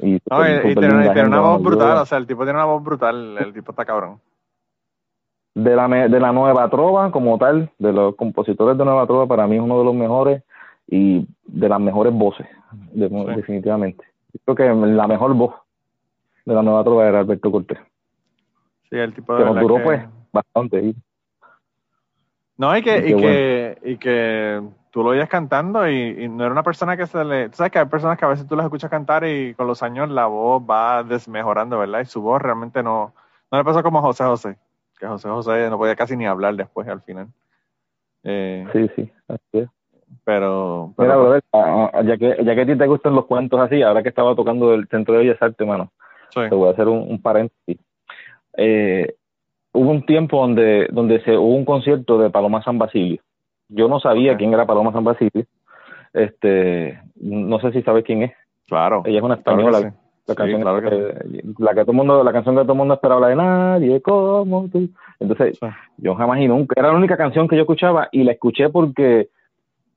Y, 0.00 0.18
No, 0.30 0.46
y, 0.46 0.50
y 0.50 0.56
súper- 0.56 0.74
súper 0.74 0.88
tiene, 1.12 1.28
una 1.28 1.40
voz 1.40 1.62
brutal, 1.62 1.96
Yo- 1.96 2.02
o 2.02 2.06
sea, 2.06 2.18
el 2.18 2.26
tipo 2.26 2.42
tiene 2.44 2.58
una 2.58 2.66
voz 2.66 2.82
brutal, 2.82 3.38
el 3.38 3.52
tipo 3.52 3.70
está 3.72 3.84
cabrón. 3.84 4.20
de 5.54 5.76
la, 5.76 5.86
de 5.88 6.20
la 6.20 6.32
Nueva 6.32 6.68
Trova 6.68 7.10
como 7.12 7.38
tal, 7.38 7.70
de 7.78 7.92
los 7.92 8.16
compositores 8.16 8.76
de 8.76 8.84
Nueva 8.84 9.06
Trova, 9.06 9.26
para 9.28 9.46
mí 9.46 9.54
es 9.56 9.62
uno 9.62 9.78
de 9.78 9.84
los 9.84 9.94
mejores 9.94 10.42
y 10.88 11.26
de 11.46 11.68
las 11.68 11.80
mejores 11.80 12.12
voces, 12.12 12.46
de- 12.92 13.08
definitivamente. 13.36 14.04
Yo 14.32 14.54
creo 14.54 14.80
que 14.80 14.86
la 14.86 15.06
mejor 15.06 15.32
voz 15.34 15.54
de 16.44 16.54
la 16.54 16.62
Nueva 16.62 16.84
Trova 16.84 17.06
era 17.08 17.20
Alberto 17.20 17.50
Cortés. 17.50 17.78
Sí, 18.90 18.96
el 18.96 19.14
tipo 19.14 19.34
de 19.34 19.42
Que 19.42 19.50
nos 19.50 19.60
duró, 19.60 19.76
que- 19.76 19.82
pues, 19.82 20.02
bastante. 20.32 20.94
No, 22.56 22.76
y 22.76 22.82
que, 22.82 23.08
y 23.08 23.12
bueno. 23.12 23.20
que, 23.28 23.78
y 23.84 23.96
que 23.96 24.62
tú 24.90 25.02
lo 25.02 25.10
oyes 25.10 25.28
cantando 25.28 25.88
y, 25.88 26.28
no 26.28 26.44
era 26.44 26.52
una 26.52 26.62
persona 26.62 26.96
que 26.96 27.06
se 27.06 27.24
le... 27.24 27.48
Tú 27.48 27.56
sabes 27.56 27.72
que 27.72 27.80
hay 27.80 27.86
personas 27.86 28.16
que 28.16 28.24
a 28.24 28.28
veces 28.28 28.46
tú 28.46 28.54
las 28.54 28.64
escuchas 28.64 28.90
cantar 28.90 29.24
y 29.24 29.54
con 29.54 29.66
los 29.66 29.82
años 29.82 30.08
la 30.08 30.26
voz 30.26 30.62
va 30.62 31.02
desmejorando, 31.02 31.78
¿verdad? 31.78 32.00
Y 32.00 32.04
su 32.04 32.22
voz 32.22 32.40
realmente 32.40 32.82
no... 32.82 33.12
No 33.50 33.58
le 33.58 33.64
pasó 33.64 33.82
como 33.82 33.98
a 33.98 34.02
José 34.02 34.24
José, 34.24 34.56
que 34.98 35.06
José 35.06 35.28
José 35.28 35.68
no 35.68 35.78
podía 35.78 35.96
casi 35.96 36.16
ni 36.16 36.26
hablar 36.26 36.54
después 36.54 36.86
al 36.88 37.02
final. 37.02 37.28
Eh, 38.22 38.66
Sí, 38.72 38.88
sí, 38.94 39.12
así 39.26 39.58
es. 39.58 39.68
pero... 40.22 40.94
Mira, 40.96 41.14
pero 41.14 41.22
brother, 41.22 41.42
ya 42.06 42.16
que, 42.16 42.44
ya 42.44 42.54
que 42.54 42.60
a 42.60 42.66
ti 42.66 42.76
te 42.76 42.86
gustan 42.86 43.14
los 43.16 43.26
cuentos 43.26 43.60
así, 43.60 43.82
ahora 43.82 44.02
que 44.02 44.10
estaba 44.10 44.36
tocando 44.36 44.74
el 44.74 44.86
Centro 44.86 45.14
de 45.14 45.20
Bellas 45.20 45.42
Artes, 45.42 45.66
mano, 45.66 45.92
sí. 46.34 46.40
te 46.48 46.54
voy 46.54 46.68
a 46.68 46.72
hacer 46.72 46.88
un, 46.88 46.98
un 47.08 47.22
paréntesis. 47.22 47.78
Eh, 48.56 49.14
hubo 49.72 49.90
un 49.90 50.04
tiempo 50.06 50.40
donde, 50.40 50.88
donde 50.92 51.20
se 51.24 51.36
hubo 51.36 51.54
un 51.54 51.64
concierto 51.64 52.18
de 52.18 52.30
Paloma 52.30 52.62
San 52.62 52.78
Basilio. 52.78 53.20
Yo 53.68 53.88
no 53.88 53.98
sabía 54.00 54.36
quién 54.36 54.52
era 54.52 54.66
Paloma 54.66 54.92
San 54.92 55.04
Basilio. 55.04 55.44
Este, 56.12 57.00
no 57.16 57.58
sé 57.60 57.72
si 57.72 57.82
sabes 57.82 58.04
quién 58.04 58.22
es. 58.22 58.32
Claro. 58.68 59.02
Ella 59.04 59.18
es 59.18 59.24
una 59.24 59.34
española. 59.34 59.80
La 60.26 60.32
Sí, 60.32 60.36
canción, 60.38 60.62
claro 60.62 60.80
que 60.80 61.28
sí. 61.32 61.54
la 61.58 61.74
que 61.74 61.82
todo 61.82 61.92
mundo, 61.92 62.24
la 62.24 62.32
canción 62.32 62.54
que 62.56 62.62
todo 62.62 62.72
el 62.72 62.78
mundo 62.78 62.94
esperaba 62.94 63.20
la 63.20 63.28
de 63.28 63.36
nadie 63.36 64.00
como 64.00 64.66
tú. 64.70 64.88
Entonces, 65.20 65.58
Sí. 65.60 65.66
yo 65.98 66.14
jamás 66.14 66.40
y 66.40 66.48
nunca, 66.48 66.72
era 66.78 66.90
la 66.92 66.96
única 66.96 67.18
canción 67.18 67.46
que 67.46 67.56
yo 67.56 67.62
escuchaba 67.62 68.08
y 68.10 68.22
la 68.24 68.32
escuché 68.32 68.70
porque 68.70 69.28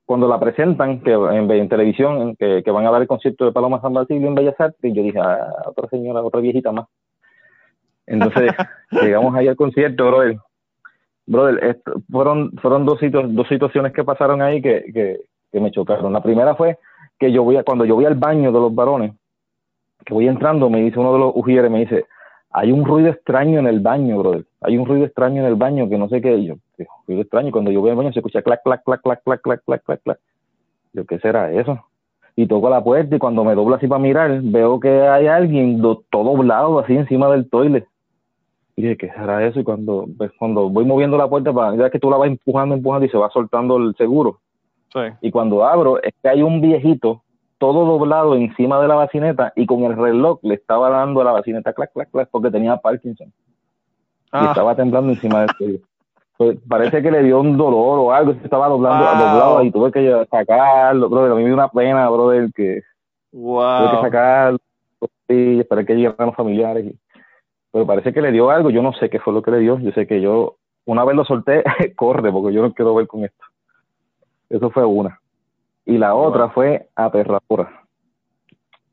cuando 0.08 0.26
la 0.26 0.40
presentan, 0.40 1.00
que 1.02 1.12
en, 1.12 1.50
en 1.50 1.68
televisión, 1.68 2.34
que, 2.36 2.62
que 2.64 2.70
van 2.70 2.86
a 2.86 2.90
dar 2.90 3.02
el 3.02 3.06
concierto 3.08 3.44
de 3.44 3.52
Paloma 3.52 3.78
San 3.82 3.92
Basilio 3.92 4.26
en 4.26 4.34
Bellas 4.34 4.58
Artes, 4.58 4.90
yo 4.94 5.02
dije, 5.02 5.18
ah, 5.20 5.52
otra 5.66 5.86
señora, 5.90 6.22
otra 6.22 6.40
viejita 6.40 6.72
más. 6.72 6.86
Entonces, 8.06 8.52
llegamos 9.02 9.34
ahí 9.34 9.48
al 9.48 9.56
concierto, 9.56 10.06
brother. 10.06 10.38
Brother, 11.26 11.62
esto- 11.62 12.00
fueron, 12.10 12.52
fueron 12.52 12.86
dos, 12.86 12.98
situ- 13.00 13.28
dos 13.28 13.46
situaciones 13.48 13.92
que 13.92 14.02
pasaron 14.02 14.40
ahí 14.40 14.62
que, 14.62 14.82
que, 14.94 15.20
que 15.52 15.60
me 15.60 15.70
chocaron. 15.70 16.10
La 16.10 16.22
primera 16.22 16.54
fue 16.54 16.78
que 17.18 17.30
yo 17.30 17.42
voy 17.42 17.56
a, 17.56 17.62
cuando 17.62 17.84
yo 17.84 17.94
voy 17.94 18.06
al 18.06 18.14
baño 18.14 18.50
de 18.50 18.60
los 18.60 18.74
varones, 18.74 19.12
que 20.06 20.14
voy 20.14 20.26
entrando, 20.26 20.70
me 20.70 20.80
dice 20.80 20.98
uno 20.98 21.12
de 21.12 21.18
los 21.18 21.32
ujieres, 21.34 21.70
me 21.70 21.80
dice, 21.80 22.06
hay 22.58 22.72
un 22.72 22.84
ruido 22.84 23.08
extraño 23.10 23.60
en 23.60 23.66
el 23.68 23.78
baño, 23.80 24.18
brother. 24.18 24.44
Hay 24.60 24.76
un 24.76 24.84
ruido 24.86 25.04
extraño 25.06 25.42
en 25.42 25.46
el 25.48 25.54
baño 25.54 25.88
que 25.88 25.96
no 25.96 26.08
sé 26.08 26.20
qué. 26.20 26.44
Yo, 26.44 26.54
¿qué 26.76 26.86
ruido 27.06 27.22
extraño? 27.22 27.52
Cuando 27.52 27.70
yo 27.70 27.80
voy 27.80 27.90
al 27.90 27.96
baño 27.96 28.12
se 28.12 28.18
escucha 28.18 28.42
clac, 28.42 28.62
clac, 28.64 28.82
clac, 28.82 29.00
clac, 29.02 29.22
clac, 29.22 29.40
clac, 29.42 29.62
clac, 29.64 29.82
clac, 29.84 30.02
clac. 30.02 30.18
Yo, 30.92 31.04
¿qué 31.06 31.18
será 31.20 31.52
eso? 31.52 31.78
Y 32.34 32.46
toco 32.46 32.68
la 32.68 32.82
puerta 32.82 33.14
y 33.14 33.18
cuando 33.18 33.44
me 33.44 33.54
doblo 33.54 33.76
así 33.76 33.86
para 33.86 34.00
mirar, 34.00 34.40
veo 34.42 34.80
que 34.80 34.88
hay 34.90 35.26
alguien 35.28 35.80
do- 35.80 36.02
todo 36.10 36.24
doblado 36.36 36.78
así 36.80 36.94
encima 36.96 37.30
del 37.30 37.48
toilet. 37.48 37.86
Y 38.76 38.82
dije, 38.82 38.96
¿qué 38.96 39.08
será 39.10 39.44
eso? 39.46 39.60
Y 39.60 39.64
cuando, 39.64 40.06
pues, 40.16 40.30
cuando 40.38 40.68
voy 40.68 40.84
moviendo 40.84 41.16
la 41.16 41.28
puerta, 41.28 41.52
para, 41.52 41.76
ya 41.76 41.90
que 41.90 41.98
tú 41.98 42.10
la 42.10 42.16
vas 42.16 42.28
empujando, 42.28 42.74
empujando 42.74 43.06
y 43.06 43.08
se 43.08 43.18
va 43.18 43.30
soltando 43.30 43.76
el 43.76 43.94
seguro. 43.96 44.38
Sí. 44.92 45.00
Y 45.20 45.30
cuando 45.30 45.64
abro, 45.64 46.02
es 46.02 46.12
que 46.22 46.28
hay 46.28 46.42
un 46.42 46.60
viejito 46.60 47.22
todo 47.58 47.84
doblado 47.84 48.34
encima 48.36 48.80
de 48.80 48.88
la 48.88 48.94
bacineta 48.94 49.52
y 49.56 49.66
con 49.66 49.82
el 49.84 49.96
reloj 49.96 50.38
le 50.42 50.54
estaba 50.54 50.90
dando 50.90 51.20
a 51.20 51.24
la 51.24 51.32
bacineta 51.32 51.72
clac, 51.72 51.92
clac, 51.92 52.10
clac, 52.10 52.28
porque 52.30 52.50
tenía 52.50 52.76
Parkinson 52.76 53.28
y 53.28 53.32
Ah, 54.32 54.46
estaba 54.48 54.76
temblando 54.76 55.10
encima 55.12 55.40
del 55.40 55.56
cuello. 55.56 55.78
Pues 56.36 56.58
parece 56.68 57.02
que 57.02 57.10
le 57.10 57.22
dio 57.24 57.40
un 57.40 57.56
dolor 57.56 57.98
o 57.98 58.12
algo, 58.12 58.32
se 58.34 58.44
estaba 58.44 58.68
doblando, 58.68 59.04
Wow. 59.04 59.18
doblado 59.18 59.62
y 59.64 59.70
tuve 59.72 59.90
que 59.90 60.26
sacarlo, 60.30 61.08
brother. 61.08 61.32
A 61.32 61.34
mí 61.34 61.40
me 61.40 61.46
dio 61.46 61.54
una 61.54 61.68
pena, 61.68 62.08
brother, 62.08 62.50
que 62.54 62.82
tuve 63.32 63.90
que 63.90 64.00
sacarlo 64.02 64.58
y 65.28 65.60
esperar 65.60 65.84
que 65.84 65.94
llegaran 65.96 66.26
los 66.28 66.36
familiares. 66.36 66.94
pero 67.72 67.86
parece 67.86 68.12
que 68.12 68.22
le 68.22 68.32
dio 68.32 68.50
algo, 68.50 68.70
yo 68.70 68.82
no 68.82 68.92
sé 68.94 69.10
qué 69.10 69.18
fue 69.18 69.32
lo 69.32 69.42
que 69.42 69.50
le 69.50 69.58
dio. 69.58 69.78
Yo 69.80 69.90
sé 69.92 70.06
que 70.06 70.20
yo, 70.20 70.56
una 70.86 71.04
vez 71.04 71.16
lo 71.16 71.24
solté, 71.24 71.64
corre, 71.96 72.30
porque 72.30 72.54
yo 72.54 72.62
no 72.62 72.72
quiero 72.72 72.94
ver 72.94 73.06
con 73.06 73.24
esto. 73.24 73.44
Eso 74.48 74.70
fue 74.70 74.84
una. 74.84 75.20
Y 75.88 75.96
la 75.96 76.14
otra 76.14 76.50
fue 76.50 76.86
aterradora. 76.94 77.82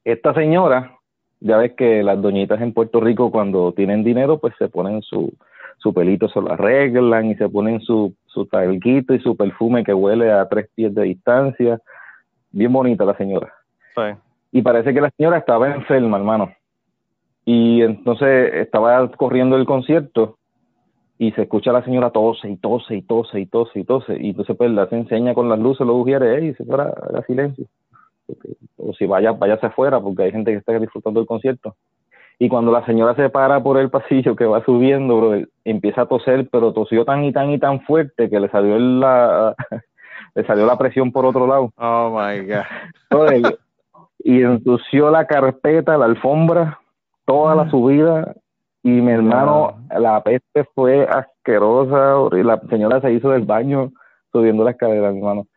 Esta 0.05 0.33
señora, 0.33 0.93
ya 1.41 1.57
ves 1.57 1.73
que 1.73 2.01
las 2.03 2.21
doñitas 2.21 2.61
en 2.61 2.71
Puerto 2.71 3.01
Rico 3.01 3.31
cuando 3.31 3.73
tienen 3.73 4.01
dinero, 4.05 4.37
pues 4.39 4.53
se 4.57 4.69
ponen 4.69 5.01
su, 5.01 5.33
su 5.77 5.93
pelito, 5.93 6.29
se 6.29 6.39
lo 6.39 6.53
arreglan 6.53 7.25
y 7.25 7.35
se 7.35 7.49
ponen 7.49 7.81
su, 7.81 8.13
su 8.27 8.45
talquito 8.45 9.13
y 9.13 9.19
su 9.19 9.35
perfume 9.35 9.83
que 9.83 9.93
huele 9.93 10.31
a 10.31 10.47
tres 10.47 10.69
pies 10.73 10.95
de 10.95 11.03
distancia. 11.03 11.81
Bien 12.51 12.71
bonita 12.71 13.03
la 13.03 13.17
señora 13.17 13.51
Sí. 13.93 14.17
y 14.53 14.61
parece 14.61 14.93
que 14.93 15.01
la 15.01 15.11
señora 15.17 15.39
estaba 15.39 15.75
enferma, 15.75 16.15
hermano. 16.15 16.53
Y 17.43 17.81
entonces 17.81 18.53
estaba 18.53 19.11
corriendo 19.11 19.57
el 19.57 19.65
concierto 19.65 20.37
y 21.17 21.31
se 21.31 21.43
escucha 21.43 21.69
a 21.69 21.73
la 21.73 21.83
señora 21.85 22.09
tose 22.09 22.49
y 22.49 22.57
tose 22.57 22.95
y 22.95 23.01
tose 23.01 23.39
y 23.39 23.45
tose 23.45 23.79
y 23.79 23.83
tose. 23.83 24.17
Y 24.19 24.29
entonces 24.31 24.55
pues 24.57 24.71
la 24.71 24.87
se 24.87 24.97
enseña 24.97 25.33
con 25.33 25.47
las 25.49 25.59
luces, 25.59 25.85
los 25.87 25.95
ujieres, 25.95 26.43
y 26.43 26.53
se 26.53 26.65
fuera, 26.65 26.93
haga 27.09 27.23
silencio. 27.23 27.65
Porque- 28.27 28.55
o 28.77 28.93
si 28.93 29.05
vaya, 29.05 29.31
váyase 29.31 29.67
afuera, 29.67 29.99
porque 29.99 30.23
hay 30.23 30.31
gente 30.31 30.51
que 30.51 30.57
está 30.57 30.77
disfrutando 30.77 31.19
del 31.19 31.27
concierto. 31.27 31.75
Y 32.37 32.49
cuando 32.49 32.71
la 32.71 32.85
señora 32.85 33.15
se 33.15 33.29
para 33.29 33.63
por 33.63 33.77
el 33.77 33.89
pasillo 33.89 34.35
que 34.35 34.45
va 34.45 34.63
subiendo, 34.65 35.17
bro, 35.17 35.45
empieza 35.63 36.01
a 36.01 36.05
toser, 36.05 36.49
pero 36.51 36.73
tosió 36.73 37.05
tan 37.05 37.23
y 37.23 37.31
tan 37.31 37.49
y 37.51 37.59
tan 37.59 37.79
fuerte 37.81 38.29
que 38.29 38.39
le 38.39 38.49
salió 38.49 38.77
la, 38.77 39.55
le 40.35 40.45
salió 40.45 40.65
la 40.65 40.77
presión 40.77 41.13
por 41.13 41.25
otro 41.25 41.47
lado. 41.47 41.71
Oh 41.77 42.09
my 42.09 42.41
God. 42.45 43.55
Y 44.19 44.41
ensució 44.41 45.11
la 45.11 45.25
carpeta, 45.27 45.97
la 45.97 46.05
alfombra, 46.05 46.79
toda 47.25 47.55
la 47.55 47.69
subida. 47.69 48.35
Y 48.85 49.01
mi 49.01 49.11
hermano, 49.13 49.77
la 49.97 50.21
peste 50.21 50.63
fue 50.75 51.07
asquerosa. 51.07 52.17
horrible. 52.19 52.51
La 52.53 52.59
señora 52.69 53.01
se 53.01 53.11
hizo 53.13 53.31
del 53.31 53.43
baño 53.43 53.91
subiendo 54.31 54.63
la 54.63 54.71
escalera, 54.71 55.11
mi 55.11 55.17
hermano. 55.17 55.47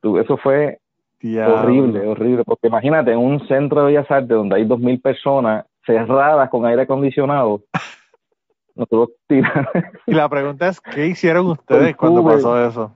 Tú, 0.00 0.18
eso 0.18 0.36
fue 0.36 0.78
Diablo. 1.20 1.60
horrible, 1.60 2.08
horrible. 2.08 2.42
Porque 2.44 2.66
imagínate, 2.66 3.12
en 3.12 3.18
un 3.18 3.46
centro 3.46 3.82
de 3.82 3.86
Bellas 3.92 4.10
Artes 4.10 4.30
donde 4.36 4.56
hay 4.56 4.64
dos 4.64 4.80
mil 4.80 5.00
personas 5.00 5.64
cerradas 5.86 6.50
con 6.50 6.66
aire 6.66 6.82
acondicionado, 6.82 7.60
nosotros 8.74 9.10
tiramos, 9.28 9.66
Y 10.06 10.14
la 10.14 10.28
pregunta 10.28 10.66
es, 10.66 10.80
¿qué 10.80 11.06
hicieron 11.06 11.46
ustedes 11.50 11.94
cuando 11.96 12.24
pasó 12.24 12.60
eso? 12.66 12.92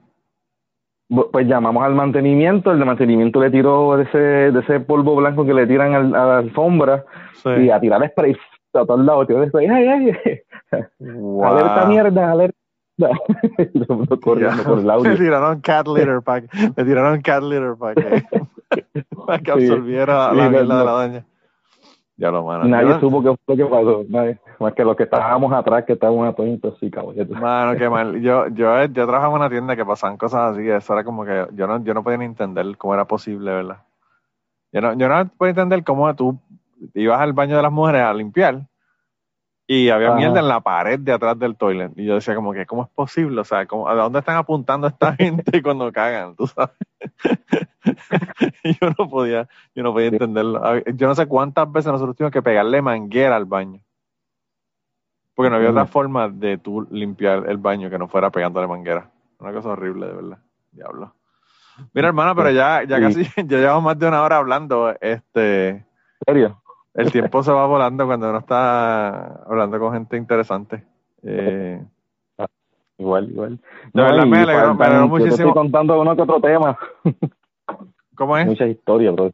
pues 1.31 1.47
llamamos 1.47 1.83
al 1.85 1.95
mantenimiento, 1.95 2.69
el 2.73 2.79
de 2.79 2.83
mantenimiento 2.85 3.39
le 3.39 3.49
tiró 3.49 3.95
de 3.95 4.03
ese, 4.03 4.17
de 4.17 4.59
ese 4.59 4.81
polvo 4.81 5.15
blanco 5.15 5.45
que 5.45 5.53
le 5.53 5.65
tiran 5.65 5.93
al- 5.93 6.13
a 6.13 6.25
la 6.25 6.37
alfombra 6.39 7.05
Sí. 7.35 7.49
y 7.51 7.69
a 7.69 7.79
tirar 7.79 8.05
spray 8.09 8.35
a 8.73 8.85
todos 8.85 9.05
lados, 9.05 9.27
tirar 9.27 9.47
spray, 9.49 9.67
ay, 9.67 9.87
ay, 9.87 10.41
Wow. 10.99 11.45
alerta 11.45 11.85
mierda, 11.85 12.31
alerta. 12.31 12.57
Corriendo 14.23 14.63
por 14.63 14.79
el 14.79 14.89
audio. 14.89 15.11
Le 15.11 15.17
tiraron 15.17 15.61
cat 15.61 15.87
litter 15.87 16.21
que, 16.23 16.71
le 16.75 16.83
tiraron 16.83 17.21
cat 17.21 17.43
litter 17.43 17.75
que, 17.95 19.05
para 19.25 19.39
que 19.39 19.51
absorbiera 19.51 20.31
Sí, 20.31 20.37
la 20.37 20.43
no, 20.45 20.49
mierda 20.49 20.79
de 20.79 20.85
la 20.85 20.91
doña. 20.91 21.25
Ya 22.17 22.31
lo 22.31 22.43
mano. 22.43 22.63
Nadie 22.65 22.99
supo 22.99 23.21
qué 23.21 23.35
fue 23.45 23.55
lo 23.55 23.67
que 23.67 23.71
pasó, 23.71 24.05
nadie. 24.09 24.39
más 24.59 24.73
que 24.73 24.83
los 24.83 24.95
que 24.95 25.03
estábamos 25.03 25.53
atrás, 25.53 25.83
que 25.85 25.93
estábamos 25.93 26.35
todos 26.35 26.49
intoxicados. 26.49 27.15
Mano, 27.29 27.77
qué 27.77 27.87
mal. 27.87 28.19
Yo, 28.19 28.47
yo, 28.47 28.85
yo 28.85 29.05
trabajaba 29.05 29.27
en 29.35 29.41
una 29.41 29.49
tienda 29.51 29.75
que 29.75 29.85
pasaban 29.85 30.17
cosas 30.17 30.53
así, 30.53 30.67
eso 30.67 30.93
era 30.93 31.03
como 31.03 31.23
que 31.23 31.45
yo 31.53 31.67
no, 31.67 31.83
yo 31.83 31.93
no 31.93 32.03
podía 32.03 32.17
ni 32.17 32.25
entender 32.25 32.75
cómo 32.77 32.95
era 32.95 33.05
posible, 33.05 33.51
¿verdad? 33.51 33.77
Yo 34.71 34.81
no, 34.81 34.93
yo 34.93 35.07
no 35.07 35.29
podía 35.37 35.51
entender 35.51 35.83
cómo 35.83 36.13
tú 36.15 36.39
ibas 36.93 37.19
al 37.21 37.33
baño 37.33 37.55
de 37.55 37.61
las 37.63 37.71
mujeres 37.71 38.01
a 38.01 38.13
limpiar 38.13 38.61
y 39.69 39.89
había 39.89 40.07
Ajá. 40.09 40.15
mierda 40.17 40.39
en 40.39 40.47
la 40.47 40.61
pared 40.61 40.97
de 40.99 41.11
atrás 41.11 41.37
del 41.37 41.57
toilet. 41.57 41.91
Y 41.97 42.05
yo 42.05 42.15
decía 42.15 42.33
como 42.35 42.53
que, 42.53 42.65
¿cómo 42.65 42.83
es 42.83 42.89
posible? 42.89 43.41
O 43.41 43.43
sea, 43.43 43.65
¿cómo- 43.65 43.87
¿a 43.89 43.93
dónde 43.95 44.19
están 44.19 44.37
apuntando 44.37 44.87
esta 44.87 45.13
gente 45.17 45.61
cuando 45.61 45.91
cagan? 45.91 46.35
¿Tú 46.35 46.47
sabes? 46.47 46.71
yo 48.81 48.89
no 48.97 49.09
podía, 49.09 49.47
yo 49.75 49.83
no 49.83 49.93
podía 49.93 50.07
entenderlo. 50.07 50.61
Yo 50.93 51.07
no 51.07 51.15
sé 51.15 51.25
cuántas 51.27 51.71
veces 51.71 51.91
nosotros 51.91 52.15
tuvimos 52.15 52.31
que 52.31 52.41
pegarle 52.41 52.81
manguera 52.81 53.35
al 53.35 53.45
baño. 53.45 53.81
Porque 55.35 55.49
no 55.49 55.57
había 55.57 55.69
otra 55.69 55.83
Mm. 55.83 55.87
forma 55.89 56.29
de 56.29 56.57
tú 56.57 56.87
limpiar 56.89 57.43
el 57.47 57.57
baño 57.57 57.89
que 57.89 57.97
no 57.99 58.07
fuera 58.07 58.31
pegándole 58.31 58.67
manguera. 58.67 59.09
Una 59.39 59.51
cosa 59.53 59.69
horrible, 59.69 60.07
de 60.07 60.13
verdad. 60.13 60.37
Diablo. 60.71 61.13
Mira, 61.93 62.07
hermano, 62.07 62.35
pero 62.35 62.49
ya, 62.51 62.83
ya 62.83 62.99
casi, 62.99 63.23
ya 63.47 63.57
llevamos 63.57 63.83
más 63.83 63.99
de 63.99 64.07
una 64.07 64.23
hora 64.23 64.37
hablando. 64.37 64.95
Este, 64.99 65.69
¿En 65.69 65.85
serio? 66.25 66.61
El 66.97 67.11
tiempo 67.11 67.41
se 67.43 67.51
va 67.51 67.65
volando 67.65 68.05
cuando 68.05 68.29
uno 68.29 68.39
está 68.39 69.43
hablando 69.43 69.79
con 69.79 69.93
gente 69.93 70.17
interesante. 70.17 70.83
Eh, 71.23 71.81
Igual, 72.99 73.29
igual. 73.29 73.59
De 73.93 74.01
verdad, 74.01 74.25
y 74.25 74.29
me 74.29 74.37
alegró- 74.39 74.73
me 74.73 74.77
faltan- 74.79 74.81
alegró 74.87 75.01
yo 75.03 75.03
te 75.03 75.07
muchísimo. 75.23 75.49
estoy 75.49 75.53
contando 75.53 76.01
uno 76.01 76.15
que 76.15 76.21
otro 76.23 76.41
tema. 76.41 76.75
¿Cómo 78.15 78.35
es? 78.37 78.47
Muchas 78.47 78.69
historias, 78.69 79.13
bro. 79.15 79.31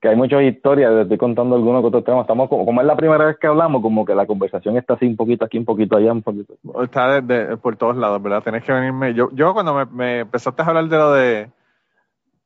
Que 0.00 0.08
hay 0.08 0.16
muchas 0.16 0.42
historias, 0.42 0.92
te 0.92 1.02
estoy 1.02 1.18
contando 1.18 1.54
algunos 1.54 1.82
que 1.82 1.86
otros 1.86 2.02
temas. 2.04 2.22
Estamos 2.22 2.48
como, 2.48 2.66
como 2.66 2.80
es 2.80 2.86
la 2.88 2.96
primera 2.96 3.26
vez 3.26 3.38
que 3.38 3.46
hablamos, 3.46 3.80
como 3.80 4.04
que 4.04 4.14
la 4.14 4.26
conversación 4.26 4.76
está 4.76 4.94
así 4.94 5.06
un 5.06 5.14
poquito 5.16 5.44
aquí, 5.44 5.56
un 5.58 5.64
poquito 5.64 5.96
allá, 5.96 6.10
un 6.12 6.22
poquito. 6.22 6.54
Está 6.82 7.20
de- 7.20 7.46
de- 7.46 7.56
por 7.58 7.76
todos 7.76 7.96
lados, 7.96 8.20
¿verdad? 8.22 8.42
Tenés 8.42 8.64
que 8.64 8.72
venirme. 8.72 9.14
Yo, 9.14 9.30
yo 9.34 9.52
cuando 9.54 9.72
me, 9.72 9.84
me 9.86 10.18
empezaste 10.20 10.60
a 10.62 10.66
hablar 10.66 10.88
de 10.88 10.96
lo 10.96 11.12
de 11.12 11.50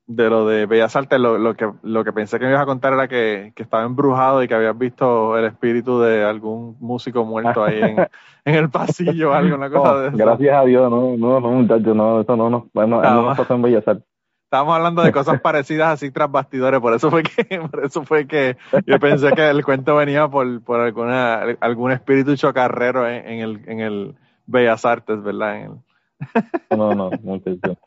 de 0.07 0.29
lo 0.29 0.47
de 0.47 0.67
Bellas 0.67 0.95
Artes, 0.97 1.19
lo, 1.19 1.39
lo, 1.39 1.55
que, 1.55 1.71
lo 1.83 2.05
que 2.05 2.13
pensé 2.13 2.39
que 2.39 2.45
me 2.45 2.51
ibas 2.51 2.63
a 2.63 2.67
contar 2.67 2.93
era 2.93 3.09
que, 3.09 3.53
que 3.57 3.63
estaba 3.63 3.85
embrujado 3.85 4.43
y 4.43 4.49
que 4.49 4.55
habías 4.55 4.77
visto 4.77 5.39
el 5.39 5.47
espíritu 5.47 6.01
de 6.01 6.25
algún 6.25 6.77
músico 6.81 7.25
muerto 7.25 7.65
ahí 7.65 7.81
en, 7.81 7.99
en 8.45 8.55
el 8.55 8.71
pasillo 8.71 9.31
o 9.31 9.35
algo, 9.35 9.55
una 9.57 9.71
cosa 9.71 9.89
No, 9.89 9.99
de 10.01 10.09
eso. 10.09 10.19
gracias 10.19 10.55
a 10.57 10.65
Dios, 10.65 10.91
no, 10.91 11.17
no, 11.17 11.41
no, 11.41 11.51
muchachos, 11.51 11.97
no, 11.97 12.21
eso 12.21 12.37
no, 12.37 12.51
no, 12.51 12.69
bueno, 12.75 13.01
no 13.03 13.03
va. 13.03 13.23
nos 13.29 13.37
pasó 13.39 13.55
en 13.55 13.63
Bellas 13.63 13.89
Artes. 13.89 14.05
Estábamos 14.45 14.77
hablando 14.77 15.03
de 15.03 15.11
cosas 15.11 15.41
parecidas 15.43 15.89
así 15.95 16.11
tras 16.11 16.31
bastidores, 16.31 16.81
por 16.81 16.93
eso 16.95 17.11
fue 17.11 17.23
que, 17.23 17.59
por 17.71 17.85
eso 17.85 18.05
fue 18.05 18.27
que 18.27 18.57
yo 18.87 18.99
pensé 19.01 19.33
que 19.33 19.49
el 19.49 19.65
cuento 19.65 19.97
venía 19.97 20.29
por, 20.29 20.63
por 20.63 20.81
alguna, 20.81 21.43
algún 21.61 21.93
espíritu 21.93 22.37
chocarrero 22.37 23.09
en, 23.09 23.27
en 23.27 23.41
el, 23.41 23.63
en 23.69 23.81
el 23.81 24.15
Bellas 24.47 24.85
Artes, 24.85 25.23
¿verdad? 25.23 25.57
En 25.57 25.63
el- 25.65 25.79
No, 26.71 26.95
no, 26.95 27.11
muchachos, 27.23 27.79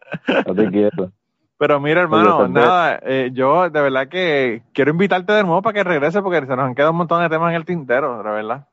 no 0.47 0.55
te 0.55 0.69
quiero. 0.71 1.11
Pero 1.59 1.79
mira, 1.79 2.01
hermano, 2.01 2.47
nada, 2.47 2.99
eh, 3.03 3.31
yo 3.33 3.69
de 3.69 3.81
verdad 3.81 4.07
que 4.07 4.61
quiero 4.73 4.91
invitarte 4.91 5.33
de 5.33 5.43
nuevo 5.43 5.61
para 5.63 5.73
que 5.73 5.83
regrese 5.83 6.21
porque 6.21 6.41
se 6.41 6.47
nos 6.55 6.59
han 6.59 6.75
quedado 6.75 6.91
un 6.91 6.97
montón 6.97 7.21
de 7.23 7.29
temas 7.29 7.49
en 7.49 7.55
el 7.55 7.65
tintero, 7.65 8.21
de 8.21 8.29
verdad. 8.29 8.67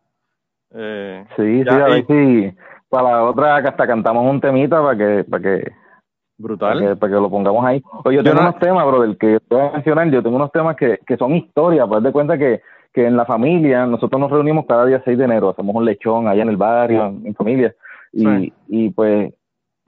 Eh, 0.74 1.24
Sí, 1.36 1.62
sí, 1.62 1.68
a 1.68 1.88
y- 1.88 1.92
ver 1.92 2.06
si 2.06 2.56
para 2.90 3.10
la 3.12 3.24
otra 3.24 3.62
que 3.62 3.68
hasta 3.68 3.86
cantamos 3.86 4.28
un 4.30 4.40
temita 4.40 4.82
para 4.82 4.96
que, 4.98 5.24
para 5.24 5.42
que, 5.42 5.58
para 5.62 5.74
brutal. 6.38 6.80
que, 6.80 6.96
para 6.96 7.12
que 7.12 7.20
lo 7.20 7.30
pongamos 7.30 7.64
ahí. 7.64 7.82
Oye, 8.04 8.16
yo 8.16 8.22
Yo 8.22 8.30
tengo 8.30 8.42
no- 8.42 8.48
unos 8.50 8.60
temas, 8.60 8.86
bro, 8.86 9.00
del 9.00 9.16
que 9.16 9.38
voy 9.48 9.60
a 9.60 9.70
mencionar, 9.72 10.10
yo 10.10 10.22
tengo 10.22 10.36
unos 10.36 10.52
temas 10.52 10.76
que, 10.76 10.98
que 11.06 11.16
son 11.16 11.34
historia, 11.34 11.86
pues 11.86 12.02
de 12.02 12.12
cuenta 12.12 12.36
que, 12.36 12.60
que 12.92 13.06
en 13.06 13.16
la 13.16 13.24
familia, 13.24 13.86
nosotros 13.86 14.20
nos 14.20 14.30
reunimos 14.30 14.66
cada 14.66 14.84
día 14.84 15.00
6 15.06 15.16
de 15.16 15.24
enero, 15.24 15.50
hacemos 15.50 15.74
un 15.74 15.84
lechón 15.86 16.28
allá 16.28 16.42
en 16.42 16.50
el 16.50 16.56
barrio, 16.58 17.06
en, 17.06 17.26
en 17.28 17.34
familia, 17.34 17.74
y, 18.12 18.24
Sí. 18.26 18.52
y 18.68 18.90
pues 18.90 19.32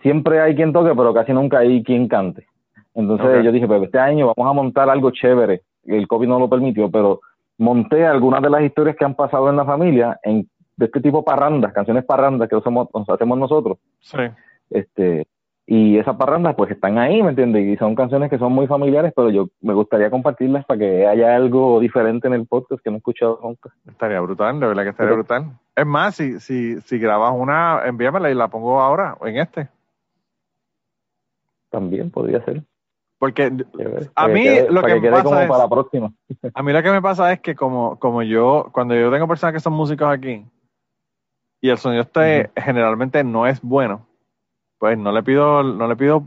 siempre 0.00 0.40
hay 0.40 0.54
quien 0.56 0.72
toque, 0.72 0.94
pero 0.96 1.12
casi 1.12 1.32
nunca 1.34 1.58
hay 1.58 1.82
quien 1.84 2.08
cante. 2.08 2.46
Entonces 2.96 3.44
yo 3.44 3.52
dije, 3.52 3.66
pues 3.68 3.82
este 3.82 3.98
año 3.98 4.32
vamos 4.34 4.50
a 4.50 4.54
montar 4.54 4.90
algo 4.90 5.10
chévere, 5.12 5.62
el 5.84 6.08
COVID 6.08 6.26
no 6.26 6.38
lo 6.40 6.48
permitió, 6.48 6.90
pero 6.90 7.20
monté 7.58 8.04
algunas 8.06 8.42
de 8.42 8.50
las 8.50 8.62
historias 8.62 8.96
que 8.96 9.04
han 9.04 9.14
pasado 9.14 9.48
en 9.50 9.56
la 9.56 9.64
familia 9.64 10.18
en 10.24 10.48
de 10.76 10.86
este 10.86 11.00
tipo 11.00 11.24
parrandas, 11.24 11.72
canciones 11.72 12.04
parrandas 12.04 12.48
que 12.50 12.56
nos 12.56 13.08
hacemos 13.08 13.38
nosotros 13.38 13.78
Sí. 14.00 14.18
este 14.70 15.26
y 15.68 15.98
esas 15.98 16.16
parrandas 16.16 16.54
pues 16.54 16.70
están 16.70 16.96
ahí, 16.98 17.22
¿me 17.22 17.30
entiendes? 17.30 17.64
Y 17.66 17.76
son 17.76 17.94
canciones 17.96 18.30
que 18.30 18.38
son 18.38 18.52
muy 18.52 18.66
familiares, 18.68 19.12
pero 19.16 19.30
yo 19.30 19.48
me 19.62 19.74
gustaría 19.74 20.10
compartirlas 20.10 20.64
para 20.64 20.78
que 20.78 21.06
haya 21.06 21.34
algo 21.34 21.80
diferente 21.80 22.28
en 22.28 22.34
el 22.34 22.46
podcast 22.46 22.80
que 22.84 22.90
no 22.90 22.96
he 22.96 22.98
escuchado 22.98 23.40
nunca. 23.42 23.70
Estaría 23.88 24.20
brutal, 24.20 24.60
de 24.60 24.66
verdad 24.68 24.82
que 24.84 24.90
estaría 24.90 25.08
Pero- 25.10 25.16
brutal. 25.16 25.58
Es 25.74 25.86
más, 25.86 26.14
si, 26.14 26.38
si, 26.40 26.80
si 26.82 26.98
grabas 26.98 27.32
una, 27.36 27.80
envíamela 27.84 28.30
y 28.30 28.34
la 28.34 28.48
pongo 28.48 28.80
ahora, 28.80 29.16
en 29.22 29.38
este. 29.38 29.68
También 31.70 32.10
podría 32.10 32.44
ser. 32.44 32.62
Porque. 33.18 33.44
A 34.14 34.28
mí 34.28 34.42
quede- 34.42 34.70
lo 34.70 34.82
que 34.82 34.94
que 34.94 35.00
me 35.00 35.10
pasa 35.10 35.22
como 35.24 35.40
es- 35.40 35.48
para 35.48 35.62
la 35.62 35.68
próxima. 35.68 36.12
a 36.54 36.62
mí 36.62 36.72
lo 36.72 36.82
que 36.82 36.90
me 36.90 37.02
pasa 37.02 37.32
es 37.32 37.40
que 37.40 37.54
como, 37.54 37.98
como 37.98 38.22
yo, 38.22 38.68
cuando 38.72 38.94
yo 38.94 39.10
tengo 39.10 39.26
personas 39.28 39.54
que 39.54 39.60
son 39.60 39.72
músicos 39.72 40.08
aquí 40.08 40.44
y 41.60 41.70
el 41.70 41.78
sonido 41.78 42.02
este 42.02 42.50
generalmente 42.56 43.24
no 43.24 43.46
es 43.46 43.60
bueno, 43.62 44.06
pues 44.78 44.98
no 44.98 45.12
le 45.12 45.22
pido, 45.22 45.62
no 45.62 45.88
le 45.88 45.96
pido 45.96 46.26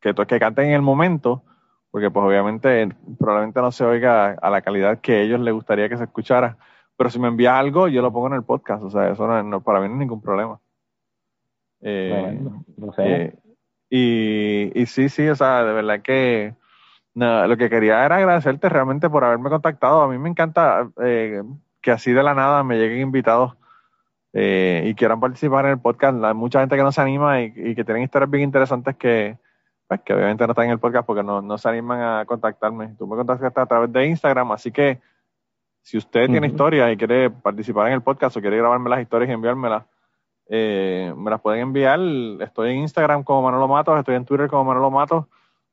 que, 0.00 0.14
to- 0.14 0.26
que 0.26 0.38
canten 0.40 0.66
en 0.68 0.72
el 0.72 0.82
momento, 0.82 1.42
porque 1.90 2.10
pues 2.10 2.24
obviamente 2.24 2.88
probablemente 3.18 3.60
no 3.60 3.70
se 3.70 3.84
oiga 3.84 4.30
a 4.40 4.50
la 4.50 4.62
calidad 4.62 5.00
que 5.00 5.12
a 5.16 5.20
ellos 5.20 5.40
les 5.40 5.52
gustaría 5.52 5.88
que 5.88 5.96
se 5.98 6.04
escuchara. 6.04 6.56
Pero 6.96 7.10
si 7.10 7.18
me 7.18 7.28
envía 7.28 7.58
algo, 7.58 7.88
yo 7.88 8.00
lo 8.00 8.10
pongo 8.10 8.28
en 8.28 8.32
el 8.32 8.42
podcast, 8.42 8.82
o 8.82 8.88
sea, 8.90 9.10
eso 9.10 9.26
no, 9.26 9.42
no- 9.42 9.60
para 9.60 9.80
mí 9.80 9.88
no 9.88 9.92
es 9.94 9.98
ningún 10.00 10.22
problema. 10.22 10.58
Eh. 11.82 12.40
No 12.78 12.92
sé. 12.94 13.02
eh, 13.06 13.38
y, 13.90 14.72
y 14.74 14.86
sí, 14.86 15.08
sí, 15.08 15.28
o 15.28 15.34
sea, 15.36 15.64
de 15.64 15.72
verdad 15.72 16.00
que 16.02 16.54
no, 17.14 17.46
lo 17.46 17.56
que 17.56 17.70
quería 17.70 18.04
era 18.04 18.16
agradecerte 18.16 18.68
realmente 18.68 19.08
por 19.08 19.24
haberme 19.24 19.48
contactado. 19.48 20.02
A 20.02 20.08
mí 20.08 20.18
me 20.18 20.28
encanta 20.28 20.88
eh, 21.02 21.42
que 21.80 21.90
así 21.90 22.12
de 22.12 22.22
la 22.22 22.34
nada 22.34 22.62
me 22.62 22.76
lleguen 22.76 23.00
invitados 23.00 23.54
eh, 24.32 24.84
y 24.86 24.94
quieran 24.94 25.18
participar 25.18 25.64
en 25.64 25.72
el 25.72 25.78
podcast. 25.78 26.22
Hay 26.22 26.34
mucha 26.34 26.60
gente 26.60 26.76
que 26.76 26.82
no 26.82 26.92
se 26.92 27.00
anima 27.00 27.40
y, 27.40 27.52
y 27.56 27.74
que 27.74 27.84
tienen 27.84 28.02
historias 28.02 28.30
bien 28.30 28.44
interesantes 28.44 28.96
que, 28.96 29.38
pues, 29.88 30.00
que 30.02 30.12
obviamente 30.12 30.44
no 30.46 30.52
están 30.52 30.66
en 30.66 30.72
el 30.72 30.78
podcast 30.78 31.06
porque 31.06 31.22
no, 31.22 31.40
no 31.40 31.56
se 31.56 31.68
animan 31.68 32.02
a 32.02 32.24
contactarme. 32.26 32.88
Tú 32.98 33.06
me 33.06 33.16
contactaste 33.16 33.60
a 33.60 33.66
través 33.66 33.92
de 33.92 34.06
Instagram, 34.06 34.52
así 34.52 34.70
que 34.70 35.00
si 35.80 35.96
usted 35.96 36.26
tiene 36.26 36.48
Ujú. 36.48 36.54
historia 36.54 36.92
y 36.92 36.96
quiere 36.96 37.30
participar 37.30 37.86
en 37.86 37.94
el 37.94 38.02
podcast 38.02 38.36
o 38.36 38.40
quiere 38.40 38.58
grabarme 38.58 38.90
las 38.90 39.00
historias 39.00 39.30
y 39.30 39.32
enviármelas, 39.32 39.84
eh, 40.48 41.12
me 41.16 41.30
las 41.30 41.40
pueden 41.40 41.60
enviar. 41.60 41.98
Estoy 42.40 42.72
en 42.72 42.78
Instagram 42.78 43.24
como 43.24 43.42
Manolo 43.42 43.68
Matos, 43.68 43.98
estoy 43.98 44.14
en 44.14 44.24
Twitter 44.24 44.48
como 44.48 44.64
Manolo 44.64 44.90
Matos, 44.90 45.26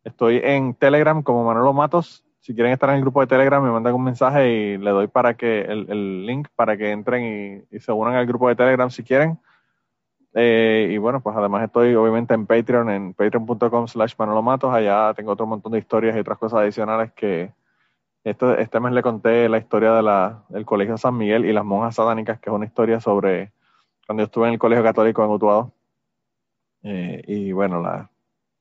estoy 0.03 0.41
en 0.43 0.73
Telegram 0.73 1.21
como 1.21 1.43
Manolo 1.43 1.73
Matos. 1.73 2.25
Si 2.39 2.53
quieren 2.53 2.73
estar 2.73 2.89
en 2.89 2.97
el 2.97 3.01
grupo 3.01 3.21
de 3.21 3.27
Telegram, 3.27 3.63
me 3.63 3.71
mandan 3.71 3.93
un 3.93 4.03
mensaje 4.03 4.51
y 4.51 4.77
le 4.77 4.91
doy 4.91 5.07
para 5.07 5.35
que 5.35 5.61
el, 5.61 5.89
el 5.89 6.25
link 6.25 6.49
para 6.55 6.75
que 6.75 6.91
entren 6.91 7.65
y, 7.71 7.79
se 7.79 7.91
unan 7.91 8.15
al 8.15 8.25
grupo 8.25 8.49
de 8.49 8.55
Telegram 8.55 8.89
si 8.89 9.03
quieren. 9.03 9.39
Eh, 10.33 10.89
y 10.91 10.97
bueno, 10.97 11.21
pues 11.21 11.37
además 11.37 11.63
estoy 11.63 11.93
obviamente 11.95 12.33
en 12.33 12.47
Patreon, 12.47 12.89
en 12.89 13.13
patreon.com 13.13 13.87
slash 13.87 14.15
Manolo 14.17 14.41
Matos. 14.41 14.73
Allá 14.73 15.13
tengo 15.13 15.31
otro 15.31 15.45
montón 15.45 15.71
de 15.71 15.79
historias 15.79 16.15
y 16.15 16.19
otras 16.19 16.37
cosas 16.37 16.61
adicionales 16.61 17.13
que 17.13 17.53
este, 18.23 18.61
este 18.61 18.79
mes 18.79 18.93
le 18.93 19.03
conté 19.03 19.47
la 19.47 19.59
historia 19.59 19.93
de 19.93 20.01
la, 20.01 20.43
del 20.49 20.65
Colegio 20.65 20.97
San 20.97 21.15
Miguel 21.17 21.45
y 21.45 21.53
las 21.53 21.63
monjas 21.63 21.95
satánicas, 21.95 22.39
que 22.39 22.49
es 22.49 22.55
una 22.55 22.65
historia 22.65 22.99
sobre 22.99 23.51
cuando 24.05 24.21
yo 24.21 24.25
estuve 24.25 24.47
en 24.47 24.53
el 24.53 24.59
Colegio 24.59 24.83
Católico 24.83 25.23
en 25.23 25.31
Utuado. 25.31 25.71
Eh, 26.83 27.21
y 27.27 27.51
bueno, 27.51 27.81
la- 27.81 28.09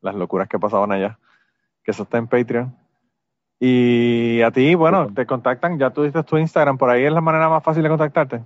las 0.01 0.15
locuras 0.15 0.49
que 0.49 0.59
pasaban 0.59 0.93
allá. 0.93 1.19
Que 1.85 1.91
eso 1.91 2.05
está 2.05 2.19
en 2.19 2.29
Patreon. 2.29 2.75
Y 3.61 4.41
a 4.43 4.51
ti, 4.51 4.75
bueno, 4.75 5.09
te 5.15 5.25
contactan, 5.27 5.79
ya 5.79 5.91
tú 5.91 6.03
dices 6.03 6.25
tu 6.27 6.37
Instagram, 6.37 6.79
por 6.79 6.91
ahí 6.91 7.05
es 7.05 7.13
la 7.13 7.21
manera 7.21 7.49
más 7.49 7.63
fácil 7.63 7.83
de 7.83 7.89
contactarte. 7.89 8.43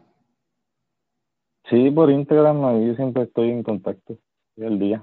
Sí, 1.71 1.91
por 1.91 2.11
Instagram 2.11 2.65
ahí 2.65 2.87
yo 2.89 2.95
siempre 2.95 3.25
estoy 3.25 3.51
en 3.51 3.63
contacto 3.63 4.17
el 4.57 4.79
día. 4.79 5.03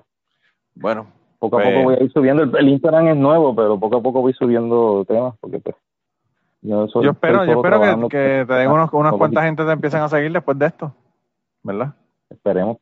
Bueno, 0.76 1.08
Poco 1.40 1.58
a 1.60 1.62
Pues- 1.64 1.74
poco 1.74 1.84
voy 1.84 1.96
a 1.96 2.04
ir 2.04 2.12
subiendo. 2.14 2.44
El, 2.44 2.56
el 2.56 2.70
Instagram 2.70 3.08
es 3.10 3.18
nuevo, 3.18 3.54
pero 3.54 3.78
poco 3.78 3.98
a 3.98 4.02
poco 4.02 4.22
voy 4.22 4.32
subiendo 4.34 5.04
temas 5.06 5.36
porque 5.42 5.60
pues 5.60 5.76
yo, 6.62 6.88
soy- 6.88 7.04
yo 7.04 7.12
espero, 7.12 7.44
yo 7.44 7.56
espero 7.58 7.82
que, 7.82 7.88
que 8.08 8.46
pues, 8.46 8.48
te 8.48 8.54
den 8.54 8.72
unos, 8.72 8.94
unas 8.94 9.14
cuantas 9.16 9.44
gente 9.44 9.66
te 9.66 9.72
empiecen 9.74 10.00
a 10.02 10.08
seguir 10.08 10.32
después 10.32 10.58
de 10.58 10.68
esto, 10.68 10.96
¿verdad? 11.64 11.94
Esperemos. 12.30 12.78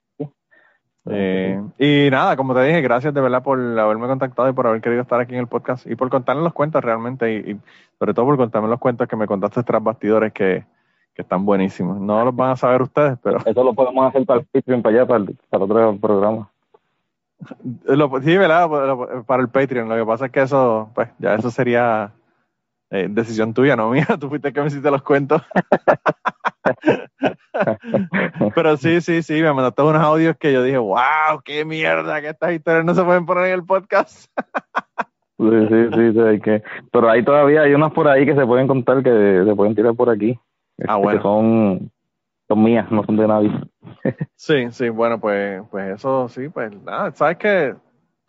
Eh, 1.10 1.60
y 1.80 2.12
nada, 2.12 2.36
como 2.36 2.54
te 2.54 2.62
dije, 2.62 2.82
gracias 2.82 3.12
de 3.12 3.22
verdad 3.22 3.42
por 3.42 3.60
haberme 3.60 4.06
contactado 4.06 4.50
y 4.50 4.54
por 4.54 4.68
haber 4.68 4.82
querido 4.82 5.02
estar 5.02 5.20
aquí 5.20 5.34
en 5.34 5.40
el 5.40 5.48
podcast 5.48 5.88
y 5.88 5.96
por 5.96 6.12
contarme 6.12 6.44
los 6.44 6.54
cuentos 6.54 6.84
realmente 6.84 7.34
y, 7.34 7.52
y 7.54 7.60
sobre 7.98 8.14
todo 8.14 8.26
por 8.26 8.38
contarme 8.38 8.68
los 8.68 8.80
cuentos 8.80 9.08
que 9.08 9.16
me 9.16 9.26
contaste 9.26 9.64
tras 9.64 9.82
bastidores 9.82 10.32
que, 10.32 10.64
que 11.14 11.22
están 11.22 11.46
buenísimos. 11.46 12.00
No 12.00 12.24
los 12.24 12.36
van 12.36 12.52
a 12.52 12.56
saber 12.56 12.82
ustedes, 12.82 13.18
pero 13.22 13.40
Eso 13.46 13.64
lo 13.64 13.74
podemos 13.74 14.08
hacer 14.08 14.26
para 14.26 14.42
el 14.42 14.46
Patreon, 14.46 14.82
para 14.82 14.96
allá, 14.96 15.08
para 15.08 15.24
el, 15.24 15.38
para 15.50 15.64
otro 15.64 15.98
programa. 15.98 16.50
lo, 17.86 18.22
sí, 18.22 18.38
¿verdad? 18.38 18.70
Para 19.26 19.42
el 19.42 19.50
Patreon. 19.50 19.90
Lo 19.90 19.96
que 19.96 20.06
pasa 20.06 20.26
es 20.28 20.32
que 20.32 20.42
eso, 20.42 20.90
pues 20.94 21.10
ya 21.20 21.36
eso 21.36 21.52
sería 21.52 22.12
eh, 22.90 23.08
decisión 23.10 23.54
tuya, 23.54 23.76
no 23.76 23.90
mía. 23.90 24.08
Tú 24.20 24.30
fuiste 24.30 24.50
el 24.50 24.54
que 24.54 24.62
me 24.62 24.68
hiciste 24.68 24.92
los 24.92 25.04
cuentos. 25.04 25.42
Pero 28.56 28.78
sí, 28.78 29.02
sí, 29.02 29.24
sí, 29.24 29.42
me 29.42 29.54
mandaste 29.54 29.82
unos 29.82 30.02
audios 30.02 30.38
que 30.38 30.54
yo 30.54 30.64
dije, 30.64 30.78
wow, 30.78 31.42
qué 31.44 31.66
mierda, 31.66 32.22
que 32.22 32.30
estas 32.30 32.54
historias 32.54 32.86
no 32.86 32.94
se 32.94 33.04
pueden 33.04 33.26
poner 33.26 33.46
en 33.48 33.54
el 33.54 33.66
podcast. 33.66 34.32
Sí, 35.42 35.50
sí, 35.50 35.88
sí, 35.96 36.14
sí, 36.14 36.20
hay 36.20 36.40
que... 36.40 36.62
Pero 36.92 37.10
ahí 37.10 37.26
todavía 37.26 37.62
hay 37.62 37.74
unas 37.74 37.92
por 37.94 38.08
ahí 38.08 38.28
que 38.28 38.36
se 38.36 38.46
pueden 38.46 38.68
contar 38.68 39.02
que 39.02 39.44
se 39.44 39.56
pueden 39.56 39.74
tirar 39.74 39.96
por 39.96 40.12
aquí. 40.12 40.40
Ah, 40.88 40.94
este, 40.94 41.02
bueno. 41.02 41.18
Que 41.18 41.24
son, 41.24 41.92
son 42.48 42.64
mías, 42.64 42.92
no 42.92 43.04
son 43.04 43.18
de 43.18 43.28
nadie. 43.28 43.52
Sí, 44.36 44.68
sí, 44.70 44.90
bueno, 44.90 45.20
pues, 45.20 45.64
pues 45.72 45.96
eso 45.96 46.30
sí, 46.30 46.48
pues 46.50 46.72
nada, 46.84 47.12
sabes 47.14 47.38
que 47.38 47.76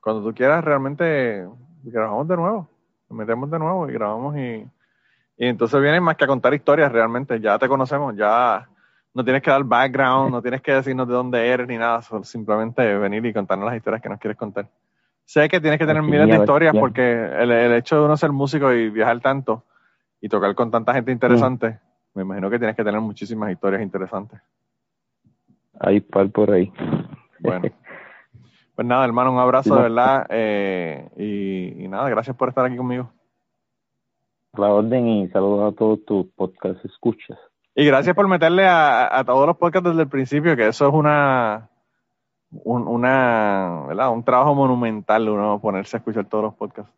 cuando 0.00 0.26
tú 0.26 0.34
quieras 0.34 0.64
realmente 0.64 1.46
grabamos 1.82 2.28
de 2.28 2.36
nuevo, 2.36 2.68
nos 3.10 3.18
metemos 3.18 3.50
de 3.50 3.59
nuevo 3.59 3.90
y 3.90 3.92
grabamos 3.92 4.34
y, 4.38 4.66
y 5.36 5.46
entonces 5.46 5.80
vienen 5.80 6.02
más 6.02 6.16
que 6.16 6.24
a 6.24 6.28
contar 6.28 6.54
historias 6.54 6.90
realmente, 6.92 7.40
ya 7.40 7.59
te 7.59 7.68
conocemos, 7.68 8.14
ya 8.16 8.68
no 9.14 9.24
tienes 9.24 9.42
que 9.42 9.50
dar 9.50 9.64
background, 9.64 10.30
no 10.32 10.40
tienes 10.42 10.62
que 10.62 10.72
decirnos 10.72 11.06
de 11.09 11.14
dónde 11.14 11.46
eres 11.48 11.66
ni 11.68 11.76
nada, 11.76 12.00
solo 12.02 12.24
simplemente 12.24 12.96
venir 12.98 13.24
y 13.26 13.32
contarnos 13.32 13.66
las 13.66 13.76
historias 13.76 14.00
que 14.02 14.09
nos 14.09 14.18
quieres 14.18 14.38
contar. 14.38 14.68
Sé 15.24 15.48
que 15.48 15.60
tienes 15.60 15.78
que 15.78 15.86
tener 15.86 16.02
Sí, 16.02 16.10
miles 16.10 16.28
de 16.28 16.36
historias 16.36 16.74
porque 16.78 17.12
el, 17.12 17.50
el 17.50 17.72
hecho 17.74 17.96
de 17.98 18.04
uno 18.04 18.16
ser 18.16 18.32
músico 18.32 18.72
y 18.72 18.90
viajar 18.90 19.20
tanto 19.20 19.64
y 20.20 20.28
tocar 20.28 20.54
con 20.54 20.70
tanta 20.70 20.92
gente 20.94 21.12
interesante, 21.12 21.78
me 22.14 22.22
imagino 22.22 22.50
que 22.50 22.59
tienes 22.59 22.76
que 22.76 22.84
tener 22.84 23.00
muchísimas 23.00 23.50
historias 23.50 23.82
interesantes. 23.82 24.40
Hay 25.80 26.00
par 26.00 26.28
por 26.30 26.50
ahí. 26.50 26.72
Bueno. 27.40 27.68
Pues 28.74 28.86
nada, 28.86 29.04
hermano, 29.04 29.32
un 29.32 29.38
abrazo 29.38 29.74
de 29.76 29.82
verdad. 29.82 30.26
eh, 30.30 31.09
y, 31.16 31.84
y 31.84 31.88
nada, 31.88 32.09
gracias 32.09 32.36
por 32.36 32.48
estar 32.48 32.64
aquí 32.64 32.76
conmigo. 32.76 33.10
La 34.58 34.68
orden 34.68 35.08
y 35.08 35.28
saludos 35.28 35.72
a 35.72 35.76
todos 35.76 36.04
tus 36.04 36.26
podcast 36.36 36.84
escuchas. 36.84 37.38
Y 37.74 37.86
gracias 37.86 38.14
por 38.14 38.28
meterle 38.28 38.66
a, 38.66 39.18
a 39.18 39.24
todos 39.24 39.46
los 39.46 39.56
podcasts 39.56 39.88
desde 39.88 40.02
el 40.02 40.08
principio, 40.08 40.54
que 40.56 40.68
eso 40.68 40.88
es 40.88 40.92
una, 40.94 41.70
un, 42.50 42.86
una, 42.86 43.84
¿verdad? 43.88 44.10
un 44.12 44.22
trabajo 44.22 44.54
monumental, 44.54 45.26
uno 45.30 45.58
ponerse 45.58 45.96
a 45.96 46.00
escuchar 46.00 46.26
todos 46.26 46.44
los 46.44 46.54
podcasts. 46.54 46.92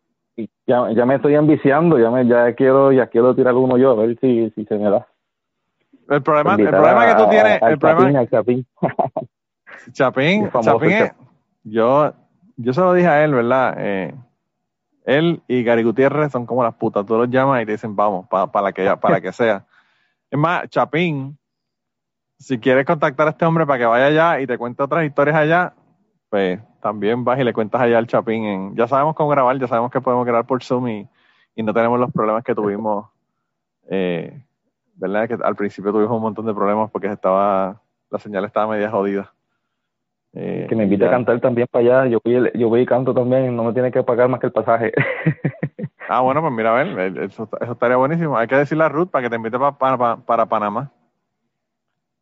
ya, 0.67 0.91
ya 0.91 1.05
me 1.05 1.15
estoy 1.15 1.35
enviciando, 1.35 1.97
ya 1.97 2.11
me, 2.11 2.27
ya 2.27 2.53
quiero, 2.55 2.91
ya 2.91 3.07
quiero 3.07 3.33
tirar 3.33 3.53
uno 3.53 3.77
yo 3.77 3.91
a 3.91 3.95
ver 3.95 4.19
si, 4.19 4.49
si 4.49 4.65
se 4.65 4.75
me 4.77 4.89
da. 4.89 5.07
El 6.09 6.21
problema, 6.21 6.55
el 6.55 6.67
problema 6.69 7.07
que 7.07 7.15
tú 7.15 7.23
a- 7.23 7.29
tienes, 7.29 7.61
al 7.63 7.71
el 7.71 7.79
problema, 7.79 8.25
Chapín, 8.27 8.65
Chapín. 8.67 8.67
Chapín, 9.93 10.45
es- 10.47 10.51
Chapín. 10.65 10.91
yo, 11.63 12.13
yo 12.57 12.73
se 12.73 12.81
lo 12.81 12.93
dije 12.93 13.07
a 13.07 13.23
él, 13.23 13.33
¿verdad? 13.33 13.75
Eh, 13.77 14.13
él 15.05 15.41
y 15.47 15.63
Gary 15.63 15.83
Gutiérrez 15.83 16.31
son 16.31 16.45
como 16.45 16.63
las 16.63 16.75
putas. 16.75 17.05
Tú 17.05 17.17
los 17.17 17.29
llamas 17.29 17.61
y 17.61 17.65
te 17.65 17.73
dicen, 17.73 17.95
vamos, 17.95 18.27
para 18.27 18.61
la 18.61 18.73
que, 18.73 18.95
para 18.97 19.21
que 19.21 19.31
sea. 19.31 19.65
Es 20.31 20.39
más, 20.39 20.67
Chapín, 20.69 21.37
si 22.39 22.59
quieres 22.59 22.85
contactar 22.85 23.27
a 23.27 23.29
este 23.29 23.45
hombre 23.45 23.65
para 23.65 23.79
que 23.79 23.85
vaya 23.85 24.07
allá 24.07 24.41
y 24.41 24.47
te 24.47 24.57
cuente 24.57 24.81
otras 24.81 25.05
historias 25.05 25.35
allá, 25.35 25.73
pues 26.29 26.59
también 26.81 27.23
vas 27.23 27.39
y 27.39 27.43
le 27.43 27.53
cuentas 27.53 27.79
allá 27.79 27.99
al 27.99 28.07
Chapín. 28.07 28.43
En, 28.43 28.75
ya 28.75 28.87
sabemos 28.87 29.15
cómo 29.15 29.29
grabar, 29.29 29.57
ya 29.59 29.67
sabemos 29.67 29.91
que 29.91 30.01
podemos 30.01 30.25
grabar 30.25 30.47
por 30.47 30.63
Zoom 30.63 30.87
y, 30.87 31.07
y 31.55 31.63
no 31.63 31.73
tenemos 31.73 31.99
los 31.99 32.11
problemas 32.11 32.43
que 32.43 32.55
tuvimos. 32.55 33.07
Eh, 33.87 34.43
¿Verdad? 34.95 35.27
Que 35.27 35.37
al 35.43 35.55
principio 35.55 35.91
tuvimos 35.91 36.15
un 36.15 36.23
montón 36.23 36.47
de 36.47 36.55
problemas 36.55 36.89
porque 36.89 37.05
estaba 37.05 37.83
la 38.09 38.17
señal 38.17 38.45
estaba 38.45 38.65
media 38.65 38.89
jodida. 38.89 39.34
Eh, 40.35 40.65
Que 40.67 40.75
me 40.75 40.83
invite 40.83 41.05
a 41.05 41.09
cantar 41.11 41.39
también 41.39 41.67
para 41.71 42.01
allá. 42.03 42.07
Yo 42.09 42.19
voy, 42.23 42.51
yo 42.55 42.67
voy 42.69 42.81
y 42.81 42.85
canto 42.85 43.13
también, 43.13 43.55
no 43.55 43.63
me 43.63 43.73
tiene 43.73 43.89
que 43.91 44.03
pagar 44.03 44.27
más 44.29 44.39
que 44.39 44.47
el 44.47 44.53
pasaje. 44.53 44.91
Ah, 46.07 46.21
bueno, 46.21 46.39
pues 46.39 46.53
mira, 46.53 46.69
a 46.71 46.83
ver, 46.83 46.99
eh, 47.17 47.25
eso, 47.25 47.49
eso 47.59 47.71
estaría 47.71 47.95
buenísimo. 47.97 48.37
Hay 48.37 48.45
que 48.45 48.55
decirle 48.55 48.83
a 48.83 48.89
Ruth 48.89 49.07
para 49.09 49.23
que 49.23 49.29
te 49.31 49.37
invite 49.37 49.57
pa- 49.57 49.75
pa- 49.75 49.97
pa- 49.97 50.17
para 50.17 50.45
Panamá. 50.45 50.91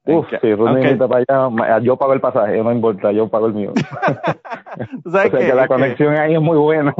Uf, 0.05 0.25
si 0.41 0.53
Ruth 0.55 0.69
me 0.69 0.81
invita 0.91 1.05
para 1.07 1.25
allá, 1.49 1.79
yo 1.79 1.97
pago 1.97 2.13
el 2.13 2.21
pasaje, 2.21 2.63
no 2.63 2.71
importa, 2.71 3.11
yo 3.11 3.27
pago 3.29 3.47
el 3.47 3.53
mío. 3.53 3.73
tú 5.03 5.09
o 5.09 5.11
sea 5.11 5.29
que, 5.29 5.37
que 5.37 5.53
la 5.53 5.63
que- 5.63 5.67
conexión 5.67 6.15
ahí 6.15 6.33
es 6.33 6.41
muy 6.41 6.57
buena. 6.57 6.93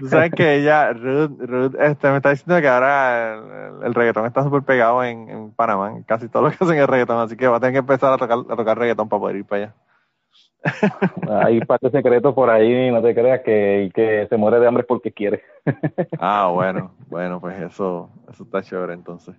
tú 0.00 0.06
sabes 0.08 0.32
que 0.32 0.56
ella, 0.56 0.92
Ruth, 0.92 1.40
Ruth 1.40 1.74
este, 1.80 2.10
me 2.10 2.16
está 2.18 2.28
diciendo 2.28 2.60
que 2.60 2.68
ahora 2.68 3.34
el, 3.80 3.86
el 3.86 3.94
reggaetón 3.94 4.26
está 4.26 4.42
súper 4.42 4.62
pegado 4.62 5.02
en, 5.04 5.30
en 5.30 5.50
Panamá. 5.52 5.92
Casi 6.06 6.28
todo 6.28 6.42
lo 6.42 6.50
que 6.50 6.56
hacen 6.62 6.76
es 6.78 6.86
reggaetón, 6.86 7.20
así 7.20 7.36
que 7.38 7.48
va 7.48 7.56
a 7.56 7.60
tener 7.60 7.72
que 7.72 7.78
empezar 7.78 8.12
a 8.12 8.18
tocar, 8.18 8.38
a 8.50 8.56
tocar 8.56 8.78
reggaetón 8.78 9.08
para 9.08 9.20
poder 9.20 9.36
ir 9.36 9.44
para 9.46 9.62
allá. 9.64 9.74
Hay 11.30 11.60
parte 11.60 11.90
secreto 11.90 12.34
por 12.34 12.50
ahí, 12.50 12.90
no 12.90 13.00
te 13.02 13.14
creas 13.14 13.40
que, 13.42 13.90
que 13.94 14.26
se 14.28 14.36
muere 14.36 14.58
de 14.60 14.66
hambre 14.66 14.84
porque 14.84 15.12
quiere. 15.12 15.42
Ah, 16.20 16.50
bueno, 16.52 16.94
bueno, 17.08 17.40
pues 17.40 17.60
eso, 17.60 18.10
eso 18.28 18.42
está 18.42 18.62
chévere 18.62 18.94
entonces. 18.94 19.36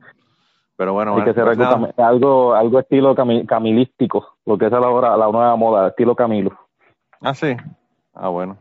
Pero 0.77 0.93
bueno, 0.93 1.11
que 1.11 1.21
bueno, 1.21 1.31
hacer 1.31 1.43
pues 1.43 1.57
cami- 1.57 1.93
algo, 1.97 2.53
algo 2.53 2.79
estilo 2.79 3.15
cami- 3.15 3.45
camilístico, 3.45 4.37
lo 4.45 4.57
que 4.57 4.67
es 4.67 4.73
ahora 4.73 5.17
la 5.17 5.29
nueva 5.29 5.55
moda, 5.55 5.89
estilo 5.89 6.15
Camilo. 6.15 6.57
Ah, 7.19 7.33
sí. 7.33 7.55
Ah, 8.13 8.29
bueno. 8.29 8.57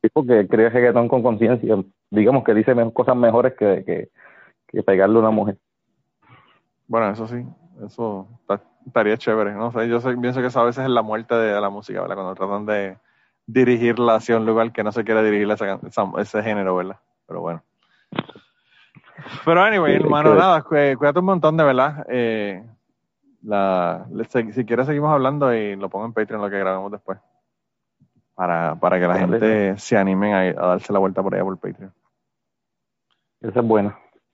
Sí, 0.00 0.08
porque 0.12 0.48
crea 0.48 0.70
reggaetón 0.70 1.08
con 1.08 1.22
conciencia. 1.22 1.76
Digamos 2.10 2.44
que 2.44 2.54
dice 2.54 2.74
cosas 2.92 3.16
mejores 3.16 3.54
que, 3.54 3.84
que, 3.84 4.08
que 4.68 4.82
pegarle 4.82 5.16
a 5.16 5.20
una 5.20 5.30
mujer. 5.30 5.58
Bueno, 6.86 7.10
eso 7.10 7.26
sí, 7.26 7.44
eso 7.84 8.26
ta- 8.46 8.62
estaría 8.86 9.16
chévere. 9.16 9.52
No 9.52 9.72
sé, 9.72 9.88
yo 9.88 10.00
sé- 10.00 10.16
pienso 10.16 10.40
que 10.40 10.46
eso 10.48 10.60
a 10.60 10.64
veces 10.64 10.84
es 10.84 10.90
la 10.90 11.02
muerte 11.02 11.34
de 11.34 11.60
la 11.60 11.70
música, 11.70 12.00
¿verdad? 12.00 12.16
Cuando 12.16 12.34
tratan 12.34 12.66
de 12.66 12.96
dirigirla 13.46 14.16
hacia 14.16 14.36
un 14.36 14.46
lugar 14.46 14.72
que 14.72 14.82
no 14.84 14.92
se 14.92 15.04
quiere 15.04 15.22
dirigir 15.22 15.48
ese 15.50 16.42
género, 16.42 16.76
¿verdad? 16.76 16.96
Pero 17.26 17.40
bueno. 17.40 17.62
Pero 19.44 19.62
anyway, 19.62 19.94
hermano, 19.96 20.32
que- 20.32 20.38
nada, 20.38 20.62
cu- 20.62 20.98
cuídate 20.98 21.18
un 21.18 21.24
montón 21.24 21.56
de 21.56 21.64
verdad. 21.64 22.06
Eh, 22.08 22.64
la, 23.42 24.06
si 24.30 24.52
si 24.52 24.64
quieres 24.64 24.86
seguimos 24.86 25.12
hablando 25.12 25.52
y 25.54 25.76
lo 25.76 25.88
pongo 25.88 26.06
en 26.06 26.12
Patreon 26.12 26.40
lo 26.40 26.50
que 26.50 26.58
grabamos 26.58 26.90
después. 26.92 27.18
Para, 28.34 28.74
para 28.74 28.96
que 28.98 29.06
la 29.06 29.14
Vale. 29.14 29.38
gente 29.38 29.78
se 29.78 29.96
animen 29.96 30.32
a, 30.34 30.40
a 30.40 30.66
darse 30.68 30.92
la 30.92 30.98
vuelta 30.98 31.22
por 31.22 31.34
allá 31.34 31.44
por 31.44 31.56
Patreon. 31.58 31.92
Esa 33.42 33.60
es 33.60 33.66
buena. 33.66 33.96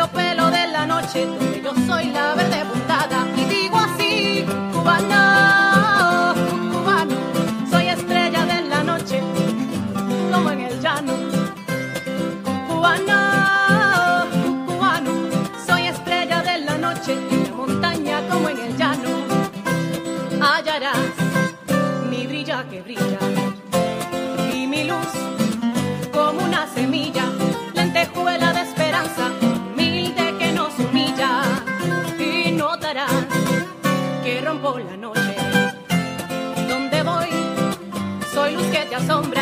Terciopelo 0.00 0.50
de 0.50 0.66
la 0.68 0.86
noche, 0.86 1.26
donde 1.26 1.60
yo 1.62 1.74
soy 1.86 2.06
la 2.06 2.34
verde 2.34 2.64
puntada. 2.72 3.26
Y 3.36 3.44
digo 3.44 3.76
así, 3.76 3.99
soy 39.06 39.39